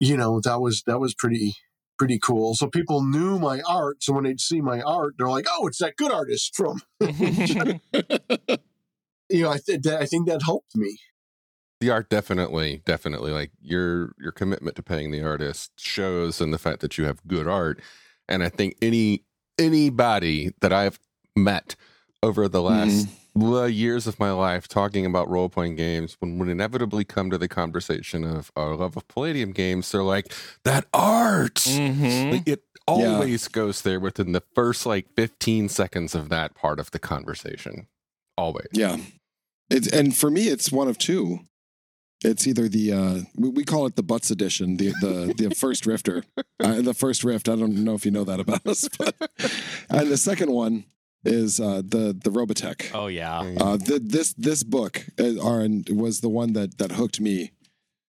you 0.00 0.16
know 0.16 0.40
that 0.40 0.60
was 0.60 0.82
that 0.86 0.98
was 1.00 1.14
pretty 1.14 1.54
pretty 1.98 2.18
cool. 2.18 2.54
So 2.54 2.66
people 2.68 3.02
knew 3.04 3.38
my 3.38 3.60
art. 3.62 4.02
So 4.02 4.12
when 4.14 4.24
they'd 4.24 4.40
see 4.40 4.60
my 4.60 4.80
art, 4.80 5.14
they're 5.18 5.28
like, 5.28 5.46
"Oh, 5.50 5.66
it's 5.66 5.78
that 5.78 5.96
good 5.96 6.10
artist 6.12 6.54
from." 6.56 6.80
you 9.28 9.42
know, 9.42 9.50
I 9.50 9.58
th- 9.64 9.86
I 9.86 10.06
think 10.06 10.28
that 10.28 10.42
helped 10.44 10.74
me. 10.76 10.98
The 11.82 11.90
art 11.90 12.08
definitely 12.08 12.80
definitely 12.86 13.32
like 13.32 13.50
your 13.60 14.12
your 14.18 14.30
commitment 14.32 14.76
to 14.76 14.82
paying 14.82 15.10
the 15.10 15.20
artist 15.22 15.72
shows 15.76 16.40
in 16.40 16.52
the 16.52 16.58
fact 16.58 16.78
that 16.80 16.96
you 16.96 17.04
have 17.04 17.26
good 17.26 17.48
art 17.48 17.80
and 18.28 18.42
i 18.44 18.48
think 18.48 18.76
any 18.80 19.24
anybody 19.58 20.52
that 20.60 20.72
i've 20.72 20.98
met 21.36 21.74
over 22.22 22.46
the 22.48 22.62
last 22.62 23.08
uh, 23.40 23.64
years 23.64 24.06
of 24.06 24.20
my 24.20 24.30
life 24.30 24.68
talking 24.68 25.04
about 25.06 25.28
role-playing 25.28 25.74
games 25.74 26.16
when 26.20 26.38
would 26.38 26.48
inevitably 26.48 27.04
come 27.04 27.30
to 27.30 27.38
the 27.38 27.48
conversation 27.48 28.24
of 28.24 28.52
our 28.54 28.76
love 28.76 28.96
of 28.96 29.08
palladium 29.08 29.50
games 29.50 29.90
they're 29.90 30.02
like 30.02 30.32
that 30.64 30.86
art 30.94 31.54
Mhm. 31.56 32.32
like, 32.32 32.48
it 32.48 32.62
always 32.86 33.48
goes 33.48 33.82
there 33.82 33.98
within 33.98 34.32
the 34.32 34.42
first 34.54 34.84
like 34.86 35.06
15 35.16 35.68
seconds 35.68 36.14
of 36.14 36.28
that 36.28 36.54
part 36.54 36.78
of 36.78 36.90
the 36.92 36.98
conversation 36.98 37.88
always 38.36 38.68
Yeah. 38.72 38.98
It's 39.70 39.88
and 39.88 40.14
for 40.14 40.30
me 40.30 40.48
it's 40.48 40.70
one 40.70 40.86
of 40.88 40.98
two. 40.98 41.40
It's 42.24 42.46
either 42.46 42.68
the 42.68 42.92
uh 42.92 43.18
we, 43.36 43.48
we 43.48 43.64
call 43.64 43.86
it 43.86 43.96
the 43.96 44.02
Butts 44.02 44.30
edition, 44.30 44.76
the 44.76 44.90
the 45.00 45.34
the 45.36 45.54
first 45.58 45.86
rifter. 45.86 46.24
Uh, 46.60 46.80
the 46.80 46.94
first 46.94 47.24
rift, 47.24 47.48
I 47.48 47.56
don't 47.56 47.82
know 47.84 47.94
if 47.94 48.04
you 48.04 48.10
know 48.12 48.24
that 48.24 48.40
about 48.40 48.66
us, 48.66 48.88
but 48.98 49.14
and 49.90 50.10
the 50.10 50.16
second 50.16 50.50
one 50.52 50.84
is 51.24 51.60
uh 51.60 51.82
the 51.84 52.16
the 52.24 52.30
Robotech. 52.30 52.90
oh 52.94 53.06
yeah. 53.08 53.40
Uh 53.60 53.76
the, 53.76 54.00
this 54.02 54.32
this 54.34 54.62
book 54.62 55.06
uh, 55.18 55.32
was 55.90 56.20
the 56.20 56.28
one 56.28 56.52
that 56.52 56.78
that 56.78 56.92
hooked 56.92 57.20
me. 57.20 57.52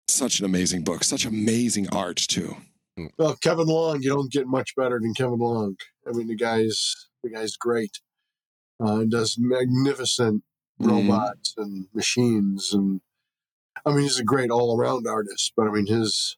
Such 0.07 0.39
an 0.39 0.45
amazing 0.45 0.83
book, 0.83 1.03
such 1.03 1.25
amazing 1.25 1.87
art 1.89 2.17
too. 2.17 2.57
Well, 3.17 3.35
Kevin 3.41 3.65
Long, 3.65 4.03
you 4.03 4.09
don't 4.09 4.31
get 4.31 4.45
much 4.45 4.75
better 4.75 4.99
than 5.01 5.13
Kevin 5.15 5.39
Long. 5.39 5.75
I 6.07 6.11
mean, 6.11 6.27
the 6.27 6.35
guy's 6.35 7.07
the 7.23 7.29
guy's 7.31 7.55
great. 7.55 7.99
Uh, 8.83 9.05
does 9.05 9.37
magnificent 9.39 10.43
Mhm. 10.81 10.89
robots 10.91 11.53
and 11.57 11.87
machines, 11.93 12.73
and 12.73 13.01
I 13.85 13.91
mean, 13.91 14.03
he's 14.03 14.19
a 14.19 14.23
great 14.23 14.49
all 14.49 14.77
around 14.77 15.07
artist. 15.07 15.53
But 15.55 15.67
I 15.67 15.71
mean, 15.71 15.87
his 15.87 16.37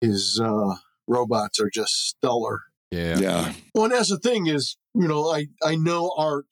his 0.00 0.40
uh, 0.42 0.76
robots 1.06 1.60
are 1.60 1.70
just 1.72 1.92
stellar. 2.08 2.60
yeah 2.90 3.18
Yeah. 3.18 3.52
Well, 3.74 3.84
and 3.84 3.92
that's 3.92 4.10
the 4.10 4.18
thing 4.18 4.46
is, 4.46 4.76
you 4.94 5.08
know, 5.08 5.30
I 5.30 5.46
I 5.62 5.76
know 5.76 6.12
art, 6.16 6.46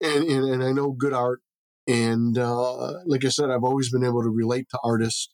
and 0.00 0.24
and, 0.24 0.52
and 0.52 0.62
I 0.62 0.72
know 0.72 0.92
good 0.92 1.12
art, 1.12 1.40
and 1.86 2.38
uh, 2.38 3.04
like 3.06 3.24
I 3.24 3.28
said, 3.28 3.50
I've 3.50 3.64
always 3.64 3.90
been 3.90 4.04
able 4.04 4.22
to 4.22 4.30
relate 4.30 4.68
to 4.70 4.78
artists. 4.84 5.28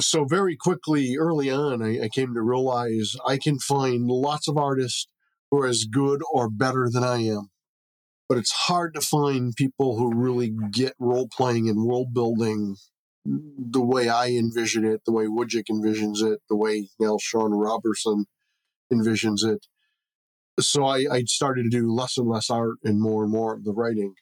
So 0.00 0.24
very 0.24 0.56
quickly, 0.56 1.16
early 1.18 1.50
on, 1.50 1.82
I, 1.82 2.04
I 2.04 2.08
came 2.08 2.32
to 2.34 2.40
realize 2.40 3.16
I 3.26 3.36
can 3.36 3.58
find 3.58 4.06
lots 4.06 4.46
of 4.46 4.56
artists 4.56 5.08
who 5.50 5.60
are 5.60 5.66
as 5.66 5.86
good 5.90 6.20
or 6.32 6.48
better 6.48 6.88
than 6.88 7.02
I 7.02 7.22
am, 7.24 7.50
but 8.28 8.38
it's 8.38 8.52
hard 8.52 8.94
to 8.94 9.00
find 9.00 9.56
people 9.56 9.98
who 9.98 10.14
really 10.14 10.52
get 10.70 10.94
role 11.00 11.26
playing 11.26 11.68
and 11.68 11.84
world 11.84 12.14
building 12.14 12.76
the 13.58 13.82
way 13.82 14.08
I 14.08 14.28
envision 14.28 14.84
it, 14.84 15.02
the 15.04 15.12
way 15.12 15.24
Wujcik 15.24 15.64
envisions 15.70 16.22
it, 16.22 16.40
the 16.48 16.56
way 16.56 16.88
Neil 16.98 17.18
Sean 17.18 17.52
Robertson 17.52 18.26
envisions 18.92 19.44
it 19.44 19.66
so 20.60 20.84
I, 20.84 21.06
I 21.10 21.22
started 21.24 21.64
to 21.64 21.68
do 21.70 21.92
less 21.92 22.16
and 22.16 22.28
less 22.28 22.50
art 22.50 22.76
and 22.84 23.00
more 23.00 23.22
and 23.22 23.32
more 23.32 23.54
of 23.54 23.64
the 23.64 23.72
writing. 23.72 24.14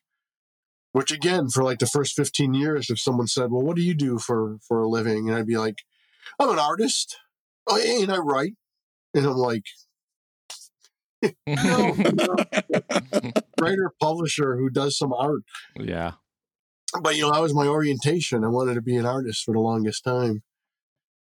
Which 0.92 1.12
again, 1.12 1.48
for 1.48 1.62
like 1.62 1.78
the 1.78 1.86
first 1.86 2.14
fifteen 2.14 2.54
years, 2.54 2.88
if 2.88 2.98
someone 2.98 3.26
said, 3.26 3.50
"Well, 3.50 3.62
what 3.62 3.76
do 3.76 3.82
you 3.82 3.94
do 3.94 4.18
for 4.18 4.56
for 4.66 4.80
a 4.80 4.88
living?" 4.88 5.28
and 5.28 5.36
I'd 5.36 5.46
be 5.46 5.58
like, 5.58 5.80
"I'm 6.38 6.48
an 6.48 6.58
artist, 6.58 7.18
oh, 7.66 7.78
and 7.78 8.10
I 8.10 8.16
write," 8.16 8.54
and 9.12 9.26
I'm 9.26 9.36
like, 9.36 9.64
"No, 11.46 11.92
no, 11.92 12.36
writer 13.60 13.92
publisher 14.00 14.56
who 14.56 14.70
does 14.70 14.96
some 14.96 15.12
art." 15.12 15.42
yeah. 15.78 16.12
But 17.02 17.16
you 17.16 17.22
know, 17.22 17.32
that 17.32 17.42
was 17.42 17.54
my 17.54 17.66
orientation. 17.66 18.44
I 18.44 18.48
wanted 18.48 18.74
to 18.74 18.82
be 18.82 18.96
an 18.96 19.06
artist 19.06 19.44
for 19.44 19.52
the 19.52 19.60
longest 19.60 20.04
time, 20.04 20.42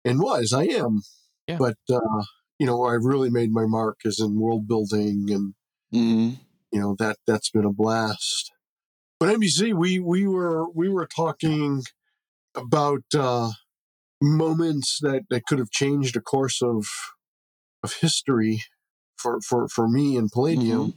and 0.05 0.21
was 0.21 0.53
I 0.53 0.65
am. 0.65 1.03
Yeah. 1.49 1.57
But 1.59 1.77
uh, 1.91 2.25
you 2.59 2.67
know, 2.67 2.79
where 2.79 2.95
I've 2.95 3.05
really 3.05 3.31
made 3.31 3.51
my 3.51 3.65
mark 3.67 3.99
is 4.05 4.21
in 4.21 4.39
world 4.41 4.67
building 4.69 5.27
and 5.31 5.55
Mhm. 5.93 6.39
you 6.73 6.81
know 6.81 6.97
that 6.99 7.19
that's 7.27 7.51
been 7.51 7.65
a 7.65 7.73
blast 7.73 8.51
but 9.21 9.29
nbc 9.29 9.73
we 9.79 10.01
we 10.01 10.27
were 10.27 10.69
we 10.71 10.89
were 10.89 11.07
talking 11.07 11.83
about 12.57 13.05
uh 13.17 13.51
moments 14.21 14.99
that 15.01 15.23
that 15.31 15.45
could 15.47 15.61
have 15.61 15.71
changed 15.71 16.17
the 16.17 16.21
course 16.21 16.61
of 16.63 16.87
of 17.85 17.93
history 18.01 18.63
for 19.17 19.41
for 19.41 19.69
for 19.69 19.87
me 19.89 20.17
and 20.17 20.33
palladium 20.33 20.95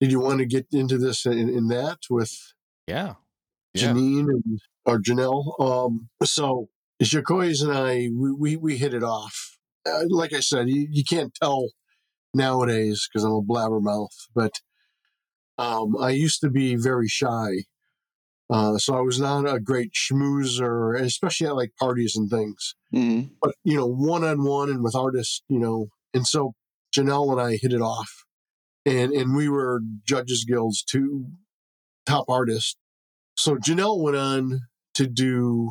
did 0.00 0.10
you 0.10 0.18
want 0.18 0.38
to 0.40 0.46
get 0.46 0.66
into 0.72 0.98
this 0.98 1.24
in, 1.24 1.48
in 1.48 1.68
that 1.68 1.98
with 2.10 2.32
Yeah. 2.88 3.14
Yeah. 3.74 3.92
janine 3.92 4.28
and 4.28 4.60
or 4.84 5.00
janelle 5.00 5.58
um 5.60 6.08
so 6.24 6.68
Jaquays 7.02 7.62
and 7.62 7.72
i 7.72 8.08
we 8.14 8.32
we, 8.32 8.56
we 8.56 8.76
hit 8.76 8.94
it 8.94 9.02
off 9.02 9.56
uh, 9.86 10.04
like 10.10 10.32
i 10.32 10.40
said 10.40 10.68
you, 10.68 10.86
you 10.90 11.04
can't 11.04 11.34
tell 11.34 11.68
nowadays 12.34 13.08
because 13.08 13.24
i'm 13.24 13.32
a 13.32 13.42
blabbermouth 13.42 14.14
but 14.34 14.52
um, 15.58 15.96
I 16.00 16.10
used 16.10 16.40
to 16.40 16.50
be 16.50 16.76
very 16.76 17.08
shy. 17.08 17.64
Uh, 18.50 18.76
so 18.76 18.94
I 18.96 19.00
was 19.00 19.18
not 19.20 19.48
a 19.48 19.60
great 19.60 19.92
schmoozer, 19.92 20.98
especially 21.00 21.46
at 21.46 21.56
like 21.56 21.72
parties 21.78 22.14
and 22.16 22.28
things. 22.28 22.74
Mhm. 22.92 23.30
But, 23.40 23.54
you 23.64 23.76
know, 23.76 23.86
one 23.86 24.24
on 24.24 24.44
one 24.44 24.68
and 24.70 24.82
with 24.82 24.94
artists, 24.94 25.42
you 25.48 25.58
know, 25.58 25.88
and 26.12 26.26
so 26.26 26.52
Janelle 26.94 27.32
and 27.32 27.40
I 27.40 27.56
hit 27.56 27.72
it 27.72 27.80
off. 27.80 28.24
And, 28.84 29.12
and 29.12 29.34
we 29.34 29.48
were 29.48 29.80
Judges 30.06 30.44
Guild's 30.44 30.82
two 30.82 31.26
top 32.04 32.26
artists. 32.28 32.76
So 33.36 33.56
Janelle 33.56 34.00
went 34.02 34.16
on 34.16 34.60
to 34.94 35.06
do 35.06 35.70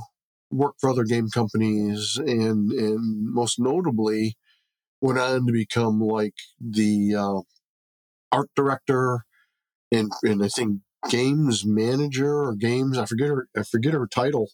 work 0.49 0.75
for 0.79 0.89
other 0.89 1.03
game 1.03 1.29
companies 1.29 2.17
and, 2.17 2.71
and 2.71 3.33
most 3.33 3.59
notably 3.59 4.35
went 5.01 5.19
on 5.19 5.45
to 5.47 5.53
become 5.53 5.99
like 5.99 6.33
the 6.59 7.15
uh, 7.15 7.41
art 8.31 8.49
director 8.55 9.25
and 9.91 10.11
and 10.23 10.43
I 10.43 10.47
think 10.47 10.79
games 11.09 11.65
manager 11.65 12.43
or 12.43 12.55
games 12.55 12.97
I 12.97 13.05
forget 13.05 13.29
her 13.29 13.47
I 13.57 13.63
forget 13.63 13.93
her 13.93 14.07
title, 14.07 14.49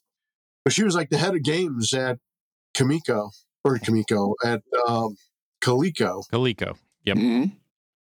but 0.64 0.74
she 0.74 0.84
was 0.84 0.96
like 0.96 1.10
the 1.10 1.18
head 1.18 1.36
of 1.36 1.44
games 1.44 1.94
at 1.94 2.20
Kamiko 2.76 3.32
or 3.64 3.78
Kamiko 3.78 4.36
at 4.46 4.62
um, 4.88 5.16
Coleco. 5.62 6.24
Coleco. 6.32 6.78
Yep. 7.06 7.18
Mhm. 7.18 7.52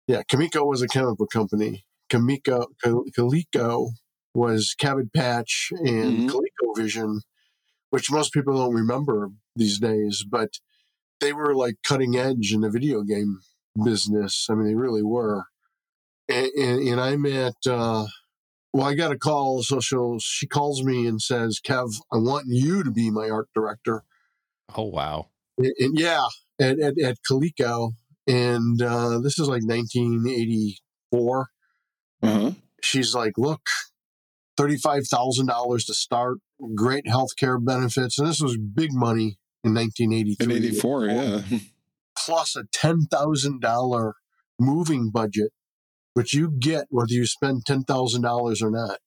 Yeah, 0.07 0.23
Kamiko 0.31 0.67
was 0.67 0.83
a 0.83 0.89
chemical 0.89 1.27
company. 1.27 1.85
Kamiko 2.11 2.67
Co- 2.83 3.05
Coleco 3.17 3.91
was 4.37 4.75
Cabbage 4.79 5.11
Patch 5.15 5.71
and 5.79 6.21
Mhm. 6.21 6.29
ColecoVision, 6.29 7.21
which 7.91 8.11
most 8.11 8.33
people 8.33 8.55
don't 8.55 8.75
remember 8.75 9.31
these 9.57 9.79
days, 9.79 10.25
but 10.29 10.51
they 11.21 11.33
were 11.33 11.55
like 11.55 11.77
cutting 11.83 12.17
edge 12.17 12.53
in 12.53 12.61
the 12.61 12.71
video 12.71 13.03
game 13.03 13.41
business. 13.83 14.47
I 14.51 14.55
mean, 14.55 14.67
they 14.67 14.75
really 14.75 15.03
were. 15.03 15.45
And, 16.29 16.47
and, 16.59 16.81
and 16.89 17.01
I'm 17.01 17.25
at, 17.27 17.55
uh, 17.67 18.07
well, 18.73 18.87
I 18.87 18.95
got 18.95 19.13
a 19.13 19.19
call. 19.19 19.63
So 19.63 19.81
she'll, 19.81 20.19
she 20.19 20.47
calls 20.47 20.83
me 20.85 21.07
and 21.07 21.21
says, 21.23 21.61
Kev, 21.65 21.95
I 22.13 22.17
want 22.19 22.47
you 22.49 22.83
to 22.83 22.91
be 22.91 23.11
my 23.11 23.31
art 23.31 23.49
director. 23.55 24.03
Oh 24.75 24.85
wow. 24.89 25.31
And, 25.57 25.73
and 25.79 25.99
yeah, 25.99 26.25
at, 26.61 26.79
at, 26.81 26.99
at 27.01 27.19
Coleco. 27.31 27.93
And 28.27 28.83
uh, 28.83 29.21
this 29.21 29.39
is 29.39 29.49
like 29.49 29.63
1984 29.63 31.49
Uh-huh. 32.23 32.51
she's 32.83 33.15
like, 33.15 33.39
look, 33.39 33.63
$35,000 34.59 35.87
to 35.87 35.95
start, 35.95 36.39
great 36.75 37.09
health 37.09 37.37
care 37.39 37.59
benefits. 37.59 38.19
And 38.19 38.29
this 38.29 38.41
was 38.41 38.57
big 38.57 38.93
money 38.93 39.39
in 39.65 39.75
1983. 39.75 40.45
In 40.45 40.65
84, 40.65 41.07
yeah. 41.07 41.43
Plus 42.17 42.57
a 42.57 42.65
$10,000 42.65 44.13
moving 44.59 45.11
budget, 45.11 45.53
which 46.15 46.35
you 46.35 46.51
get 46.51 46.87
whether 46.91 47.13
you 47.13 47.27
spend 47.27 47.67
ten 47.67 47.83
thousand 47.83 48.23
dollars 48.23 48.63
or 48.63 48.71
not. 48.71 48.99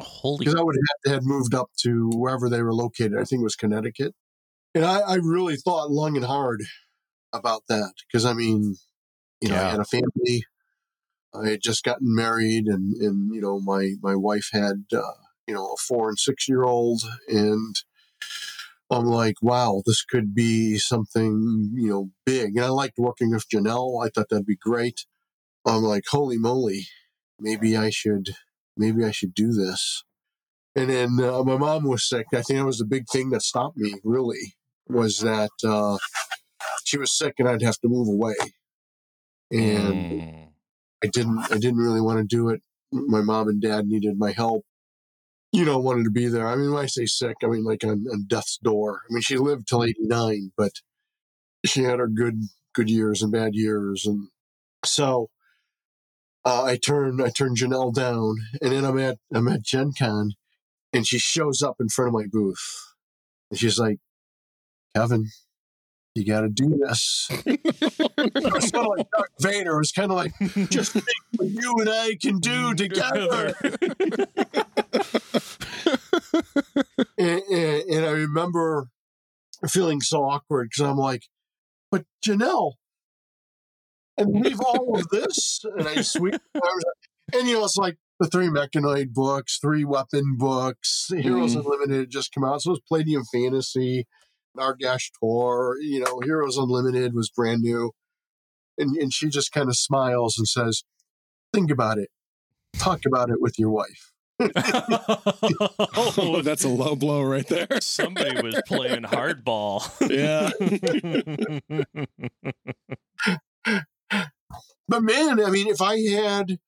Holy 0.00 0.44
Because 0.44 0.54
I 0.58 0.62
would 0.62 0.76
have 1.04 1.14
had 1.14 1.22
moved 1.24 1.54
up 1.54 1.70
to 1.82 2.10
wherever 2.14 2.48
they 2.48 2.62
were 2.62 2.74
located. 2.74 3.14
I 3.14 3.24
think 3.24 3.40
it 3.40 3.44
was 3.44 3.56
Connecticut, 3.56 4.14
and 4.74 4.84
I, 4.84 5.00
I 5.00 5.14
really 5.16 5.56
thought 5.56 5.90
long 5.90 6.16
and 6.16 6.26
hard 6.26 6.62
about 7.32 7.62
that 7.68 7.92
because 8.06 8.24
I 8.24 8.32
mean, 8.32 8.76
you 9.40 9.48
know, 9.48 9.56
I 9.56 9.70
had 9.70 9.80
a 9.80 9.84
family. 9.84 10.44
I 11.44 11.50
had 11.50 11.60
just 11.62 11.84
gotten 11.84 12.14
married, 12.14 12.66
and 12.66 12.94
and 12.94 13.34
you 13.34 13.40
know, 13.40 13.60
my 13.60 13.94
my 14.02 14.14
wife 14.14 14.48
had 14.52 14.84
uh, 14.92 15.12
you 15.46 15.54
know 15.54 15.72
a 15.72 15.76
four 15.76 16.08
and 16.08 16.18
six 16.18 16.48
year 16.48 16.62
old, 16.64 17.02
and 17.28 17.76
I'm 18.90 19.06
like, 19.06 19.36
wow, 19.42 19.82
this 19.84 20.04
could 20.04 20.34
be 20.34 20.78
something 20.78 21.70
you 21.74 21.88
know 21.88 22.10
big. 22.24 22.56
And 22.56 22.64
I 22.64 22.68
liked 22.68 22.98
working 22.98 23.30
with 23.32 23.48
Janelle. 23.48 24.04
I 24.04 24.10
thought 24.10 24.28
that'd 24.30 24.46
be 24.46 24.56
great. 24.56 25.06
I'm 25.66 25.82
like, 25.82 26.04
holy 26.10 26.38
moly, 26.38 26.86
maybe 27.40 27.76
I 27.76 27.90
should 27.90 28.30
maybe 28.76 29.04
I 29.04 29.10
should 29.10 29.34
do 29.34 29.52
this. 29.52 30.04
And 30.76 30.90
then 30.90 31.18
uh, 31.20 31.42
my 31.42 31.56
mom 31.56 31.84
was 31.84 32.08
sick. 32.08 32.26
I 32.34 32.42
think 32.42 32.58
that 32.58 32.66
was 32.66 32.78
the 32.78 32.84
big 32.84 33.04
thing 33.10 33.30
that 33.30 33.42
stopped 33.42 33.76
me. 33.78 33.94
Really, 34.04 34.54
was 34.88 35.18
that 35.20 35.50
uh, 35.64 35.98
she 36.84 36.98
was 36.98 37.16
sick 37.16 37.34
and 37.38 37.48
I'd 37.48 37.62
have 37.62 37.78
to 37.80 37.88
move 37.88 38.08
away, 38.08 38.34
and 39.50 40.10
Mm. 40.10 40.45
I 41.06 41.10
didn't. 41.10 41.38
I 41.50 41.58
didn't 41.58 41.78
really 41.78 42.00
want 42.00 42.18
to 42.18 42.24
do 42.24 42.48
it. 42.48 42.62
My 42.90 43.20
mom 43.20 43.48
and 43.48 43.60
dad 43.62 43.86
needed 43.86 44.18
my 44.18 44.32
help. 44.32 44.64
You 45.52 45.64
know, 45.64 45.78
wanted 45.78 46.04
to 46.04 46.10
be 46.10 46.26
there. 46.26 46.48
I 46.48 46.56
mean, 46.56 46.72
when 46.72 46.82
I 46.82 46.86
say 46.86 47.06
sick, 47.06 47.36
I 47.44 47.46
mean 47.46 47.64
like 47.64 47.84
on, 47.84 48.04
on 48.12 48.26
death's 48.26 48.58
door. 48.58 49.02
I 49.08 49.12
mean, 49.12 49.22
she 49.22 49.38
lived 49.38 49.68
till 49.68 49.84
eighty 49.84 50.02
nine, 50.02 50.52
but 50.56 50.72
she 51.64 51.82
had 51.82 52.00
her 52.00 52.08
good 52.08 52.42
good 52.74 52.90
years 52.90 53.22
and 53.22 53.30
bad 53.32 53.54
years, 53.54 54.04
and 54.04 54.28
so 54.84 55.30
uh, 56.44 56.64
I 56.64 56.76
turned 56.76 57.22
I 57.22 57.30
turned 57.30 57.56
Janelle 57.56 57.94
down, 57.94 58.36
and 58.60 58.72
then 58.72 58.84
I'm 58.84 58.98
at 58.98 59.18
I'm 59.32 59.48
at 59.48 59.62
Gen 59.62 59.92
Con, 59.98 60.32
and 60.92 61.06
she 61.06 61.18
shows 61.18 61.62
up 61.62 61.76
in 61.80 61.88
front 61.88 62.08
of 62.08 62.14
my 62.14 62.26
booth, 62.30 62.64
and 63.50 63.58
she's 63.58 63.78
like, 63.78 63.98
"Kevin, 64.94 65.28
you 66.16 66.26
got 66.26 66.42
to 66.42 66.48
do 66.48 66.78
this." 66.80 67.28
it's 67.46 68.70
kind 68.70 68.86
of 68.86 68.92
like 68.96 69.06
Darth 69.16 69.30
Vader. 69.40 69.72
It 69.72 69.78
was 69.78 69.92
kind 69.92 70.10
of 70.10 70.16
like, 70.16 70.32
"Just 70.70 70.92
think 70.92 71.04
what 71.36 71.48
you 71.48 71.74
and 71.80 71.88
I 71.88 72.16
can 72.20 72.38
do 72.38 72.74
together." 72.76 73.54
and, 77.18 77.42
and, 77.50 77.82
and 77.90 78.06
I 78.06 78.10
remember 78.10 78.88
feeling 79.68 80.00
so 80.00 80.24
awkward 80.24 80.68
because 80.70 80.88
I'm 80.90 80.98
like, 80.98 81.22
"But 81.90 82.04
Janelle." 82.24 82.72
And 84.18 84.42
leave 84.42 84.60
all 84.62 84.98
of 84.98 85.10
this, 85.10 85.60
and 85.76 85.86
I 85.86 86.00
sweep. 86.00 86.40
And 87.34 87.46
you 87.46 87.54
know, 87.54 87.64
it's 87.64 87.76
like 87.76 87.98
the 88.18 88.26
three 88.26 88.48
Mechanoid 88.48 89.12
books, 89.12 89.58
three 89.58 89.84
weapon 89.84 90.36
books, 90.38 91.08
Heroes 91.10 91.50
mm-hmm. 91.50 91.60
Unlimited 91.60 91.98
had 91.98 92.10
just 92.10 92.32
come 92.32 92.44
out. 92.44 92.62
So 92.62 92.70
it 92.70 92.72
was 92.72 92.80
Palladium 92.88 93.24
Fantasy, 93.32 94.06
Nargash 94.56 95.10
Tor, 95.20 95.76
you 95.80 96.00
know, 96.00 96.20
Heroes 96.20 96.56
Unlimited 96.56 97.14
was 97.14 97.30
brand 97.30 97.62
new. 97.62 97.92
And, 98.78 98.96
and 98.96 99.12
she 99.12 99.28
just 99.28 99.52
kind 99.52 99.68
of 99.68 99.76
smiles 99.76 100.36
and 100.38 100.46
says, 100.46 100.82
Think 101.52 101.70
about 101.70 101.98
it. 101.98 102.10
Talk 102.76 103.06
about 103.06 103.30
it 103.30 103.40
with 103.40 103.58
your 103.58 103.70
wife. 103.70 104.12
Oh, 105.98 106.42
that's 106.42 106.64
a 106.64 106.68
low 106.68 106.94
blow 106.94 107.22
right 107.22 107.46
there. 107.46 107.66
Somebody 107.80 108.42
was 108.42 108.60
playing 108.66 109.04
hardball. 109.04 109.88
Yeah. 110.10 110.50
but 114.88 115.02
man, 115.02 115.42
I 115.42 115.50
mean, 115.50 115.68
if 115.68 115.80
I 115.80 116.00
had 116.00 116.58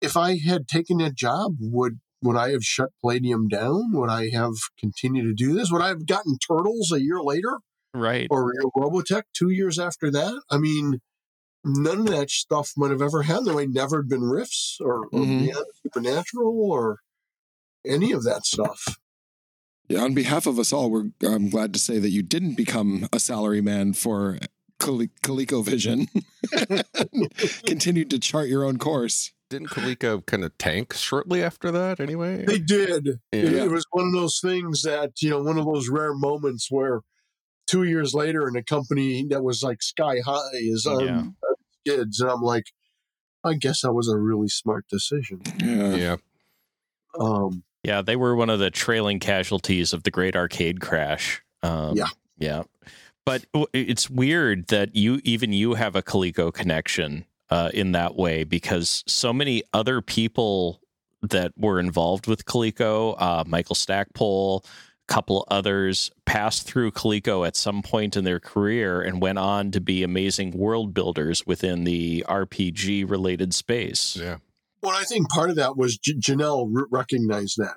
if 0.00 0.16
I 0.16 0.38
had 0.38 0.68
taken 0.68 0.98
that 0.98 1.14
job, 1.14 1.56
would 1.60 2.00
would 2.24 2.36
I 2.36 2.50
have 2.50 2.64
shut 2.64 2.88
Palladium 3.00 3.46
down? 3.46 3.92
Would 3.92 4.10
I 4.10 4.30
have 4.30 4.54
continued 4.80 5.24
to 5.24 5.34
do 5.34 5.54
this? 5.54 5.70
Would 5.70 5.82
I 5.82 5.88
have 5.88 6.06
gotten 6.06 6.36
Turtles 6.38 6.90
a 6.92 7.00
year 7.00 7.20
later? 7.20 7.58
right. 7.96 8.26
or 8.30 8.52
Robotech 8.76 9.22
two 9.38 9.50
years 9.50 9.78
after 9.78 10.10
that. 10.10 10.42
I 10.50 10.58
mean, 10.58 10.98
none 11.64 12.00
of 12.00 12.06
that 12.08 12.28
stuff 12.30 12.72
might 12.76 12.90
have 12.90 13.00
ever 13.02 13.22
happened. 13.22 13.46
There 13.46 13.54
might 13.54 13.70
never 13.70 13.98
have 13.98 14.08
been 14.08 14.24
Rifts 14.24 14.78
or, 14.80 15.04
or 15.12 15.20
Mhm. 15.20 15.46
Beyond 15.46 15.66
Supernatural 15.84 16.72
or 16.72 16.98
any 17.86 18.10
of 18.10 18.24
that 18.24 18.46
stuff. 18.46 18.96
Yeah, 19.88 20.00
on 20.02 20.14
behalf 20.14 20.46
of 20.46 20.58
us 20.58 20.72
all, 20.72 20.90
we're 20.90 21.10
I'm 21.22 21.50
glad 21.50 21.72
to 21.74 21.78
say 21.78 21.98
that 22.00 22.10
you 22.10 22.22
didn't 22.22 22.54
become 22.54 23.04
a 23.12 23.18
salaryman 23.18 23.94
for 23.94 24.38
Cali- 24.80 25.10
ColecoVision. 25.22 26.08
Continued 27.66 28.10
to 28.10 28.18
chart 28.18 28.48
your 28.48 28.64
own 28.64 28.78
course. 28.78 29.32
Didn't 29.50 29.68
Coleco 29.68 30.24
kind 30.26 30.42
of 30.44 30.56
tank 30.58 30.94
shortly 30.94 31.42
after 31.42 31.70
that 31.70 32.00
anyway? 32.00 32.44
They 32.44 32.58
did. 32.58 33.06
It, 33.30 33.52
Yeah. 33.52 33.64
it 33.64 33.70
was 33.70 33.84
one 33.90 34.06
of 34.06 34.12
those 34.12 34.40
things 34.40 34.82
that, 34.82 35.12
you 35.20 35.30
know, 35.30 35.42
one 35.42 35.58
of 35.58 35.66
those 35.66 35.88
rare 35.88 36.14
moments 36.14 36.68
where 36.70 37.00
two 37.66 37.84
years 37.84 38.14
later 38.14 38.48
in 38.48 38.56
a 38.56 38.62
company 38.62 39.24
that 39.28 39.42
was 39.44 39.62
like 39.62 39.82
sky 39.82 40.20
high 40.24 40.48
is 40.54 40.86
on 40.86 41.04
Yeah. 41.04 41.24
kids. 41.86 42.20
And 42.20 42.30
I'm 42.30 42.40
like, 42.42 42.64
I 43.44 43.54
guess 43.54 43.82
that 43.82 43.92
was 43.92 44.08
a 44.08 44.16
really 44.18 44.48
smart 44.48 44.86
decision. 44.88 45.42
Yeah. 45.62 45.94
yeah. 45.94 46.16
Um, 47.18 47.62
Yeah, 47.84 48.00
they 48.00 48.16
were 48.16 48.34
one 48.34 48.48
of 48.50 48.58
the 48.58 48.70
trailing 48.70 49.20
casualties 49.20 49.92
of 49.92 50.02
the 50.04 50.10
great 50.10 50.34
arcade 50.34 50.80
crash. 50.80 51.42
Um, 51.62 51.96
Yeah. 51.96 52.08
yeah. 52.38 52.62
But 53.26 53.44
it's 53.72 54.10
weird 54.10 54.66
that 54.68 54.96
you 54.96 55.20
even 55.24 55.52
you 55.52 55.74
have 55.74 55.94
a 55.96 56.02
Coleco 56.02 56.52
connection 56.52 57.24
uh, 57.50 57.70
in 57.74 57.92
that 57.92 58.16
way 58.16 58.44
because 58.44 59.04
so 59.06 59.32
many 59.32 59.62
other 59.72 60.00
people 60.00 60.80
that 61.22 61.52
were 61.56 61.80
involved 61.80 62.26
with 62.26 62.44
Coleco, 62.44 63.14
uh, 63.20 63.44
Michael 63.46 63.74
Stackpole, 63.74 64.64
a 65.08 65.12
couple 65.12 65.46
others, 65.50 66.10
passed 66.26 66.66
through 66.66 66.90
Coleco 66.90 67.46
at 67.46 67.56
some 67.56 67.82
point 67.82 68.16
in 68.16 68.24
their 68.24 68.40
career 68.40 69.00
and 69.00 69.20
went 69.22 69.38
on 69.38 69.70
to 69.70 69.80
be 69.80 70.02
amazing 70.02 70.50
world 70.52 70.92
builders 70.94 71.46
within 71.46 71.84
the 71.84 72.24
RPG 72.28 73.08
related 73.08 73.54
space. 73.54 74.16
Yeah. 74.16 74.36
well, 74.82 74.94
I 74.96 75.04
think 75.04 75.28
part 75.30 75.48
of 75.50 75.56
that 75.56 75.76
was 75.78 75.96
J- 75.96 76.14
Janelle 76.14 76.70
r- 76.76 76.86
recognized 76.90 77.56
that. 77.58 77.76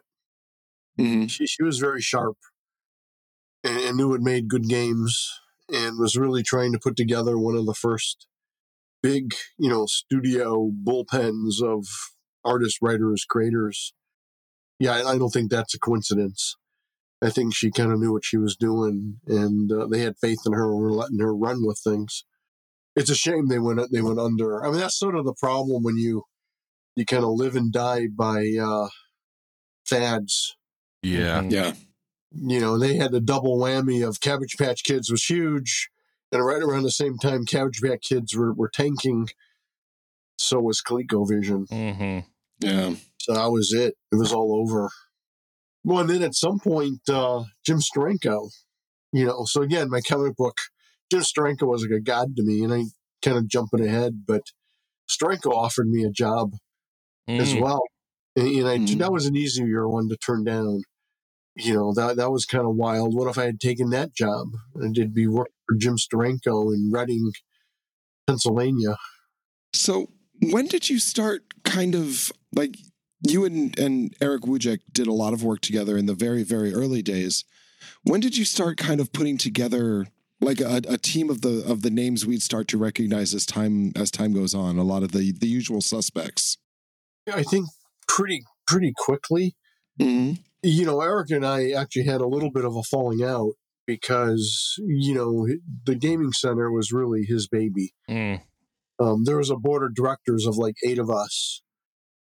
Mhm. 1.00 1.30
she, 1.30 1.46
she 1.46 1.64
was 1.64 1.78
very 1.80 2.02
sharp 2.02 2.38
and, 3.64 3.78
and 3.78 3.98
knew 3.98 4.14
it 4.14 4.22
made 4.22 4.48
good 4.50 4.68
games 4.68 5.30
and 5.72 5.98
was 6.00 6.16
really 6.18 6.44
trying 6.44 6.74
to 6.74 6.80
put 6.80 6.96
together 6.98 7.38
one 7.38 7.56
of 7.56 7.66
the 7.66 7.74
first 7.74 8.26
big, 9.02 9.34
you 9.58 9.70
know, 9.70 9.86
studio 9.86 10.72
bullpens 10.84 11.62
of 11.62 11.86
artists, 12.44 12.80
writers, 12.82 13.26
creators. 13.28 13.94
Yeah, 14.80 14.92
I, 14.94 15.14
I 15.14 15.18
don't 15.18 15.30
think 15.32 15.50
that's 15.50 15.74
a 15.76 15.80
coincidence. 15.80 16.56
I 17.24 17.30
think 17.32 17.56
she 17.56 17.72
kind 17.72 17.92
of 17.92 18.00
knew 18.00 18.12
what 18.14 18.26
she 18.26 18.38
was 18.38 18.56
doing, 18.56 19.20
and 19.28 19.72
uh, 19.72 19.88
they 19.88 20.02
had 20.02 20.18
faith 20.20 20.40
in 20.46 20.54
her 20.54 20.72
and 20.72 20.80
were 20.80 20.92
letting 20.92 21.20
her 21.20 21.36
run 21.36 21.66
with 21.66 21.80
things. 21.84 22.26
It's 22.96 23.10
a 23.10 23.16
shame 23.16 23.48
they 23.48 23.60
went 23.60 23.80
they 23.92 24.02
went 24.02 24.20
under. 24.20 24.64
I 24.64 24.70
mean, 24.70 24.80
that's 24.80 24.98
sort 25.00 25.16
of 25.16 25.26
the 25.26 25.34
problem 25.34 25.84
when 25.84 25.98
you 25.98 26.24
you 26.96 27.06
kind 27.06 27.24
of 27.24 27.32
live 27.32 27.56
and 27.56 27.72
die 27.72 28.08
by 28.08 28.46
uh, 28.60 28.88
fads 29.86 30.56
Yeah. 31.02 31.42
Mhm. 31.44 31.52
Yeah. 31.52 31.74
you 32.32 32.60
know, 32.60 32.78
they 32.78 32.96
had 32.98 33.12
the 33.12 33.22
double 33.22 33.58
whammy 33.58 34.08
of 34.08 34.20
Cabbage 34.22 34.58
Patch 34.58 34.84
Kids 34.84 35.10
was 35.12 35.26
huge, 35.26 35.90
and 36.32 36.46
right 36.46 36.62
around 36.62 36.84
the 36.84 36.92
same 36.92 37.18
time, 37.18 37.46
Cabbage 37.46 37.82
Patch 37.82 38.02
Kids 38.10 38.36
were, 38.36 38.54
were 38.54 38.70
tanking. 38.70 39.28
So 40.38 40.60
was 40.60 40.82
ColecoVision. 40.82 41.68
hmm 41.70 42.20
Yeah. 42.60 42.94
So 43.20 43.34
that 43.34 43.52
was 43.52 43.74
it. 43.74 43.96
It 44.12 44.16
was 44.16 44.32
all 44.32 44.60
over. 44.62 44.90
Well, 45.84 46.00
and 46.00 46.10
then 46.10 46.22
at 46.24 46.36
some 46.36 46.60
point, 46.60 47.00
uh, 47.10 47.44
Jim 47.66 47.80
Steranko, 47.80 48.50
you 49.14 49.26
know, 49.26 49.46
so 49.46 49.62
again, 49.62 49.90
my 49.90 50.02
comic 50.02 50.36
book, 50.36 50.58
Jim 51.12 51.22
Steranko 51.22 51.64
was 51.68 51.82
like 51.84 51.92
a 51.92 52.02
god 52.02 52.36
to 52.36 52.44
me, 52.44 52.64
and 52.64 52.74
I 52.74 52.84
kind 53.24 53.38
of 53.38 53.48
jumping 53.48 53.86
ahead, 53.86 54.26
but 54.28 54.44
Steranko 55.10 55.52
offered 55.52 55.88
me 55.88 56.04
a 56.04 56.12
job 56.12 56.54
as 57.28 57.54
Mm. 57.54 57.62
well. 57.62 57.82
And, 58.36 58.48
and 58.48 58.68
I, 58.68 58.78
Mm. 58.80 59.00
that 59.00 59.12
was 59.12 59.26
an 59.26 59.36
easier 59.36 59.88
one 59.88 60.10
to 60.10 60.18
turn 60.18 60.44
down. 60.44 60.84
You 61.56 61.74
know, 61.74 61.94
that 61.94 62.18
that 62.18 62.32
was 62.32 62.46
kind 62.46 62.66
of 62.68 62.76
wild. 62.76 63.16
What 63.16 63.30
if 63.30 63.38
I 63.38 63.46
had 63.46 63.60
taken 63.60 63.90
that 63.90 64.14
job 64.14 64.50
and 64.76 64.94
did 64.94 65.14
be 65.14 65.26
working 65.26 65.52
for 65.52 65.57
Jim 65.78 65.96
Steranko 65.98 66.74
in 66.74 66.90
Reading, 66.92 67.32
Pennsylvania? 68.28 68.96
So 69.74 70.10
when 70.42 70.68
did 70.68 70.90
you 70.90 71.00
start 71.00 71.44
kind 71.64 71.96
of 71.96 72.32
like 72.54 72.78
you 73.22 73.46
and, 73.46 73.78
and 73.80 74.16
Eric 74.22 74.44
Wujcik 74.44 74.80
did 74.92 75.08
a 75.08 75.14
lot 75.14 75.34
of 75.34 75.44
work 75.44 75.62
together 75.62 75.98
in 75.98 76.06
the 76.06 76.14
very, 76.14 76.44
very 76.44 76.74
early 76.74 77.02
days. 77.02 77.46
When 78.04 78.20
did 78.20 78.38
you 78.38 78.46
start 78.46 78.78
kind 78.78 79.00
of 79.00 79.12
putting 79.12 79.38
together 79.38 80.08
like 80.40 80.60
a, 80.60 80.82
a 80.88 80.98
team 80.98 81.30
of 81.30 81.42
the 81.42 81.64
of 81.66 81.82
the 81.82 81.90
names 81.90 82.26
we'd 82.26 82.44
start 82.44 82.68
to 82.70 82.78
recognize 82.78 83.34
as 83.34 83.46
time 83.46 83.92
as 83.96 84.12
time 84.12 84.34
goes 84.34 84.54
on? 84.54 84.78
A 84.78 84.84
lot 84.84 85.04
of 85.04 85.12
the 85.12 85.32
the 85.32 85.48
usual 85.48 85.82
suspects. 85.82 86.58
I 87.32 87.44
think 87.44 87.68
pretty 88.08 88.44
pretty 88.68 88.94
quickly. 88.96 89.56
Mm-hmm. 90.00 90.42
You 90.64 90.86
know, 90.86 91.02
Eric 91.02 91.32
and 91.32 91.46
I 91.46 91.72
actually 91.72 92.06
had 92.06 92.22
a 92.22 92.28
little 92.28 92.52
bit 92.52 92.66
of 92.66 92.76
a 92.76 92.84
falling 92.84 93.24
out 93.24 93.54
because 93.88 94.76
you 94.86 95.16
know 95.16 95.48
the 95.86 95.96
gaming 95.96 96.34
center 96.34 96.70
was 96.72 96.92
really 96.92 97.24
his 97.24 97.48
baby. 97.48 97.94
Mm. 98.10 98.42
Um, 99.00 99.24
there 99.24 99.38
was 99.38 99.50
a 99.50 99.56
board 99.56 99.84
of 99.84 99.96
directors 99.96 100.46
of 100.46 100.58
like 100.58 100.76
eight 100.86 101.00
of 101.00 101.10
us, 101.10 101.62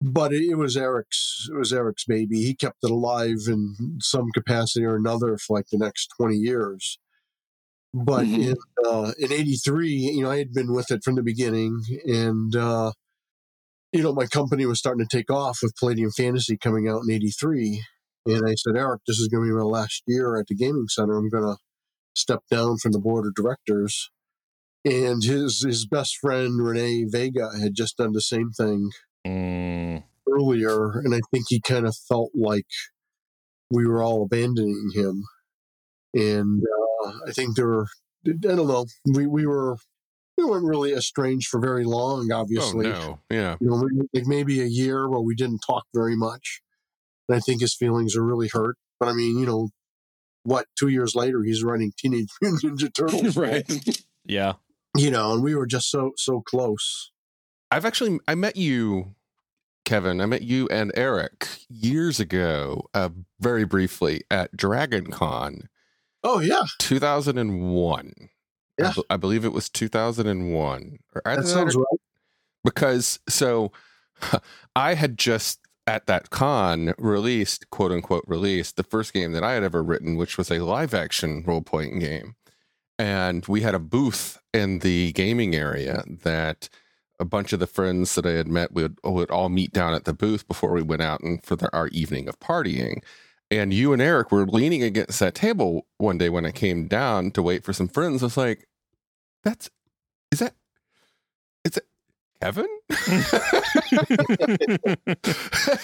but 0.01 0.33
it, 0.33 0.43
it 0.43 0.55
was 0.55 0.75
Eric's. 0.77 1.47
It 1.51 1.57
was 1.57 1.71
Eric's 1.73 2.05
baby. 2.05 2.43
He 2.43 2.53
kept 2.55 2.79
it 2.83 2.91
alive 2.91 3.37
in 3.47 3.97
some 4.01 4.29
capacity 4.33 4.85
or 4.85 4.95
another 4.95 5.37
for 5.37 5.57
like 5.57 5.67
the 5.71 5.77
next 5.79 6.09
twenty 6.17 6.35
years. 6.35 6.99
But 7.93 8.25
Mhm. 8.25 8.51
in 8.51 8.55
uh, 8.85 9.11
in 9.19 9.31
'83, 9.31 9.87
you 9.89 10.23
know, 10.23 10.31
I 10.31 10.37
had 10.39 10.51
been 10.53 10.73
with 10.73 10.91
it 10.91 11.03
from 11.03 11.15
the 11.15 11.23
beginning, 11.23 11.81
and 12.05 12.55
uh, 12.55 12.91
you 13.91 14.01
know, 14.01 14.13
my 14.13 14.25
company 14.25 14.65
was 14.65 14.79
starting 14.79 15.05
to 15.07 15.17
take 15.17 15.29
off 15.29 15.59
with 15.61 15.75
Palladium 15.75 16.09
Fantasy 16.11 16.57
coming 16.57 16.89
out 16.89 17.03
in 17.07 17.11
'83. 17.11 17.83
And 18.25 18.47
I 18.47 18.55
said, 18.55 18.77
Eric, 18.77 19.01
this 19.07 19.19
is 19.19 19.27
going 19.27 19.43
to 19.43 19.49
be 19.53 19.55
my 19.57 19.63
last 19.63 20.03
year 20.07 20.37
at 20.39 20.47
the 20.47 20.55
gaming 20.55 20.87
center. 20.87 21.17
I'm 21.17 21.29
going 21.29 21.43
to 21.43 21.57
step 22.15 22.39
down 22.49 22.77
from 22.77 22.91
the 22.93 22.99
board 22.99 23.25
of 23.25 23.35
directors. 23.35 24.09
And 24.85 25.23
his 25.23 25.63
his 25.65 25.85
best 25.85 26.17
friend 26.17 26.61
Renee 26.61 27.05
Vega 27.09 27.51
had 27.61 27.73
just 27.75 27.97
done 27.97 28.11
the 28.13 28.21
same 28.21 28.51
thing 28.51 28.89
Mm, 29.25 30.03
earlier, 30.29 30.91
and 30.99 31.15
I 31.15 31.21
think 31.31 31.45
he 31.47 31.61
kind 31.61 31.87
of 31.87 31.95
felt 32.09 32.31
like 32.35 32.67
we 33.71 33.87
were 33.87 34.03
all 34.03 34.23
abandoning 34.23 34.91
him. 34.93 35.23
And 36.13 36.61
uh, 37.05 37.11
I 37.27 37.31
think 37.31 37.55
there 37.55 37.67
were, 37.67 37.87
I 38.27 38.31
don't 38.33 38.67
know, 38.67 38.85
we, 39.13 39.25
we 39.25 39.45
were 39.47 39.77
we 40.37 40.43
weren't 40.43 40.65
really 40.67 40.91
estranged 40.93 41.47
for 41.47 41.61
very 41.61 41.85
long. 41.85 42.31
obviously. 42.33 42.87
Oh 42.87 42.89
Obviously, 42.89 43.07
no, 43.07 43.19
yeah. 43.29 43.55
you 43.61 43.67
know, 43.69 43.87
like 44.13 44.25
maybe 44.27 44.59
a 44.61 44.65
year 44.65 45.07
where 45.09 45.21
we 45.21 45.35
didn't 45.35 45.59
talk 45.65 45.85
very 45.93 46.17
much. 46.17 46.61
And 47.29 47.35
I 47.37 47.39
think 47.39 47.61
his 47.61 47.75
feelings 47.75 48.15
are 48.15 48.23
really 48.23 48.49
hurt. 48.51 48.75
But 48.99 49.09
I 49.09 49.13
mean, 49.13 49.37
you 49.39 49.45
know, 49.45 49.69
what? 50.43 50.65
Two 50.77 50.89
years 50.89 51.15
later, 51.15 51.41
he's 51.43 51.63
running 51.63 51.91
Teenage 51.97 52.27
Mutant 52.41 52.79
Ninja 52.79 52.93
Turtles, 52.93 53.37
right. 53.37 53.65
yeah. 54.25 54.53
You 54.95 55.09
know, 55.09 55.33
and 55.33 55.43
we 55.43 55.55
were 55.55 55.65
just 55.65 55.89
so 55.89 56.11
so 56.17 56.41
close. 56.41 57.11
I've 57.71 57.85
actually 57.85 58.19
I 58.27 58.35
met 58.35 58.55
you, 58.57 59.15
Kevin. 59.85 60.21
I 60.21 60.25
met 60.27 60.43
you 60.43 60.67
and 60.69 60.91
Eric 60.95 61.47
years 61.69 62.19
ago, 62.19 62.87
uh, 62.93 63.09
very 63.39 63.63
briefly 63.65 64.21
at 64.29 64.55
Dragon 64.55 65.07
Con 65.11 65.69
Oh 66.23 66.39
yeah, 66.39 66.61
2001. 66.79 68.13
I 68.19 68.29
Yeah. 68.83 68.93
be- 68.95 69.03
I, 69.09 69.17
believe 69.17 69.45
it 69.45 69.51
was 69.53 69.69
2001. 69.69 70.99
Or 71.15 71.21
either 71.25 71.41
that 71.41 71.47
that 71.47 71.51
sounds 71.53 71.75
or- 71.75 71.79
right. 71.91 71.99
because 72.63 73.19
so 73.27 73.71
I 74.75 74.93
had 74.93 75.17
just 75.17 75.59
at 75.85 76.05
that 76.07 76.29
con 76.29 76.93
released, 76.97 77.69
quote 77.69 77.91
unquote, 77.91 78.23
released 78.27 78.77
the 78.77 78.83
first 78.83 79.13
game 79.13 79.33
that 79.33 79.43
I 79.43 79.53
had 79.53 79.63
ever 79.63 79.83
written, 79.83 80.15
which 80.15 80.37
was 80.37 80.49
a 80.49 80.59
live 80.59 80.93
action 80.93 81.43
role 81.45 81.61
playing 81.61 81.99
game. 81.99 82.35
And 82.97 83.45
we 83.47 83.61
had 83.61 83.75
a 83.75 83.79
booth 83.79 84.39
in 84.53 84.79
the 84.79 85.11
gaming 85.13 85.55
area 85.55 86.03
that 86.07 86.69
a 87.19 87.25
bunch 87.25 87.53
of 87.53 87.59
the 87.59 87.67
friends 87.67 88.15
that 88.15 88.25
I 88.25 88.31
had 88.31 88.47
met 88.47 88.71
would, 88.71 88.97
would 89.03 89.31
all 89.31 89.49
meet 89.49 89.73
down 89.73 89.93
at 89.93 90.05
the 90.05 90.13
booth 90.13 90.47
before 90.47 90.71
we 90.71 90.81
went 90.81 91.01
out 91.01 91.21
and 91.21 91.43
for 91.43 91.55
the, 91.55 91.73
our 91.75 91.87
evening 91.89 92.27
of 92.27 92.39
partying. 92.39 93.01
And 93.51 93.73
you 93.73 93.93
and 93.93 94.01
Eric 94.01 94.31
were 94.31 94.47
leaning 94.47 94.83
against 94.83 95.19
that 95.19 95.35
table 95.35 95.85
one 95.97 96.17
day 96.17 96.29
when 96.29 96.45
I 96.45 96.51
came 96.51 96.87
down 96.87 97.31
to 97.31 97.41
wait 97.41 97.63
for 97.63 97.73
some 97.73 97.87
friends. 97.87 98.23
I 98.23 98.27
was 98.27 98.37
like, 98.37 98.67
that's, 99.43 99.69
is 100.31 100.39
that, 100.39 100.55
it 102.45 102.53
Kevin? 102.55 102.67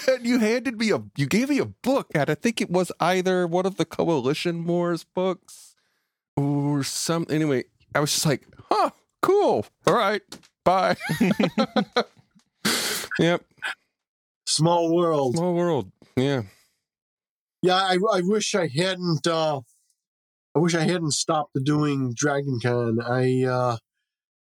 and 0.08 0.26
you 0.26 0.38
handed 0.38 0.78
me 0.78 0.90
a, 0.90 1.02
you 1.16 1.26
gave 1.26 1.48
me 1.48 1.58
a 1.58 1.66
book, 1.66 2.08
and 2.14 2.30
I 2.30 2.34
think 2.34 2.60
it 2.60 2.70
was 2.70 2.92
either 3.00 3.46
one 3.46 3.66
of 3.66 3.76
the 3.76 3.84
Coalition 3.84 4.64
Wars 4.64 5.04
books 5.04 5.74
or 6.36 6.84
some. 6.84 7.26
Anyway, 7.30 7.64
I 7.94 8.00
was 8.00 8.12
just 8.12 8.26
like, 8.26 8.46
huh, 8.70 8.90
cool. 9.22 9.66
All 9.86 9.94
right, 9.94 10.22
bye. 10.64 10.96
yep, 13.18 13.44
Small 14.46 14.94
world. 14.94 15.36
small 15.36 15.54
world. 15.54 15.90
Yeah. 16.16 16.42
Yeah, 17.62 17.76
I, 17.76 17.98
I 18.12 18.20
wish 18.22 18.54
I 18.54 18.68
hadn't. 18.68 19.26
Uh, 19.26 19.60
I 20.56 20.58
wish 20.58 20.74
I 20.74 20.80
hadn't 20.80 21.12
stopped 21.12 21.56
doing 21.62 22.12
Dragon 22.16 22.58
Con. 22.62 22.98
I 23.00 23.44
uh, 23.44 23.76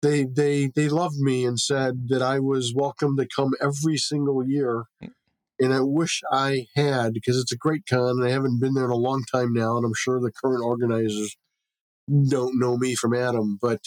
they 0.01 0.23
they 0.25 0.71
they 0.75 0.89
loved 0.89 1.17
me 1.17 1.45
and 1.45 1.59
said 1.59 2.07
that 2.09 2.21
I 2.21 2.39
was 2.39 2.73
welcome 2.75 3.17
to 3.17 3.27
come 3.35 3.51
every 3.61 3.97
single 3.97 4.43
year, 4.47 4.85
and 5.59 5.73
I 5.73 5.81
wish 5.81 6.21
I 6.31 6.67
had 6.75 7.13
because 7.13 7.37
it's 7.37 7.51
a 7.51 7.57
great 7.57 7.83
con. 7.89 8.19
And 8.19 8.25
I 8.25 8.31
haven't 8.31 8.59
been 8.59 8.73
there 8.73 8.85
in 8.85 8.91
a 8.91 8.95
long 8.95 9.23
time 9.31 9.53
now, 9.53 9.77
and 9.77 9.85
I'm 9.85 9.93
sure 9.95 10.19
the 10.19 10.31
current 10.31 10.63
organizers 10.63 11.35
don't 12.29 12.59
know 12.59 12.77
me 12.77 12.95
from 12.95 13.13
Adam, 13.13 13.57
but 13.61 13.79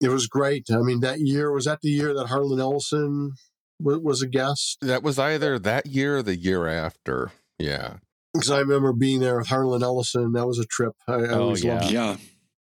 it 0.00 0.10
was 0.10 0.26
great. 0.26 0.66
I 0.70 0.78
mean, 0.78 1.00
that 1.00 1.20
year 1.20 1.50
was 1.52 1.64
that 1.64 1.80
the 1.82 1.88
year 1.88 2.14
that 2.14 2.26
Harlan 2.26 2.60
Ellison 2.60 3.32
was, 3.80 3.98
was 3.98 4.22
a 4.22 4.28
guest 4.28 4.78
That 4.80 5.02
was 5.02 5.18
either 5.18 5.58
that 5.58 5.86
year 5.86 6.18
or 6.18 6.22
the 6.22 6.36
year 6.36 6.68
after. 6.68 7.32
Yeah. 7.58 7.94
because 8.32 8.50
I 8.50 8.60
remember 8.60 8.92
being 8.92 9.18
there 9.20 9.38
with 9.38 9.48
Harlan 9.48 9.82
Ellison. 9.82 10.32
That 10.34 10.46
was 10.46 10.58
a 10.60 10.66
trip. 10.66 10.92
I, 11.08 11.14
I 11.14 11.28
Oh, 11.30 11.42
always 11.44 11.64
loved 11.64 11.90
yeah. 11.90 12.10
Yeah. 12.12 12.16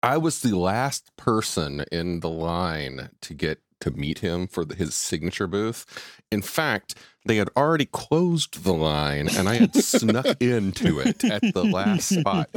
I 0.05 0.19
was 0.19 0.43
the 0.43 0.55
last 0.55 1.17
person 1.17 1.87
in 1.91 2.21
the 2.21 2.29
line 2.29 3.09
to 3.23 3.33
get 3.33 3.61
to 3.81 3.91
meet 3.91 4.19
him 4.19 4.47
for 4.47 4.63
the, 4.63 4.75
his 4.75 4.95
signature 4.95 5.47
booth. 5.47 5.87
In 6.31 6.43
fact, 6.43 6.95
they 7.25 7.37
had 7.37 7.49
already 7.57 7.87
closed 7.87 8.65
the 8.65 8.75
line 8.75 9.29
and 9.35 9.49
I 9.49 9.55
had 9.55 9.75
snuck 9.75 10.27
into 10.41 11.01
it 11.01 11.25
at 11.25 11.41
the 11.55 11.65
last 11.65 12.21
spot. 12.21 12.51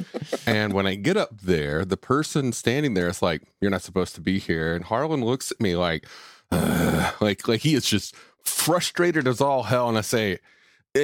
And 0.45 0.73
when 0.73 0.85
I 0.85 0.95
get 0.95 1.15
up 1.15 1.39
there, 1.39 1.85
the 1.85 1.95
person 1.95 2.51
standing 2.51 2.95
there 2.95 3.07
is 3.07 3.21
like, 3.21 3.43
You're 3.61 3.71
not 3.71 3.81
supposed 3.81 4.13
to 4.15 4.21
be 4.21 4.39
here. 4.39 4.75
And 4.75 4.83
Harlan 4.83 5.23
looks 5.23 5.49
at 5.49 5.61
me 5.61 5.77
like, 5.77 6.05
"Ugh," 6.51 7.13
like, 7.21 7.47
like 7.47 7.61
he 7.61 7.75
is 7.75 7.85
just 7.85 8.13
frustrated 8.43 9.25
as 9.25 9.39
all 9.39 9.63
hell. 9.63 9.87
And 9.87 9.97
I 9.97 10.01
say, 10.01 10.39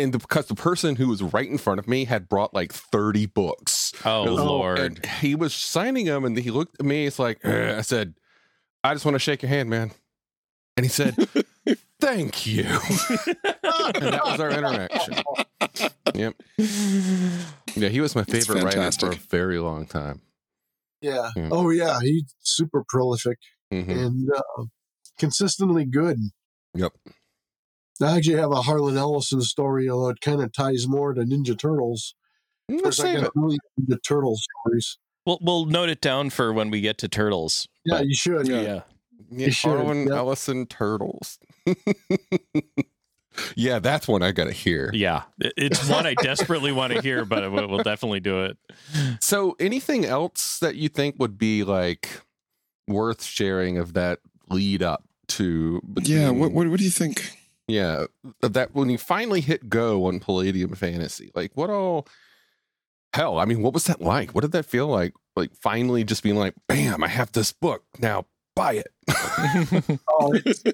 and 0.02 0.12
because 0.12 0.48
the 0.48 0.56
person 0.56 0.96
who 0.96 1.08
was 1.08 1.22
right 1.22 1.50
in 1.50 1.58
front 1.58 1.80
of 1.80 1.88
me 1.88 2.06
had 2.06 2.28
brought 2.28 2.54
like 2.54 2.72
30 2.74 3.26
books. 3.28 3.92
Oh, 4.06 4.24
Lord. 4.24 4.80
And 4.80 5.06
he 5.06 5.36
was 5.36 5.54
signing 5.54 6.06
them, 6.06 6.26
and 6.26 6.38
he 6.38 6.52
looked 6.52 6.80
at 6.80 6.86
me. 6.86 7.06
It's 7.06 7.20
like 7.20 7.40
"Ugh." 7.46 7.52
I 7.54 7.82
said, 7.82 8.16
"I 8.84 8.94
just 8.94 9.06
want 9.06 9.16
to 9.16 9.20
shake 9.20 9.42
your 9.42 9.50
hand, 9.50 9.70
man." 9.70 9.92
And 10.76 10.86
he 10.86 10.90
said, 10.90 11.16
"Thank 12.02 12.46
you." 12.48 12.64
and 12.66 12.80
that 14.04 14.22
was 14.26 14.40
our 14.40 14.50
interaction. 14.52 15.16
Yep. 16.16 16.36
Yeah, 17.76 17.90
he 17.90 18.02
was 18.02 18.16
my 18.16 18.24
favorite 18.24 18.64
writer 18.64 18.92
for 18.92 19.12
a 19.12 19.16
very 19.16 19.60
long 19.60 19.86
time. 19.86 20.22
Yeah. 21.02 21.32
Yeah. 21.36 21.50
Oh 21.52 21.70
yeah, 21.70 22.00
he's 22.02 22.34
super 22.40 22.84
prolific 22.88 23.38
Mhm. 23.74 23.90
and 23.90 24.30
uh, 24.36 24.64
consistently 25.18 25.86
good. 25.86 26.18
Yep. 26.76 26.94
I 28.04 28.18
actually 28.18 28.38
have 28.38 28.52
a 28.52 28.62
Harlan 28.62 28.98
Ellison 28.98 29.42
story, 29.42 29.90
although 29.90 30.10
it 30.10 30.22
kind 30.22 30.42
of 30.42 30.52
ties 30.54 30.88
more 30.88 31.14
to 31.14 31.22
Ninja 31.22 31.58
Turtles. 31.58 32.16
Let's 32.70 32.82
Because 32.82 33.00
I 33.02 33.14
got 33.16 33.24
it. 33.26 33.32
really 33.36 33.58
Ninja 33.80 33.98
Turtle 34.06 34.38
stories. 34.38 34.98
We'll 35.26 35.40
we'll 35.42 35.66
note 35.66 35.90
it 35.90 36.02
down 36.02 36.30
for 36.32 36.52
when 36.54 36.70
we 36.70 36.82
get 36.82 36.98
to 37.00 37.08
turtles. 37.08 37.68
Yeah, 37.86 37.98
But- 38.00 38.08
you 38.08 38.16
should. 38.16 38.48
Yeah. 38.48 38.62
Yeah. 38.62 38.82
Yeah, 39.32 39.46
You 39.48 39.52
should, 39.52 39.70
Harlan 39.70 40.04
yep. 40.08 40.12
Ellison 40.18 40.66
Turtles. 40.68 41.40
yeah, 43.56 43.80
that's 43.80 44.08
one 44.08 44.22
I 44.22 44.32
got 44.32 44.46
to 44.46 44.52
hear. 44.52 44.92
Yeah. 44.94 45.24
It's 45.40 45.88
one 45.90 46.06
I 46.06 46.14
desperately 46.14 46.72
want 46.72 46.94
to 46.94 47.02
hear, 47.02 47.26
but 47.26 47.52
we'll, 47.52 47.68
we'll 47.68 47.84
definitely 47.84 48.20
do 48.20 48.44
it. 48.44 48.58
So, 49.22 49.56
anything 49.60 50.06
else 50.06 50.60
that 50.60 50.76
you 50.76 50.88
think 50.90 51.16
would 51.20 51.38
be 51.38 51.64
like 51.64 52.22
worth 52.88 53.24
sharing 53.24 53.78
of 53.80 53.94
that 53.94 54.20
lead 54.50 54.84
up 54.84 55.04
to? 55.30 55.82
Yeah. 56.04 56.30
What, 56.30 56.52
what, 56.52 56.68
what 56.68 56.78
do 56.78 56.84
you 56.86 56.92
think? 56.92 57.32
Yeah, 57.74 58.06
that 58.42 58.74
when 58.74 58.90
you 58.90 58.98
finally 58.98 59.42
hit 59.42 59.70
go 59.70 60.06
on 60.06 60.20
Palladium 60.20 60.76
Fantasy, 60.76 61.32
like 61.36 61.52
what 61.56 61.70
all? 61.70 62.08
Hell, 63.14 63.38
I 63.38 63.46
mean, 63.46 63.62
what 63.62 63.74
was 63.74 63.84
that 63.86 64.02
like? 64.02 64.32
What 64.34 64.42
did 64.42 64.52
that 64.54 64.66
feel 64.66 64.88
like? 64.88 65.14
Like 65.36 65.52
finally 65.56 66.04
just 66.04 66.24
being 66.24 66.36
like, 66.36 66.56
"Bam! 66.68 67.04
I 67.04 67.08
have 67.08 67.32
this 67.32 67.52
book 67.54 67.84
now. 68.00 68.26
Buy 68.56 68.84
it." 68.84 68.88
Oh, 70.10 70.34
it, 70.34 70.46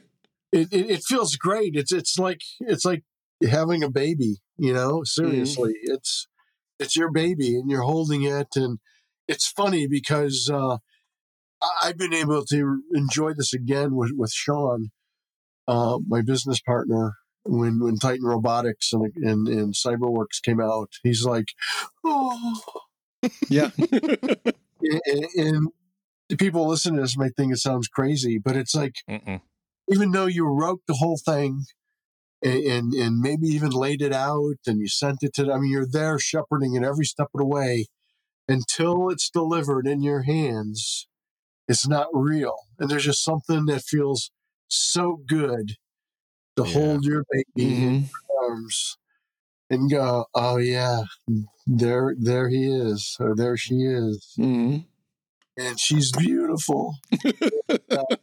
it, 0.52 0.74
it 0.74 0.90
it 0.92 1.04
feels 1.08 1.36
great. 1.36 1.76
It's 1.76 1.92
it's 1.92 2.18
like 2.18 2.42
it's 2.62 2.86
like 2.86 3.04
having 3.50 3.84
a 3.84 3.90
baby. 3.90 4.38
You 4.58 4.74
know, 4.74 5.04
seriously, 5.04 5.74
it's 5.84 6.28
it's 6.80 6.96
your 6.96 7.12
baby, 7.12 7.56
and 7.56 7.70
you're 7.70 7.84
holding 7.84 8.24
it, 8.24 8.48
and 8.56 8.80
it's 9.28 9.48
funny 9.50 9.88
because 9.88 10.50
uh, 10.52 10.78
I- 11.62 11.78
I've 11.84 11.98
been 11.98 12.14
able 12.14 12.46
to 12.46 12.82
enjoy 12.94 13.34
this 13.34 13.54
again 13.54 13.96
with 13.96 14.12
with 14.16 14.32
Sean, 14.32 14.92
uh, 15.70 16.00
my 16.08 16.22
business 16.22 16.60
partner. 16.62 17.14
When 17.46 17.80
when 17.80 17.96
Titan 17.98 18.26
Robotics 18.26 18.92
and 18.94 19.12
and, 19.16 19.48
and 19.48 19.74
CyberWorks 19.74 20.42
came 20.44 20.60
out, 20.62 20.90
he's 21.04 21.24
like, 21.26 21.48
oh, 22.04 22.62
Yeah. 23.50 23.72
and, 23.80 25.26
and 25.36 25.68
the 26.30 26.38
people 26.38 26.68
listening 26.68 26.96
to 26.98 27.02
this 27.02 27.18
might 27.18 27.36
think 27.36 27.54
it 27.54 27.58
sounds 27.58 27.88
crazy, 27.88 28.38
but 28.38 28.56
it's 28.56 28.76
like 28.76 28.96
Mm-mm. 29.10 29.42
even 29.92 30.12
though 30.12 30.28
you 30.28 30.46
wrote 30.46 30.82
the 30.88 30.96
whole 30.96 31.18
thing 31.24 31.64
and, 32.44 32.64
and 32.64 32.94
and 32.94 33.20
maybe 33.20 33.48
even 33.48 33.72
laid 33.72 34.02
it 34.02 34.14
out 34.14 34.58
and 34.68 34.80
you 34.80 34.88
sent 34.88 35.18
it 35.22 35.34
to 35.36 35.52
I 35.52 35.58
mean 35.60 35.72
you're 35.72 35.88
there 35.90 36.20
shepherding 36.20 36.76
it 36.76 36.84
every 36.84 37.06
step 37.06 37.28
of 37.34 37.40
the 37.40 37.46
way 37.46 37.88
until 38.48 39.10
it's 39.10 39.30
delivered 39.30 39.88
in 39.88 40.02
your 40.02 40.24
hands 40.24 41.08
it's 41.68 41.88
not 41.88 42.08
real 42.14 42.56
and 42.80 42.90
there's 42.90 43.06
just 43.06 43.24
something 43.24 43.66
that 43.66 43.82
feels 43.82 44.32
so 44.70 45.18
good 45.28 45.74
to 46.56 46.64
Yeah. 46.66 46.74
hold 46.74 47.04
your 47.06 47.24
baby 47.32 47.46
in 47.56 47.72
Mhm. 48.02 48.10
your 48.10 48.50
arms 48.50 48.98
and 49.70 49.90
go, 49.92 50.26
"Oh 50.34 50.58
yeah, 50.58 51.04
there, 51.68 52.16
there 52.18 52.50
he 52.50 52.66
is, 52.72 53.16
or 53.20 53.36
there 53.36 53.58
she 53.58 53.84
is, 53.84 54.34
Mhm. 54.38 54.86
and 55.58 55.80
she's 55.80 56.12
beautiful." 56.12 56.96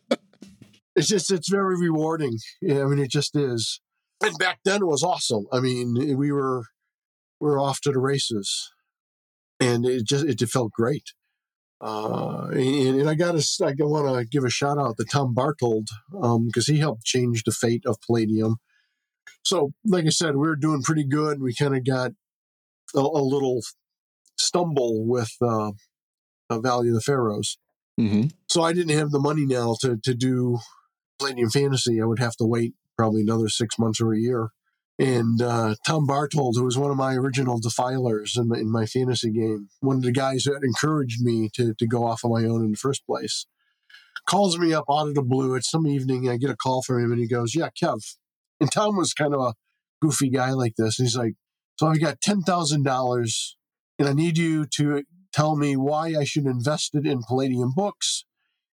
It's 0.98 1.08
just, 1.08 1.30
it's 1.30 1.50
very 1.50 1.78
rewarding. 1.78 2.38
Yeah, 2.62 2.80
I 2.82 2.86
mean, 2.86 2.98
it 2.98 3.10
just 3.10 3.36
is. 3.36 3.82
And 4.22 4.38
back 4.38 4.60
then, 4.64 4.80
it 4.80 4.86
was 4.86 5.02
awesome. 5.02 5.46
I 5.52 5.60
mean, 5.60 6.16
we 6.16 6.32
were 6.32 6.62
we 7.38 7.48
were 7.50 7.58
off 7.58 7.82
to 7.82 7.92
the 7.92 7.98
races, 7.98 8.70
and 9.60 9.84
it 9.84 10.06
just 10.06 10.24
it 10.24 10.40
felt 10.48 10.72
great. 10.72 11.04
Uh, 11.80 12.48
and, 12.52 13.00
and 13.00 13.08
I 13.08 13.14
got 13.14 13.32
to, 13.32 13.64
I 13.64 13.74
want 13.78 14.18
to 14.18 14.24
give 14.24 14.44
a 14.44 14.50
shout 14.50 14.78
out 14.78 14.96
to 14.96 15.04
Tom 15.04 15.34
Bartold 15.34 15.88
because 16.46 16.66
he 16.66 16.78
helped 16.78 17.04
change 17.04 17.44
the 17.44 17.52
fate 17.52 17.84
of 17.86 18.00
Palladium. 18.00 18.56
So, 19.42 19.72
like 19.84 20.06
I 20.06 20.10
said, 20.10 20.36
we 20.36 20.48
were 20.48 20.56
doing 20.56 20.82
pretty 20.82 21.04
good. 21.04 21.40
We 21.40 21.54
kind 21.54 21.76
of 21.76 21.84
got 21.84 22.12
a, 22.94 23.00
a 23.00 23.22
little 23.22 23.60
stumble 24.36 25.06
with 25.06 25.32
uh, 25.40 25.72
Valley 26.50 26.88
of 26.88 26.94
the 26.94 27.00
Pharaohs. 27.00 27.58
Mhm. 27.98 28.32
So 28.48 28.62
I 28.62 28.72
didn't 28.72 28.96
have 28.96 29.10
the 29.10 29.18
money 29.18 29.46
now 29.46 29.74
to 29.80 29.96
to 30.02 30.14
do 30.14 30.58
Palladium 31.18 31.50
Fantasy. 31.50 32.00
I 32.00 32.04
would 32.04 32.18
have 32.18 32.36
to 32.36 32.44
wait 32.44 32.74
probably 32.96 33.22
another 33.22 33.48
six 33.48 33.78
months 33.78 34.00
or 34.00 34.12
a 34.12 34.18
year. 34.18 34.50
And 34.98 35.42
uh, 35.42 35.74
Tom 35.86 36.06
Bartold, 36.06 36.54
who 36.54 36.64
was 36.64 36.78
one 36.78 36.90
of 36.90 36.96
my 36.96 37.14
original 37.14 37.60
defilers 37.60 38.36
in 38.36 38.48
my, 38.48 38.56
in 38.56 38.70
my 38.70 38.86
fantasy 38.86 39.30
game, 39.30 39.68
one 39.80 39.96
of 39.96 40.02
the 40.02 40.12
guys 40.12 40.44
that 40.44 40.62
encouraged 40.62 41.22
me 41.22 41.50
to, 41.54 41.74
to 41.74 41.86
go 41.86 42.06
off 42.06 42.24
on 42.24 42.30
my 42.30 42.48
own 42.48 42.64
in 42.64 42.70
the 42.70 42.78
first 42.78 43.04
place, 43.06 43.46
calls 44.26 44.58
me 44.58 44.72
up 44.72 44.86
out 44.90 45.08
of 45.08 45.14
the 45.14 45.22
blue. 45.22 45.54
It's 45.54 45.70
some 45.70 45.86
evening. 45.86 46.30
I 46.30 46.38
get 46.38 46.50
a 46.50 46.56
call 46.56 46.82
from 46.82 47.04
him 47.04 47.12
and 47.12 47.20
he 47.20 47.28
goes, 47.28 47.54
Yeah, 47.54 47.68
Kev. 47.80 48.16
And 48.58 48.72
Tom 48.72 48.96
was 48.96 49.12
kind 49.12 49.34
of 49.34 49.40
a 49.40 49.54
goofy 50.00 50.30
guy 50.30 50.52
like 50.52 50.76
this. 50.78 50.98
And 50.98 51.06
he's 51.06 51.16
like, 51.16 51.34
So 51.78 51.88
I've 51.88 52.00
got 52.00 52.20
$10,000 52.20 53.54
and 53.98 54.08
I 54.08 54.12
need 54.14 54.38
you 54.38 54.64
to 54.76 55.02
tell 55.32 55.56
me 55.56 55.76
why 55.76 56.14
I 56.18 56.24
should 56.24 56.46
invest 56.46 56.94
it 56.94 57.06
in 57.06 57.22
Palladium 57.22 57.74
books 57.74 58.24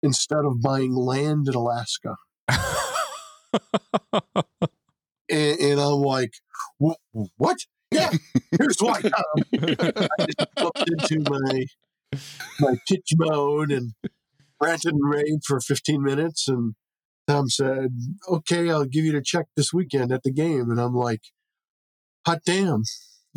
instead 0.02 0.46
of 0.46 0.62
buying 0.62 0.94
land 0.94 1.48
in 1.48 1.54
Alaska. 1.54 2.16
And, 5.30 5.60
and 5.60 5.80
I'm 5.80 6.00
like, 6.00 6.32
what? 6.78 7.56
Yeah, 7.90 8.10
here's 8.58 8.78
why, 8.80 9.00
Tom. 9.00 9.12
Um, 9.78 10.08
I 10.18 10.26
just 10.26 10.48
looked 10.58 10.90
into 10.90 11.30
my 11.30 11.64
my 12.60 12.76
pitch 12.88 13.10
mode 13.16 13.70
and 13.70 13.92
ranted 14.60 14.92
and 14.92 15.10
raved 15.10 15.44
for 15.44 15.60
15 15.60 16.02
minutes. 16.02 16.48
And 16.48 16.74
Tom 17.26 17.48
said, 17.48 17.90
okay, 18.28 18.70
I'll 18.70 18.84
give 18.84 19.04
you 19.04 19.12
the 19.12 19.22
check 19.22 19.46
this 19.56 19.72
weekend 19.72 20.12
at 20.12 20.22
the 20.22 20.32
game. 20.32 20.70
And 20.70 20.80
I'm 20.80 20.94
like, 20.94 21.22
hot 22.26 22.40
damn. 22.44 22.82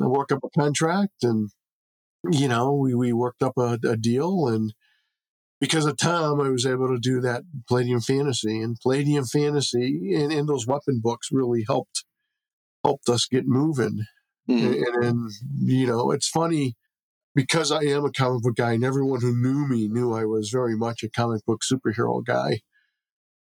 I 0.02 0.08
work 0.08 0.32
up 0.32 0.40
a 0.44 0.60
contract 0.60 1.24
and, 1.24 1.50
you 2.32 2.48
know, 2.48 2.74
we, 2.74 2.96
we 2.96 3.12
worked 3.12 3.44
up 3.44 3.54
a, 3.58 3.78
a 3.86 3.98
deal. 3.98 4.48
And 4.48 4.74
because 5.60 5.86
of 5.86 5.98
Tom, 5.98 6.42
I 6.42 6.50
was 6.50 6.66
able 6.66 6.88
to 6.90 7.00
do 7.00 7.22
that 7.22 7.44
Palladium 7.68 8.02
Fantasy. 8.02 8.62
And 8.62 8.78
Palladium 8.82 9.26
Fantasy 9.26 10.14
and, 10.16 10.32
and 10.32 10.48
those 10.48 10.68
weapon 10.68 11.00
books 11.02 11.30
really 11.32 11.66
helped 11.68 12.06
helped 12.84 13.10
us 13.10 13.28
get 13.30 13.46
moving. 13.48 14.06
Mhm. 14.50 14.84
And, 14.96 15.04
and, 15.06 15.32
you 15.62 15.86
know, 15.88 16.12
it's 16.12 16.30
funny 16.30 16.76
because 17.36 17.72
I 17.72 17.84
am 17.84 18.06
a 18.06 18.12
comic 18.12 18.42
book 18.44 18.56
guy, 18.56 18.74
and 18.74 18.84
everyone 18.84 19.22
who 19.22 19.36
knew 19.36 19.68
me 19.68 19.88
knew 19.88 20.14
I 20.14 20.26
was 20.26 20.50
very 20.50 20.76
much 20.76 21.04
a 21.04 21.10
comic 21.10 21.46
book 21.46 21.62
superhero 21.70 22.24
guy. 22.26 22.62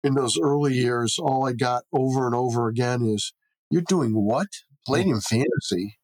In 0.03 0.15
those 0.15 0.37
early 0.41 0.73
years, 0.75 1.17
all 1.19 1.45
I 1.47 1.53
got 1.53 1.83
over 1.93 2.25
and 2.25 2.35
over 2.35 2.67
again 2.67 3.03
is, 3.03 3.33
You're 3.69 3.81
doing 3.83 4.13
what? 4.13 4.47
Palladium 4.85 5.21
Fantasy? 5.21 5.97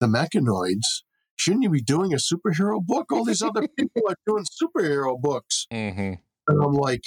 The 0.00 0.06
Mechanoids? 0.06 1.02
Shouldn't 1.36 1.62
you 1.64 1.70
be 1.70 1.82
doing 1.82 2.12
a 2.14 2.16
superhero 2.18 2.80
book? 2.84 3.10
All 3.12 3.24
these 3.24 3.42
other 3.42 3.66
people 3.78 4.02
are 4.08 4.16
doing 4.26 4.44
superhero 4.44 5.20
books. 5.20 5.66
hmm 5.70 6.14
And 6.48 6.62
I'm 6.62 6.72
like, 6.72 7.02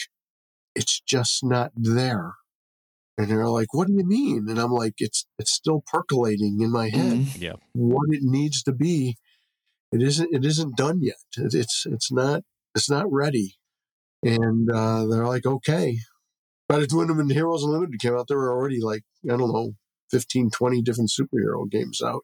It's 0.75 0.99
just 1.01 1.43
not 1.43 1.71
there. 1.75 2.33
And 3.17 3.29
they're 3.29 3.47
like, 3.49 3.73
What 3.73 3.87
do 3.87 3.93
you 3.93 4.05
mean? 4.05 4.45
And 4.49 4.59
I'm 4.59 4.71
like, 4.71 4.95
It's 4.99 5.25
it's 5.39 5.51
still 5.51 5.83
percolating 5.87 6.59
in 6.61 6.71
my 6.71 6.89
head 6.89 7.13
Mhm. 7.19 7.53
what 7.73 8.07
it 8.09 8.21
needs 8.23 8.63
to 8.63 8.71
be. 8.73 9.17
It 9.91 10.01
isn't. 10.01 10.33
It 10.35 10.43
isn't 10.45 10.75
done 10.75 11.01
yet. 11.01 11.15
It- 11.37 11.53
It's. 11.55 11.85
It's 11.85 12.11
not. 12.11 12.43
It's 12.75 12.89
not 12.89 13.05
ready. 13.11 13.55
And 14.23 14.69
uh, 14.69 15.05
they're 15.05 15.25
like, 15.25 15.45
okay. 15.45 15.99
By 16.67 16.79
the 16.79 16.87
time 16.87 17.15
when 17.15 17.29
Heroes 17.29 17.63
Unlimited 17.63 18.01
came 18.01 18.15
out, 18.17 18.27
there 18.27 18.37
were 18.37 18.51
already 18.51 18.81
like 18.81 19.03
I 19.23 19.37
don't 19.37 19.53
know, 19.53 19.71
15, 20.11 20.49
20 20.51 20.81
different 20.81 21.09
superhero 21.17 21.69
games 21.71 22.01
out. 22.01 22.23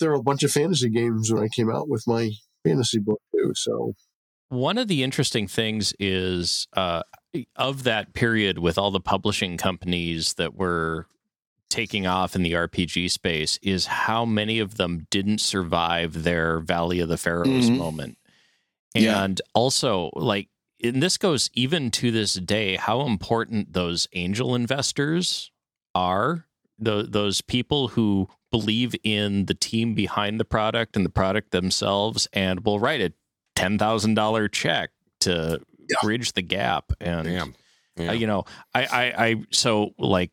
There 0.00 0.10
were 0.10 0.16
a 0.16 0.22
bunch 0.22 0.42
of 0.42 0.50
fantasy 0.50 0.90
games 0.90 1.32
when 1.32 1.42
I 1.42 1.48
came 1.48 1.70
out 1.70 1.88
with 1.88 2.04
my 2.06 2.30
fantasy 2.64 2.98
book 2.98 3.20
too. 3.34 3.52
So 3.54 3.94
One 4.48 4.78
of 4.78 4.88
the 4.88 5.02
interesting 5.02 5.46
things 5.48 5.92
is 5.98 6.66
uh, 6.76 7.02
of 7.56 7.84
that 7.84 8.12
period 8.14 8.58
with 8.58 8.78
all 8.78 8.90
the 8.90 9.00
publishing 9.00 9.56
companies 9.56 10.34
that 10.34 10.54
were 10.54 11.06
taking 11.70 12.06
off 12.06 12.36
in 12.36 12.42
the 12.42 12.52
RPG 12.52 13.10
space 13.10 13.58
is 13.62 13.86
how 13.86 14.24
many 14.24 14.60
of 14.60 14.76
them 14.76 15.06
didn't 15.10 15.40
survive 15.40 16.22
their 16.22 16.60
Valley 16.60 17.00
of 17.00 17.08
the 17.08 17.16
Pharaohs 17.16 17.68
Mhm. 17.68 17.78
moment. 17.78 18.18
Yeah. 18.94 19.24
And 19.24 19.40
also, 19.54 20.10
like, 20.14 20.48
and 20.82 21.02
this 21.02 21.18
goes 21.18 21.50
even 21.54 21.90
to 21.92 22.12
this 22.12 22.34
day, 22.34 22.76
how 22.76 23.06
important 23.06 23.72
those 23.72 24.06
angel 24.12 24.54
investors 24.54 25.50
are. 25.96 26.46
Th- 26.82 27.06
those 27.08 27.40
people 27.40 27.88
who 27.88 28.28
believe 28.50 28.94
in 29.02 29.46
the 29.46 29.54
team 29.54 29.94
behind 29.94 30.38
the 30.40 30.44
product 30.44 30.96
and 30.96 31.04
the 31.04 31.10
product 31.10 31.50
themselves 31.50 32.28
and 32.32 32.64
will 32.64 32.78
write 32.78 33.00
a 33.00 33.12
$10,000 33.56 34.48
check 34.52 34.90
to 35.20 35.60
Yeah. 35.88 35.96
bridge 36.02 36.32
the 36.32 36.42
gap. 36.42 36.92
And, 37.00 37.26
Damn. 37.28 37.54
Yeah. 37.96 38.10
uh, 38.10 38.12
you 38.14 38.26
know, 38.26 38.44
I, 38.74 38.84
I, 38.84 39.24
I, 39.26 39.36
so 39.50 39.90
like, 39.98 40.30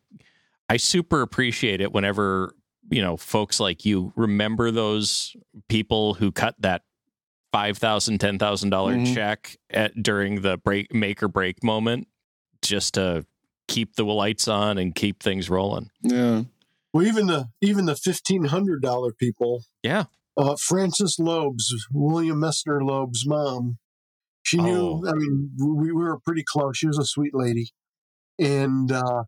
I 0.68 0.76
super 0.78 1.20
appreciate 1.22 1.80
it 1.80 1.92
whenever, 1.92 2.54
you 2.90 3.02
know, 3.02 3.16
folks 3.16 3.60
like 3.60 3.84
you 3.84 4.12
remember 4.16 4.70
those 4.70 5.36
people 5.68 6.14
who 6.14 6.32
cut 6.32 6.54
that 6.60 6.82
$5,000, 7.54 8.18
$10,000 8.18 8.70
Mhm. 8.70 9.14
check 9.14 9.56
at, 9.70 10.00
during 10.02 10.40
the 10.40 10.56
break, 10.58 10.92
make 10.94 11.22
or 11.22 11.28
break 11.28 11.62
moment 11.62 12.08
just 12.62 12.94
to 12.94 13.26
keep 13.72 13.96
the 13.96 14.04
lights 14.04 14.48
on 14.48 14.78
and 14.78 14.94
keep 14.94 15.22
things 15.22 15.48
rolling. 15.48 15.90
Yeah. 16.02 16.42
well, 16.92 17.06
even 17.06 17.26
the 17.26 17.48
even 17.60 17.86
the 17.86 17.96
fifteen 17.96 18.44
hundred 18.44 18.82
dollar 18.82 19.12
people. 19.12 19.64
Yeah. 19.82 20.04
Uh, 20.36 20.56
Frances 20.60 21.16
Loebs 21.20 21.64
William 21.92 22.40
Messner 22.40 22.80
Loeb's 22.82 23.26
mom. 23.26 23.78
She 24.42 24.58
knew. 24.58 25.02
Oh. 25.04 25.08
I 25.08 25.12
mean, 25.14 25.50
we, 25.58 25.92
we 25.92 26.04
were 26.04 26.18
pretty 26.24 26.44
close. 26.46 26.76
She 26.76 26.86
was 26.86 26.98
a 26.98 27.04
sweet 27.04 27.34
lady, 27.34 27.70
and 28.38 28.90
uh, 28.90 29.24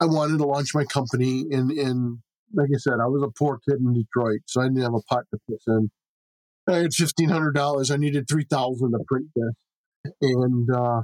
I 0.00 0.06
wanted 0.06 0.38
to 0.38 0.44
launch 0.44 0.74
my 0.74 0.84
company. 0.84 1.44
And 1.50 1.70
and 1.70 2.18
like 2.54 2.68
I 2.74 2.78
said, 2.78 2.94
I 2.94 3.06
was 3.06 3.22
a 3.22 3.32
poor 3.38 3.58
kid 3.68 3.78
in 3.78 3.94
Detroit, 3.94 4.40
so 4.46 4.60
I 4.60 4.64
didn't 4.64 4.82
have 4.82 4.94
a 4.94 5.02
pot 5.02 5.24
to 5.32 5.38
piss 5.48 5.62
in. 5.66 5.90
I 6.68 6.76
had 6.76 6.94
fifteen 6.94 7.28
hundred 7.28 7.54
dollars. 7.54 7.90
I 7.90 7.96
needed 7.96 8.28
three 8.28 8.46
thousand 8.48 8.92
to 8.92 8.98
print 9.06 9.26
this, 9.34 10.12
and 10.22 10.68
uh, 10.70 11.02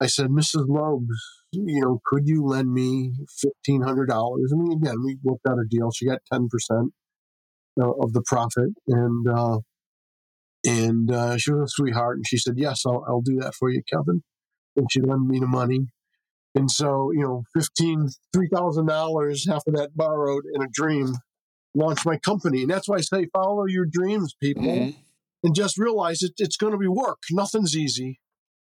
I 0.00 0.06
said, 0.06 0.28
Mrs. 0.28 0.66
Loebs, 0.68 1.06
you 1.52 1.80
know, 1.80 2.00
could 2.04 2.26
you 2.26 2.44
lend 2.44 2.72
me 2.72 3.12
fifteen 3.40 3.82
hundred 3.82 4.06
dollars? 4.06 4.52
I 4.54 4.56
mean, 4.56 4.72
again, 4.72 4.96
we 5.04 5.18
worked 5.22 5.46
out 5.48 5.58
a 5.58 5.64
deal. 5.68 5.90
She 5.90 6.06
got 6.06 6.20
ten 6.30 6.48
percent 6.48 6.92
of 7.80 8.12
the 8.12 8.22
profit, 8.26 8.70
and 8.86 9.28
uh, 9.28 9.58
and 10.64 11.10
uh, 11.10 11.36
she 11.38 11.52
was 11.52 11.62
a 11.62 11.68
sweetheart, 11.68 12.16
and 12.18 12.26
she 12.26 12.38
said, 12.38 12.54
"Yes, 12.56 12.82
I'll, 12.86 13.04
I'll 13.08 13.20
do 13.22 13.38
that 13.40 13.54
for 13.54 13.70
you, 13.70 13.82
Kevin." 13.92 14.22
And 14.76 14.86
she 14.90 15.00
lent 15.00 15.26
me 15.26 15.40
the 15.40 15.46
money, 15.46 15.86
and 16.54 16.70
so 16.70 17.10
you 17.12 17.22
know, 17.22 17.44
fifteen, 17.54 18.08
three 18.32 18.48
thousand 18.52 18.86
dollars, 18.86 19.46
half 19.48 19.62
of 19.66 19.74
that 19.74 19.96
borrowed 19.96 20.44
in 20.54 20.62
a 20.62 20.68
dream, 20.70 21.14
launched 21.74 22.06
my 22.06 22.18
company, 22.18 22.62
and 22.62 22.70
that's 22.70 22.88
why 22.88 22.96
I 22.96 23.00
say 23.00 23.26
follow 23.32 23.64
your 23.66 23.86
dreams, 23.90 24.34
people, 24.40 24.62
Mhm. 24.62 24.96
and 25.42 25.54
just 25.54 25.78
realize 25.78 26.22
it, 26.22 26.32
it's 26.38 26.56
going 26.56 26.72
to 26.72 26.78
be 26.78 26.88
work. 26.88 27.18
Nothing's 27.30 27.76
easy 27.76 28.20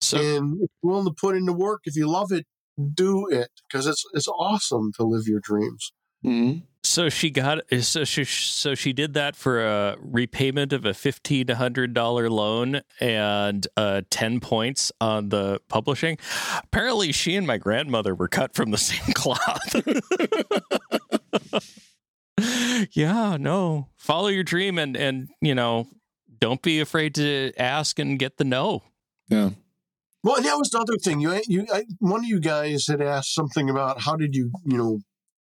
So, 0.00 0.18
and 0.18 0.60
if 0.62 0.70
you're 0.82 0.92
willing 0.92 1.06
to 1.06 1.12
put 1.12 1.36
in 1.36 1.44
the 1.46 1.52
work, 1.52 1.80
if 1.84 1.96
you 1.96 2.08
love 2.08 2.30
it, 2.32 2.46
do 2.94 3.26
it 3.28 3.50
because 3.68 3.86
it's 3.86 4.04
it's 4.14 4.28
awesome 4.28 4.92
to 4.96 5.02
live 5.04 5.26
your 5.26 5.40
dreams. 5.40 5.92
Mhm. 6.24 6.62
so 6.82 7.08
she 7.08 7.30
got, 7.30 7.60
so 7.80 8.02
she, 8.04 8.24
so 8.24 8.74
she 8.74 8.92
did 8.92 9.14
that 9.14 9.36
for 9.36 9.64
a 9.64 9.96
repayment 10.00 10.72
of 10.72 10.84
a 10.84 10.90
$1,500 10.90 12.28
loan 12.30 12.80
and 13.00 13.66
uh, 13.76 14.02
10 14.10 14.40
points 14.40 14.90
on 15.00 15.28
the 15.28 15.60
publishing. 15.68 16.18
Apparently, 16.64 17.12
she 17.12 17.36
and 17.36 17.46
my 17.46 17.56
grandmother 17.56 18.16
were 18.16 18.26
cut 18.26 18.52
from 18.54 18.72
the 18.72 18.78
same 18.90 19.12
cloth. 19.14 19.76
yeah, 22.92 23.36
no. 23.38 23.88
Follow 23.96 24.28
your 24.28 24.44
dream 24.44 24.78
and 24.78 24.96
and 24.96 25.28
you 25.40 25.54
know, 25.54 25.86
don't 26.40 26.62
be 26.62 26.80
afraid 26.80 27.14
to 27.16 27.52
ask 27.58 27.98
and 27.98 28.18
get 28.18 28.36
the 28.38 28.44
no. 28.44 28.82
Yeah. 29.28 29.50
Well, 30.24 30.36
and 30.36 30.44
that 30.44 30.58
was 30.58 30.70
the 30.70 30.78
other 30.80 30.96
thing. 30.96 31.20
You, 31.20 31.40
you, 31.46 31.66
I, 31.72 31.84
one 32.00 32.20
of 32.20 32.26
you 32.26 32.40
guys 32.40 32.86
had 32.88 33.00
asked 33.00 33.34
something 33.34 33.70
about 33.70 34.00
how 34.02 34.16
did 34.16 34.34
you, 34.34 34.50
you 34.64 34.76
know, 34.76 34.98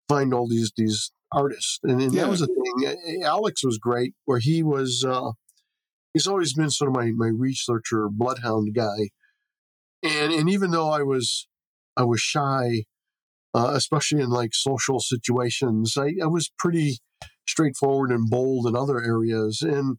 find 0.07 0.33
all 0.33 0.47
these 0.47 0.71
these 0.77 1.11
artists, 1.31 1.79
and, 1.83 2.01
and 2.01 2.13
Yeah. 2.13 2.23
that 2.23 2.29
was 2.29 2.41
a 2.41 2.47
thing. 2.47 3.23
Alex 3.23 3.63
was 3.63 3.77
great, 3.77 4.13
where 4.25 4.39
he 4.39 4.63
was. 4.63 5.03
uh 5.07 5.31
He's 6.13 6.27
always 6.27 6.53
been 6.53 6.69
sort 6.69 6.89
of 6.89 6.95
my 6.95 7.11
my 7.15 7.31
researcher, 7.35 8.07
bloodhound 8.09 8.73
guy, 8.75 9.09
and 10.03 10.31
and 10.31 10.49
even 10.49 10.71
though 10.71 10.89
I 10.89 11.01
was 11.03 11.47
I 11.97 12.03
was 12.03 12.21
shy, 12.21 12.83
uh, 13.53 13.71
especially 13.75 14.21
in 14.21 14.29
like 14.29 14.51
social 14.53 14.99
situations, 14.99 15.97
I, 15.97 16.13
I 16.21 16.27
was 16.27 16.51
pretty 16.59 16.99
straightforward 17.47 18.11
and 18.11 18.29
bold 18.29 18.67
in 18.67 18.75
other 18.75 19.01
areas, 19.03 19.61
and. 19.61 19.97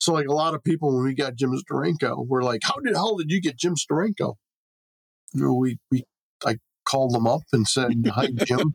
So, 0.00 0.12
like 0.14 0.26
a 0.26 0.32
lot 0.32 0.54
of 0.54 0.64
people, 0.64 0.94
when 0.96 1.04
we 1.04 1.14
got 1.14 1.36
Jim 1.36 1.52
Steranko, 1.52 2.26
were 2.26 2.42
like, 2.42 2.62
"How 2.64 2.76
did 2.80 2.94
hell 2.94 3.16
did 3.16 3.30
you 3.30 3.40
get 3.40 3.56
Jim 3.58 3.74
Steranko?" 3.74 4.34
You 5.34 5.44
know, 5.44 5.54
we 5.54 5.78
we 5.90 6.04
I 6.44 6.56
called 6.84 7.12
them 7.14 7.26
up 7.26 7.42
and 7.52 7.68
said, 7.68 7.92
"Hi, 8.08 8.28
Jim. 8.44 8.72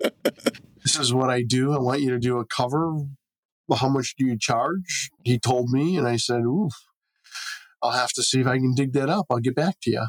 this 0.84 1.00
is 1.00 1.14
what 1.14 1.30
I 1.32 1.42
do. 1.42 1.74
I 1.74 1.80
want 1.80 2.02
you 2.02 2.12
to 2.12 2.20
do 2.20 2.38
a 2.40 2.46
cover. 2.46 2.94
How 3.76 3.90
much 3.90 4.14
do 4.18 4.26
you 4.26 4.38
charge?" 4.40 5.10
He 5.24 5.40
told 5.40 5.70
me, 5.72 5.98
and 5.98 6.08
I 6.08 6.18
said, 6.18 6.42
"Oof, 6.44 6.74
I'll 7.82 7.92
have 7.92 8.12
to 8.14 8.24
see 8.24 8.40
if 8.42 8.48
I 8.48 8.58
can 8.58 8.76
dig 8.76 8.94
that 8.94 9.10
up. 9.10 9.26
I'll 9.32 9.40
get 9.40 9.56
back 9.56 9.78
to 9.84 9.92
you." 9.92 10.06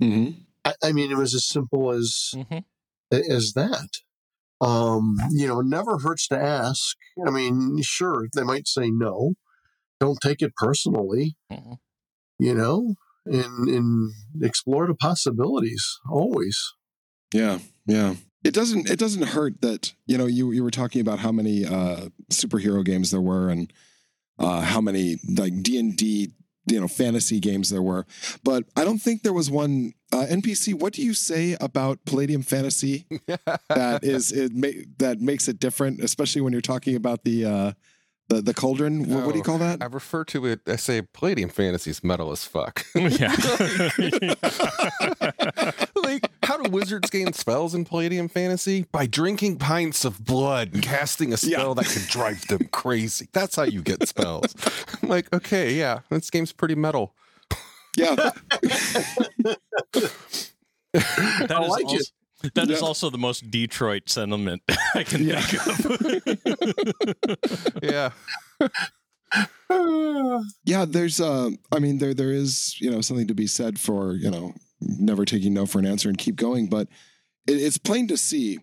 Mm-hmm. 0.00 0.40
I, 0.64 0.74
I 0.84 0.92
mean, 0.92 1.10
it 1.10 1.16
was 1.16 1.34
as 1.34 1.46
simple 1.46 1.90
as 1.90 2.30
Mhm. 2.34 2.64
as 3.12 3.54
that. 3.54 3.88
Um, 4.60 5.16
you 5.30 5.48
know, 5.48 5.60
it 5.60 5.66
never 5.66 5.98
hurts 5.98 6.28
to 6.28 6.38
ask. 6.40 6.96
I 7.26 7.30
mean, 7.30 7.82
sure, 7.82 8.28
they 8.34 8.44
might 8.44 8.68
say 8.68 8.90
no. 8.90 9.34
Don't 10.00 10.18
take 10.22 10.42
it 10.42 10.54
personally 10.56 11.36
Mhm. 11.52 11.78
you 12.38 12.54
know, 12.54 12.94
and 13.26 13.68
and 13.68 14.12
explore 14.42 14.86
the 14.86 14.94
possibilities 14.94 15.84
always. 16.10 16.58
Yeah, 17.34 17.58
yeah. 17.86 18.14
It 18.42 18.54
doesn't 18.54 18.88
it 18.90 18.98
doesn't 18.98 19.22
hurt 19.28 19.60
that 19.60 19.92
you 20.06 20.16
know 20.16 20.26
you 20.26 20.50
you 20.52 20.64
were 20.64 20.70
talking 20.70 21.00
about 21.00 21.18
how 21.18 21.30
many 21.32 21.64
uh, 21.66 22.08
superhero 22.30 22.84
games 22.84 23.10
there 23.10 23.20
were 23.20 23.50
and 23.50 23.72
uh, 24.38 24.62
how 24.62 24.80
many 24.80 25.16
like 25.28 25.62
D 25.62 25.78
and 25.78 25.94
D 25.96 26.32
you 26.66 26.80
know 26.80 26.88
fantasy 26.88 27.40
games 27.40 27.68
there 27.68 27.82
were, 27.82 28.06
but 28.42 28.64
I 28.76 28.84
don't 28.84 28.98
think 28.98 29.22
there 29.22 29.32
was 29.34 29.50
one 29.50 29.92
uh, 30.12 30.24
NPC. 30.30 30.72
What 30.74 30.94
do 30.94 31.02
you 31.02 31.12
say 31.14 31.56
about 31.60 32.04
Palladium 32.06 32.42
Fantasy 32.42 33.04
that 33.68 34.02
is 34.02 34.32
it 34.32 34.52
ma- 34.54 34.82
that 34.98 35.20
makes 35.20 35.46
it 35.48 35.58
different, 35.60 36.00
especially 36.00 36.40
when 36.40 36.52
you're 36.52 36.62
talking 36.62 36.96
about 36.96 37.24
the 37.24 37.44
uh, 37.44 37.72
the 38.30 38.40
the 38.40 38.54
cauldron? 38.54 39.06
What, 39.08 39.26
what 39.26 39.32
do 39.32 39.38
you 39.38 39.42
Oh, 39.42 39.44
call 39.44 39.58
that? 39.58 39.82
I 39.82 39.86
refer 39.86 40.24
to 40.24 40.46
it. 40.46 40.60
I 40.66 40.76
say 40.76 41.02
Palladium 41.02 41.50
Fantasy's 41.50 42.02
metal 42.02 42.32
as 42.32 42.44
fuck. 42.44 42.86
Yeah. 42.94 43.34
like, 45.96 46.30
how 46.42 46.56
do 46.62 46.70
wizards 46.70 47.10
gain 47.10 47.32
spells 47.32 47.74
in 47.74 47.84
Palladium 47.84 48.28
Fantasy? 48.28 48.86
By 48.92 49.06
drinking 49.06 49.58
pints 49.58 50.04
of 50.04 50.24
blood 50.24 50.74
and 50.74 50.82
casting 50.82 51.32
a 51.32 51.36
spell 51.36 51.68
Yeah. 51.68 51.74
that 51.74 51.86
can 51.86 52.02
drive 52.08 52.46
them 52.48 52.68
crazy. 52.72 53.28
That's 53.32 53.56
how 53.56 53.62
you 53.64 53.82
get 53.82 54.06
spells. 54.08 54.54
I'm 55.02 55.08
like, 55.08 55.32
okay, 55.34 55.72
yeah, 55.74 56.00
this 56.10 56.30
game's 56.30 56.52
pretty 56.52 56.74
metal. 56.74 57.14
Yeah, 57.96 58.14
That 58.14 58.36
I 60.92 61.62
is 61.62 61.68
like 61.68 61.84
also, 61.84 61.96
it. 61.96 62.10
That 62.54 62.70
is 62.70 62.80
Yeah. 62.80 62.86
also 62.86 63.10
the 63.10 63.18
most 63.18 63.50
Detroit 63.50 64.08
sentiment 64.08 64.62
I 64.94 65.04
can 65.04 65.24
Yeah. 65.26 65.40
think 65.40 65.66
of. 66.46 67.82
Yeah. 67.82 68.10
yeah. 70.64 70.84
There's 70.88 71.20
uh, 71.20 71.50
I 71.72 71.78
mean 71.78 71.98
there 71.98 72.14
there 72.14 72.32
is 72.32 72.80
you 72.80 72.90
know 72.90 73.00
something 73.00 73.26
to 73.28 73.34
be 73.34 73.46
said 73.46 73.78
for 73.78 74.14
you 74.14 74.30
know 74.30 74.54
never 74.80 75.24
taking 75.24 75.54
no 75.54 75.66
for 75.66 75.78
an 75.78 75.86
answer 75.86 76.08
and 76.08 76.18
keep 76.18 76.36
going, 76.36 76.68
but 76.68 76.88
it, 77.46 77.52
it's 77.54 77.78
plain 77.78 78.08
to 78.08 78.16
see 78.16 78.58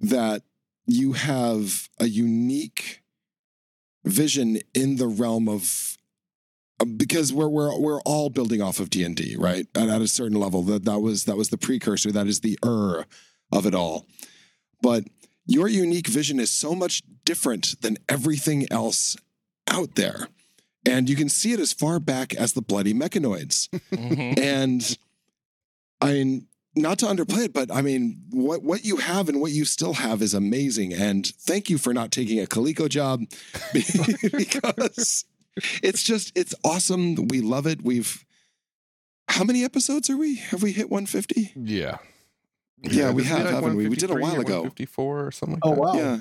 that 0.00 0.42
you 0.86 1.14
have 1.14 1.88
a 1.98 2.06
unique 2.06 3.02
vision 4.04 4.58
in 4.74 4.96
the 4.96 5.08
realm 5.08 5.48
of 5.48 5.96
because 6.96 7.32
we're 7.32 7.48
we're 7.48 7.78
we're 7.78 8.00
all 8.02 8.28
building 8.30 8.60
off 8.60 8.80
of 8.80 8.90
D 8.90 9.02
and 9.04 9.16
D, 9.16 9.36
right? 9.38 9.66
At, 9.74 9.88
at 9.88 10.02
a 10.02 10.08
certain 10.08 10.38
level, 10.38 10.62
that 10.64 10.84
that 10.84 11.00
was 11.00 11.24
that 11.24 11.36
was 11.36 11.48
the 11.50 11.58
precursor. 11.58 12.12
That 12.12 12.26
is 12.26 12.40
the 12.40 12.58
er 12.64 13.06
of 13.52 13.66
it 13.66 13.74
all. 13.74 14.06
But 14.82 15.04
your 15.46 15.68
unique 15.68 16.08
vision 16.08 16.38
is 16.40 16.50
so 16.50 16.74
much 16.74 17.02
different 17.24 17.80
than 17.80 17.96
everything 18.08 18.66
else 18.70 19.16
out 19.68 19.94
there, 19.94 20.28
and 20.84 21.08
you 21.08 21.16
can 21.16 21.28
see 21.28 21.52
it 21.52 21.60
as 21.60 21.72
far 21.72 21.98
back 21.98 22.34
as 22.34 22.52
the 22.52 22.62
bloody 22.62 22.92
mechanoids 22.92 23.68
Mhm. 23.92 24.38
and 24.38 24.98
I 26.00 26.12
mean, 26.12 26.46
not 26.74 26.98
to 26.98 27.06
underplay 27.06 27.46
it, 27.46 27.54
but 27.54 27.70
I 27.72 27.80
mean, 27.80 28.22
what 28.30 28.62
what 28.62 28.84
you 28.84 28.96
have 28.98 29.30
and 29.30 29.40
what 29.40 29.52
you 29.52 29.64
still 29.64 29.94
have 29.94 30.20
is 30.20 30.34
amazing. 30.34 30.92
And 30.92 31.26
thank 31.26 31.70
you 31.70 31.78
for 31.78 31.94
not 31.94 32.10
taking 32.10 32.38
a 32.38 32.44
Coleco 32.46 32.86
job 32.88 33.22
because 33.72 35.24
it's 35.82 36.02
just 36.02 36.32
it's 36.36 36.54
awesome. 36.64 37.28
We 37.28 37.40
love 37.40 37.66
it. 37.66 37.82
We've 37.82 38.24
how 39.28 39.44
many 39.44 39.64
episodes 39.64 40.08
are 40.10 40.16
we? 40.16 40.36
Have 40.36 40.62
we 40.62 40.72
hit 40.72 40.90
150? 40.90 41.52
Yeah. 41.56 41.98
Yeah, 42.82 43.10
we 43.10 43.24
have, 43.24 43.44
like 43.44 43.54
haven't 43.54 43.76
we? 43.76 43.88
We 43.88 43.96
did 43.96 44.10
a 44.10 44.14
153 44.14 44.18
or 44.18 44.20
while 44.20 44.40
ago. 44.40 44.68
54 44.68 45.26
or 45.26 45.30
something 45.32 45.58
Oh 45.62 45.70
like 45.70 45.78
wow! 45.78 45.94
Yeah. 45.94 46.18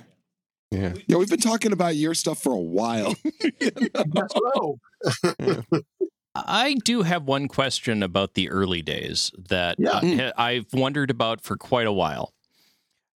Yeah. 0.71 0.93
Yeah, 1.07 1.17
we've 1.17 1.29
been 1.29 1.39
talking 1.39 1.71
about 1.71 1.95
your 1.95 2.13
stuff 2.15 2.41
for 2.41 2.53
a 2.53 2.57
while. 2.59 3.13
That's 3.61 4.33
so. 4.33 4.79
I 6.35 6.75
do 6.83 7.03
have 7.03 7.23
one 7.23 7.47
question 7.47 8.03
about 8.03 8.33
the 8.33 8.49
early 8.49 8.81
days 8.81 9.31
that 9.37 9.77
Yeah. 9.79 10.31
uh, 10.35 10.41
I've 10.41 10.65
wondered 10.73 11.09
about 11.09 11.41
for 11.41 11.55
quite 11.55 11.87
a 11.87 11.93
while. 11.93 12.33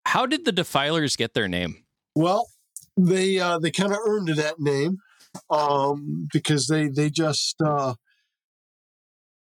How 0.05 0.25
did 0.25 0.45
the 0.45 0.51
Defilers 0.53 1.15
get 1.15 1.33
their 1.33 1.47
name? 1.47 1.83
Well, 2.15 2.49
they 2.95 3.39
uh, 3.39 3.59
they 3.59 3.71
kind 3.71 3.91
of 3.91 3.97
earned 4.05 4.29
that 4.29 4.59
name 4.59 4.99
um, 5.49 6.27
because 6.31 6.67
they 6.67 6.87
they 6.87 7.09
just 7.09 7.55
uh, 7.63 7.95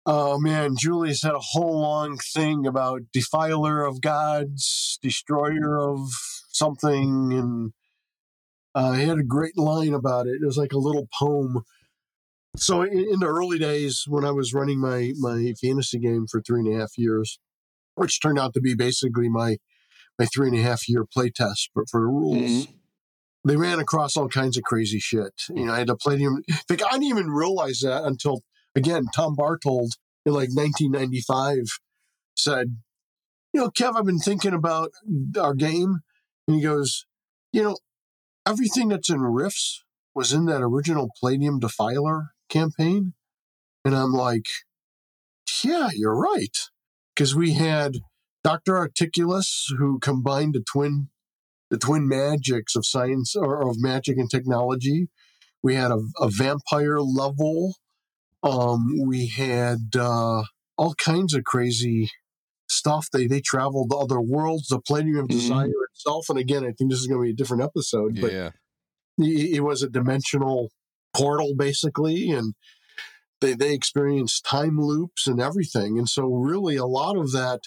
oh 0.06 0.40
man, 0.40 0.76
Julius 0.78 1.24
had 1.24 1.34
a 1.34 1.40
whole 1.40 1.82
long 1.82 2.18
thing 2.18 2.66
about 2.66 3.02
defiler 3.14 3.84
of 3.84 4.02
gods, 4.02 5.00
destroyer 5.02 5.78
of 5.80 6.10
something, 6.52 7.32
and 7.34 7.74
uh, 8.74 8.94
he 8.94 9.06
had 9.06 9.20
a 9.20 9.24
great 9.24 9.58
line 9.58 9.94
about 9.94 10.28
it. 10.28 10.40
It 10.42 10.46
was 10.46 10.58
like 10.58 10.74
a 10.74 10.78
little 10.80 11.08
poem. 11.20 11.64
So 12.58 12.82
in, 12.82 13.00
in 13.00 13.20
the 13.20 13.28
early 13.28 13.58
days 13.60 14.04
when 14.08 14.26
I 14.26 14.32
was 14.32 14.54
running 14.54 14.80
my 14.80 15.14
my 15.18 15.54
fantasy 15.62 16.00
game 16.00 16.26
for 16.30 16.42
three 16.42 16.62
and 16.62 16.76
a 16.76 16.80
half 16.80 16.92
years, 16.98 17.40
which 17.96 18.22
turned 18.22 18.40
out 18.40 18.54
to 18.54 18.62
be 18.62 18.76
basically 18.76 19.30
my 19.30 19.58
my 20.20 20.28
three 20.34 20.50
and 20.50 20.58
a 20.58 20.62
half 20.62 20.88
year 20.88 21.06
play 21.06 21.30
test 21.30 21.70
for, 21.74 21.86
for 21.90 22.02
the 22.02 22.08
rules 22.08 22.68
Mhm. 22.68 22.74
They 23.44 23.56
ran 23.56 23.80
across 23.80 24.16
all 24.16 24.30
kinds 24.30 24.58
of 24.58 24.64
crazy 24.64 25.00
shit. 25.00 25.34
You 25.50 25.66
know, 25.66 25.74
I 25.74 25.80
had. 25.80 25.90
In 25.90 26.44
fact, 26.68 26.84
I 26.84 26.92
didn't 26.92 27.04
even 27.04 27.32
realize 27.32 27.80
that 27.80 28.04
until 28.04 28.44
again, 28.76 29.06
Tom 29.16 29.36
Bartold 29.36 29.92
in 30.26 30.34
like 30.34 30.50
1995 30.54 31.80
said, 32.36 32.78
"You 33.54 33.62
know, 33.62 33.70
Kev, 33.70 33.96
I've 33.96 34.06
been 34.06 34.20
thinking 34.20 34.54
about 34.54 34.92
our 35.40 35.54
game," 35.56 36.02
and 36.48 36.58
he 36.58 36.62
goes, 36.62 37.06
"You 37.52 37.64
know, 37.64 37.78
everything 38.46 38.90
that's 38.90 39.10
in 39.10 39.22
Rifts 39.22 39.84
was 40.14 40.34
in 40.34 40.46
that 40.46 40.62
original 40.62 41.10
Palladium 41.20 41.60
Defiler 41.60 42.34
campaign," 42.50 43.14
and 43.84 43.96
I'm 43.96 44.14
like, 44.14 44.48
"Yeah, 45.64 45.90
you're 45.94 46.20
right," 46.20 46.70
because 47.16 47.36
we 47.36 47.54
had 47.54 47.98
Doctor 48.44 48.78
Articulus 48.78 49.72
who 49.78 50.00
combined 50.00 50.56
a 50.56 50.62
twin 50.62 51.10
the 51.72 51.78
twin 51.80 52.08
magics 52.08 52.76
of 52.76 52.86
science 52.86 53.36
or 53.36 53.68
of 53.68 53.78
magic 53.80 54.18
and 54.18 54.30
technology. 54.30 55.08
We 55.64 55.74
had 55.76 55.90
a, 55.92 56.00
a 56.20 56.30
vampire 56.30 57.00
level. 57.00 57.76
Um, 58.44 58.88
we 59.08 59.28
had 59.28 59.96
uh, 59.98 60.44
all 60.78 60.94
kinds 60.96 61.34
of 61.34 61.44
crazy 61.46 62.10
stuff. 62.68 63.08
They 63.12 63.26
they 63.26 63.42
traveled 63.42 63.90
to 63.92 63.98
other 63.98 64.20
worlds. 64.22 64.68
The 64.68 64.80
Palladium 64.82 65.18
of 65.18 65.26
Mhm. 65.28 65.32
Desire 65.32 65.72
itself, 65.94 66.30
and 66.30 66.38
again, 66.38 66.64
I 66.64 66.72
think 66.72 66.92
this 66.92 67.00
is 67.00 67.08
going 67.08 67.22
to 67.22 67.26
be 67.26 67.32
a 67.32 67.36
different 67.36 67.64
episode, 67.64 68.20
but 68.20 68.32
Yeah. 68.32 68.50
it, 69.20 69.56
it 69.58 69.60
was 69.64 69.82
a 69.84 69.90
dimensional 69.90 70.70
portal 71.14 71.54
basically, 71.56 72.32
and 72.32 72.54
they 73.40 73.54
they 73.54 73.74
experienced 73.74 74.46
time 74.46 74.80
loops 74.80 75.28
and 75.28 75.40
everything. 75.40 75.98
And 76.00 76.10
so, 76.10 76.26
really, 76.34 76.76
a 76.76 76.86
lot 76.86 77.16
of 77.18 77.32
that 77.34 77.62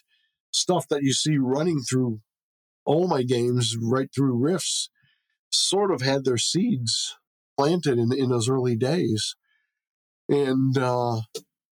stuff 0.51 0.89
that 0.89 1.02
you 1.02 1.12
see 1.12 1.36
running 1.39 1.81
through 1.89 2.20
all 2.85 3.09
my 3.09 3.23
games, 3.23 3.77
right 3.81 4.09
through 4.15 4.36
Rifts, 4.36 4.90
sort 5.51 5.93
of 5.93 6.02
had 6.02 6.24
their 6.24 6.39
seeds 6.39 7.16
planted 7.56 7.98
in 7.98 8.12
in 8.12 8.31
those 8.31 8.48
early 8.48 8.77
days, 8.77 9.35
and 10.28 10.77
uh, 10.77 11.20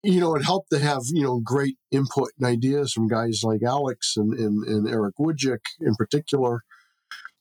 you 0.06 0.19
know, 0.19 0.36
it 0.36 0.44
helped 0.44 0.69
to 0.69 0.80
have 0.80 1.02
you 1.11 1.23
know 1.23 1.40
great 1.40 1.77
input 1.91 2.30
and 2.38 2.48
ideas 2.48 2.94
from 2.94 3.07
guys 3.07 3.41
like 3.44 3.64
Alex 3.64 4.15
and 4.15 4.34
and, 4.34 4.64
and 4.64 4.88
Eric 4.88 5.15
Wujcik 5.19 5.61
in 5.82 5.95
particular. 5.95 6.61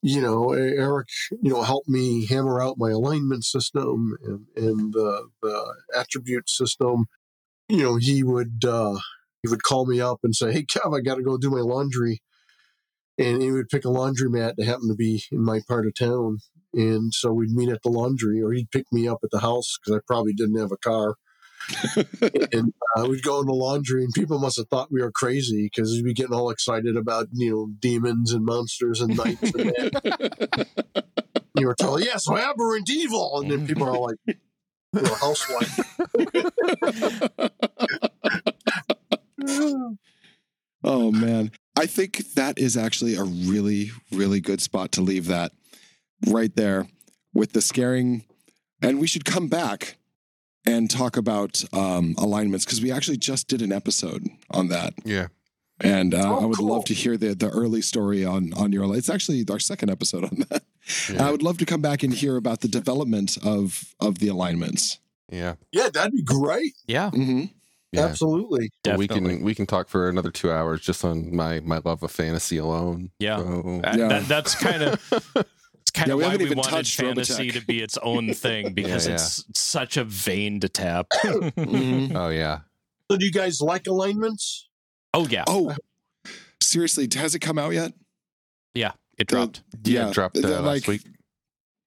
You 0.00 0.20
know, 0.20 0.52
Eric, 0.52 1.08
you 1.30 1.50
know, 1.50 1.62
helped 1.62 1.88
me 1.88 2.26
hammer 2.26 2.60
out 2.60 2.76
my 2.76 2.90
alignment 2.90 3.42
system 3.42 4.18
and, 4.22 4.46
and 4.54 4.92
the, 4.92 5.28
the 5.42 5.74
attribute 5.96 6.50
system. 6.50 7.06
You 7.70 7.82
know, 7.82 7.96
he 7.96 8.22
would, 8.22 8.66
uh, 8.66 8.98
he 9.42 9.48
would 9.48 9.62
call 9.62 9.86
me 9.86 10.02
up 10.02 10.18
and 10.22 10.36
say, 10.36 10.52
"Hey, 10.52 10.64
Kev, 10.64 10.94
I 10.94 11.00
got 11.00 11.14
to 11.14 11.22
go 11.22 11.38
do 11.38 11.48
my 11.48 11.60
laundry," 11.60 12.20
and 13.18 13.42
he 13.42 13.52
would 13.52 13.68
pick 13.68 13.84
a 13.84 13.88
laundromat 13.88 14.56
that 14.56 14.66
happened 14.66 14.90
to 14.90 14.96
be 14.96 15.22
in 15.30 15.44
my 15.44 15.60
part 15.66 15.86
of 15.86 15.94
town, 15.94 16.38
and 16.72 17.12
so 17.14 17.32
we'd 17.32 17.50
meet 17.50 17.68
at 17.68 17.82
the 17.82 17.90
laundry, 17.90 18.42
or 18.42 18.52
he'd 18.52 18.70
pick 18.70 18.86
me 18.92 19.06
up 19.06 19.18
at 19.22 19.30
the 19.30 19.40
house 19.40 19.76
because 19.78 19.98
I 19.98 20.00
probably 20.06 20.32
didn't 20.32 20.58
have 20.58 20.72
a 20.72 20.76
car. 20.76 21.16
and 22.52 22.74
uh, 22.96 23.06
we'd 23.08 23.22
go 23.22 23.40
in 23.40 23.46
the 23.46 23.54
laundry, 23.54 24.04
and 24.04 24.12
people 24.12 24.38
must 24.38 24.58
have 24.58 24.68
thought 24.68 24.92
we 24.92 25.00
were 25.00 25.12
crazy 25.12 25.64
because 25.64 25.92
we'd 25.92 26.04
be 26.04 26.12
getting 26.12 26.34
all 26.34 26.50
excited 26.50 26.96
about 26.96 27.28
you 27.32 27.50
know 27.50 27.68
demons 27.78 28.32
and 28.32 28.44
monsters 28.44 29.00
and 29.00 29.16
knights. 29.16 29.42
and 29.42 29.70
that. 29.70 30.66
you 31.56 31.66
were 31.66 31.74
told, 31.74 32.04
"Yes, 32.04 32.28
aberrant 32.28 32.90
evil," 32.90 33.40
and 33.40 33.50
then 33.50 33.66
people 33.66 33.84
are 33.84 33.98
like, 33.98 34.16
"You're 34.92 35.04
a 35.04 35.14
housewife." 35.14 35.80
oh 40.84 41.10
man. 41.12 41.50
I 41.76 41.86
think 41.86 42.34
that 42.34 42.58
is 42.58 42.76
actually 42.76 43.16
a 43.16 43.24
really, 43.24 43.90
really 44.12 44.40
good 44.40 44.60
spot 44.60 44.92
to 44.92 45.00
leave 45.02 45.26
that 45.26 45.52
right 46.26 46.54
there 46.54 46.86
with 47.32 47.52
the 47.52 47.60
scaring. 47.60 48.24
And 48.80 49.00
we 49.00 49.06
should 49.06 49.24
come 49.24 49.48
back 49.48 49.96
and 50.66 50.90
talk 50.90 51.16
about 51.16 51.62
um, 51.72 52.14
alignments 52.18 52.64
because 52.64 52.80
we 52.80 52.92
actually 52.92 53.16
just 53.18 53.48
did 53.48 53.60
an 53.62 53.72
episode 53.72 54.26
on 54.50 54.68
that. 54.68 54.94
Yeah. 55.04 55.28
And 55.80 56.14
uh, 56.14 56.22
Oh, 56.24 56.42
I 56.42 56.44
would 56.46 56.58
cool. 56.58 56.68
love 56.68 56.84
to 56.86 56.94
hear 56.94 57.16
the 57.16 57.34
the 57.34 57.50
early 57.50 57.82
story 57.82 58.24
on 58.24 58.52
on 58.54 58.70
your. 58.72 58.86
Life. 58.86 58.98
It's 58.98 59.10
actually 59.10 59.44
our 59.50 59.58
second 59.58 59.90
episode 59.90 60.24
on 60.24 60.44
that. 60.50 60.62
Yeah. 61.12 61.26
I 61.26 61.30
would 61.32 61.42
love 61.42 61.58
to 61.58 61.66
come 61.66 61.80
back 61.82 62.02
and 62.04 62.14
hear 62.14 62.36
about 62.36 62.60
the 62.60 62.68
development 62.68 63.36
of 63.44 63.94
of 63.98 64.18
the 64.20 64.28
alignments. 64.28 65.00
Yeah. 65.32 65.54
Yeah, 65.72 65.88
that'd 65.88 66.12
be 66.12 66.22
great. 66.22 66.74
Yeah, 66.86 67.10
hmm 67.10 67.44
Yeah. 67.94 68.06
Absolutely. 68.06 68.70
We 68.96 69.06
can 69.08 69.42
we 69.42 69.54
can 69.54 69.66
talk 69.66 69.88
for 69.88 70.08
another 70.08 70.30
two 70.30 70.50
hours 70.50 70.80
just 70.80 71.04
on 71.04 71.34
my 71.34 71.60
my 71.60 71.80
love 71.84 72.02
of 72.02 72.10
fantasy 72.10 72.56
alone. 72.58 73.10
Yeah. 73.18 73.38
So- 73.38 73.80
Uh, 73.84 73.94
Yeah. 73.96 74.08
that- 74.08 74.28
that's 74.28 74.54
kind 74.54 74.82
of 74.82 75.12
it's 75.80 75.90
kind 75.92 76.08
Yeah, 76.08 76.14
of 76.14 76.18
we 76.18 76.24
why 76.24 76.30
haven't 76.32 76.48
we 76.48 76.54
wanted 76.54 76.86
fantasy 76.88 77.48
Robotech. 77.50 77.52
to 77.60 77.66
be 77.66 77.82
its 77.82 77.98
own 77.98 78.32
thing 78.44 78.72
because 78.74 79.06
yeah. 79.06 79.14
it's 79.14 79.44
such 79.54 79.96
a 79.96 80.04
vein 80.04 80.60
to 80.60 80.68
tap. 80.68 81.06
Mhm. 81.24 82.14
oh 82.14 82.28
yeah. 82.30 82.60
So, 83.10 83.16
do 83.18 83.24
you 83.26 83.32
guys 83.32 83.60
like 83.60 83.86
alignments? 83.86 84.68
oh 85.12 85.26
yeah, 85.28 85.44
Oh, 85.46 85.74
seriously, 86.60 87.08
has 87.14 87.34
it 87.34 87.40
come 87.40 87.58
out 87.58 87.72
yet? 87.74 87.92
Yeah, 88.74 88.92
it 89.18 89.28
dropped. 89.28 89.62
Yeah, 89.84 90.06
Yeah, 90.06 90.12
dropped 90.12 90.36
uh, 90.38 90.40
the- 90.40 90.48
last 90.62 90.64
like- 90.64 90.86
week. 90.88 91.02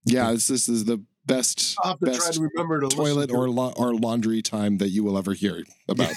Yeah, 0.05 0.31
this, 0.31 0.47
this 0.47 0.69
is 0.69 0.85
the 0.85 1.03
best 1.27 1.77
to 1.83 1.97
best 2.01 2.33
to 2.33 2.41
remember 2.41 2.79
to 2.81 2.87
toilet 2.87 3.27
to 3.29 3.35
or 3.35 3.49
la- 3.49 3.73
or 3.75 3.93
laundry 3.93 4.41
time 4.41 4.77
that 4.77 4.89
you 4.89 5.03
will 5.03 5.17
ever 5.17 5.33
hear 5.33 5.63
about. 5.89 6.13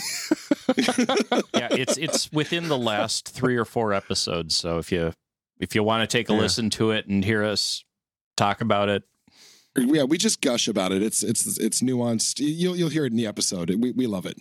yeah, 0.78 1.68
it's 1.72 1.98
it's 1.98 2.32
within 2.32 2.68
the 2.68 2.78
last 2.78 3.28
three 3.28 3.56
or 3.56 3.64
four 3.64 3.92
episodes. 3.92 4.54
So 4.56 4.78
if 4.78 4.90
you 4.92 5.12
if 5.58 5.74
you 5.74 5.82
want 5.82 6.08
to 6.08 6.16
take 6.16 6.28
a 6.30 6.32
Yeah. 6.32 6.38
listen 6.40 6.70
to 6.70 6.90
it 6.92 7.06
and 7.06 7.24
hear 7.24 7.44
us 7.44 7.84
talk 8.36 8.60
about 8.60 8.88
it, 8.88 9.02
yeah, 9.76 10.04
we 10.04 10.16
just 10.18 10.40
gush 10.40 10.68
about 10.68 10.92
it. 10.92 11.02
It's 11.02 11.22
it's 11.22 11.58
it's 11.58 11.82
nuanced. 11.82 12.34
You'll 12.38 12.76
you'll 12.76 12.88
hear 12.88 13.04
it 13.04 13.12
in 13.12 13.16
the 13.16 13.26
episode. 13.26 13.70
We 13.80 13.92
we 13.92 14.06
love 14.06 14.26
it. 14.26 14.36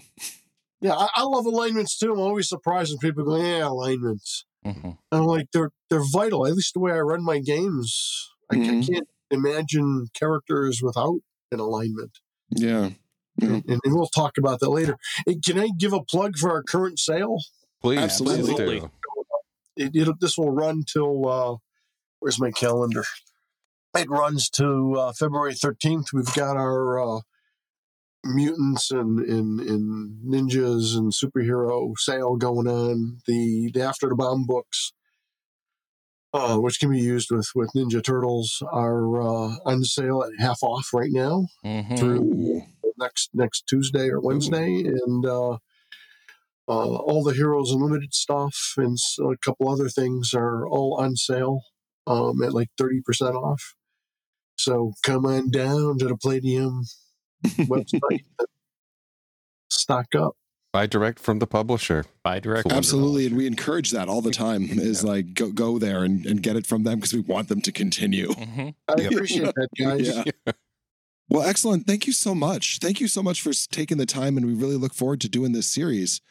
Yeah, 0.82 0.94
I, 0.96 1.08
I 1.16 1.24
love 1.24 1.46
alignments 1.46 1.98
too. 1.98 2.14
I'm 2.14 2.20
always 2.20 2.48
surprised 2.48 2.91
when 2.91 3.00
people 3.00 3.26
go, 3.26 3.36
"Yeah, 3.36 3.68
alignments." 3.68 4.46
mhm. 4.66 4.84
And 4.84 5.22
I'm 5.22 5.26
like, 5.26 5.48
they're 5.52 5.72
they're 5.90 6.04
vital. 6.14 6.46
At 6.48 6.54
least 6.54 6.74
the 6.74 6.80
way 6.80 6.91
I 6.94 7.00
run 7.00 7.24
my 7.24 7.40
games, 7.40 8.30
I, 8.52 8.56
ca- 8.56 8.62
Mhm. 8.62 8.88
can't 8.94 9.08
imagine 9.32 10.08
characters 10.14 10.82
without 10.82 11.20
an 11.52 11.60
alignment. 11.60 12.20
Yeah. 12.50 12.92
Yeah. 13.38 13.62
And, 13.68 13.80
and 13.84 13.96
we'll 13.96 14.08
talk 14.08 14.38
about 14.38 14.60
that 14.60 14.70
later. 14.70 14.98
Hey, 15.26 15.38
can 15.44 15.60
I 15.60 15.70
give 15.78 15.94
a 15.94 16.04
plug 16.04 16.38
for 16.38 16.52
our 16.52 16.64
current 16.64 17.00
sale? 17.00 17.38
Please, 17.82 18.00
Absolutely. 18.00 18.54
please 18.54 18.82
do. 18.82 18.92
It, 19.78 19.96
it'll, 19.96 20.16
this 20.20 20.38
will 20.38 20.52
run 20.52 20.84
till 20.92 21.28
uh, 21.28 21.56
where's 22.20 22.40
my 22.40 22.52
calendar? 22.52 23.04
It 23.98 24.10
runs 24.10 24.50
to 24.52 24.96
uh, 24.98 25.14
February 25.14 25.54
13th. 25.54 26.08
We've 26.14 26.34
got 26.36 26.58
our 26.58 27.00
uh, 27.00 27.22
mutants 28.24 28.92
and, 28.92 29.20
and, 29.20 29.60
and 29.60 30.22
ninjas 30.24 30.96
and 30.96 31.14
superhero 31.14 31.94
sale 31.98 32.36
going 32.36 32.68
on. 32.68 33.20
The, 33.26 33.72
the 33.74 33.82
After 33.82 34.10
the 34.10 34.16
Bomb 34.16 34.46
books, 34.46 34.94
uh, 36.34 36.58
which 36.58 36.80
can 36.80 36.92
be 36.92 37.00
used 37.00 37.32
with, 37.32 37.48
with 37.56 37.72
Ninja 37.76 38.04
Turtles, 38.04 38.62
are 38.72 39.22
uh, 39.22 39.56
on 39.66 39.84
sale 39.84 40.24
at 40.24 40.32
half 40.40 40.62
off 40.64 40.94
right 40.94 41.12
now 41.12 41.48
Mhm. 41.66 41.98
through 41.98 42.62
next 42.98 43.30
next 43.34 43.64
Tuesday 43.68 44.10
or 44.10 44.20
Wednesday, 44.20 44.84
and 44.86 45.26
uh, 45.26 45.52
uh, 45.52 45.58
all 46.68 47.24
the 47.24 47.34
Heroes 47.34 47.72
Unlimited 47.72 48.14
stuff 48.14 48.74
and 48.78 48.98
a 49.22 49.38
couple 49.44 49.70
other 49.70 49.90
things 49.90 50.34
are 50.34 50.68
all 50.68 50.96
on 51.00 51.16
sale 51.16 51.62
um, 52.06 52.42
at 52.44 52.54
like 52.54 52.70
thirty 52.78 53.02
percent 53.02 53.36
off. 53.36 53.74
So 54.58 54.92
come 55.04 55.26
on 55.26 55.50
down 55.52 55.98
to 56.00 56.06
the 56.08 56.18
Palladium 56.18 56.84
website, 57.46 58.26
and 58.38 58.48
stock 59.70 60.08
up. 60.16 60.36
Buy 60.72 60.86
direct 60.86 61.20
from 61.20 61.40
the 61.40 61.48
publisher. 61.48 62.06
by 62.24 62.40
direct. 62.40 62.70
Cool. 62.70 62.78
Absolutely, 62.78 63.26
and 63.26 63.36
we 63.36 63.48
encourage 63.48 63.90
that 63.91 64.08
all 64.08 64.22
the 64.22 64.30
time. 64.32 64.64
Is 64.70 65.04
like 65.04 65.34
go 65.34 65.52
go 65.52 65.80
there 65.80 66.04
and, 66.04 66.26
and 66.26 66.44
get 66.44 66.56
it 66.56 66.68
from 66.68 66.84
them 66.84 67.00
because 67.00 67.14
we 67.14 67.22
want 67.22 67.48
them 67.50 67.62
to 67.62 67.72
continue. 67.72 68.28
Mhm. 68.30 68.76
I 68.88 68.94
Yep. 69.02 69.12
appreciate 69.12 69.54
that, 69.56 69.68
guys. 69.80 70.08
Yeah. 70.46 70.54
Well, 71.28 71.44
excellent. 71.48 71.86
Thank 71.88 72.06
you 72.08 72.14
so 72.14 72.34
much. 72.36 72.80
Thank 72.80 73.00
you 73.02 73.08
so 73.08 73.22
much 73.24 73.41
for 73.41 73.52
taking 73.72 73.98
the 73.98 74.06
time, 74.06 74.38
and 74.38 74.46
we 74.46 74.54
really 74.54 74.76
look 74.78 74.94
forward 74.94 75.22
to 75.22 75.30
doing 75.30 75.54
this 75.54 75.68
series. 75.68 76.22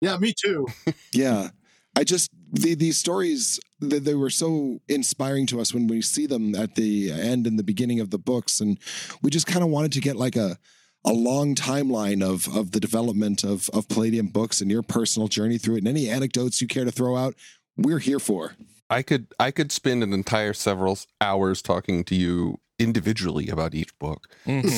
Yeah, 0.00 0.16
me 0.18 0.34
too. 0.40 0.66
Yeah, 1.12 1.48
I 1.96 2.04
just 2.04 2.30
the 2.52 2.74
these 2.74 2.96
stories 2.98 3.58
they, 3.80 3.98
they 3.98 4.14
were 4.14 4.30
so 4.30 4.78
inspiring 4.88 5.46
to 5.46 5.60
us 5.60 5.74
when 5.74 5.86
we 5.88 6.00
see 6.00 6.26
them 6.26 6.54
at 6.54 6.74
the 6.76 7.10
end 7.10 7.46
and 7.46 7.58
the 7.58 7.64
beginning 7.64 7.98
of 8.00 8.10
the 8.10 8.18
books, 8.18 8.60
and 8.60 8.78
we 9.22 9.30
just 9.30 9.46
kind 9.48 9.64
of 9.64 9.70
wanted 9.70 9.92
to 9.92 10.00
get 10.00 10.14
like 10.16 10.36
a 10.36 10.58
a 11.04 11.12
long 11.12 11.54
timeline 11.54 12.22
of 12.22 12.48
of 12.54 12.72
the 12.72 12.80
development 12.80 13.42
of 13.44 13.68
of 13.70 13.88
Palladium 13.88 14.26
books 14.28 14.60
and 14.60 14.70
your 14.70 14.82
personal 14.82 15.28
journey 15.28 15.58
through 15.58 15.76
it, 15.76 15.78
and 15.78 15.88
any 15.88 16.08
anecdotes 16.08 16.60
you 16.60 16.66
care 16.68 16.84
to 16.84 16.92
throw 16.92 17.16
out. 17.16 17.34
We're 17.76 17.98
here 18.00 18.18
for. 18.18 18.54
I 18.90 19.02
could 19.02 19.28
I 19.38 19.50
could 19.50 19.70
spend 19.72 20.02
an 20.02 20.12
entire 20.12 20.52
several 20.52 20.98
hours 21.20 21.62
talking 21.62 22.04
to 22.04 22.14
you 22.14 22.58
individually 22.78 23.48
about 23.48 23.74
each 23.74 23.96
book. 23.98 24.26
Mhm. 24.46 24.72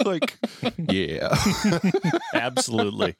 like, 0.04 0.36
yeah. 0.90 1.34
Absolutely. 2.34 3.14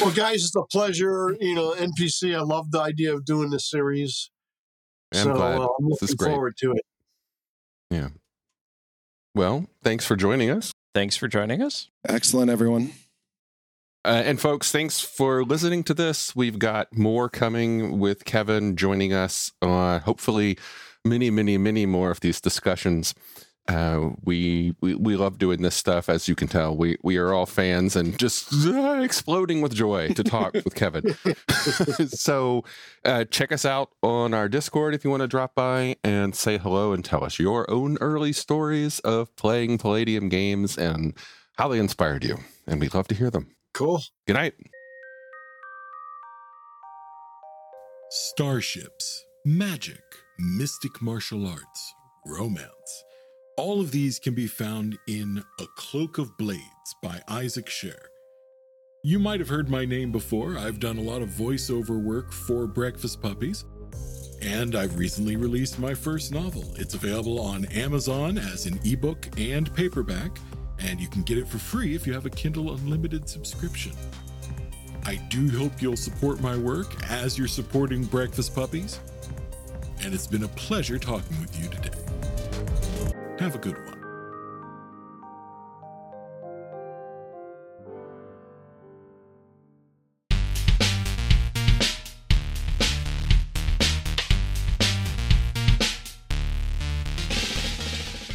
Well, 0.00 0.12
guys, 0.14 0.44
it's 0.44 0.54
a 0.56 0.62
pleasure. 0.70 1.36
You 1.40 1.54
know, 1.54 1.74
NPC. 1.74 2.36
I 2.36 2.40
love 2.42 2.70
the 2.70 2.80
idea 2.80 3.14
of 3.14 3.24
doing 3.24 3.50
this 3.50 3.68
series. 3.70 4.30
I'm 5.14 5.24
so 5.24 5.34
glad. 5.34 5.58
uh, 5.60 5.64
I'm 5.78 5.88
This 5.90 6.02
is 6.02 6.10
looking 6.10 6.16
great. 6.16 6.30
forward 6.32 6.54
to 6.58 6.72
it. 6.72 6.82
Well, 9.34 9.66
thanks 9.82 10.04
for 10.04 10.16
joining 10.16 10.50
us. 10.50 10.72
Thanks 10.94 11.16
for 11.16 11.28
joining 11.28 11.62
us. 11.62 11.88
Excellent, 12.08 12.50
everyone. 12.50 12.92
Uh, 14.04 14.22
and 14.24 14.40
folks, 14.40 14.72
thanks 14.72 15.00
for 15.00 15.44
listening 15.44 15.84
to 15.84 15.94
this. 15.94 16.34
We've 16.34 16.58
got 16.58 16.96
more 16.96 17.28
coming 17.28 17.98
with 17.98 18.24
Kevin 18.24 18.76
joining 18.76 19.12
us. 19.12 19.52
Uh, 19.60 19.98
hopefully, 20.00 20.58
many, 21.04 21.30
many, 21.30 21.58
many 21.58 21.86
more 21.86 22.10
of 22.10 22.20
these 22.20 22.40
discussions. 22.40 23.14
Uh, 23.70 24.10
we, 24.24 24.74
we 24.80 24.96
we 24.96 25.14
love 25.14 25.38
doing 25.38 25.62
this 25.62 25.76
stuff, 25.76 26.08
as 26.08 26.26
you 26.26 26.34
can 26.34 26.48
tell. 26.48 26.76
We 26.76 26.96
we 27.04 27.18
are 27.18 27.32
all 27.32 27.46
fans 27.46 27.94
and 27.94 28.18
just 28.18 28.52
uh, 28.66 29.00
exploding 29.00 29.60
with 29.60 29.72
joy 29.72 30.08
to 30.14 30.24
talk 30.24 30.54
with 30.54 30.74
Kevin. 30.74 31.14
so 32.08 32.64
uh, 33.04 33.26
check 33.26 33.52
us 33.52 33.64
out 33.64 33.92
on 34.02 34.34
our 34.34 34.48
Discord 34.48 34.92
if 34.92 35.04
you 35.04 35.10
want 35.10 35.20
to 35.20 35.28
drop 35.28 35.54
by 35.54 35.94
and 36.02 36.34
say 36.34 36.58
hello 36.58 36.92
and 36.92 37.04
tell 37.04 37.22
us 37.22 37.38
your 37.38 37.70
own 37.70 37.96
early 38.00 38.32
stories 38.32 38.98
of 39.00 39.34
playing 39.36 39.78
Palladium 39.78 40.28
games 40.28 40.76
and 40.76 41.14
how 41.56 41.68
they 41.68 41.78
inspired 41.78 42.24
you. 42.24 42.38
And 42.66 42.80
we'd 42.80 42.92
love 42.92 43.06
to 43.06 43.14
hear 43.14 43.30
them. 43.30 43.54
Cool. 43.72 44.02
Good 44.26 44.34
night. 44.34 44.54
Starships, 48.10 49.24
magic, 49.44 50.02
mystic 50.40 51.00
martial 51.00 51.46
arts, 51.46 51.94
romance. 52.26 53.04
All 53.60 53.78
of 53.78 53.90
these 53.90 54.18
can 54.18 54.32
be 54.32 54.46
found 54.46 54.96
in 55.06 55.44
A 55.60 55.66
Cloak 55.76 56.16
of 56.16 56.38
Blades 56.38 56.94
by 57.02 57.20
Isaac 57.28 57.68
Sher. 57.68 58.08
You 59.04 59.18
might 59.18 59.38
have 59.38 59.50
heard 59.50 59.68
my 59.68 59.84
name 59.84 60.10
before. 60.10 60.56
I've 60.56 60.80
done 60.80 60.96
a 60.96 61.02
lot 61.02 61.20
of 61.20 61.28
voiceover 61.28 62.02
work 62.02 62.32
for 62.32 62.66
Breakfast 62.66 63.20
Puppies. 63.20 63.66
And 64.40 64.74
I've 64.74 64.98
recently 64.98 65.36
released 65.36 65.78
my 65.78 65.92
first 65.92 66.32
novel. 66.32 66.64
It's 66.78 66.94
available 66.94 67.38
on 67.38 67.66
Amazon 67.66 68.38
as 68.38 68.64
an 68.64 68.80
ebook 68.82 69.28
and 69.36 69.72
paperback, 69.74 70.38
and 70.78 70.98
you 70.98 71.08
can 71.08 71.20
get 71.20 71.36
it 71.36 71.46
for 71.46 71.58
free 71.58 71.94
if 71.94 72.06
you 72.06 72.14
have 72.14 72.24
a 72.24 72.30
Kindle 72.30 72.72
Unlimited 72.72 73.28
subscription. 73.28 73.92
I 75.04 75.16
do 75.28 75.50
hope 75.50 75.82
you'll 75.82 75.98
support 75.98 76.40
my 76.40 76.56
work 76.56 76.96
as 77.10 77.36
you're 77.36 77.46
supporting 77.46 78.04
Breakfast 78.04 78.54
Puppies. 78.54 79.00
And 80.02 80.14
it's 80.14 80.26
been 80.26 80.44
a 80.44 80.48
pleasure 80.48 80.98
talking 80.98 81.38
with 81.42 81.62
you 81.62 81.68
today. 81.68 82.09
Have 83.40 83.54
a 83.54 83.58
good 83.58 83.74
one. 83.86 83.96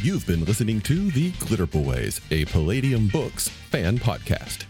You've 0.02 0.26
been 0.26 0.44
listening 0.44 0.80
to 0.80 1.12
The 1.12 1.30
Glitter 1.38 1.66
Boys, 1.66 2.20
a 2.32 2.44
Palladium 2.46 3.06
Books 3.06 3.48
fan 3.48 3.98
podcast. 3.98 4.64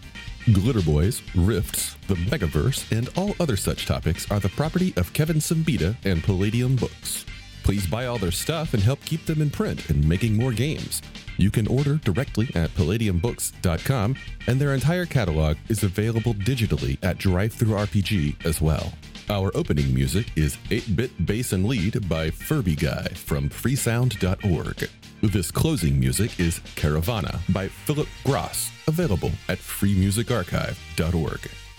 Glitter 0.53 0.83
Boys, 0.83 1.23
Rifts, 1.33 1.95
the 2.07 2.13
Megaverse, 2.13 2.95
and 2.95 3.09
all 3.17 3.35
other 3.39 3.57
such 3.57 3.87
topics 3.87 4.29
are 4.29 4.39
the 4.39 4.49
property 4.49 4.93
of 4.97 5.11
Kevin 5.13 5.37
Siembieda 5.37 5.95
and 6.05 6.23
Palladium 6.23 6.75
Books. 6.75 7.25
Please 7.67 7.85
buy 7.85 8.05
all 8.05 8.17
their 8.17 8.31
stuff 8.31 8.73
and 8.73 8.81
help 8.81 9.03
keep 9.03 9.25
them 9.25 9.41
in 9.41 9.49
print 9.49 9.89
and 9.89 10.07
making 10.07 10.37
more 10.37 10.53
games. 10.53 11.01
You 11.35 11.51
can 11.51 11.67
order 11.67 11.95
directly 11.95 12.49
at 12.55 12.73
palladiumbooks.com, 12.75 14.15
and 14.47 14.57
their 14.57 14.73
entire 14.73 15.05
catalog 15.05 15.57
is 15.67 15.83
available 15.83 16.33
digitally 16.33 16.97
at 17.03 17.17
DriveThruRPG 17.17 18.45
as 18.45 18.61
well. 18.61 18.93
Our 19.29 19.51
opening 19.53 19.93
music 19.93 20.31
is 20.37 20.57
8 20.71 20.95
Bit 20.95 21.25
Bass 21.25 21.51
and 21.51 21.65
Lead 21.65 22.07
by 22.07 22.29
Furby 22.29 22.77
Guy 22.77 23.09
from 23.09 23.49
freesound.org. 23.49 24.89
This 25.21 25.51
closing 25.51 25.99
music 25.99 26.39
is 26.39 26.59
Caravana 26.77 27.41
by 27.49 27.67
Phillip 27.67 28.07
Gross, 28.23 28.71
available 28.87 29.31
at 29.49 29.57
freemusicarchive.org. 29.57 31.49